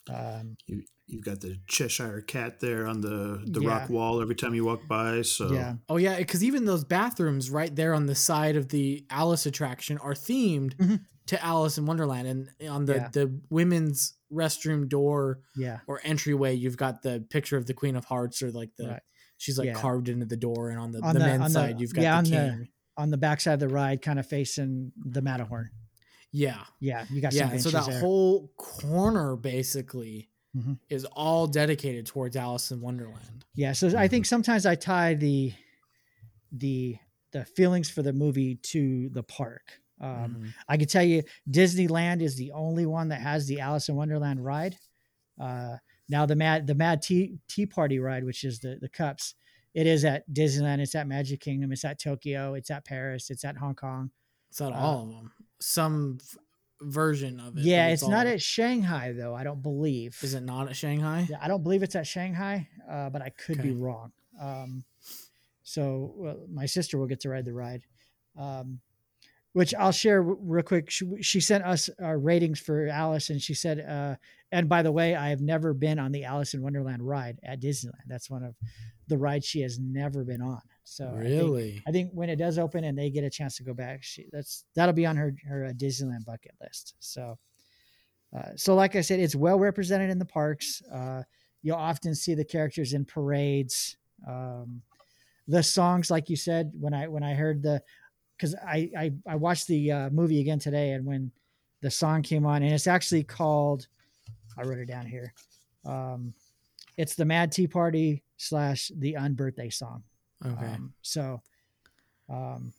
Um, 0.09 0.55
you, 0.65 0.83
you've 1.07 1.23
got 1.25 1.41
the 1.41 1.57
Cheshire 1.67 2.21
Cat 2.21 2.59
there 2.59 2.87
on 2.87 3.01
the 3.01 3.43
the 3.45 3.61
Yeah. 3.61 3.69
rock 3.69 3.89
wall 3.89 4.21
every 4.21 4.35
time 4.35 4.53
you 4.53 4.65
walk 4.65 4.87
by. 4.87 5.21
So 5.21 5.51
yeah. 5.53 5.75
Oh 5.89 5.97
yeah, 5.97 6.17
because 6.17 6.43
even 6.43 6.65
those 6.65 6.83
bathrooms 6.83 7.49
right 7.49 7.73
there 7.75 7.93
on 7.93 8.05
the 8.05 8.15
side 8.15 8.55
of 8.55 8.69
the 8.69 9.05
Alice 9.09 9.45
attraction 9.45 9.97
are 9.99 10.13
themed 10.13 10.75
Mhm. 10.75 11.01
to 11.27 11.43
Alice 11.43 11.77
in 11.77 11.85
Wonderland, 11.85 12.27
and 12.59 12.69
on 12.69 12.85
the 12.85 12.95
Yeah. 12.95 13.09
the 13.11 13.39
women's 13.49 14.13
restroom 14.31 14.89
door 14.89 15.39
Yeah. 15.55 15.79
or 15.87 16.01
entryway, 16.03 16.53
you've 16.55 16.77
got 16.77 17.01
the 17.01 17.25
picture 17.29 17.57
of 17.57 17.65
the 17.65 17.73
Queen 17.73 17.95
of 17.95 18.05
Hearts, 18.05 18.41
or 18.41 18.51
like 18.51 18.71
the 18.77 18.87
Right. 18.89 19.01
she's 19.37 19.57
like 19.57 19.67
Yeah. 19.67 19.73
carved 19.73 20.09
into 20.09 20.25
the 20.25 20.35
door, 20.37 20.69
and 20.69 20.79
on 20.79 20.91
the, 20.91 21.01
On 21.01 21.13
the, 21.13 21.19
the- 21.19 21.25
men's 21.25 21.41
on 21.43 21.51
the- 21.51 21.53
side, 21.53 21.79
you've 21.79 21.93
got 21.93 22.01
yeah, 22.01 22.11
the 22.11 22.17
on 22.17 22.23
the- 22.23 22.29
king. 22.57 22.67
On 22.97 23.09
the 23.11 23.17
backside 23.17 23.53
of 23.53 23.59
the 23.59 23.69
ride, 23.69 24.01
kind 24.01 24.17
of 24.19 24.25
facing 24.25 24.91
the 24.97 25.21
Matterhorn. 25.21 25.69
Yeah, 26.31 26.63
Yeah. 26.79 27.05
You 27.09 27.21
got 27.21 27.33
some 27.33 27.51
yeah. 27.51 27.57
So 27.57 27.69
that 27.71 27.85
there. 27.87 27.99
whole 27.99 28.49
corner 28.57 29.35
basically 29.35 30.29
Mhm. 30.55 30.79
is 30.89 31.05
all 31.05 31.47
dedicated 31.47 32.05
towards 32.05 32.35
Alice 32.35 32.71
in 32.71 32.81
Wonderland. 32.81 33.45
Yeah, 33.55 33.73
so 33.73 33.95
I 33.97 34.07
think 34.07 34.25
sometimes 34.25 34.65
I 34.65 34.75
tie 34.75 35.13
the 35.13 35.53
the 36.51 36.97
the 37.31 37.43
feelings 37.45 37.89
for 37.89 38.01
the 38.01 38.13
movie 38.13 38.55
to 38.55 39.09
the 39.09 39.23
park. 39.23 39.81
Um, 39.99 40.35
Mhm. 40.35 40.53
I 40.69 40.77
can 40.77 40.87
tell 40.87 41.03
you, 41.03 41.23
Disneyland 41.49 42.21
is 42.21 42.35
the 42.35 42.51
only 42.53 42.85
one 42.85 43.09
that 43.09 43.19
has 43.21 43.47
the 43.47 43.59
Alice 43.59 43.89
in 43.89 43.95
Wonderland 43.95 44.43
ride. 44.43 44.77
Uh, 45.39 45.77
now 46.07 46.25
the 46.25 46.35
Mad 46.35 46.67
the 46.67 46.75
Mad 46.75 47.01
Tea 47.01 47.37
Tea 47.47 47.65
Party 47.65 47.99
ride, 47.99 48.23
which 48.23 48.43
is 48.43 48.59
the 48.59 48.77
the 48.79 48.89
cups, 48.89 49.35
it 49.73 49.85
is 49.85 50.05
at 50.05 50.27
Disneyland. 50.29 50.79
It's 50.79 50.95
at 50.95 51.07
Magic 51.07 51.41
Kingdom. 51.41 51.71
It's 51.71 51.83
at 51.85 51.99
Tokyo. 51.99 52.53
It's 52.53 52.71
at 52.71 52.85
Paris. 52.85 53.29
It's 53.29 53.43
at 53.43 53.57
Hong 53.57 53.75
Kong. 53.75 54.11
It's 54.49 54.59
not 54.61 54.71
Uh, 54.73 54.77
all 54.77 55.01
of 55.03 55.09
them. 55.09 55.33
Some 55.59 56.19
f- 56.21 56.37
version 56.81 57.39
of 57.39 57.57
it. 57.57 57.63
yeah, 57.63 57.87
but 57.87 57.93
it's, 57.93 58.07
not 58.07 58.27
at 58.27 58.41
Shanghai 58.41 59.13
though. 59.13 59.33
I 59.33 59.43
don't 59.43 59.61
believe. 59.61 60.17
Is 60.21 60.33
it 60.33 60.43
not 60.43 60.67
at 60.69 60.75
Shanghai? 60.75 61.27
Yeah, 61.29 61.37
I 61.41 61.47
don't 61.47 61.63
believe 61.63 61.83
it's 61.83 61.95
at 61.95 62.07
Shanghai, 62.07 62.67
uh, 62.89 63.09
but 63.09 63.21
I 63.21 63.29
could 63.29 63.61
be 63.61 63.71
wrong. 63.71 64.11
Um, 64.39 64.83
so 65.63 66.13
well, 66.15 66.37
my 66.49 66.65
sister 66.65 66.97
will 66.97 67.07
get 67.07 67.21
to 67.21 67.29
ride 67.29 67.45
the 67.45 67.53
ride, 67.53 67.83
um, 68.37 68.79
which 69.57 69.73
I'll 69.73 69.91
share 69.91 70.21
real 70.21 70.61
quick. 70.61 70.87
She, 70.91 71.07
she 71.21 71.39
sent 71.39 71.63
us 71.63 71.89
our 71.99 72.19
ratings 72.19 72.59
for 72.59 72.87
Alice, 72.89 73.31
and 73.31 73.41
she 73.41 73.55
said, 73.55 73.79
uh, 73.79 74.15
"And 74.51 74.69
by 74.69 74.83
the 74.83 74.91
way, 74.91 75.15
I 75.15 75.29
have 75.29 75.41
never 75.41 75.73
been 75.73 75.97
on 75.97 76.11
the 76.11 76.25
Alice 76.25 76.53
in 76.53 76.61
Wonderland 76.61 77.01
ride 77.01 77.39
at 77.43 77.59
Disneyland. 77.59 78.05
That's 78.05 78.29
one 78.29 78.43
of 78.43 78.53
the 79.07 79.17
rides 79.17 79.47
she 79.47 79.61
has 79.61 79.79
never 79.79 80.23
been 80.23 80.43
on. 80.43 80.61
So 80.83 81.07
I 81.07 81.23
think- 81.23 81.23
really? 81.23 81.83
I 81.87 81.91
think 81.91 82.11
when 82.13 82.29
it 82.29 82.35
does 82.35 82.59
open 82.59 82.83
and 82.83 82.95
they 82.95 83.09
get 83.09 83.23
a 83.23 83.31
chance 83.31 83.57
to 83.57 83.63
go 83.63 83.73
back, 83.73 84.03
she 84.03 84.27
that's 84.31 84.63
that'll 84.75 84.93
be 84.93 85.07
on 85.07 85.15
her 85.15 85.35
her 85.47 85.65
uh, 85.65 85.71
Disneyland 85.71 86.23
bucket 86.23 86.53
list. 86.61 86.93
So, 86.99 87.39
uh, 88.37 88.51
so 88.55 88.75
like 88.75 88.95
I 88.95 89.01
said, 89.01 89.19
it's 89.19 89.35
well 89.35 89.57
represented 89.57 90.11
in 90.11 90.19
the 90.19 90.25
parks. 90.25 90.83
Uh, 90.93 91.23
you'll 91.63 91.77
often 91.77 92.13
see 92.13 92.35
the 92.35 92.45
characters 92.45 92.93
in 92.93 93.05
parades. 93.05 93.97
Um, 94.27 94.83
the 95.47 95.63
songs, 95.63 96.11
like 96.11 96.29
you 96.29 96.35
said, 96.35 96.73
when 96.79 96.93
I 96.93 97.07
when 97.07 97.23
I 97.23 97.33
heard 97.33 97.63
the, 97.63 97.81
because 98.37 98.55
I, 98.55 98.89
I 98.97 99.11
I 99.27 99.35
watched 99.35 99.67
the 99.67 99.91
uh, 99.91 100.09
movie 100.09 100.39
again 100.39 100.59
today, 100.59 100.91
and 100.91 101.05
when 101.05 101.31
the 101.81 101.91
song 101.91 102.21
came 102.21 102.45
on, 102.45 102.63
and 102.63 102.73
it's 102.73 102.87
actually 102.87 103.23
called, 103.23 103.87
I 104.57 104.63
wrote 104.63 104.79
it 104.79 104.87
down 104.87 105.05
here. 105.05 105.33
Um, 105.85 106.33
it's 106.97 107.15
the 107.15 107.25
Mad 107.25 107.51
Tea 107.51 107.67
Party 107.67 108.23
slash 108.37 108.91
the 108.97 109.13
Unbirthday 109.13 109.73
song. 109.73 110.03
Okay. 110.45 110.65
Um, 110.65 110.93
so, 111.01 111.41
um, 112.29 112.73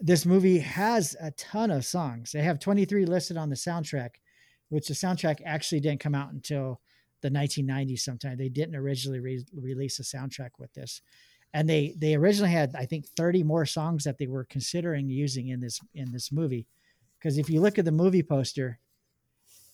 this 0.00 0.24
movie 0.24 0.58
has 0.58 1.16
a 1.20 1.30
ton 1.32 1.70
of 1.70 1.84
songs. 1.84 2.32
They 2.32 2.42
have 2.42 2.58
23 2.58 3.04
listed 3.06 3.36
on 3.36 3.48
the 3.48 3.56
soundtrack, 3.56 4.10
which 4.68 4.88
the 4.88 4.94
soundtrack 4.94 5.40
actually 5.44 5.80
didn't 5.80 6.00
come 6.00 6.14
out 6.14 6.32
until 6.32 6.80
the 7.20 7.30
1990s 7.30 8.00
sometime. 8.00 8.36
They 8.36 8.48
didn't 8.48 8.76
originally 8.76 9.20
re- 9.20 9.44
release 9.54 9.98
a 9.98 10.02
soundtrack 10.02 10.50
with 10.58 10.72
this. 10.74 11.02
And 11.54 11.68
they 11.68 11.94
they 11.96 12.14
originally 12.14 12.52
had 12.52 12.74
I 12.76 12.84
think 12.84 13.06
30 13.06 13.42
more 13.42 13.64
songs 13.64 14.04
that 14.04 14.18
they 14.18 14.26
were 14.26 14.44
considering 14.44 15.08
using 15.08 15.48
in 15.48 15.60
this 15.60 15.80
in 15.94 16.12
this 16.12 16.30
movie. 16.30 16.66
Because 17.18 17.38
if 17.38 17.50
you 17.50 17.60
look 17.60 17.78
at 17.78 17.84
the 17.84 17.92
movie 17.92 18.22
poster, 18.22 18.78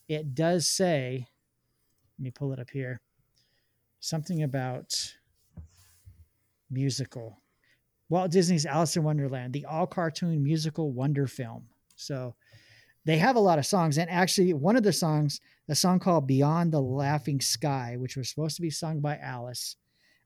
it 0.09 0.35
does 0.35 0.67
say, 0.67 1.27
let 2.19 2.25
me 2.25 2.31
pull 2.31 2.53
it 2.53 2.61
up 2.61 2.71
here, 2.71 3.01
something 4.01 4.43
about 4.43 5.15
musical. 6.71 7.41
Walt 8.09 8.31
Disney's 8.31 8.67
Alice 8.67 8.97
in 8.97 9.03
Wonderland, 9.03 9.53
the 9.53 9.65
all 9.65 9.87
cartoon 9.87 10.43
musical 10.43 10.93
wonder 10.93 11.27
film. 11.27 11.67
So 11.97 12.35
they 13.05 13.19
have 13.19 13.37
a 13.37 13.41
lot 13.41 13.59
of 13.59 13.67
songs. 13.67 13.99
And 13.99 14.11
actually, 14.11 14.53
one 14.53 14.77
of 14.77 14.83
the 14.83 14.93
songs, 14.93 15.41
a 15.69 15.75
song 15.75 15.99
called 15.99 16.27
Beyond 16.27 16.73
the 16.73 16.81
Laughing 16.81 17.41
Sky, 17.41 17.97
which 17.99 18.17
was 18.17 18.29
supposed 18.29 18.57
to 18.57 18.63
be 18.63 18.71
sung 18.71 19.01
by 19.01 19.17
Alice, 19.19 19.77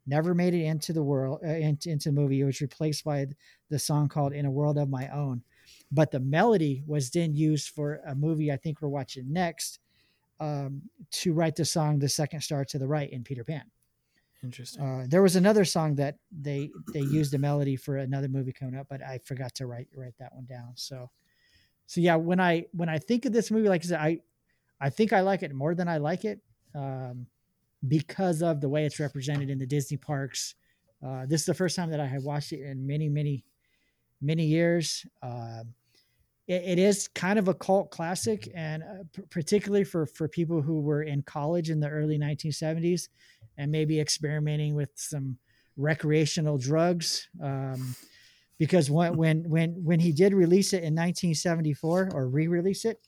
never 0.09 0.35
made 0.35 0.55
it 0.55 0.65
into 0.65 0.93
the 0.93 1.03
world, 1.03 1.41
uh, 1.45 1.49
into, 1.49 1.91
into 1.91 2.09
the 2.09 2.21
movie. 2.21 2.41
It 2.41 2.45
was 2.45 2.61
replaced 2.61 3.05
by 3.05 3.27
the 3.71 3.79
song 3.79 4.09
called 4.09 4.33
In 4.33 4.47
a 4.47 4.51
World 4.51 4.79
of 4.79 4.89
My 4.89 5.09
Own. 5.09 5.43
But 5.93 6.11
the 6.11 6.21
melody 6.21 6.83
was 6.87 7.11
then 7.11 7.35
used 7.35 7.71
for 7.71 8.01
a 8.07 8.15
movie 8.15 8.51
I 8.51 8.57
think 8.57 8.81
we're 8.81 8.89
watching 8.89 9.33
next 9.33 9.79
um, 10.41 10.83
to 11.13 11.33
write 11.33 11.57
the 11.57 11.65
song 11.65 11.99
The 11.99 12.09
Second 12.09 12.41
Star 12.41 12.65
to 12.67 12.79
the 12.79 12.87
Right 12.87 13.11
in 13.11 13.25
Peter 13.25 13.45
Pan. 13.45 13.65
Interesting. 14.43 14.83
Uh, 14.83 15.07
there 15.09 15.23
was 15.23 15.37
another 15.37 15.65
song 15.65 15.97
that 15.97 16.17
they 16.31 16.71
they 16.93 17.01
used 17.01 17.35
a 17.35 17.39
melody 17.39 17.75
for 17.75 17.97
another 17.97 18.29
movie 18.29 18.53
coming 18.53 18.77
up, 18.77 18.87
but 18.89 19.03
I 19.03 19.19
forgot 19.25 19.53
to 19.57 19.67
write 19.67 19.89
write 19.97 20.15
that 20.21 20.33
one 20.33 20.47
down. 20.47 20.75
So, 20.77 21.11
so 21.87 22.01
yeah, 22.01 22.15
when 22.15 22.39
I 22.39 22.67
when 22.73 22.89
I 22.89 22.99
think 22.99 23.25
of 23.25 23.33
this 23.33 23.51
movie, 23.51 23.69
like 23.69 23.83
I 23.85 23.89
said, 23.89 24.01
I 24.01 24.21
I 24.81 24.91
think 24.91 25.13
I 25.13 25.23
like 25.23 25.43
it 25.43 25.53
more 25.53 25.75
than 25.75 25.89
I 25.89 25.97
like 25.99 26.25
it 26.25 26.41
um, 26.73 27.27
because 27.87 28.43
of 28.43 28.61
the 28.61 28.69
way 28.69 28.85
it's 28.85 28.99
represented 28.99 29.51
in 29.51 29.59
the 29.59 29.67
Disney 29.67 29.97
parks. 29.97 30.55
Uh, 31.05 31.27
this 31.27 31.43
is 31.43 31.47
the 31.47 31.55
first 31.55 31.77
time 31.77 31.91
that 31.91 32.01
I 32.01 32.07
have 32.07 32.25
watched 32.25 32.53
it 32.53 32.63
in 32.63 32.87
many 32.87 33.09
many 33.09 33.45
many 34.21 34.45
years. 34.45 35.07
Um, 35.23 35.75
it, 36.49 36.63
it 36.65 36.79
is 36.79 37.09
kind 37.09 37.39
of 37.39 37.49
a 37.49 37.55
cult 37.55 37.91
classic, 37.91 38.49
and 38.55 38.83
uh, 38.83 39.05
p- 39.15 39.23
particularly 39.31 39.85
for 39.85 40.07
for 40.07 40.29
people 40.29 40.61
who 40.61 40.81
were 40.81 41.03
in 41.03 41.23
college 41.23 41.71
in 41.71 41.79
the 41.79 41.89
early 41.89 42.19
1970s 42.19 43.09
and 43.59 43.71
maybe 43.71 44.01
experimenting 44.01 44.75
with 44.75 44.91
some 44.95 45.39
recreational 45.77 46.59
drugs. 46.59 47.29
Um, 47.43 47.95
because 48.59 48.91
when 48.91 49.17
when 49.17 49.49
when 49.49 49.71
when 49.85 50.01
he 50.01 50.13
did 50.13 50.35
release 50.35 50.73
it 50.73 50.79
in 50.79 50.95
1974 50.95 52.11
or 52.13 52.29
re-release 52.29 52.85
it, 52.85 52.99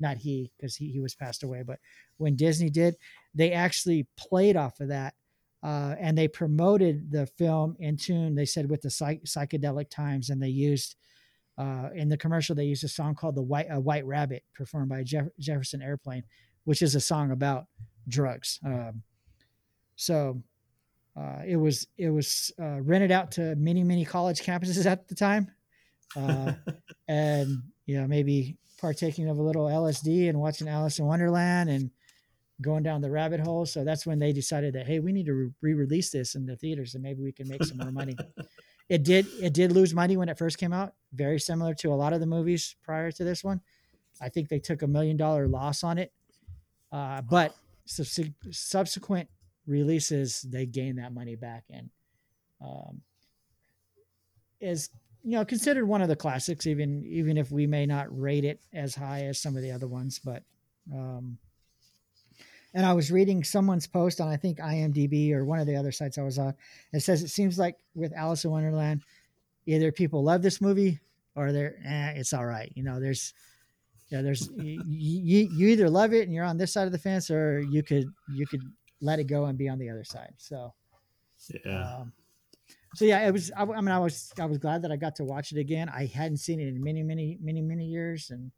not 0.00 0.16
he 0.16 0.50
because 0.56 0.74
he, 0.74 0.90
he 0.90 1.00
was 1.00 1.14
passed 1.14 1.44
away, 1.44 1.62
but 1.64 1.78
when 2.16 2.34
Disney 2.34 2.70
did, 2.70 2.96
they 3.34 3.52
actually 3.52 4.06
played 4.16 4.56
off 4.56 4.80
of 4.80 4.88
that. 4.88 5.14
Uh, 5.62 5.96
and 5.98 6.16
they 6.16 6.28
promoted 6.28 7.10
the 7.10 7.26
film 7.26 7.76
in 7.80 7.96
tune. 7.96 8.36
They 8.36 8.44
said 8.44 8.70
with 8.70 8.80
the 8.82 8.90
psych- 8.90 9.24
psychedelic 9.24 9.90
times, 9.90 10.30
and 10.30 10.40
they 10.40 10.48
used 10.48 10.94
uh, 11.58 11.88
in 11.92 12.08
the 12.08 12.16
commercial 12.16 12.54
they 12.54 12.64
used 12.64 12.84
a 12.84 12.88
song 12.88 13.16
called 13.16 13.34
"The 13.34 13.42
White 13.42 13.66
uh, 13.66 13.80
White 13.80 14.06
Rabbit" 14.06 14.44
performed 14.54 14.88
by 14.88 15.02
Jeff- 15.02 15.26
Jefferson 15.40 15.82
Airplane, 15.82 16.22
which 16.62 16.80
is 16.80 16.94
a 16.94 17.00
song 17.00 17.32
about 17.32 17.66
drugs. 18.06 18.60
Um, 18.64 19.02
so 19.96 20.40
uh, 21.16 21.42
it 21.44 21.56
was 21.56 21.88
it 21.96 22.10
was 22.10 22.52
uh, 22.62 22.80
rented 22.80 23.10
out 23.10 23.32
to 23.32 23.56
many 23.56 23.82
many 23.82 24.04
college 24.04 24.40
campuses 24.42 24.86
at 24.86 25.08
the 25.08 25.16
time, 25.16 25.50
uh, 26.16 26.52
and 27.08 27.58
you 27.86 28.00
know 28.00 28.06
maybe 28.06 28.56
partaking 28.80 29.28
of 29.28 29.38
a 29.38 29.42
little 29.42 29.64
LSD 29.64 30.28
and 30.28 30.38
watching 30.38 30.68
Alice 30.68 31.00
in 31.00 31.06
Wonderland 31.06 31.68
and 31.68 31.90
going 32.60 32.82
down 32.82 33.00
the 33.00 33.10
rabbit 33.10 33.40
hole. 33.40 33.66
So 33.66 33.84
that's 33.84 34.06
when 34.06 34.18
they 34.18 34.32
decided 34.32 34.74
that 34.74 34.86
hey, 34.86 34.98
we 34.98 35.12
need 35.12 35.26
to 35.26 35.52
re-release 35.60 36.10
this 36.10 36.34
in 36.34 36.46
the 36.46 36.56
theaters 36.56 36.94
and 36.94 37.02
maybe 37.02 37.22
we 37.22 37.32
can 37.32 37.48
make 37.48 37.64
some 37.64 37.78
more 37.78 37.92
money. 37.92 38.16
it 38.88 39.04
did 39.04 39.26
it 39.40 39.52
did 39.52 39.72
lose 39.72 39.94
money 39.94 40.16
when 40.16 40.28
it 40.28 40.38
first 40.38 40.58
came 40.58 40.72
out, 40.72 40.94
very 41.12 41.38
similar 41.38 41.74
to 41.74 41.92
a 41.92 41.94
lot 41.94 42.12
of 42.12 42.20
the 42.20 42.26
movies 42.26 42.76
prior 42.82 43.10
to 43.12 43.24
this 43.24 43.44
one. 43.44 43.60
I 44.20 44.28
think 44.28 44.48
they 44.48 44.58
took 44.58 44.82
a 44.82 44.86
million 44.86 45.16
dollar 45.16 45.46
loss 45.46 45.84
on 45.84 45.98
it, 45.98 46.12
uh, 46.90 47.22
but 47.22 47.54
subs- 47.86 48.30
subsequent 48.50 49.28
releases 49.66 50.42
they 50.42 50.66
gain 50.66 50.96
that 50.96 51.12
money 51.12 51.36
back 51.36 51.64
and 51.70 51.90
um, 52.60 53.02
is 54.60 54.88
you 55.22 55.32
know 55.32 55.44
considered 55.44 55.86
one 55.86 56.00
of 56.00 56.08
the 56.08 56.16
classics 56.16 56.66
even 56.66 57.04
even 57.04 57.36
if 57.36 57.52
we 57.52 57.66
may 57.66 57.86
not 57.86 58.06
rate 58.18 58.44
it 58.44 58.60
as 58.72 58.94
high 58.94 59.24
as 59.24 59.38
some 59.38 59.56
of 59.56 59.62
the 59.62 59.70
other 59.70 59.86
ones 59.86 60.18
but 60.18 60.42
um, 60.92 61.38
and 62.74 62.84
i 62.86 62.92
was 62.92 63.10
reading 63.10 63.42
someone's 63.42 63.86
post 63.86 64.20
on 64.20 64.28
i 64.28 64.36
think 64.36 64.58
imdb 64.58 65.32
or 65.32 65.44
one 65.44 65.58
of 65.58 65.66
the 65.66 65.76
other 65.76 65.92
sites 65.92 66.18
i 66.18 66.22
was 66.22 66.38
on 66.38 66.54
it 66.92 67.00
says 67.00 67.22
it 67.22 67.28
seems 67.28 67.58
like 67.58 67.76
with 67.94 68.12
alice 68.14 68.44
in 68.44 68.50
wonderland 68.50 69.02
either 69.66 69.92
people 69.92 70.22
love 70.22 70.42
this 70.42 70.60
movie 70.60 71.00
or 71.34 71.52
they're 71.52 71.76
eh, 71.84 72.12
it's 72.16 72.32
all 72.32 72.46
right 72.46 72.72
you 72.74 72.82
know 72.82 73.00
there's 73.00 73.34
yeah 74.08 74.22
there's 74.22 74.48
you, 74.56 74.80
you, 74.86 75.48
you 75.52 75.68
either 75.68 75.88
love 75.90 76.12
it 76.12 76.22
and 76.22 76.32
you're 76.32 76.44
on 76.44 76.56
this 76.56 76.72
side 76.72 76.86
of 76.86 76.92
the 76.92 76.98
fence 76.98 77.30
or 77.30 77.60
you 77.60 77.82
could 77.82 78.06
you 78.34 78.46
could 78.46 78.62
let 79.00 79.18
it 79.18 79.24
go 79.24 79.44
and 79.44 79.56
be 79.56 79.68
on 79.68 79.78
the 79.78 79.90
other 79.90 80.04
side. 80.04 80.34
So, 80.38 80.74
Yeah. 81.64 81.98
um, 81.98 82.12
so 82.94 83.04
yeah, 83.04 83.26
it 83.26 83.32
was. 83.32 83.50
I, 83.56 83.62
I 83.62 83.80
mean, 83.80 83.90
I 83.90 83.98
was 83.98 84.32
I 84.40 84.46
was 84.46 84.58
glad 84.58 84.82
that 84.82 84.90
I 84.90 84.96
got 84.96 85.16
to 85.16 85.24
watch 85.24 85.52
it 85.52 85.58
again. 85.58 85.88
I 85.88 86.06
hadn't 86.06 86.38
seen 86.38 86.58
it 86.60 86.68
in 86.68 86.82
many, 86.82 87.02
many, 87.02 87.38
many, 87.40 87.60
many 87.60 87.86
years, 87.86 88.30
and 88.30 88.50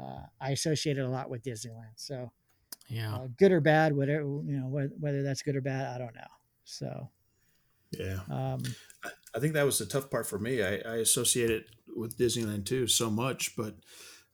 uh, 0.00 0.20
I 0.40 0.50
associated 0.50 1.04
a 1.04 1.08
lot 1.08 1.30
with 1.30 1.42
Disneyland. 1.42 1.94
So, 1.96 2.30
Yeah. 2.88 3.14
uh, 3.14 3.28
good 3.38 3.52
or 3.52 3.60
bad, 3.60 3.96
whatever 3.96 4.22
you 4.22 4.58
know, 4.60 4.68
whether, 4.68 4.92
whether 5.00 5.22
that's 5.22 5.42
good 5.42 5.56
or 5.56 5.60
bad, 5.60 5.94
I 5.94 5.98
don't 5.98 6.14
know. 6.14 6.20
So, 6.64 7.10
Yeah. 7.90 8.20
um, 8.30 8.62
I 9.34 9.38
think 9.38 9.54
that 9.54 9.64
was 9.64 9.78
the 9.78 9.86
tough 9.86 10.10
part 10.10 10.26
for 10.26 10.38
me. 10.38 10.62
I, 10.62 10.76
I 10.86 10.96
associate 10.96 11.50
it 11.50 11.66
with 11.96 12.16
Disneyland 12.18 12.66
too 12.66 12.86
so 12.86 13.10
much, 13.10 13.56
but 13.56 13.76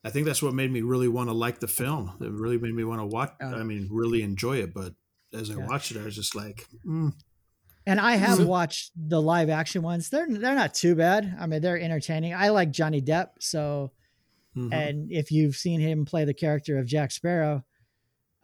I 0.05 0.11
think 0.11 0.27
that's 0.27 0.43
what 0.43 0.55
made 0.55 0.71
me 0.73 0.83
really 0.83 1.09
want 1.09 1.29
to 1.29 1.33
like 1.35 1.61
the 1.61 1.69
film. 1.69 2.13
It 2.21 2.31
really 2.31 2.59
made 2.59 2.75
me 2.75 2.85
want 2.85 3.01
to 3.01 3.07
watch. 3.07 3.33
Oh. 3.41 3.55
I 3.55 3.63
mean, 3.63 3.89
really 3.91 4.23
enjoy 4.23 4.59
it. 4.59 4.73
But 4.75 4.95
as 5.33 5.51
I 5.51 5.55
Yeah. 5.55 5.67
watched 5.67 5.91
it, 5.93 5.99
I 5.99 6.05
was 6.05 6.15
just 6.15 6.35
like, 6.35 6.67
mm, 6.87 7.13
and 7.87 8.01
I 8.01 8.17
have 8.17 8.45
watched 8.47 8.93
the 8.97 9.21
live 9.21 9.51
action 9.51 9.83
ones. 9.83 10.11
They're 10.11 10.27
they're 10.29 10.55
not 10.55 10.75
too 10.75 10.95
bad. 10.95 11.37
I 11.39 11.47
mean, 11.47 11.63
they're 11.63 11.81
entertaining. 11.81 12.35
I 12.35 12.51
like 12.51 12.71
Johnny 12.71 13.01
Depp, 13.01 13.29
so 13.41 13.93
mhm. 14.57 14.73
and 14.73 15.11
if 15.11 15.31
you've 15.33 15.57
seen 15.57 15.81
him 15.81 16.05
play 16.05 16.25
the 16.25 16.35
character 16.35 16.79
of 16.79 16.87
Jack 16.87 17.11
Sparrow, 17.13 17.65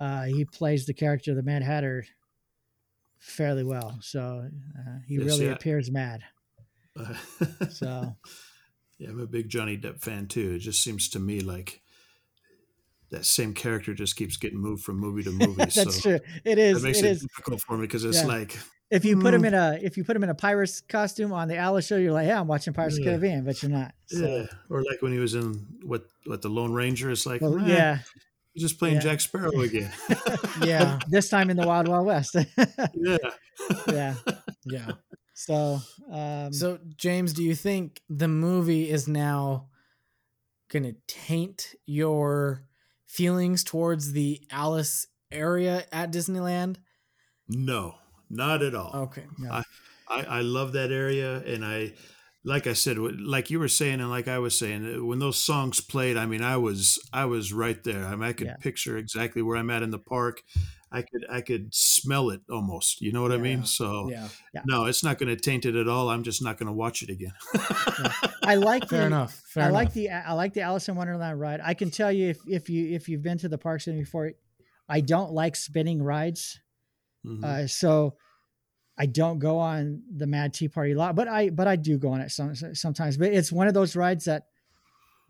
uh, 0.01 0.25
he 0.25 0.45
plays 0.45 0.87
the 0.87 0.95
character 0.95 1.31
of 1.31 1.37
the 1.37 1.43
Mad 1.43 1.63
Hatter 1.63 2.05
fairly 3.19 3.65
well. 3.65 3.99
So 4.01 4.49
uh, 4.79 4.99
he 5.07 5.15
Yes, 5.17 5.25
really 5.25 5.47
yeah. 5.47 5.53
appears 5.53 5.91
mad. 5.91 6.23
So 7.71 8.15
yeah, 8.99 9.09
I'm 9.11 9.21
a 9.21 9.27
big 9.27 9.49
Johnny 9.49 9.77
Depp 9.77 10.01
fan 10.01 10.27
too. 10.29 10.53
It 10.53 10.59
just 10.61 10.83
seems 10.83 11.09
to 11.11 11.19
me 11.19 11.41
like 11.41 11.81
that 13.11 13.25
same 13.25 13.53
character 13.55 13.95
just 13.95 14.17
keeps 14.17 14.37
getting 14.37 14.59
moved 14.59 14.83
from 14.85 14.99
movie 14.99 15.23
to 15.25 15.31
movie. 15.33 15.55
that's 15.57 15.75
so 15.75 16.01
true. 16.01 16.21
It 16.45 16.59
is. 16.59 16.81
that 16.83 16.87
makes 16.87 16.99
It 17.01 17.05
it, 17.07 17.11
is. 17.13 17.21
difficult 17.23 17.61
for 17.63 17.77
me 17.77 17.83
because 17.83 18.05
it's 18.05 18.21
Yeah. 18.23 18.27
like 18.27 18.59
if 18.91 19.05
you 19.05 19.19
put 19.19 19.35
him 19.35 19.43
Mm. 19.43 19.47
in 19.49 19.55
a 19.55 19.79
if 19.83 19.97
you 19.97 20.05
put 20.05 20.15
him 20.15 20.23
in 20.25 20.31
a 20.31 20.35
pirate's 20.35 20.81
costume 20.83 21.33
on 21.33 21.49
the 21.49 21.57
Alice 21.57 21.87
show, 21.87 21.97
you're 21.97 22.13
like, 22.13 22.27
yeah, 22.29 22.39
I'm 22.41 22.47
watching 22.47 22.73
Pirates 22.75 22.97
of 22.97 23.05
the 23.05 23.11
Caribbean, 23.11 23.45
but 23.45 23.61
you're 23.63 23.73
not. 23.73 23.95
So, 24.07 24.19
Yeah, 24.27 24.47
or 24.71 24.83
like 24.85 25.01
when 25.03 25.13
he 25.13 25.19
was 25.19 25.35
in 25.35 25.67
what 25.83 26.05
what 26.27 26.43
the 26.43 26.49
Lone 26.49 26.73
Ranger. 26.73 27.11
It's 27.11 27.27
like, 27.27 27.41
well, 27.41 27.59
"Eh, 27.59 27.67
yeah, 27.69 27.99
just 28.57 28.79
playing 28.79 28.97
Yeah. 28.97 29.01
Jack 29.01 29.21
Sparrow 29.21 29.61
again. 29.61 29.93
Yeah, 30.65 30.99
this 31.09 31.29
time 31.29 31.51
in 31.51 31.57
the 31.57 31.67
Wild 31.67 31.89
Wild 31.89 32.07
West. 32.07 32.37
yeah, 32.95 33.17
yeah. 33.89 34.15
yeah. 34.65 34.91
So, 35.35 35.81
um, 36.11 36.53
So, 36.53 36.79
James, 36.97 37.33
do 37.33 37.43
you 37.43 37.55
think 37.55 38.01
the 38.09 38.29
movie 38.29 38.89
is 38.89 39.09
now 39.09 39.69
going 40.71 40.85
to 40.85 40.95
taint 41.09 41.75
your 41.87 42.65
feelings 43.07 43.65
towards 43.65 44.13
the 44.13 44.41
Alice 44.51 45.07
area 45.33 45.85
at 45.93 46.13
Disneyland? 46.13 46.77
no, 47.49 47.97
not 48.31 48.63
at 48.63 48.75
all. 48.75 48.93
Okay. 48.95 49.25
no. 49.39 49.63
I, 50.09 50.23
I 50.23 50.41
love 50.43 50.73
that 50.73 50.91
area, 50.93 51.39
and 51.39 51.65
I, 51.65 51.93
like 52.45 52.67
I 52.67 52.75
said, 52.75 52.99
like 52.99 53.51
you 53.51 53.59
were 53.59 53.69
saying, 53.69 54.01
and 54.01 54.11
like 54.11 54.29
I 54.29 54.39
was 54.39 54.59
saying, 54.59 54.97
uh, 54.99 55.05
when 55.05 55.19
those 55.19 55.39
songs 55.43 55.81
played, 55.81 56.17
I 56.17 56.27
mean, 56.27 56.43
I 56.43 56.57
was 56.59 56.99
I 57.13 57.25
was 57.25 57.53
right 57.53 57.83
there. 57.85 58.05
I 58.05 58.11
mean, 58.17 58.23
I 58.29 58.33
could 58.33 58.49
Yeah. 58.49 58.57
picture 58.57 58.97
exactly 58.99 59.41
where 59.43 59.57
I'm 59.57 59.71
at 59.71 59.83
in 59.83 59.91
the 59.91 59.99
park. 59.99 60.43
I 60.93 61.03
could 61.03 61.25
I 61.29 61.41
could 61.41 61.75
smell 61.75 62.31
it 62.31 62.43
almost. 62.51 63.01
You 63.01 63.13
know 63.13 63.23
what 63.23 63.33
I 63.33 63.37
Yeah. 63.37 63.41
mean? 63.43 63.65
So 63.65 64.11
Yeah. 64.11 64.29
no, 64.67 64.85
it's 64.85 65.03
not 65.03 65.19
going 65.19 65.35
to 65.35 65.41
taint 65.41 65.65
it 65.65 65.75
at 65.75 65.89
all. 65.89 66.09
I'm 66.11 66.23
just 66.23 66.43
not 66.43 66.57
going 66.59 66.67
to 66.69 66.73
watch 66.73 67.03
it 67.03 67.11
again. 67.11 67.33
I 68.43 68.55
like 68.57 68.89
Fair 68.89 69.01
the, 69.01 69.07
enough. 69.07 69.35
Fair 69.47 69.65
I 69.65 69.67
enough. 69.69 69.75
like 69.75 69.93
the 69.95 70.11
I 70.11 70.33
like 70.35 70.53
the 70.53 70.61
Alice 70.61 70.89
in 70.89 70.97
Wonderland 70.97 71.41
ride. 71.41 71.61
I 71.65 71.75
can 71.75 71.91
tell 71.91 72.13
you 72.13 72.29
if 72.29 72.39
if 72.47 72.69
you 72.71 72.95
if 72.95 73.09
you've 73.09 73.23
been 73.23 73.39
to 73.39 73.49
the 73.49 73.59
parks 73.59 73.87
before, 73.87 74.33
I 74.89 75.01
don't 75.01 75.33
like 75.33 75.57
spinning 75.57 76.03
rides. 76.03 76.61
Mhm. 77.27 77.43
Uh, 77.43 77.67
so 77.67 78.17
I 78.97 79.07
don't 79.07 79.39
go 79.41 79.59
on 79.59 80.03
the 80.17 80.27
Mad 80.27 80.55
Tea 80.55 80.69
Party 80.69 80.93
a 80.93 80.97
lot, 80.97 81.17
but 81.17 81.27
I 81.29 81.51
but 81.51 81.67
I 81.67 81.77
do 81.77 81.99
go 81.99 82.11
on 82.13 82.21
it 82.21 82.31
some, 82.31 82.55
sometimes. 82.55 83.17
But 83.17 83.33
it's 83.33 83.51
one 83.51 83.67
of 83.67 83.75
those 83.75 83.97
rides 83.97 84.25
that 84.27 84.45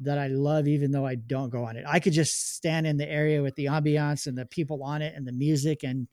that 0.00 0.18
I 0.18 0.26
love, 0.26 0.66
even 0.66 0.90
though 0.90 1.06
I 1.06 1.14
don't 1.14 1.50
go 1.50 1.64
on 1.64 1.76
it. 1.76 1.84
I 1.86 2.00
could 2.00 2.12
just 2.12 2.54
stand 2.56 2.86
in 2.86 2.96
the 2.96 3.08
area 3.08 3.42
with 3.42 3.54
the 3.54 3.66
ambiance 3.66 4.26
and 4.26 4.36
the 4.36 4.44
people 4.46 4.82
on 4.82 5.02
it 5.02 5.14
and 5.14 5.26
the 5.26 5.32
music 5.32 5.82
and 5.84 6.08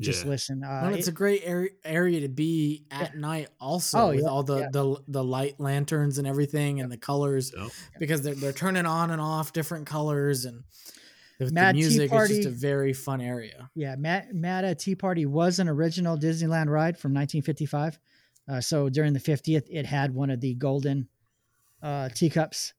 just 0.00 0.24
Yeah. 0.24 0.30
listen. 0.30 0.62
Uh, 0.62 0.80
Well, 0.84 0.94
it's 0.94 1.08
it- 1.08 1.10
a 1.10 1.14
great 1.14 1.42
area, 1.44 1.70
area 1.84 2.20
to 2.20 2.28
be 2.28 2.86
at 2.92 3.16
night, 3.16 3.48
also 3.60 3.98
Oh, 3.98 4.08
with 4.10 4.20
yeah, 4.20 4.28
all 4.28 4.44
the, 4.44 4.58
yeah. 4.60 4.68
the 4.72 4.96
the 5.08 5.24
light 5.24 5.58
lanterns 5.58 6.18
and 6.18 6.26
everything, 6.28 6.80
and 6.80 6.90
the 6.90 6.96
colors, 6.96 7.52
Yep. 7.54 7.70
because 7.98 8.22
they're 8.22 8.36
they're 8.36 8.52
turning 8.52 8.86
on 8.86 9.10
and 9.10 9.20
off 9.20 9.52
different 9.52 9.86
colors, 9.86 10.44
and 10.44 10.62
Mad 11.40 11.74
the 11.74 11.80
Tea 11.80 11.84
music, 11.86 12.02
it's 12.04 12.10
Party- 12.10 12.36
just 12.36 12.48
a 12.48 12.50
very 12.50 12.92
fun 12.92 13.20
area. 13.20 13.70
yeah, 13.74 13.94
Mad, 13.96 14.34
Mad 14.34 14.64
at 14.64 14.78
Tea 14.78 14.94
Party 14.96 15.24
was 15.26 15.58
an 15.58 15.68
original 15.68 16.16
Disneyland 16.18 16.66
ride 16.68 16.98
from 16.98 17.12
1955. 17.14 17.98
Uh, 18.48 18.60
so 18.60 18.88
during 18.88 19.12
the 19.12 19.20
50th, 19.20 19.66
it 19.70 19.86
had 19.86 20.12
one 20.14 20.30
of 20.30 20.40
the 20.40 20.54
golden 20.54 21.08
uh, 21.82 22.08
teacups. 22.08 22.74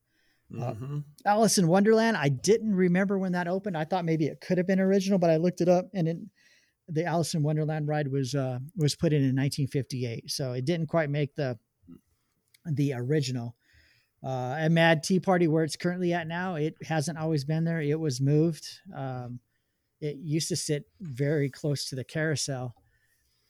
Uh, 0.52 0.74
Mhm. 0.74 1.04
Alice 1.26 1.58
in 1.60 1.68
Wonderland. 1.68 2.18
I 2.18 2.28
didn't 2.30 2.74
remember 2.76 3.18
when 3.20 3.32
that 3.34 3.48
opened. 3.48 3.78
I 3.78 3.86
thought 3.86 4.04
maybe 4.04 4.26
it 4.26 4.42
could 4.42 4.58
have 4.58 4.66
been 4.68 4.80
original, 4.80 5.20
but 5.20 5.30
I 5.30 5.38
looked 5.38 5.62
it 5.62 5.70
up, 5.70 5.90
and 5.94 6.08
it, 6.08 6.18
the 6.88 7.06
Alice 7.06 7.36
in 7.36 7.44
Wonderland 7.44 7.88
ride 7.88 8.08
was 8.08 8.34
uh, 8.34 8.58
was 8.76 8.96
put 8.96 9.14
in 9.14 9.22
in 9.22 9.36
1958. 9.36 10.30
So 10.32 10.54
it 10.54 10.66
didn't 10.66 10.88
quite 10.88 11.10
make 11.12 11.36
the 11.36 11.58
the 12.66 12.94
original. 12.96 13.56
Uh, 14.24 14.56
and 14.58 14.74
Mad 14.74 15.04
Tea 15.04 15.20
Party, 15.20 15.48
where 15.48 15.64
it's 15.64 15.76
currently 15.78 16.14
at 16.14 16.28
now, 16.28 16.56
it 16.56 16.76
hasn't 16.84 17.18
always 17.18 17.46
been 17.46 17.64
there. 17.64 17.80
It 17.82 18.00
was 18.00 18.20
moved. 18.20 18.68
Um, 18.94 19.40
it 20.02 20.18
used 20.18 20.50
to 20.50 20.56
sit 20.56 20.86
very 21.00 21.50
close 21.50 21.86
to 21.90 21.96
the 21.96 22.04
carousel. 22.04 22.76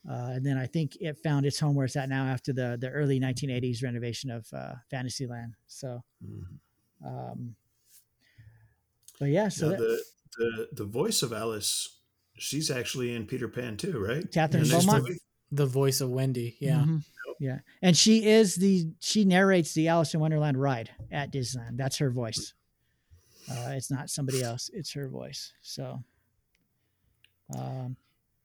Uh, 0.10 0.32
and 0.34 0.46
then 0.46 0.58
I 0.58 0.66
think 0.66 0.96
it 1.02 1.18
found 1.18 1.46
its 1.46 1.60
home 1.60 1.76
where 1.76 1.86
it's 1.86 1.96
at 1.96 2.08
now 2.08 2.26
after 2.26 2.54
the 2.54 2.78
the 2.80 2.90
early 2.90 3.20
1980s 3.20 3.84
renovation 3.84 4.32
of 4.32 4.48
uh, 4.54 4.76
Fantasyland. 4.90 5.56
So, 5.68 6.04
Mhm. 6.24 6.60
um, 7.06 7.56
but 9.20 9.26
yeah, 9.30 9.50
so 9.50 9.72
Now, 9.72 9.78
that, 9.78 9.80
the, 9.80 10.04
the 10.38 10.68
the 10.84 10.86
voice 10.86 11.22
of 11.22 11.34
Alice, 11.34 12.00
she's 12.38 12.72
actually 12.72 13.14
in 13.16 13.26
Peter 13.28 13.48
Pan 13.50 13.76
too, 13.76 14.00
right? 14.00 14.24
Kathryn 14.32 14.64
In 14.64 14.70
Beaumont? 14.70 15.04
movie? 15.04 15.20
The 15.52 15.66
voice 15.66 16.00
of 16.00 16.10
Wendy, 16.12 16.56
yeah. 16.60 16.86
Mhm. 16.86 17.04
Yeah, 17.40 17.60
and 17.82 17.98
she 17.98 18.26
is 18.26 18.56
the 18.56 18.92
she 19.00 19.26
narrates 19.26 19.74
the 19.74 19.88
Alice 19.88 20.14
in 20.14 20.20
Wonderland 20.20 20.60
ride 20.62 20.92
at 21.12 21.32
Disneyland. 21.32 21.78
That's 21.78 21.98
her 21.98 22.12
voice. 22.12 22.54
Uh, 23.50 23.72
it's 23.72 23.90
not 23.90 24.10
somebody 24.10 24.44
else; 24.44 24.70
it's 24.74 24.92
her 24.94 25.08
voice. 25.08 25.54
So, 25.62 26.04
um, 27.56 27.96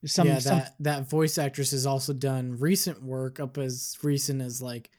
some, 0.07 0.27
yeah, 0.29 0.39
some 0.39 0.59
that 0.59 0.75
that 0.81 1.11
voice 1.11 1.37
actress 1.39 1.73
has 1.73 1.85
also 1.87 2.13
done 2.13 2.57
recent 2.59 3.03
work 3.03 3.41
up 3.41 3.59
as 3.59 3.97
recent 4.03 4.41
as 4.41 4.63
like 4.63 4.91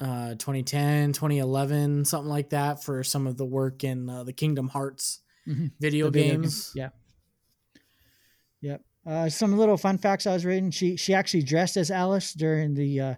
uh 0.00 0.30
2010 0.36 1.12
2011 1.12 2.04
something 2.04 2.28
like 2.30 2.50
that 2.50 2.84
for 2.84 3.02
some 3.02 3.26
of 3.26 3.36
the 3.36 3.44
work 3.44 3.82
in 3.82 4.08
uh, 4.08 4.22
the 4.22 4.32
kingdom 4.32 4.68
hearts 4.68 5.20
Mhm. 5.46 5.72
video 5.80 6.06
the 6.06 6.18
video 6.20 6.34
games 6.36 6.72
game. 6.72 6.82
Yeah. 6.84 8.70
Yep. 8.70 8.82
Uh, 9.06 9.28
some 9.28 9.56
little 9.56 9.76
fun 9.76 9.98
facts 9.98 10.26
I 10.26 10.32
was 10.32 10.44
reading. 10.44 10.70
She 10.70 10.96
she 10.96 11.14
actually 11.14 11.42
dressed 11.42 11.76
as 11.76 11.90
Alice 11.90 12.34
during 12.34 12.74
the 12.74 13.00
uh, 13.00 13.14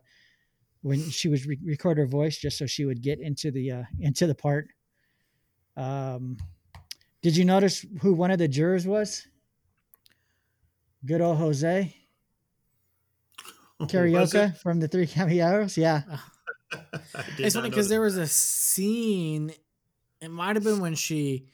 when 0.82 1.10
she 1.10 1.28
was 1.28 1.46
re- 1.46 1.58
record 1.64 1.98
her 1.98 2.06
voice 2.06 2.38
just 2.38 2.58
so 2.58 2.66
she 2.66 2.84
would 2.84 3.02
get 3.02 3.20
into 3.20 3.50
the 3.50 3.72
uh, 3.72 3.82
into 3.98 4.26
the 4.26 4.34
part. 4.34 4.68
Um, 5.76 6.36
did 7.22 7.36
you 7.36 7.44
notice 7.44 7.84
who 8.00 8.14
one 8.14 8.30
of 8.30 8.38
the 8.38 8.48
jurors 8.48 8.86
was? 8.86 9.26
Good 11.04 11.20
old 11.20 11.38
Jose 11.38 11.94
Was 13.78 13.90
Carioca 13.90 14.56
from 14.58 14.80
the 14.80 14.88
Three 14.88 15.06
Caballeros. 15.06 15.76
Yeah. 15.76 16.02
It's 17.36 17.56
funny 17.56 17.68
because 17.68 17.88
there 17.88 18.00
was 18.00 18.16
a 18.16 18.28
scene 18.28 19.52
it 20.20 20.30
might 20.30 20.54
have 20.54 20.62
been 20.64 20.80
when 20.80 20.94
she 20.94 21.46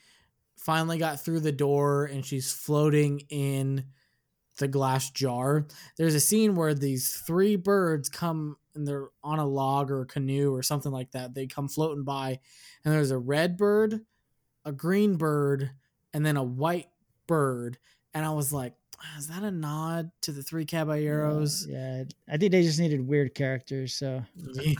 finally 0.56 0.98
got 0.98 1.20
through 1.20 1.40
the 1.40 1.52
door 1.52 2.04
and 2.04 2.24
she's 2.24 2.52
floating 2.52 3.20
in 3.28 3.84
the 4.58 4.68
glass 4.68 5.10
jar 5.10 5.66
there's 5.96 6.14
a 6.14 6.20
scene 6.20 6.54
where 6.54 6.74
these 6.74 7.12
three 7.26 7.56
birds 7.56 8.08
come 8.08 8.56
and 8.74 8.86
they're 8.86 9.08
on 9.22 9.38
a 9.38 9.46
log 9.46 9.90
or 9.90 10.02
a 10.02 10.06
canoe 10.06 10.52
or 10.52 10.62
something 10.62 10.92
like 10.92 11.10
that 11.12 11.34
they 11.34 11.46
come 11.46 11.68
floating 11.68 12.04
by 12.04 12.38
and 12.84 12.94
there's 12.94 13.10
a 13.10 13.18
red 13.18 13.56
bird 13.56 14.00
a 14.64 14.72
green 14.72 15.16
bird 15.16 15.70
and 16.12 16.24
then 16.24 16.36
a 16.36 16.42
white 16.44 16.88
bird 17.26 17.78
and 18.14 18.24
i 18.24 18.30
was 18.30 18.52
like 18.52 18.74
is 19.18 19.28
that 19.28 19.42
a 19.42 19.50
nod 19.50 20.10
to 20.22 20.32
the 20.32 20.42
three 20.42 20.64
caballeros 20.64 21.66
Yeah. 21.68 22.04
I 22.28 22.36
think 22.36 22.52
they 22.52 22.62
just 22.62 22.80
needed 22.80 23.06
weird 23.06 23.34
characters. 23.34 23.94
So. 23.94 24.22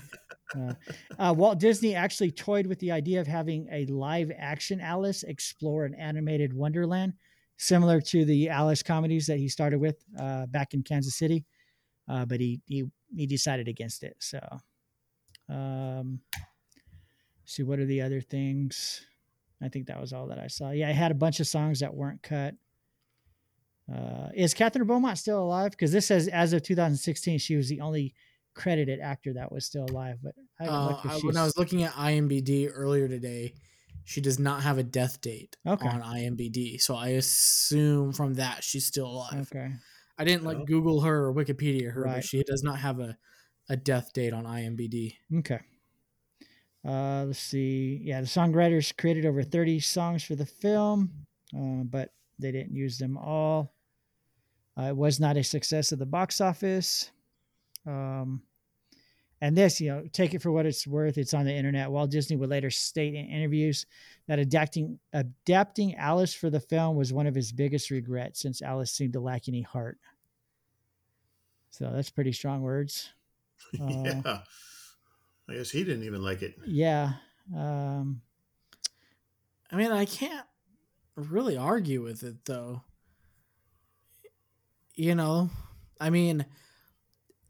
Uh, 1.18 1.34
Walt 1.36 1.58
Disney 1.58 1.96
actually 1.96 2.30
toyed 2.30 2.68
with 2.68 2.78
the 2.78 2.92
idea 2.92 3.20
of 3.20 3.26
having 3.26 3.68
a 3.70 3.84
live 3.86 4.30
action 4.38 4.80
Alice 4.80 5.24
explore 5.24 5.84
an 5.84 5.94
animated 5.96 6.52
Wonderland, 6.52 7.14
similar 7.56 8.00
to 8.00 8.24
the 8.24 8.48
Alice 8.48 8.82
comedies 8.82 9.26
that 9.26 9.38
he 9.38 9.48
started 9.48 9.78
with 9.80 9.96
uh, 10.18 10.46
back 10.46 10.74
in 10.74 10.82
Kansas 10.82 11.16
City. 11.16 11.44
Uh, 12.08 12.24
but 12.24 12.38
he, 12.40 12.60
he 12.66 12.84
he 13.16 13.26
decided 13.26 13.66
against 13.68 14.02
it. 14.04 14.14
So, 14.20 14.38
um, 15.48 16.20
see 17.44 17.62
what 17.64 17.78
are 17.78 17.86
the 17.86 18.00
other 18.02 18.20
things? 18.20 19.04
I 19.62 19.68
think 19.68 19.86
that 19.86 20.00
was 20.00 20.12
all 20.12 20.28
that 20.28 20.38
I 20.38 20.46
saw. 20.48 20.70
Yeah, 20.70 20.88
I 20.88 20.92
had 20.92 21.10
a 21.10 21.14
bunch 21.16 21.40
of 21.40 21.46
songs 21.46 21.80
that 21.80 21.94
weren't 21.94 22.22
cut. 22.22 22.54
Uh, 23.92 24.28
is 24.34 24.52
Kathryn 24.54 24.86
Beaumont 24.86 25.16
still 25.18 25.42
alive? 25.42 25.70
Because 25.70 25.92
this 25.92 26.06
says 26.06 26.28
as 26.28 26.52
of 26.52 26.62
2016, 26.62 27.38
she 27.38 27.56
was 27.56 27.68
the 27.68 27.80
only 27.80 28.14
credited 28.54 29.00
actor 29.00 29.32
that 29.34 29.50
was 29.52 29.64
still 29.64 29.84
alive. 29.90 30.18
But 30.22 30.34
I 30.60 30.66
Uh, 30.66 31.00
I- 31.04 31.18
when 31.20 31.36
I 31.36 31.44
was 31.44 31.56
looking 31.56 31.82
at 31.84 31.92
IMBD 31.92 32.68
earlier 32.72 33.08
today, 33.08 33.54
she 34.06 34.20
does 34.22 34.38
not 34.38 34.62
have 34.62 34.78
a 34.78 34.82
death 34.82 35.20
date 35.20 35.56
Okay. 35.66 35.86
on 35.88 36.00
IMBD, 36.00 36.80
so 36.80 36.94
I 36.94 37.08
assume 37.08 38.12
from 38.12 38.34
that 38.34 38.64
she's 38.64 38.86
still 38.86 39.06
alive. 39.06 39.48
okay. 39.52 39.72
I 40.16 40.24
didn't 40.24 40.44
like 40.44 40.64
Google 40.64 41.02
her 41.02 41.26
or 41.26 41.34
Wikipedia 41.34 41.92
her, 41.92 42.02
Right. 42.02 42.14
but 42.14 42.24
she 42.24 42.42
does 42.44 42.62
not 42.62 42.78
have 42.78 43.00
a, 43.00 43.18
a 43.68 43.76
death 43.76 44.12
date 44.14 44.32
on 44.32 44.44
IMBD. 44.44 45.16
Okay. 45.40 45.60
Uh, 46.86 47.24
let's 47.26 47.38
see. 47.40 48.00
Yeah, 48.02 48.20
the 48.20 48.26
songwriters 48.26 48.96
created 48.96 49.26
over 49.26 49.42
30 49.42 49.80
songs 49.80 50.22
for 50.22 50.36
the 50.36 50.46
film, 50.46 51.10
uh, 51.54 51.82
but 51.84 52.12
they 52.38 52.52
didn't 52.52 52.74
use 52.74 52.96
them 52.96 53.18
all. 53.18 53.74
Uh, 54.78 54.84
it 54.84 54.96
was 54.96 55.18
not 55.18 55.36
a 55.36 55.42
success 55.42 55.92
at 55.92 55.98
the 55.98 56.06
box 56.06 56.40
office. 56.40 57.10
Um, 57.86 58.42
and 59.40 59.56
this, 59.56 59.80
you 59.80 59.90
know, 59.90 60.04
take 60.12 60.34
it 60.34 60.40
for 60.40 60.50
what 60.50 60.66
it's 60.66 60.86
worth. 60.86 61.18
It's 61.18 61.34
on 61.34 61.44
the 61.44 61.52
internet. 61.52 61.90
Walt 61.90 62.10
Disney 62.10 62.36
would 62.36 62.48
later 62.48 62.70
state 62.70 63.14
in 63.14 63.26
interviews 63.26 63.86
that 64.28 64.38
adapting 64.38 64.98
adapting 65.12 65.94
Alice 65.96 66.32
for 66.32 66.48
the 66.48 66.60
film 66.60 66.96
was 66.96 67.12
one 67.12 67.26
of 67.26 67.34
his 67.34 67.52
biggest 67.52 67.90
regrets, 67.90 68.40
since 68.40 68.62
Alice 68.62 68.92
seemed 68.92 69.12
to 69.12 69.20
lack 69.20 69.48
any 69.48 69.62
heart. 69.62 69.98
So 71.70 71.90
that's 71.92 72.10
pretty 72.10 72.32
strong 72.32 72.62
words. 72.62 73.10
Uh, 73.80 73.86
yeah. 73.88 74.38
I 75.48 75.54
guess 75.54 75.70
he 75.70 75.82
didn't 75.82 76.04
even 76.04 76.22
like 76.22 76.42
it. 76.42 76.56
Yeah. 76.66 77.14
Um, 77.56 78.20
I 79.70 79.76
mean, 79.76 79.90
I 79.90 80.04
can't 80.04 80.46
really 81.16 81.56
argue 81.56 82.02
with 82.02 82.22
it 82.22 82.44
though. 82.44 82.82
You 84.94 85.14
know, 85.14 85.50
I 86.00 86.10
mean, 86.10 86.46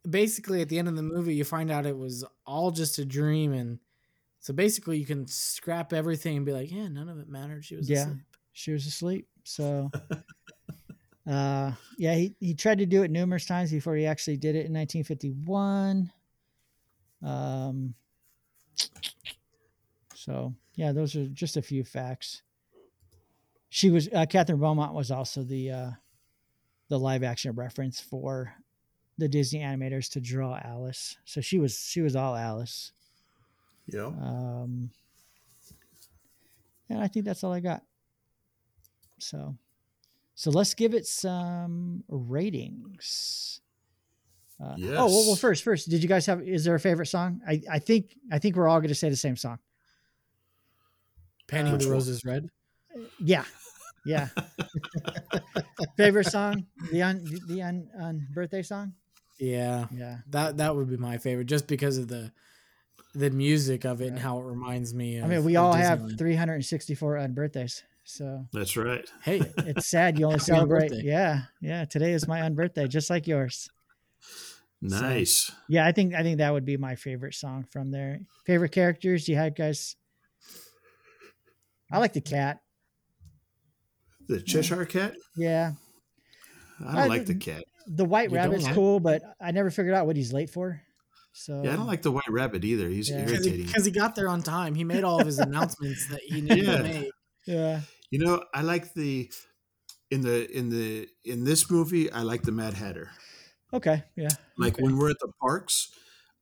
basically 0.09 0.61
at 0.63 0.69
the 0.69 0.79
end 0.79 0.89
of 0.89 0.97
the 0.97 1.03
movie, 1.03 1.35
you 1.35 1.45
find 1.45 1.71
out 1.71 1.87
it 1.87 1.97
was 1.97 2.25
all 2.47 2.71
just 2.71 2.99
a 2.99 3.05
dream, 3.05 3.53
and 3.53 3.79
so 4.41 4.53
basically 4.53 4.99
you 4.99 5.07
can 5.07 5.27
scrap 5.27 5.93
everything 5.93 6.37
and 6.37 6.47
be 6.47 6.53
like, 6.53 6.71
yeah, 6.71 6.89
none 6.89 7.09
of 7.09 7.19
it 7.19 7.29
mattered. 7.29 7.65
She 7.65 7.77
was 7.77 7.89
Yeah. 7.89 8.03
asleep. 8.03 8.19
she 8.53 8.73
was 8.73 8.87
asleep. 8.87 9.29
So, 9.45 9.91
uh, 11.29 11.73
yeah, 11.99 12.15
he, 12.15 12.35
he 12.41 12.55
tried 12.55 12.79
to 12.79 12.87
do 12.87 13.03
it 13.03 13.11
numerous 13.11 13.47
times 13.47 13.71
before 13.71 13.97
he 13.97 14.07
actually 14.07 14.37
did 14.37 14.55
it 14.57 14.67
in 14.67 14.73
1951. 14.75 16.11
Um, 17.23 17.95
so 20.15 20.55
yeah, 20.75 20.93
those 20.93 21.17
are 21.17 21.27
just 21.29 21.57
a 21.57 21.63
few 21.63 21.85
facts. 21.85 22.43
She 23.69 23.91
was 23.91 24.09
uh, 24.09 24.27
Kathryn 24.29 24.59
Beaumont 24.61 24.95
was 24.95 25.11
also 25.11 25.43
the 25.43 25.71
uh, 25.71 25.91
the 26.89 26.99
live 26.99 27.23
action 27.25 27.53
reference 27.55 28.01
for 28.01 28.53
the 29.19 29.29
Disney 29.29 29.61
animators 29.61 30.11
to 30.13 30.21
draw 30.21 30.59
Alice. 30.63 31.17
So 31.25 31.41
she 31.41 31.59
was 31.59 31.79
she 31.79 32.01
was 32.01 32.17
all 32.17 32.37
Alice. 32.37 32.93
Yeah. 33.87 34.07
Um, 34.07 34.91
and 36.89 37.01
I 37.01 37.09
think 37.09 37.25
that's 37.25 37.43
all 37.45 37.53
I 37.53 37.61
got. 37.61 37.83
So, 39.19 39.57
so 40.35 40.51
let's 40.51 40.75
give 40.75 40.95
it 40.95 41.07
some 41.07 42.05
ratings. 42.09 43.61
Uh, 44.63 44.75
Oh 44.79 45.07
well, 45.07 45.27
well, 45.27 45.37
first, 45.37 45.63
first, 45.65 45.89
did 45.89 46.03
you 46.03 46.09
guys 46.09 46.27
have? 46.27 46.41
Is 46.43 46.65
there 46.65 46.75
a 46.75 46.81
favorite 46.81 47.07
song? 47.07 47.41
I, 47.47 47.61
I 47.71 47.79
think 47.79 48.17
I 48.33 48.39
think 48.39 48.57
we're 48.57 48.69
all 48.69 48.81
going 48.81 48.89
to 48.89 48.95
say 48.95 49.09
the 49.11 49.17
same 49.17 49.37
song. 49.37 49.59
Painting 51.47 51.75
Which 51.75 51.83
the 51.83 51.89
one? 51.89 51.95
roses 51.99 52.25
red. 52.25 52.49
Yeah, 53.19 53.45
yeah. 54.05 54.29
favorite 55.97 56.27
song? 56.27 56.67
The 56.91 57.03
un 57.03 57.25
the 57.49 57.63
un, 57.63 57.89
un 58.01 58.27
birthday 58.35 58.63
song? 58.63 58.95
Yeah, 59.39 59.87
Yeah. 59.93 60.19
that 60.31 60.57
that 60.59 60.75
would 60.75 60.89
be 60.89 60.97
my 60.97 61.19
favorite, 61.19 61.47
just 61.47 61.67
because 61.67 61.99
of 61.99 62.09
the 62.09 62.33
the 63.15 63.31
music 63.31 63.85
of 63.85 64.03
it 64.03 64.09
and 64.09 64.19
how 64.19 64.39
it 64.39 64.45
reminds 64.45 64.93
me. 64.93 65.17
Of, 65.19 65.25
I 65.25 65.29
mean, 65.29 65.45
we 65.45 65.57
all 65.57 65.73
have 65.73 66.13
364 66.19 67.19
un 67.19 67.33
birthdays, 67.33 67.83
so 68.05 68.47
That's 68.53 68.77
right. 68.77 69.09
Hey, 69.23 69.41
it's 69.59 69.87
sad 69.87 70.19
you 70.19 70.27
only 70.27 70.39
celebrate. 70.39 70.93
Yeah, 70.93 71.43
yeah. 71.61 71.85
Today 71.87 72.13
is 72.13 72.29
my 72.29 72.43
un 72.43 72.55
birthday, 72.55 72.87
just 72.89 73.11
like 73.11 73.27
yours. 73.27 73.71
Nice. 74.83 75.51
Yeah, 75.69 75.87
I 75.87 75.93
think 75.93 76.15
I 76.15 76.23
think 76.23 76.39
that 76.39 76.53
would 76.53 76.65
be 76.67 76.77
my 76.77 76.95
favorite 76.97 77.35
song 77.35 77.67
from 77.71 77.91
there. 77.91 78.21
Favorite 78.45 78.73
characters? 78.73 79.25
Do 79.25 79.33
you 79.33 79.39
have 79.39 79.55
guys? 79.55 79.97
I 81.91 81.99
like 81.99 82.13
the 82.13 82.21
cat. 82.21 82.61
The 84.29 84.41
Cheshire 84.41 84.85
Cat. 84.85 85.15
Yeah, 85.37 85.73
I 86.81 86.85
don't 86.85 86.97
I 86.97 87.07
like 87.07 87.27
the 87.27 87.35
cat. 87.35 87.65
The 87.87 88.05
white 88.05 88.31
You 88.31 88.37
don't 88.37 88.47
rabbit's 88.51 88.65
like- 88.65 88.75
cool, 88.75 89.01
but 89.01 89.23
I 89.41 89.51
never 89.53 89.71
figured 89.71 89.95
out 89.95 90.07
what 90.07 90.17
he's 90.17 90.33
late 90.33 90.51
for. 90.51 90.83
So 91.33 91.63
Yeah, 91.63 91.75
I 91.75 91.77
don't 91.77 91.87
like 91.87 92.01
the 92.03 92.11
White 92.13 92.31
Rabbit 92.31 92.65
either. 92.65 92.89
He's 92.89 93.11
Yeah. 93.11 93.29
irritating. 93.29 93.67
because 93.67 93.85
he 93.85 93.93
got 93.93 94.15
there 94.15 94.29
on 94.29 94.43
time. 94.43 94.75
He 94.75 94.85
made 94.85 95.05
all 95.05 95.21
of 95.21 95.27
his 95.27 95.39
announcements 95.39 96.09
that 96.09 96.21
he 96.25 96.41
needed 96.41 96.65
Yeah. 96.65 96.77
to 96.79 96.83
make. 96.83 97.11
Yeah, 97.47 97.81
You 98.11 98.19
know, 98.21 98.43
I 98.55 98.63
like 98.63 98.95
the 98.95 99.31
in 100.11 100.23
the 100.23 100.51
in 100.51 100.71
the 100.71 101.09
in 101.25 101.45
this 101.45 101.71
movie. 101.71 102.11
I 102.11 102.23
like 102.23 102.43
the 102.43 102.53
Mad 102.53 102.75
Hatter. 102.75 103.11
okay, 103.73 104.05
yeah, 104.17 104.29
Like 104.57 104.75
Okay. 104.75 104.83
when 104.83 104.97
we're 104.97 105.11
at 105.11 105.19
the 105.21 105.31
parks, 105.41 105.89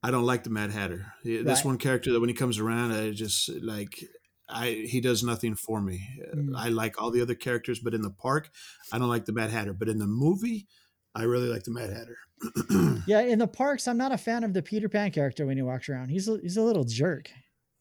I 0.01 0.11
don't 0.11 0.25
like 0.25 0.43
the 0.45 0.49
Mad 0.49 0.71
Hatter. 0.71 1.13
Yeah, 1.23 1.39
This 1.41 1.59
Right. 1.59 1.65
one 1.65 1.77
character 1.77 2.11
that 2.13 2.19
when 2.21 2.29
he 2.29 2.35
comes 2.35 2.57
around, 2.59 2.91
I 2.93 3.11
just 3.11 3.49
like 3.61 3.99
I 4.47 4.85
he 4.87 5.01
does 5.01 5.23
nothing 5.23 5.55
for 5.55 5.81
me. 5.81 6.07
Uh, 6.31 6.35
Mm. 6.37 6.55
I 6.55 6.69
like 6.69 7.01
all 7.01 7.11
the 7.11 7.21
other 7.21 7.35
characters, 7.35 7.79
but 7.79 7.93
in 7.93 8.01
the 8.01 8.11
park, 8.11 8.49
I 8.91 8.97
don't 8.99 9.09
like 9.09 9.25
the 9.25 9.33
Mad 9.33 9.49
Hatter. 9.49 9.73
But 9.73 9.89
in 9.89 9.97
the 9.99 10.07
movie, 10.07 10.67
I 11.15 11.23
really 11.23 11.47
like 11.47 11.63
the 11.63 11.71
Mad 11.71 11.89
Hatter. 11.91 12.17
yeah. 13.07 13.21
In 13.21 13.39
the 13.39 13.47
parks, 13.47 13.87
I'm 13.87 13.97
not 13.97 14.11
a 14.11 14.17
fan 14.17 14.43
of 14.43 14.53
the 14.53 14.61
Peter 14.61 14.89
Pan 14.89 15.11
character 15.11 15.45
when 15.45 15.55
he 15.57 15.63
walks 15.63 15.87
around. 15.89 16.09
He's 16.09 16.27
a, 16.27 16.37
he's 16.41 16.57
a 16.57 16.61
little 16.61 16.83
jerk. 16.83 17.31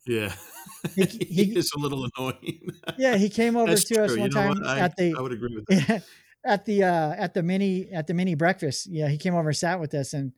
yeah, 0.07 0.33
He- 0.95 1.05
he, 1.07 1.45
he- 1.45 1.59
is 1.59 1.73
a 1.77 1.79
little 1.79 2.07
annoying. 2.17 2.61
Yeah, 2.97 3.17
he 3.17 3.29
came 3.29 3.57
over 3.57 3.71
That's 3.71 3.85
to 3.87 4.05
us 4.05 4.11
one 4.13 4.21
You 4.21 4.29
time? 4.31 4.63
I, 4.65 4.79
at 4.81 4.97
the 4.97 5.15
I 5.19 5.21
would 5.21 5.33
agree 5.33 5.55
with 5.57 5.67
that. 5.89 6.05
At 6.47 6.65
the 6.67 6.85
uh 6.85 7.15
at 7.17 7.33
the 7.35 7.43
mini 7.43 7.91
at 7.91 8.07
the 8.07 8.13
mini 8.15 8.35
breakfast. 8.35 8.87
Yeah, 8.87 9.09
he 9.09 9.17
came 9.19 9.35
over 9.35 9.49
and 9.49 9.57
sat 9.57 9.81
with 9.81 9.95
us, 9.95 10.13
and 10.13 10.33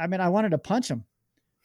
I 0.00 0.06
mean, 0.06 0.20
I 0.20 0.30
wanted 0.30 0.50
to 0.52 0.58
punch 0.58 0.88
him, 0.90 1.04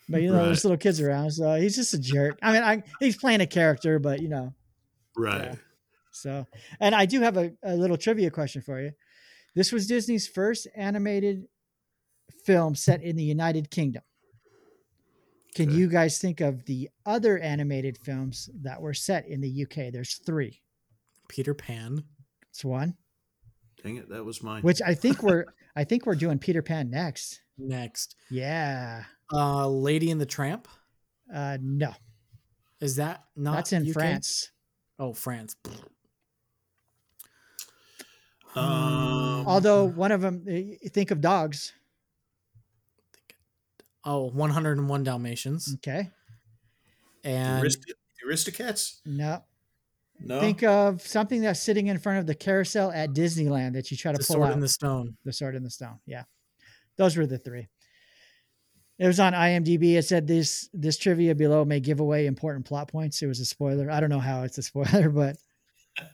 but 0.10 0.22
you 0.22 0.30
know, 0.30 0.40
Right. 0.40 0.46
there's 0.48 0.66
little 0.66 0.78
kids 0.78 1.00
around, 1.00 1.32
so 1.32 1.56
he's 1.56 1.76
just 1.78 1.94
a 1.94 2.00
jerk. 2.00 2.38
I 2.44 2.52
mean, 2.52 2.64
I 2.64 2.84
he's 3.00 3.16
playing 3.16 3.40
a 3.42 3.48
character, 3.48 3.98
but 3.98 4.22
you 4.22 4.28
know, 4.28 4.54
Right. 5.18 5.58
so. 6.12 6.46
And 6.82 6.94
I 6.94 7.06
do 7.06 7.22
have 7.22 7.38
a, 7.38 7.54
a 7.64 7.76
little 7.78 7.96
trivia 7.98 8.30
question 8.30 8.62
for 8.62 8.82
you. 8.82 8.92
This 9.56 9.72
was 9.72 9.88
Disney's 9.88 10.28
first 10.28 10.68
animated 10.76 11.48
film 12.44 12.76
set 12.76 13.02
in 13.02 13.16
the 13.16 13.24
United 13.24 13.72
Kingdom. 13.72 14.04
Can 15.56 15.70
Okay. 15.70 15.78
you 15.78 15.88
guys 15.88 16.20
think 16.20 16.42
of 16.42 16.66
the 16.66 16.90
other 17.06 17.40
animated 17.40 17.98
films 18.04 18.50
that 18.62 18.82
were 18.82 18.94
set 18.94 19.26
in 19.28 19.40
the 19.40 19.64
UK? 19.64 19.90
There's 19.92 20.16
three. 20.26 20.62
Peter 21.30 21.54
Pan. 21.54 22.04
It's 22.52 22.64
one, 22.64 22.96
Dang 23.84 23.98
it, 23.98 24.10
that 24.10 24.24
was 24.24 24.42
mine. 24.44 24.62
which 24.64 24.82
I 24.82 24.94
think 24.94 25.22
we're 25.24 25.46
I 25.76 25.84
think 25.84 26.06
we're 26.06 26.16
doing 26.16 26.40
Peter 26.40 26.62
Pan 26.62 26.90
next. 26.90 27.42
Next, 27.58 28.16
Yeah. 28.30 29.04
uh, 29.34 29.68
Lady 29.68 30.12
and 30.12 30.20
the 30.22 30.26
Tramp. 30.26 30.68
Uh, 31.34 31.58
no, 31.62 31.94
Is 32.82 32.98
that 32.98 33.24
not? 33.36 33.56
that's 33.56 33.74
in 33.74 33.86
UK? 33.88 33.94
France. 33.94 34.52
Oh, 35.00 35.14
France. 35.14 35.56
Um, 38.56 39.46
Although 39.48 39.86
one 39.86 40.12
of 40.12 40.22
them, 40.22 40.46
think 40.90 41.12
of 41.12 41.22
dogs. 41.22 41.74
Oh, 44.04 44.30
101 44.32 45.04
Dalmatians. 45.04 45.74
Okay. 45.76 46.10
And 47.24 47.64
Arist- 47.64 47.92
Aristocats? 48.26 49.00
No. 49.06 49.44
No. 50.20 50.40
Think 50.40 50.64
of 50.64 51.02
something 51.02 51.42
that's 51.42 51.60
sitting 51.62 51.88
in 51.88 51.98
front 51.98 52.20
of 52.20 52.28
the 52.28 52.36
carousel 52.36 52.92
at 52.92 53.10
Disneyland 53.14 53.74
that 53.74 53.92
you 53.92 53.98
try 53.98 54.12
to 54.12 54.18
the 54.18 54.24
pull 54.24 54.36
Sword 54.38 54.50
out. 54.50 54.54
in 54.54 54.60
the 54.62 54.68
Stone. 54.70 55.18
the 55.26 55.34
sword 55.34 55.56
in 55.56 55.64
the 55.64 55.70
stone. 55.70 56.00
Yeah. 56.06 56.24
Those 56.98 57.18
were 57.18 57.26
the 57.26 57.38
three. 57.38 57.68
It 58.98 59.08
was 59.08 59.20
on 59.20 59.34
IMDb. 59.34 59.96
It 59.98 60.04
said 60.06 60.26
this 60.26 60.70
this 60.72 60.98
trivia 60.98 61.36
below 61.36 61.66
may 61.66 61.82
give 61.82 62.00
away 62.00 62.28
important 62.28 62.66
plot 62.66 62.88
points. 62.88 63.22
It 63.22 63.28
was 63.28 63.42
a 63.42 63.46
spoiler. 63.46 63.92
I 63.92 64.00
don't 64.00 64.10
know 64.10 64.20
how 64.22 64.44
it's 64.44 64.58
a 64.58 64.64
spoiler, 64.72 65.10
but 65.10 65.36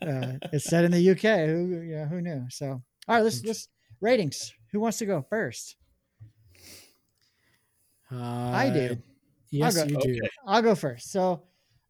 uh, 0.01 0.33
it's 0.51 0.65
set 0.65 0.85
in 0.85 0.91
the 0.91 0.99
UK. 1.11 1.47
Who 1.47 1.81
yeah, 1.81 2.07
who 2.07 2.21
knew? 2.21 2.45
So 2.49 2.67
all 2.67 3.15
right, 3.15 3.21
let's 3.23 3.43
let's 3.43 3.67
ratings. 3.99 4.53
Who 4.71 4.79
wants 4.79 4.97
to 4.99 5.05
go 5.05 5.21
first? 5.29 5.75
Uh, 8.11 8.51
I 8.53 8.69
do. 8.69 8.97
Yes, 9.51 9.77
I'll 9.77 9.85
go. 9.85 9.91
you 9.91 9.99
do. 9.99 10.11
Okay. 10.11 10.29
I'll 10.45 10.61
go 10.61 10.75
first. 10.75 11.11
So 11.11 11.43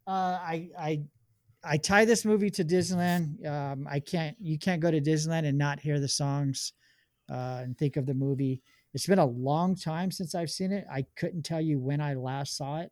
uh, 0.08 0.40
I 0.42 0.70
I 0.78 1.02
I 1.64 1.78
tie 1.78 2.06
this 2.06 2.26
movie 2.26 2.50
to 2.52 2.64
Disneyland. 2.64 3.46
Um, 3.46 3.88
I 3.90 4.00
can't 4.00 4.36
you 4.40 4.58
can't 4.58 4.82
go 4.82 4.92
to 4.92 5.02
Disneyland 5.02 5.46
and 5.46 5.58
not 5.58 5.80
hear 5.80 6.00
the 6.00 6.08
songs 6.08 6.74
uh, 7.30 7.62
and 7.64 7.78
think 7.78 7.98
of 7.98 8.06
the 8.06 8.14
movie. 8.14 8.62
It's 8.94 9.08
been 9.08 9.20
a 9.20 9.26
long 9.26 9.76
time 9.76 10.12
since 10.12 10.36
I've 10.36 10.50
seen 10.50 10.72
it. 10.72 10.86
I 10.92 11.06
couldn't 11.16 11.44
tell 11.44 11.62
you 11.62 11.80
when 11.80 12.02
I 12.02 12.14
last 12.16 12.58
saw 12.58 12.82
it. 12.82 12.92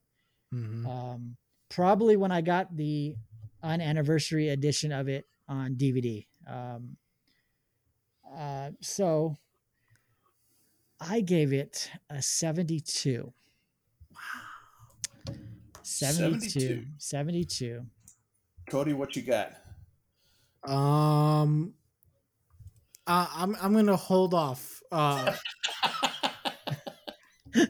Mhm. 0.54 0.86
Um, 0.88 1.38
probably 1.70 2.16
when 2.16 2.32
I 2.32 2.42
got 2.42 2.76
the 2.76 3.16
unanniversary 3.64 4.52
edition 4.52 4.91
of 4.91 5.07
it 5.07 5.27
on 5.48 5.76
DVD. 5.76 6.26
Um, 6.48 6.98
uh, 8.36 8.72
so 8.81 9.38
I 10.99 11.22
gave 11.22 11.53
it 11.53 11.90
a 12.10 12.22
72. 12.22 13.34
72. 15.84 16.49
72. 16.49 16.86
72. 16.98 17.86
Cody, 18.69 18.94
what 18.94 19.15
you 19.15 19.23
got? 19.23 19.53
Um, 20.64 21.73
uh, 23.07 23.27
I'm 23.34 23.56
I'm 23.61 23.73
gonna 23.73 23.95
hold 23.95 24.34
off. 24.34 24.84
Uh, 24.91 25.34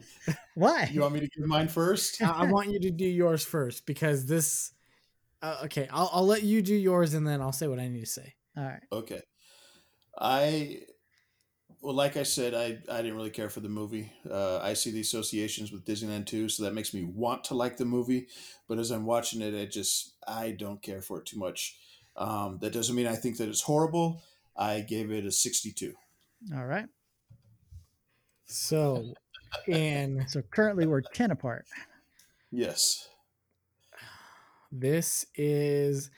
Why? 0.55 0.89
You 0.91 1.01
want 1.01 1.13
me 1.13 1.21
to 1.21 1.29
give 1.29 1.47
mine 1.47 1.69
first? 1.69 2.21
I, 2.21 2.29
I 2.29 2.51
want 2.51 2.69
you 2.69 2.79
to 2.81 2.91
do 2.91 3.05
yours 3.05 3.45
first 3.45 3.85
because 3.85 4.25
this. 4.25 4.73
Uh, 5.41 5.61
okay, 5.65 5.87
I'll 5.91 6.09
I'll 6.11 6.25
let 6.25 6.43
you 6.43 6.61
do 6.61 6.75
yours 6.75 7.13
and 7.13 7.25
then 7.25 7.41
I'll 7.41 7.51
say 7.51 7.67
what 7.67 7.79
I 7.79 7.87
need 7.87 8.01
to 8.01 8.05
say. 8.05 8.33
All 8.57 8.63
right. 8.63 8.83
Okay. 8.91 9.21
I 10.19 10.81
well, 11.81 11.93
like 11.93 12.17
I 12.17 12.23
said, 12.23 12.53
I 12.53 12.79
I 12.93 13.01
didn't 13.01 13.15
really 13.15 13.29
care 13.29 13.49
for 13.49 13.61
the 13.61 13.69
movie. 13.69 14.11
Uh, 14.29 14.59
I 14.59 14.73
see 14.73 14.91
the 14.91 14.99
associations 14.99 15.71
with 15.71 15.85
Disneyland 15.85 16.25
too, 16.25 16.49
so 16.49 16.63
that 16.63 16.73
makes 16.73 16.93
me 16.93 17.03
want 17.03 17.45
to 17.45 17.55
like 17.55 17.77
the 17.77 17.85
movie. 17.85 18.27
But 18.67 18.79
as 18.79 18.91
I'm 18.91 19.05
watching 19.05 19.41
it, 19.41 19.59
I 19.59 19.65
just 19.65 20.15
I 20.27 20.51
don't 20.51 20.81
care 20.81 21.01
for 21.01 21.19
it 21.19 21.25
too 21.25 21.39
much. 21.39 21.77
Um, 22.17 22.57
that 22.59 22.73
doesn't 22.73 22.95
mean 22.95 23.07
I 23.07 23.15
think 23.15 23.37
that 23.37 23.47
it's 23.47 23.61
horrible. 23.61 24.21
I 24.57 24.81
gave 24.81 25.09
it 25.09 25.25
a 25.25 25.31
62. 25.31 25.93
All 26.53 26.65
right. 26.65 26.87
So, 28.47 29.13
and 29.67 30.29
So 30.29 30.41
currently 30.41 30.85
we're 30.85 31.01
10 31.01 31.31
apart. 31.31 31.65
Yes. 32.51 33.07
This 34.71 35.25
is 35.35 36.11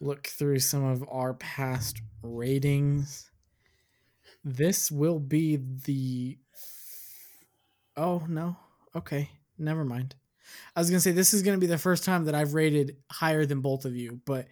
look 0.00 0.26
through 0.26 0.60
some 0.60 0.84
of 0.84 1.04
our 1.10 1.34
past 1.34 2.00
ratings. 2.22 3.30
this 4.44 4.90
will 4.90 5.18
be 5.18 5.56
the. 5.84 6.38
Oh 7.96 8.24
no. 8.28 8.56
Okay, 8.94 9.30
never 9.58 9.84
mind. 9.84 10.14
I 10.74 10.80
was 10.80 10.88
gonna 10.88 11.00
say 11.00 11.12
this 11.12 11.34
is 11.34 11.42
gonna 11.42 11.58
be 11.58 11.66
the 11.66 11.78
first 11.78 12.04
time 12.04 12.24
that 12.24 12.34
I've 12.34 12.54
rated 12.54 12.96
higher 13.10 13.44
than 13.44 13.60
both 13.60 13.84
of 13.84 13.96
you, 13.96 14.20
but 14.24 14.46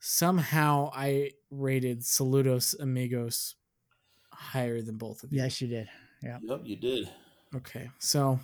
somehow 0.00 0.90
I 0.94 1.32
rated 1.50 2.00
Saludos 2.00 2.78
Amigos 2.78 3.54
higher 4.30 4.82
than 4.82 4.96
both 4.96 5.22
of 5.22 5.32
you. 5.32 5.42
Yes, 5.42 5.60
you 5.60 5.68
did. 5.68 5.88
Yeah. 6.22 6.38
Yep, 6.42 6.60
you 6.64 6.76
did 6.76 7.08
Okay, 7.54 7.90
so 7.98 8.38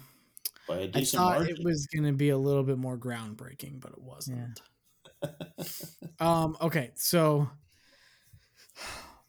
by 0.66 0.78
a 0.78 0.82
I 0.84 0.86
decent 0.86 1.20
thought 1.20 1.38
margin. 1.38 1.56
it 1.56 1.64
was 1.64 1.86
gonna 1.86 2.12
be 2.12 2.30
a 2.30 2.38
little 2.38 2.62
bit 2.62 2.78
more 2.78 2.96
groundbreaking, 2.98 3.80
but 3.80 3.92
it 3.92 4.00
wasn't. 4.00 4.60
um. 6.20 6.56
Okay, 6.60 6.90
so 6.94 7.48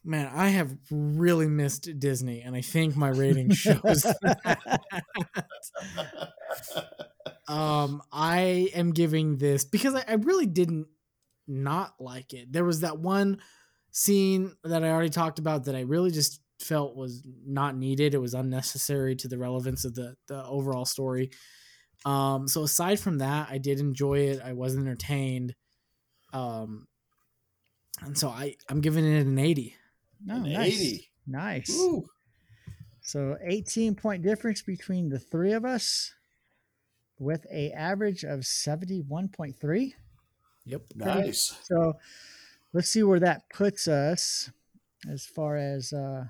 man, 0.04 0.30
I 0.34 0.48
have 0.48 0.76
really 0.90 1.48
missed 1.48 1.88
Disney, 1.98 2.42
and 2.42 2.54
I 2.54 2.60
think 2.60 2.96
my 2.96 3.08
rating 3.08 3.50
shows. 3.52 4.04
um, 7.48 8.02
I 8.12 8.70
am 8.74 8.92
giving 8.92 9.38
this 9.38 9.64
because 9.64 9.94
I, 9.94 10.04
I 10.08 10.14
really 10.14 10.46
didn't 10.46 10.86
not 11.46 11.94
like 11.98 12.32
it. 12.32 12.52
There 12.52 12.64
was 12.64 12.80
that 12.80 12.98
one 12.98 13.40
scene 13.90 14.54
that 14.64 14.84
I 14.84 14.90
already 14.90 15.10
talked 15.10 15.38
about 15.38 15.64
that 15.64 15.74
I 15.74 15.80
really 15.80 16.10
just 16.10 16.40
felt 16.60 16.96
was 16.96 17.22
not 17.46 17.76
needed. 17.76 18.14
It 18.14 18.20
was 18.20 18.34
unnecessary 18.34 19.16
to 19.16 19.28
the 19.28 19.38
relevance 19.38 19.84
of 19.84 19.94
the 19.94 20.16
the 20.28 20.44
overall 20.44 20.84
story. 20.84 21.30
Um, 22.04 22.48
so 22.48 22.62
aside 22.62 23.00
from 23.00 23.18
that, 23.18 23.48
I 23.50 23.58
did 23.58 23.80
enjoy 23.80 24.20
it. 24.20 24.40
I 24.44 24.52
was 24.52 24.76
entertained. 24.76 25.54
Um, 26.32 26.86
and 28.02 28.18
so 28.18 28.28
I 28.28 28.56
I'm 28.68 28.80
giving 28.80 29.04
it 29.04 29.26
an 29.26 29.38
eighty. 29.38 29.76
No, 30.24 30.36
An 30.36 30.52
nice. 30.52 30.80
80. 30.80 31.10
Nice. 31.26 31.70
Woo. 31.70 32.06
So 33.02 33.36
18 33.44 33.94
point 33.94 34.22
difference 34.22 34.62
between 34.62 35.10
the 35.10 35.18
three 35.18 35.52
of 35.52 35.64
us 35.64 36.14
with 37.18 37.46
a 37.52 37.70
average 37.72 38.24
of 38.24 38.40
71.3. 38.40 39.92
Yep. 40.64 40.82
Nice. 40.96 41.58
So 41.64 41.94
let's 42.72 42.88
see 42.88 43.02
where 43.02 43.20
that 43.20 43.48
puts 43.50 43.86
us 43.86 44.50
as 45.10 45.26
far 45.26 45.56
as 45.56 45.92
uh 45.92 46.24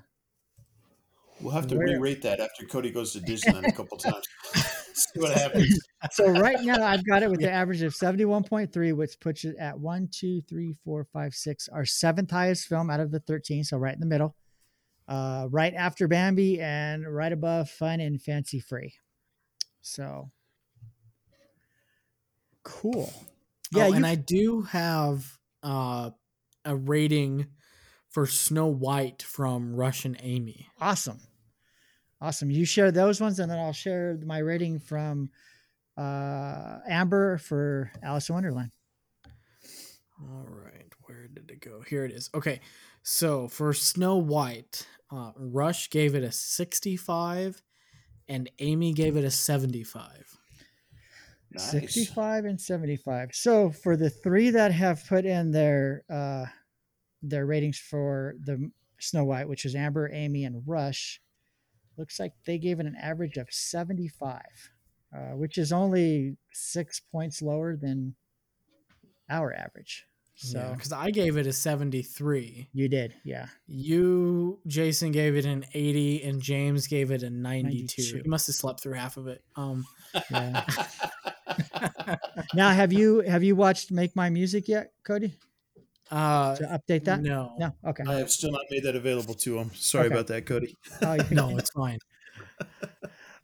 We'll 1.41 1.53
have 1.53 1.67
to 1.67 1.75
Where- 1.75 1.87
re-rate 1.87 2.21
that 2.23 2.39
after 2.39 2.65
Cody 2.65 2.91
goes 2.91 3.11
to 3.13 3.19
Disneyland 3.21 3.67
a 3.67 3.71
couple 3.71 3.97
times. 3.97 4.23
See 4.93 5.19
what 5.19 5.33
happens. 5.37 5.77
so 6.11 6.27
right 6.29 6.61
now 6.61 6.81
I've 6.81 7.05
got 7.05 7.21
it 7.21 7.29
with 7.29 7.41
the 7.41 7.51
average 7.51 7.81
of 7.81 7.93
71.3, 7.93 8.95
which 8.95 9.19
puts 9.19 9.43
it 9.43 9.55
at 9.59 9.77
one, 9.77 10.07
two, 10.09 10.41
three, 10.47 10.73
four, 10.85 11.03
five, 11.11 11.33
six, 11.33 11.67
our 11.67 11.83
seventh 11.85 12.31
highest 12.31 12.67
film 12.67 12.89
out 12.89 13.01
of 13.01 13.11
the 13.11 13.19
13, 13.19 13.65
so 13.65 13.77
right 13.77 13.93
in 13.93 13.99
the 13.99 14.05
middle. 14.05 14.35
Uh, 15.07 15.47
right 15.51 15.73
after 15.75 16.07
Bambi 16.07 16.61
and 16.61 17.13
right 17.13 17.31
above 17.33 17.69
Fun 17.69 17.99
and 17.99 18.21
Fancy 18.21 18.59
Free. 18.61 18.93
So 19.81 20.31
cool. 22.63 23.11
Yeah, 23.73 23.87
Yeah, 23.89 23.95
and 23.97 24.05
I 24.07 24.15
do 24.15 24.61
have 24.63 25.25
uh, 25.61 26.11
a 26.63 26.75
rating 26.75 27.47
for 28.15 28.25
Snow 28.25 28.67
White 28.67 29.21
from 29.21 29.75
Rush 29.75 30.05
and 30.05 30.15
Amy. 30.21 30.69
Awesome. 30.79 31.19
Awesome. 32.21 32.49
You 32.49 32.63
share 32.63 32.89
those 32.89 33.19
ones, 33.19 33.39
and 33.39 33.51
then 33.51 33.59
I'll 33.59 33.73
share 33.73 34.17
my 34.25 34.37
rating 34.37 34.79
from 34.79 35.31
uh, 35.97 36.77
Amber 36.87 37.37
for 37.39 37.91
Alice 38.01 38.29
in 38.29 38.35
Wonderland. 38.35 38.71
All 40.21 40.47
right, 40.47 40.93
where 41.01 41.27
did 41.27 41.51
it 41.51 41.59
go? 41.59 41.81
Here 41.85 42.05
it 42.05 42.11
is. 42.13 42.29
Okay, 42.33 42.61
so 43.03 43.49
for 43.49 43.73
Snow 43.73 44.15
White, 44.15 44.87
uh, 45.11 45.33
Rush 45.35 45.89
gave 45.89 46.15
it 46.15 46.23
a 46.23 46.31
65, 46.31 47.61
and 48.29 48.49
Amy 48.59 48.93
gave 48.93 49.17
it 49.17 49.25
a 49.25 49.29
75. 49.29 50.39
Nice. 51.51 51.69
65 51.69 52.45
and 52.45 52.61
75. 52.61 53.31
So 53.33 53.71
for 53.71 53.97
the 53.97 54.09
three 54.09 54.51
that 54.51 54.71
have 54.71 55.05
put 55.05 55.25
in 55.25 55.51
their 55.51 56.05
uh, 56.09 56.45
their 57.29 57.45
ratings 57.45 57.77
for 57.77 58.35
the 58.43 58.71
Snow 58.99 59.25
White, 59.25 59.47
which 59.47 59.65
is 59.65 59.75
Amber, 59.75 60.09
Amy, 60.11 60.45
and 60.45 60.63
Rush, 60.65 61.21
looks 61.97 62.19
like 62.19 62.33
they 62.45 62.57
gave 62.57 62.79
it 62.79 62.85
an 62.85 62.95
average 63.01 63.37
of 63.37 63.47
75, 63.51 64.41
uh, 65.15 65.19
which 65.35 65.57
is 65.57 65.71
only 65.71 66.37
six 66.51 66.99
points 66.99 67.41
lower 67.41 67.75
than 67.75 68.15
our 69.29 69.53
average. 69.53 70.05
So 70.37 70.73
because 70.75 70.91
I 70.91 71.11
gave 71.11 71.37
it 71.37 71.47
a 71.47 71.53
73. 71.53 72.67
you 72.73 72.89
did, 72.89 73.13
yeah. 73.23 73.47
You, 73.67 74.59
Jason, 74.67 75.11
gave 75.13 75.37
it 75.37 75.45
an 75.45 75.65
80, 75.73 76.23
and 76.23 76.41
James 76.41 76.87
gave 76.87 77.11
it 77.11 77.23
a 77.23 77.29
92. 77.29 78.01
92. 78.01 78.21
He 78.23 78.29
must 78.29 78.47
have 78.47 78.55
slept 78.55 78.81
through 78.81 78.93
half 78.93 79.15
of 79.15 79.27
it. 79.27 79.41
Um, 79.55 79.85
Yeah. 80.29 80.65
now, 82.53 82.71
have 82.71 82.91
you 82.91 83.21
have 83.21 83.43
you 83.43 83.55
watched 83.55 83.91
Make 83.91 84.15
Mine 84.15 84.33
Music 84.33 84.67
yet, 84.67 84.91
Cody? 85.03 85.35
Uh, 86.11 86.55
To 86.55 86.63
update 86.63 87.03
that? 87.05 87.21
no, 87.21 87.55
No. 87.57 87.73
Okay. 87.87 88.03
I 88.07 88.15
have 88.15 88.31
still 88.31 88.51
not 88.51 88.61
made 88.69 88.83
that 88.83 88.95
available 88.95 89.33
to 89.35 89.57
him. 89.57 89.71
Sorry 89.73 90.05
Okay. 90.05 90.15
about 90.15 90.27
that, 90.27 90.45
Cody. 90.45 90.75
Oh, 91.01 91.13
you- 91.13 91.23
no, 91.31 91.57
it's 91.57 91.71
fine. 91.71 91.99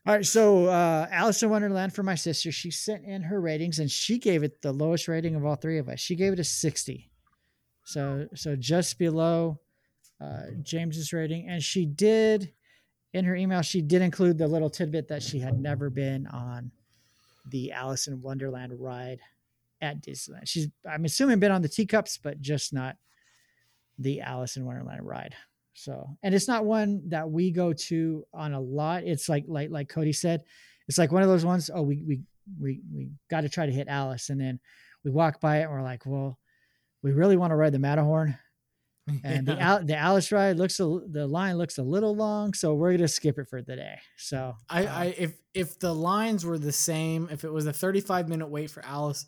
All 0.07 0.15
right, 0.15 0.25
so 0.25 0.65
uh, 0.65 1.07
Alice 1.11 1.43
in 1.43 1.49
Wonderland 1.51 1.93
for 1.93 2.01
my 2.01 2.15
sister, 2.15 2.51
she 2.51 2.71
sent 2.71 3.05
in 3.05 3.21
her 3.21 3.39
ratings 3.39 3.77
and 3.77 3.89
she 3.89 4.17
gave 4.17 4.41
it 4.41 4.61
the 4.63 4.71
lowest 4.71 5.07
rating 5.07 5.35
of 5.35 5.45
all 5.45 5.55
three 5.55 5.77
of 5.77 5.87
us. 5.89 5.99
She 5.99 6.15
gave 6.15 6.33
it 6.33 6.39
a 6.39 6.43
60. 6.43 7.07
So 7.85 8.27
so 8.33 8.55
just 8.55 8.97
below 8.97 9.59
uh, 10.19 10.47
James's 10.63 11.13
rating. 11.13 11.47
And 11.47 11.61
she 11.61 11.85
did 11.85 12.51
in 13.13 13.25
her 13.25 13.35
email, 13.35 13.61
she 13.61 13.81
did 13.81 14.01
include 14.01 14.39
the 14.39 14.47
little 14.47 14.69
tidbit 14.71 15.07
that 15.09 15.21
she 15.21 15.37
had 15.39 15.59
never 15.59 15.89
been 15.91 16.25
on 16.27 16.71
the 17.49 17.71
Alice 17.71 18.07
in 18.07 18.21
Wonderland 18.23 18.73
ride 18.79 19.19
at 19.81 20.01
Disneyland. 20.01 20.45
She's 20.45 20.67
I'm 20.89 21.05
assuming 21.05 21.39
been 21.39 21.51
on 21.51 21.61
the 21.61 21.69
teacups, 21.69 22.17
but 22.17 22.39
just 22.39 22.73
not 22.73 22.95
the 23.97 24.21
Alice 24.21 24.57
in 24.57 24.65
Wonderland 24.65 25.05
ride. 25.05 25.35
So, 25.73 26.17
and 26.21 26.35
it's 26.35 26.47
not 26.47 26.65
one 26.65 27.01
that 27.09 27.29
we 27.29 27.51
go 27.51 27.73
to 27.73 28.25
on 28.33 28.53
a 28.53 28.59
lot. 28.59 29.03
It's 29.03 29.29
like 29.29 29.45
like 29.47 29.69
like 29.71 29.89
Cody 29.89 30.13
said, 30.13 30.43
it's 30.87 30.97
like 30.97 31.11
one 31.11 31.23
of 31.23 31.29
those 31.29 31.45
ones. 31.45 31.69
Oh, 31.73 31.81
we 31.81 32.03
we 32.05 32.21
we 32.59 32.81
we 32.93 33.09
got 33.29 33.41
to 33.41 33.49
try 33.49 33.65
to 33.65 33.71
hit 33.71 33.87
Alice, 33.87 34.29
and 34.29 34.39
then 34.39 34.59
we 35.03 35.11
walk 35.11 35.39
by 35.39 35.59
it, 35.59 35.63
and 35.63 35.71
we're 35.71 35.81
like, 35.81 36.05
well, 36.05 36.37
we 37.01 37.11
really 37.11 37.37
want 37.37 37.51
to 37.51 37.55
ride 37.55 37.73
the 37.73 37.79
Matterhorn, 37.79 38.37
and 39.23 39.47
the 39.47 39.59
Al- 39.59 39.85
the 39.85 39.95
Alice 39.95 40.31
ride 40.31 40.57
looks 40.57 40.79
a, 40.79 40.99
the 41.09 41.25
line 41.25 41.57
looks 41.57 41.77
a 41.77 41.83
little 41.83 42.15
long, 42.15 42.53
so 42.53 42.73
we're 42.73 42.91
gonna 42.91 43.07
skip 43.07 43.39
it 43.39 43.47
for 43.47 43.61
the 43.61 43.75
day. 43.75 43.99
So 44.17 44.55
I, 44.69 44.85
uh, 44.85 44.93
I 44.93 45.05
if 45.17 45.37
if 45.53 45.79
the 45.79 45.93
lines 45.93 46.45
were 46.45 46.57
the 46.57 46.73
same, 46.73 47.29
if 47.31 47.43
it 47.45 47.51
was 47.51 47.65
a 47.65 47.73
35 47.73 48.27
minute 48.27 48.47
wait 48.47 48.69
for 48.69 48.83
Alice 48.85 49.25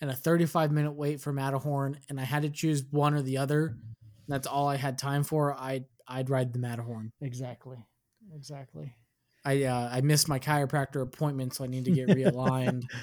and 0.00 0.10
a 0.10 0.14
35 0.14 0.72
minute 0.72 0.92
wait 0.92 1.20
for 1.20 1.32
Matterhorn, 1.32 1.98
and 2.08 2.20
I 2.20 2.24
had 2.24 2.42
to 2.42 2.50
choose 2.50 2.84
one 2.90 3.14
or 3.14 3.22
the 3.22 3.38
other, 3.38 3.76
that's 4.28 4.46
all 4.46 4.68
I 4.68 4.76
had 4.76 4.96
time 4.98 5.24
for. 5.24 5.54
I'd 5.58 5.84
I'd 6.06 6.30
ride 6.30 6.52
the 6.52 6.58
Matterhorn. 6.58 7.12
exactly, 7.20 7.84
exactly. 8.34 8.94
I 9.44 9.64
uh, 9.64 9.90
I 9.92 10.00
missed 10.00 10.28
my 10.28 10.38
chiropractor 10.38 11.02
appointment, 11.02 11.54
so 11.54 11.64
I 11.64 11.66
need 11.66 11.84
to 11.86 11.90
get 11.90 12.08
realigned. 12.08 12.84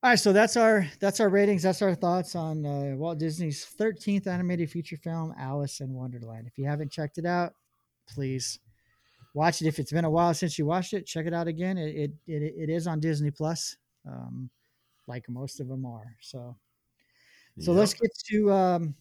All 0.00 0.10
right, 0.10 0.18
so 0.18 0.32
that's 0.32 0.56
our 0.56 0.86
that's 1.00 1.18
our 1.18 1.28
ratings. 1.28 1.64
That's 1.64 1.82
our 1.82 1.94
thoughts 1.94 2.36
on 2.36 2.64
uh, 2.64 2.94
Walt 2.96 3.18
Disney's 3.18 3.66
13th 3.78 4.28
animated 4.28 4.70
feature 4.70 4.96
film, 4.96 5.34
Alice 5.36 5.80
in 5.80 5.92
Wonderland. 5.92 6.46
If 6.46 6.56
you 6.56 6.66
haven't 6.66 6.92
checked 6.92 7.18
it 7.18 7.26
out, 7.26 7.54
please 8.08 8.60
watch 9.34 9.60
it. 9.60 9.66
If 9.66 9.80
it's 9.80 9.90
been 9.90 10.04
a 10.04 10.10
while 10.10 10.34
since 10.34 10.56
you 10.56 10.66
watched 10.66 10.92
it, 10.92 11.06
check 11.06 11.26
it 11.26 11.34
out 11.34 11.48
again. 11.48 11.78
It 11.78 11.96
it 11.96 12.10
it, 12.28 12.54
it 12.56 12.70
is 12.70 12.86
on 12.86 13.00
Disney 13.00 13.32
Plus, 13.32 13.76
um, 14.06 14.50
like 15.08 15.28
most 15.28 15.60
of 15.60 15.68
them 15.68 15.84
are. 15.86 16.16
So 16.20 16.56
so 17.60 17.72
let's 17.72 17.94
get 17.94 18.10
to 18.30 18.52
um, 18.52 18.94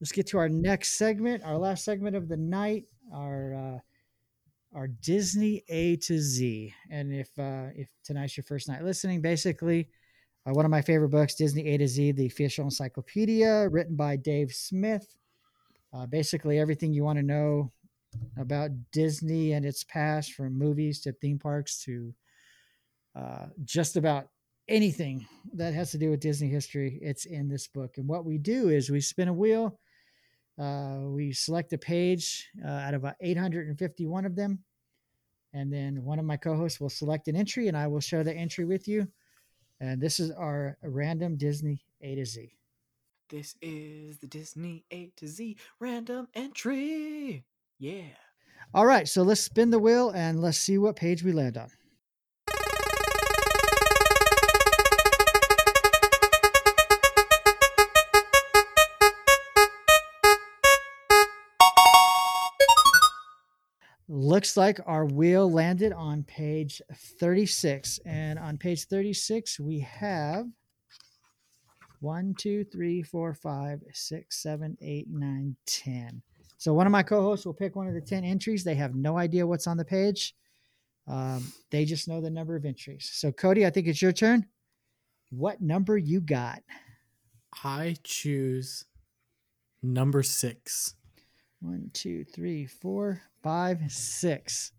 let's 0.00 0.12
get 0.12 0.26
to 0.28 0.38
our 0.38 0.48
next 0.48 0.98
segment, 0.98 1.42
our 1.42 1.56
last 1.56 1.84
segment 1.84 2.14
of 2.14 2.28
the 2.28 2.36
night, 2.36 2.84
our 3.14 3.54
uh, 3.54 3.78
our 4.76 4.88
Disney 4.88 5.64
A 5.68 5.96
to 5.96 6.18
Z. 6.18 6.74
And 6.90 7.14
if 7.14 7.30
uh, 7.38 7.68
if 7.74 7.88
tonight's 8.04 8.36
your 8.36 8.44
first 8.44 8.68
night 8.68 8.84
listening, 8.84 9.22
basically, 9.22 9.88
uh, 10.46 10.52
one 10.52 10.66
of 10.66 10.70
my 10.70 10.82
favorite 10.82 11.08
books, 11.08 11.34
Disney 11.34 11.66
A 11.68 11.78
to 11.78 11.88
Z, 11.88 12.12
the 12.12 12.26
official 12.26 12.64
encyclopedia, 12.64 13.68
written 13.70 13.96
by 13.96 14.16
Dave 14.16 14.52
Smith. 14.52 15.16
Uh, 15.94 16.04
basically, 16.04 16.58
everything 16.58 16.92
you 16.92 17.04
want 17.04 17.18
to 17.18 17.22
know 17.24 17.72
about 18.38 18.70
Disney 18.92 19.52
and 19.52 19.64
its 19.64 19.82
past, 19.84 20.34
from 20.34 20.58
movies 20.58 21.00
to 21.00 21.12
theme 21.12 21.38
parks 21.38 21.82
to 21.84 22.12
uh, 23.14 23.46
just 23.64 23.96
about 23.96 24.28
anything 24.68 25.26
that 25.54 25.74
has 25.74 25.90
to 25.92 25.98
do 25.98 26.10
with 26.10 26.20
Disney 26.20 26.48
history, 26.48 26.98
it's 27.02 27.24
in 27.24 27.48
this 27.48 27.66
book. 27.66 27.98
And 27.98 28.08
what 28.08 28.24
we 28.24 28.38
do 28.38 28.68
is 28.68 28.90
we 28.90 29.00
spin 29.00 29.28
a 29.28 29.32
wheel. 29.32 29.78
Uh, 30.58 31.00
we 31.04 31.32
select 31.32 31.72
a 31.72 31.78
page 31.78 32.48
uh, 32.64 32.68
out 32.68 32.94
of 32.94 33.04
uh, 33.04 33.12
851 33.20 34.24
of 34.24 34.36
them. 34.36 34.58
And 35.52 35.72
then 35.72 36.04
one 36.04 36.18
of 36.18 36.24
my 36.24 36.36
co 36.36 36.56
hosts 36.56 36.80
will 36.80 36.90
select 36.90 37.28
an 37.28 37.36
entry 37.36 37.68
and 37.68 37.76
I 37.76 37.86
will 37.86 38.00
share 38.00 38.24
the 38.24 38.34
entry 38.34 38.64
with 38.64 38.88
you. 38.88 39.08
And 39.80 40.00
this 40.00 40.20
is 40.20 40.30
our 40.30 40.78
random 40.82 41.36
Disney 41.36 41.84
A 42.02 42.14
to 42.14 42.24
Z. 42.24 42.52
This 43.28 43.56
is 43.60 44.18
the 44.18 44.26
Disney 44.26 44.84
A 44.90 45.10
to 45.16 45.26
Z 45.26 45.56
random 45.80 46.28
entry. 46.34 47.44
Yeah. 47.78 48.02
All 48.74 48.86
right, 48.86 49.06
so 49.06 49.22
let's 49.22 49.40
spin 49.40 49.70
the 49.70 49.78
wheel 49.78 50.10
and 50.10 50.40
let's 50.40 50.58
see 50.58 50.78
what 50.78 50.96
page 50.96 51.22
we 51.22 51.32
land 51.32 51.56
on. 51.56 51.70
Looks 64.08 64.56
like 64.56 64.78
our 64.86 65.04
wheel 65.04 65.50
landed 65.50 65.92
on 65.92 66.22
page 66.24 66.80
36. 66.94 67.98
And 68.06 68.38
on 68.38 68.56
page 68.56 68.84
36, 68.84 69.58
we 69.58 69.80
have 69.80 70.46
one, 72.00 72.34
two, 72.38 72.64
three, 72.64 73.02
four, 73.02 73.34
five, 73.34 73.80
six, 73.92 74.42
seven, 74.42 74.76
eight, 74.80 75.08
nine, 75.10 75.56
ten. 75.66 76.22
So 76.58 76.72
one 76.72 76.86
of 76.86 76.92
my 76.92 77.02
co-hosts 77.02 77.44
will 77.44 77.54
pick 77.54 77.76
one 77.76 77.88
of 77.88 77.94
the 77.94 78.00
10 78.00 78.24
entries. 78.24 78.64
They 78.64 78.74
have 78.74 78.94
no 78.94 79.18
idea 79.18 79.46
what's 79.46 79.66
on 79.66 79.76
the 79.76 79.84
page. 79.84 80.34
Um, 81.08 81.52
they 81.70 81.84
just 81.84 82.08
know 82.08 82.20
the 82.20 82.30
number 82.30 82.56
of 82.56 82.64
entries. 82.64 83.10
So 83.12 83.30
Cody, 83.30 83.66
I 83.66 83.70
think 83.70 83.86
it's 83.86 84.02
your 84.02 84.12
turn. 84.12 84.46
What 85.30 85.60
number 85.60 85.98
you 85.98 86.20
got? 86.20 86.62
I 87.64 87.96
choose 88.02 88.84
number 89.82 90.22
six. 90.22 90.95
One, 91.66 91.90
two, 91.92 92.22
three, 92.24 92.64
four, 92.64 93.20
five, 93.42 93.80
six. 93.90 94.70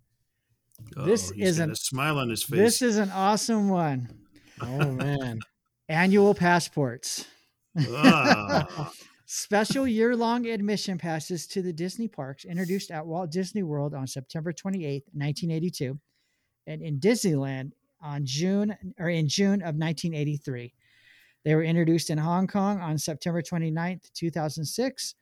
Oh, 0.96 1.04
This 1.04 1.32
is 1.32 1.60
an- 1.60 1.72
a 1.72 1.76
smile 1.76 2.18
on 2.18 2.30
his 2.30 2.44
face. 2.44 2.58
This 2.58 2.82
is 2.82 2.98
an 2.98 3.12
awesome 3.12 3.68
one. 3.70 4.10
Oh 4.60 4.90
man. 4.92 5.38
Annual 5.88 6.34
passports. 6.34 7.26
Ah, 7.80 8.92
Special 9.28 9.86
year 9.88 10.16
long 10.16 10.48
admission 10.48 10.98
passes 10.98 11.46
to 11.48 11.62
the 11.62 11.72
Disney 11.72 12.08
parks 12.08 12.44
introduced 12.44 12.90
at 12.90 13.06
Walt 13.06 13.30
Disney 13.30 13.62
World 13.62 13.94
on 13.94 14.08
September 14.08 14.52
28, 14.52 15.04
1982, 15.14 16.00
and 16.66 16.82
in 16.82 17.00
Disneyland 17.00 17.74
on 18.02 18.26
June 18.26 18.76
or 18.98 19.10
in 19.10 19.28
June 19.28 19.62
of 19.62 19.76
1983. 19.76 20.74
They 21.46 21.54
were 21.54 21.62
introduced 21.64 22.10
in 22.10 22.18
Hong 22.18 22.48
Kong 22.48 22.80
on 22.82 22.98
September 22.98 23.44
29th, 23.44 24.12
2006. 24.16 25.14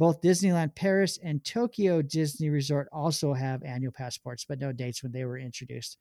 Both 0.00 0.22
Disneyland 0.22 0.74
Paris 0.74 1.18
and 1.22 1.44
Tokyo 1.44 2.00
Disney 2.00 2.48
Resort 2.48 2.88
also 2.90 3.34
have 3.34 3.62
annual 3.62 3.92
passports, 3.92 4.46
but 4.48 4.58
no 4.58 4.72
dates 4.72 5.02
when 5.02 5.12
they 5.12 5.26
were 5.26 5.36
introduced. 5.36 5.98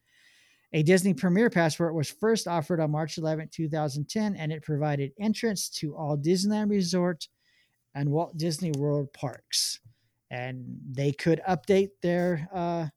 A 0.71 0.84
Disney 0.84 1.13
Premier 1.13 1.49
Passport 1.49 1.93
was 1.93 2.09
first 2.09 2.47
offered 2.47 2.80
on 2.80 2.91
March 2.91 3.17
11, 3.17 3.49
2010, 3.51 4.38
and 4.38 4.53
it 4.53 4.63
provided 4.63 5.11
entrance 5.19 5.67
to 5.81 5.97
all 5.97 6.17
Disneyland 6.17 6.69
Resort 6.69 7.27
and 7.93 8.09
Walt 8.09 8.38
Disney 8.38 8.71
World 8.77 9.11
parks. 9.11 9.81
And 10.31 10.63
they 10.89 11.11
could 11.11 11.41
update 11.45 11.89
their 12.01 12.47
uh, 12.53 12.88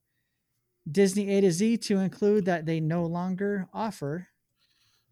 Disney 0.88 1.30
A 1.30 1.40
to 1.40 1.50
Z 1.50 1.78
to 1.78 1.98
include 1.98 2.44
that 2.44 2.64
they 2.64 2.78
no 2.78 3.06
longer 3.06 3.66
offer 3.74 4.28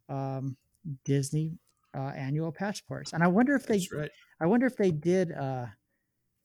um, 0.08 0.56
Disney 1.04 1.58
uh, 1.96 2.12
annual 2.14 2.52
passports. 2.52 3.12
And 3.12 3.24
I 3.24 3.26
wonder 3.26 3.56
if 3.56 3.66
they, 3.66 3.84
right. 3.92 4.10
I 4.40 4.46
wonder 4.46 4.66
if 4.66 4.76
they 4.76 4.92
did 4.92 5.32
uh, 5.32 5.66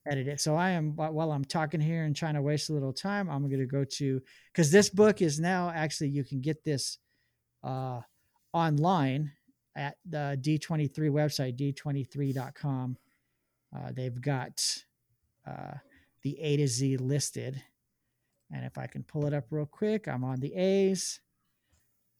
edit 0.06 0.28
it. 0.28 0.40
So 0.40 0.56
I 0.56 0.70
am 0.70 0.94
while 0.96 1.32
I'm 1.32 1.44
talking 1.44 1.80
here 1.80 2.04
and 2.04 2.14
trying 2.14 2.34
to 2.34 2.42
waste 2.42 2.70
a 2.70 2.72
little 2.72 2.92
time, 2.92 3.28
I'm 3.28 3.48
going 3.48 3.60
to 3.60 3.66
go 3.66 3.84
to 3.84 4.20
because 4.52 4.70
this 4.70 4.88
book 4.90 5.22
is 5.22 5.40
now 5.40 5.70
actually 5.74 6.08
you 6.10 6.24
can 6.24 6.40
get 6.40 6.64
this 6.64 6.98
uh, 7.62 8.00
online 8.52 9.32
at 9.76 9.96
the 10.08 10.38
D23 10.40 10.90
website, 11.10 11.56
d23.com. 11.56 12.96
Uh, 13.76 13.92
they've 13.92 14.20
got 14.20 14.62
uh, 15.46 15.74
the 16.22 16.38
A 16.40 16.56
to 16.56 16.66
Z 16.66 16.96
listed. 16.96 17.62
And 18.52 18.64
if 18.64 18.78
I 18.78 18.86
can 18.86 19.02
pull 19.02 19.26
it 19.26 19.34
up 19.34 19.46
real 19.50 19.66
quick, 19.66 20.08
I'm 20.08 20.24
on 20.24 20.40
the 20.40 20.54
A's. 20.54 21.20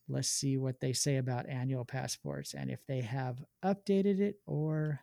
Let's 0.09 0.29
see 0.29 0.57
what 0.57 0.81
they 0.81 0.93
say 0.93 1.17
about 1.17 1.49
annual 1.49 1.85
passports 1.85 2.55
and 2.55 2.71
if 2.71 2.85
they 2.87 3.01
have 3.01 3.43
updated 3.65 4.21
it 4.21 4.37
or 4.47 5.01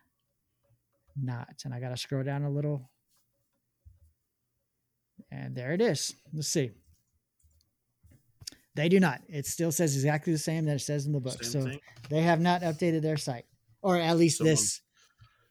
not. 1.20 1.62
And 1.64 1.74
I 1.74 1.80
got 1.80 1.90
to 1.90 1.96
scroll 1.96 2.22
down 2.24 2.42
a 2.42 2.50
little. 2.50 2.90
And 5.30 5.54
there 5.56 5.72
it 5.72 5.80
is. 5.80 6.14
Let's 6.32 6.48
see. 6.48 6.70
They 8.74 8.88
do 8.88 8.98
not. 8.98 9.20
It 9.28 9.46
still 9.46 9.70
says 9.70 9.94
exactly 9.94 10.32
the 10.32 10.38
same 10.38 10.64
that 10.64 10.76
it 10.76 10.80
says 10.80 11.06
in 11.06 11.12
the 11.12 11.20
book. 11.20 11.42
Same 11.44 11.62
so 11.62 11.68
thing. 11.68 11.80
they 12.10 12.22
have 12.22 12.40
not 12.40 12.62
updated 12.62 13.02
their 13.02 13.16
site, 13.16 13.44
or 13.82 13.96
at 13.96 14.16
least 14.16 14.38
Someone- 14.38 14.52
this. 14.52 14.80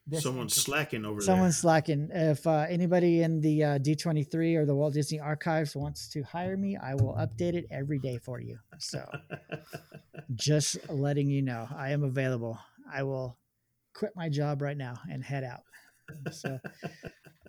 this 0.06 0.22
Someone's 0.22 0.54
slacking 0.54 1.06
over 1.06 1.22
Someone's 1.22 1.56
slacking. 1.56 2.10
If 2.12 2.46
uh, 2.46 2.66
anybody 2.68 3.22
in 3.22 3.40
the 3.40 3.64
uh, 3.64 3.78
D23 3.78 4.56
or 4.56 4.66
the 4.66 4.74
Walt 4.74 4.92
Disney 4.92 5.20
Archives 5.20 5.74
wants 5.74 6.10
to 6.10 6.22
hire 6.22 6.58
me, 6.58 6.76
I 6.76 6.94
will 6.94 7.14
update 7.14 7.54
it 7.54 7.66
every 7.70 7.98
day 7.98 8.18
for 8.18 8.40
you. 8.40 8.58
So 8.78 9.02
just 10.34 10.76
letting 10.90 11.30
you 11.30 11.40
know, 11.40 11.66
I 11.74 11.92
am 11.92 12.04
available. 12.04 12.58
I 12.92 13.02
will 13.04 13.38
quit 13.94 14.12
my 14.16 14.28
job 14.28 14.60
right 14.62 14.76
now 14.76 14.94
and 15.10 15.22
head 15.24 15.44
out. 15.44 15.62
So, 16.32 16.58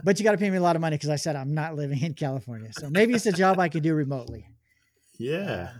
but 0.03 0.17
you 0.17 0.23
got 0.23 0.31
to 0.31 0.38
pay 0.38 0.49
me 0.49 0.57
a 0.57 0.61
lot 0.61 0.76
of 0.76 0.81
money 0.81 0.95
because 0.95 1.09
I 1.09 1.17
said 1.17 1.35
I'm 1.35 1.53
not 1.53 1.76
living 1.76 2.01
in 2.01 2.13
California. 2.13 2.72
So 2.73 2.89
maybe 2.89 3.13
it's 3.13 3.26
a 3.26 3.31
job 3.31 3.59
I 3.59 3.67
could 3.69 3.84
do 3.84 3.93
remotely. 3.93 4.47
yeah. 5.17 5.72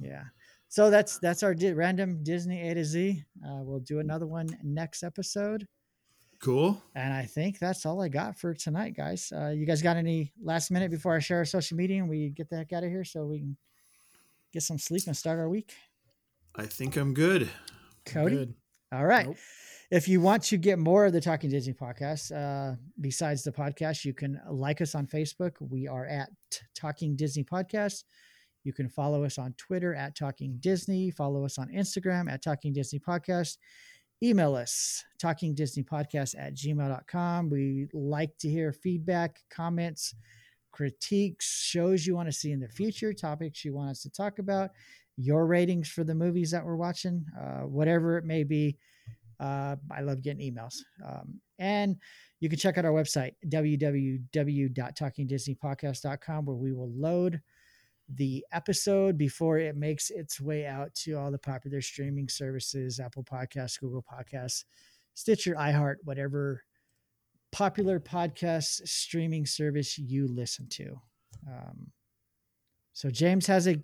Yeah. 0.00 0.24
So 0.68 0.90
that's 0.90 1.18
that's 1.18 1.42
our 1.42 1.54
di- 1.54 1.72
random 1.72 2.22
Disney 2.22 2.68
A 2.68 2.74
to 2.74 2.84
Z. 2.84 3.24
Uh, 3.44 3.62
we'll 3.62 3.80
do 3.80 4.00
another 4.00 4.26
one 4.26 4.48
next 4.62 5.02
episode. 5.02 5.66
Cool. 6.40 6.80
And 6.94 7.12
I 7.12 7.24
think 7.24 7.58
that's 7.58 7.84
all 7.86 8.00
I 8.00 8.08
got 8.08 8.38
for 8.38 8.54
tonight, 8.54 8.94
guys. 8.96 9.32
Uh, 9.34 9.48
you 9.48 9.66
guys 9.66 9.82
got 9.82 9.96
any 9.96 10.32
last 10.40 10.70
minute 10.70 10.90
before 10.90 11.16
I 11.16 11.18
share 11.18 11.38
our 11.38 11.44
social 11.44 11.76
media 11.76 12.00
and 12.00 12.08
we 12.08 12.28
get 12.30 12.48
the 12.48 12.56
heck 12.58 12.72
out 12.72 12.84
of 12.84 12.90
here 12.90 13.02
so 13.02 13.24
we 13.26 13.38
can 13.38 13.56
get 14.52 14.62
some 14.62 14.78
sleep 14.78 15.02
and 15.06 15.16
start 15.16 15.38
our 15.38 15.48
week? 15.48 15.74
I 16.54 16.66
think 16.66 16.96
I'm 16.96 17.12
good. 17.14 17.48
Cody? 18.04 18.36
Good. 18.36 18.54
All 18.92 19.04
right. 19.04 19.26
Nope. 19.26 19.36
If 19.90 20.06
you 20.06 20.20
want 20.20 20.42
to 20.44 20.58
get 20.58 20.78
more 20.78 21.06
of 21.06 21.14
the 21.14 21.20
Talking 21.20 21.48
Disney 21.48 21.72
podcast, 21.72 22.30
uh, 22.30 22.76
besides 23.00 23.42
the 23.42 23.52
podcast, 23.52 24.04
you 24.04 24.12
can 24.12 24.38
like 24.50 24.82
us 24.82 24.94
on 24.94 25.06
Facebook. 25.06 25.52
We 25.60 25.88
are 25.88 26.04
at 26.04 26.28
Talking 26.74 27.16
Disney 27.16 27.42
Podcast. 27.42 28.04
You 28.64 28.74
can 28.74 28.90
follow 28.90 29.24
us 29.24 29.38
on 29.38 29.54
Twitter 29.56 29.94
at 29.94 30.14
Talking 30.14 30.58
Disney. 30.60 31.10
Follow 31.10 31.42
us 31.42 31.56
on 31.56 31.70
Instagram 31.70 32.30
at 32.30 32.42
Talking 32.42 32.74
Disney 32.74 32.98
Podcast. 32.98 33.56
Email 34.22 34.56
us, 34.56 35.02
Talking 35.18 35.54
Disney 35.54 35.84
Podcast 35.84 36.34
at 36.38 36.54
gmail.com. 36.54 37.48
We 37.48 37.88
like 37.94 38.36
to 38.40 38.48
hear 38.50 38.74
feedback, 38.74 39.40
comments, 39.48 40.14
critiques, 40.70 41.62
shows 41.62 42.06
you 42.06 42.14
want 42.14 42.28
to 42.28 42.32
see 42.32 42.52
in 42.52 42.60
the 42.60 42.68
future, 42.68 43.14
topics 43.14 43.64
you 43.64 43.72
want 43.72 43.88
us 43.88 44.02
to 44.02 44.10
talk 44.10 44.38
about, 44.38 44.68
your 45.16 45.46
ratings 45.46 45.88
for 45.88 46.04
the 46.04 46.14
movies 46.14 46.50
that 46.50 46.62
we're 46.62 46.76
watching, 46.76 47.24
uh, 47.40 47.60
whatever 47.60 48.18
it 48.18 48.26
may 48.26 48.44
be. 48.44 48.76
Uh, 49.40 49.76
I 49.90 50.00
love 50.00 50.22
getting 50.22 50.52
emails. 50.52 50.76
Um, 51.04 51.40
and 51.58 51.96
you 52.40 52.48
can 52.48 52.58
check 52.58 52.78
out 52.78 52.84
our 52.84 52.92
website, 52.92 53.32
www.talkingdisneypodcast.com, 53.46 56.46
where 56.46 56.56
we 56.56 56.72
will 56.72 56.92
load 56.92 57.40
the 58.14 58.44
episode 58.52 59.18
before 59.18 59.58
it 59.58 59.76
makes 59.76 60.10
its 60.10 60.40
way 60.40 60.66
out 60.66 60.94
to 60.94 61.14
all 61.14 61.30
the 61.30 61.38
popular 61.38 61.82
streaming 61.82 62.28
services 62.28 63.00
Apple 63.00 63.24
Podcasts, 63.24 63.78
Google 63.78 64.02
Podcasts, 64.02 64.64
Stitcher, 65.14 65.54
iHeart, 65.54 65.96
whatever 66.04 66.62
popular 67.52 68.00
podcast 68.00 68.86
streaming 68.86 69.46
service 69.46 69.98
you 69.98 70.28
listen 70.28 70.68
to. 70.68 71.00
Um, 71.46 71.92
so, 72.92 73.10
James 73.10 73.46
has 73.46 73.68
a 73.68 73.76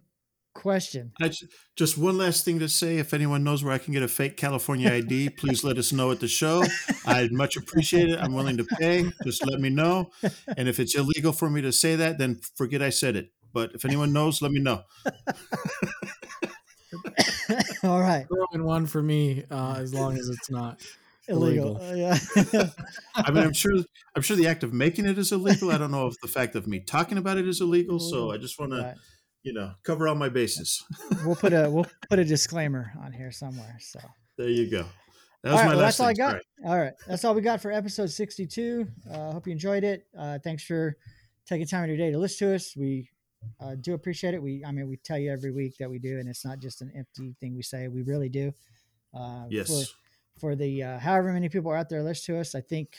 question. 0.54 1.12
I 1.20 1.28
ju- 1.28 1.46
just 1.76 1.98
one 1.98 2.16
last 2.16 2.44
thing 2.44 2.58
to 2.60 2.68
say. 2.68 2.98
If 2.98 3.12
anyone 3.12 3.44
knows 3.44 3.62
where 3.62 3.72
I 3.72 3.78
can 3.78 3.92
get 3.92 4.02
a 4.02 4.08
fake 4.08 4.36
California 4.36 4.90
ID, 4.90 5.30
please 5.38 5.62
let 5.64 5.76
us 5.78 5.92
know 5.92 6.10
at 6.10 6.20
the 6.20 6.28
show. 6.28 6.64
I'd 7.06 7.32
much 7.32 7.56
appreciate 7.56 8.08
it. 8.08 8.18
I'm 8.18 8.32
willing 8.34 8.56
to 8.56 8.64
pay. 8.64 9.10
Just 9.24 9.46
let 9.46 9.60
me 9.60 9.68
know. 9.70 10.10
And 10.56 10.68
if 10.68 10.80
it's 10.80 10.94
illegal 10.94 11.32
for 11.32 11.50
me 11.50 11.60
to 11.62 11.72
say 11.72 11.96
that, 11.96 12.18
then 12.18 12.40
forget 12.56 12.80
I 12.82 12.90
said 12.90 13.16
it. 13.16 13.30
But 13.52 13.72
if 13.74 13.84
anyone 13.84 14.12
knows, 14.12 14.40
let 14.42 14.50
me 14.50 14.60
know. 14.60 14.82
all 17.82 18.00
right. 18.00 18.26
Throw 18.26 18.46
in 18.52 18.64
one 18.64 18.86
for 18.86 19.02
me, 19.02 19.44
uh, 19.50 19.76
as 19.78 19.92
long 19.94 20.16
as 20.16 20.28
it's 20.28 20.50
not. 20.50 20.80
Illegal. 21.26 21.78
Illegal. 21.78 22.12
Uh, 22.12 22.14
yeah. 22.52 22.68
I 23.14 23.30
mean, 23.30 23.44
I'm 23.44 23.54
sure. 23.54 23.72
I'm 24.14 24.20
sure 24.20 24.36
the 24.36 24.46
act 24.46 24.62
of 24.62 24.74
making 24.74 25.06
it 25.06 25.16
is 25.16 25.32
illegal. 25.32 25.70
I 25.70 25.78
don't 25.78 25.90
know 25.90 26.06
if 26.06 26.20
the 26.20 26.28
fact 26.28 26.54
of 26.54 26.66
me 26.66 26.80
talking 26.80 27.16
about 27.16 27.38
it 27.38 27.48
is 27.48 27.62
illegal. 27.62 27.98
So 27.98 28.30
I 28.30 28.36
just 28.36 28.60
want 28.60 28.72
to, 28.72 28.82
Right. 28.82 28.94
You 29.44 29.52
know, 29.52 29.72
cover 29.84 30.08
all 30.08 30.14
my 30.14 30.28
bases. 30.28 30.82
We'll 31.24 31.36
put 31.36 31.52
a 31.52 31.70
we'll 31.70 31.86
put 32.10 32.18
a 32.18 32.24
disclaimer 32.24 32.92
on 33.02 33.12
here 33.12 33.30
somewhere. 33.30 33.76
So 33.80 34.00
There 34.36 34.48
you 34.48 34.68
go. 34.70 34.84
That 35.42 35.52
All 35.52 35.58
right, 35.58 35.64
my 35.66 35.68
well, 35.74 35.78
last 35.78 35.98
that's 35.98 36.00
all 36.00 36.06
I 36.06 36.14
got. 36.14 36.42
All 36.64 36.78
right. 36.78 36.92
That's 37.06 37.24
all 37.24 37.34
we 37.34 37.42
got 37.42 37.60
for 37.60 37.70
episode 37.70 38.10
62. 38.10 38.88
Uh, 39.10 39.32
hope 39.32 39.46
you 39.46 39.52
enjoyed 39.52 39.84
it. 39.84 40.06
Uh, 40.18 40.38
thanks 40.42 40.64
for 40.64 40.96
taking 41.46 41.66
time 41.66 41.82
of 41.84 41.88
your 41.88 41.98
day 41.98 42.10
to 42.10 42.18
listen 42.18 42.48
to 42.48 42.54
us. 42.54 42.74
We 42.74 43.10
uh, 43.60 43.74
do 43.78 43.92
appreciate 43.92 44.32
it. 44.32 44.42
We, 44.42 44.64
I 44.66 44.72
mean, 44.72 44.88
we 44.88 44.96
tell 44.96 45.18
you 45.18 45.30
every 45.30 45.52
week 45.52 45.76
that 45.78 45.90
we 45.90 45.98
do, 45.98 46.18
and 46.18 46.28
it's 46.30 46.46
not 46.46 46.60
just 46.60 46.80
an 46.80 46.90
empty 46.96 47.36
thing 47.40 47.54
we 47.54 47.62
say. 47.62 47.88
We 47.88 48.02
really 48.02 48.30
do. 48.30 48.52
Uh, 49.12 49.44
Yes. 49.50 49.68
For, 49.68 50.40
for 50.40 50.56
the 50.56 50.82
uh, 50.82 50.98
however 50.98 51.32
many 51.32 51.50
people 51.50 51.70
are 51.70 51.76
out 51.76 51.90
there 51.90 52.02
listening 52.02 52.38
to 52.38 52.40
us. 52.40 52.54
I 52.54 52.62
think 52.62 52.96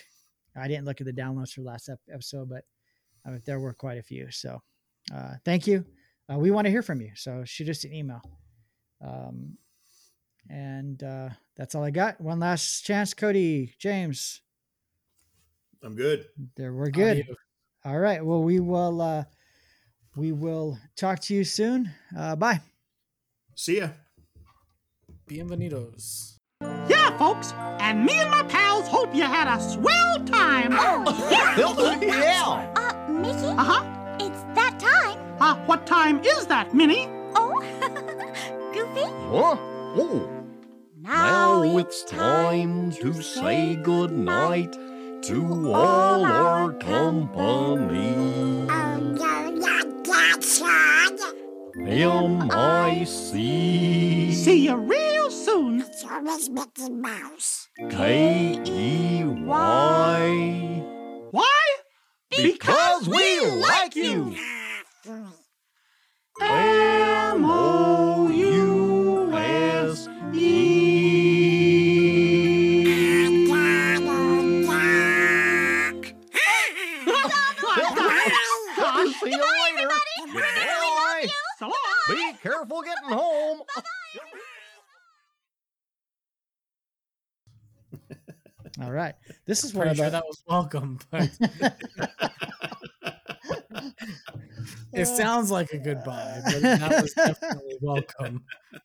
I 0.56 0.68
didn't 0.68 0.86
look 0.86 1.02
at 1.02 1.08
the 1.08 1.14
downloads 1.14 1.52
for 1.52 1.62
last 1.62 1.90
ep- 1.90 2.00
episode, 2.12 2.50
but 2.50 2.64
there 3.46 3.60
were 3.60 3.74
quite 3.74 3.98
a 3.98 4.04
few. 4.04 4.30
So 4.32 4.62
uh, 5.14 5.34
thank 5.44 5.68
you. 5.68 5.84
Uh, 6.32 6.38
we 6.38 6.52
want 6.52 6.66
to 6.66 6.72
hear 6.72 6.82
from 6.82 7.02
you. 7.02 7.12
So 7.16 7.44
shoot 7.46 7.70
us 7.70 7.84
an 7.84 7.94
email. 7.94 8.22
Um, 9.06 9.58
and 10.50 11.02
uh, 11.04 11.30
that's 11.56 11.76
all 11.76 11.84
I 11.84 11.92
got. 11.92 12.20
One 12.22 12.40
last 12.40 12.82
chance, 12.86 13.14
Cody, 13.14 13.74
James. 13.80 14.42
I'm 15.84 15.96
good. 15.96 16.26
There, 16.56 16.74
we're 16.74 16.90
good. 16.90 17.26
All 17.84 18.00
right. 18.00 18.26
Well, 18.26 18.42
we 18.44 18.60
will. 18.60 19.02
Uh, 19.02 19.24
we 20.16 20.32
will 20.32 20.80
talk 20.96 21.20
to 21.22 21.36
you 21.36 21.44
soon. 21.44 21.92
Uh, 22.18 22.36
bye. 22.36 22.62
See 23.54 23.80
ya. 23.80 23.90
Bienvenidos. 25.30 26.38
Yeah, 26.62 27.16
folks, 27.18 27.54
and 27.80 28.06
me 28.06 28.14
and 28.14 28.32
my 28.32 28.44
pals 28.44 28.88
hope 28.88 29.14
you 29.14 29.24
had 29.24 29.48
a 29.48 29.62
swell 29.62 30.24
time. 30.26 30.72
yeah. 31.32 31.56
Uh, 31.58 33.12
Mickey, 33.12 33.46
Uh 33.48 33.64
huh. 33.64 33.95
It's. 35.46 35.60
Uh, 35.60 35.66
what 35.66 35.86
time 35.86 36.20
is 36.24 36.48
that, 36.48 36.74
Minnie? 36.74 37.08
Oh, 37.36 37.60
Goofy. 38.74 39.04
Huh? 39.30 39.58
Oh, 39.98 40.30
now 41.02 41.64
it's 41.78 42.04
time 42.04 42.92
to 42.92 43.22
say 43.22 43.76
goodnight 43.76 44.74
to 45.24 45.72
all 45.74 46.26
our 46.26 46.74
company. 46.74 48.16
Oh, 48.70 48.98
no, 48.98 49.50
not 49.52 50.04
that 50.06 50.44
hard. 50.62 51.20
M-I-C 51.78 53.34
See 54.34 54.66
you 54.66 54.76
real 54.76 55.30
soon. 55.30 55.82
It's 55.82 56.04
always 56.04 56.50
Mickey 56.50 56.90
Mouse. 56.90 57.68
K-E-Y 57.90 59.36
Why? 61.32 61.62
Because 62.32 63.08
we 63.08 63.46
like 63.46 63.96
you! 63.96 64.36
Getting 83.10 83.18
home! 83.18 83.62
All 88.82 88.92
right. 88.92 89.16
This 89.46 89.64
is 89.64 89.74
one 89.74 89.88
Pretty 89.88 90.02
of 90.02 90.06
sure 90.06 90.10
that 90.10 90.26
was 90.26 90.44
welcome, 90.48 91.00
but 91.10 91.30
it 94.94 95.06
sounds 95.06 95.50
like 95.50 95.72
a 95.72 95.78
goodbye, 95.78 96.42
but 96.46 96.62
that 96.62 97.02
was 97.02 97.14
definitely 97.14 97.78
welcome. 97.82 98.44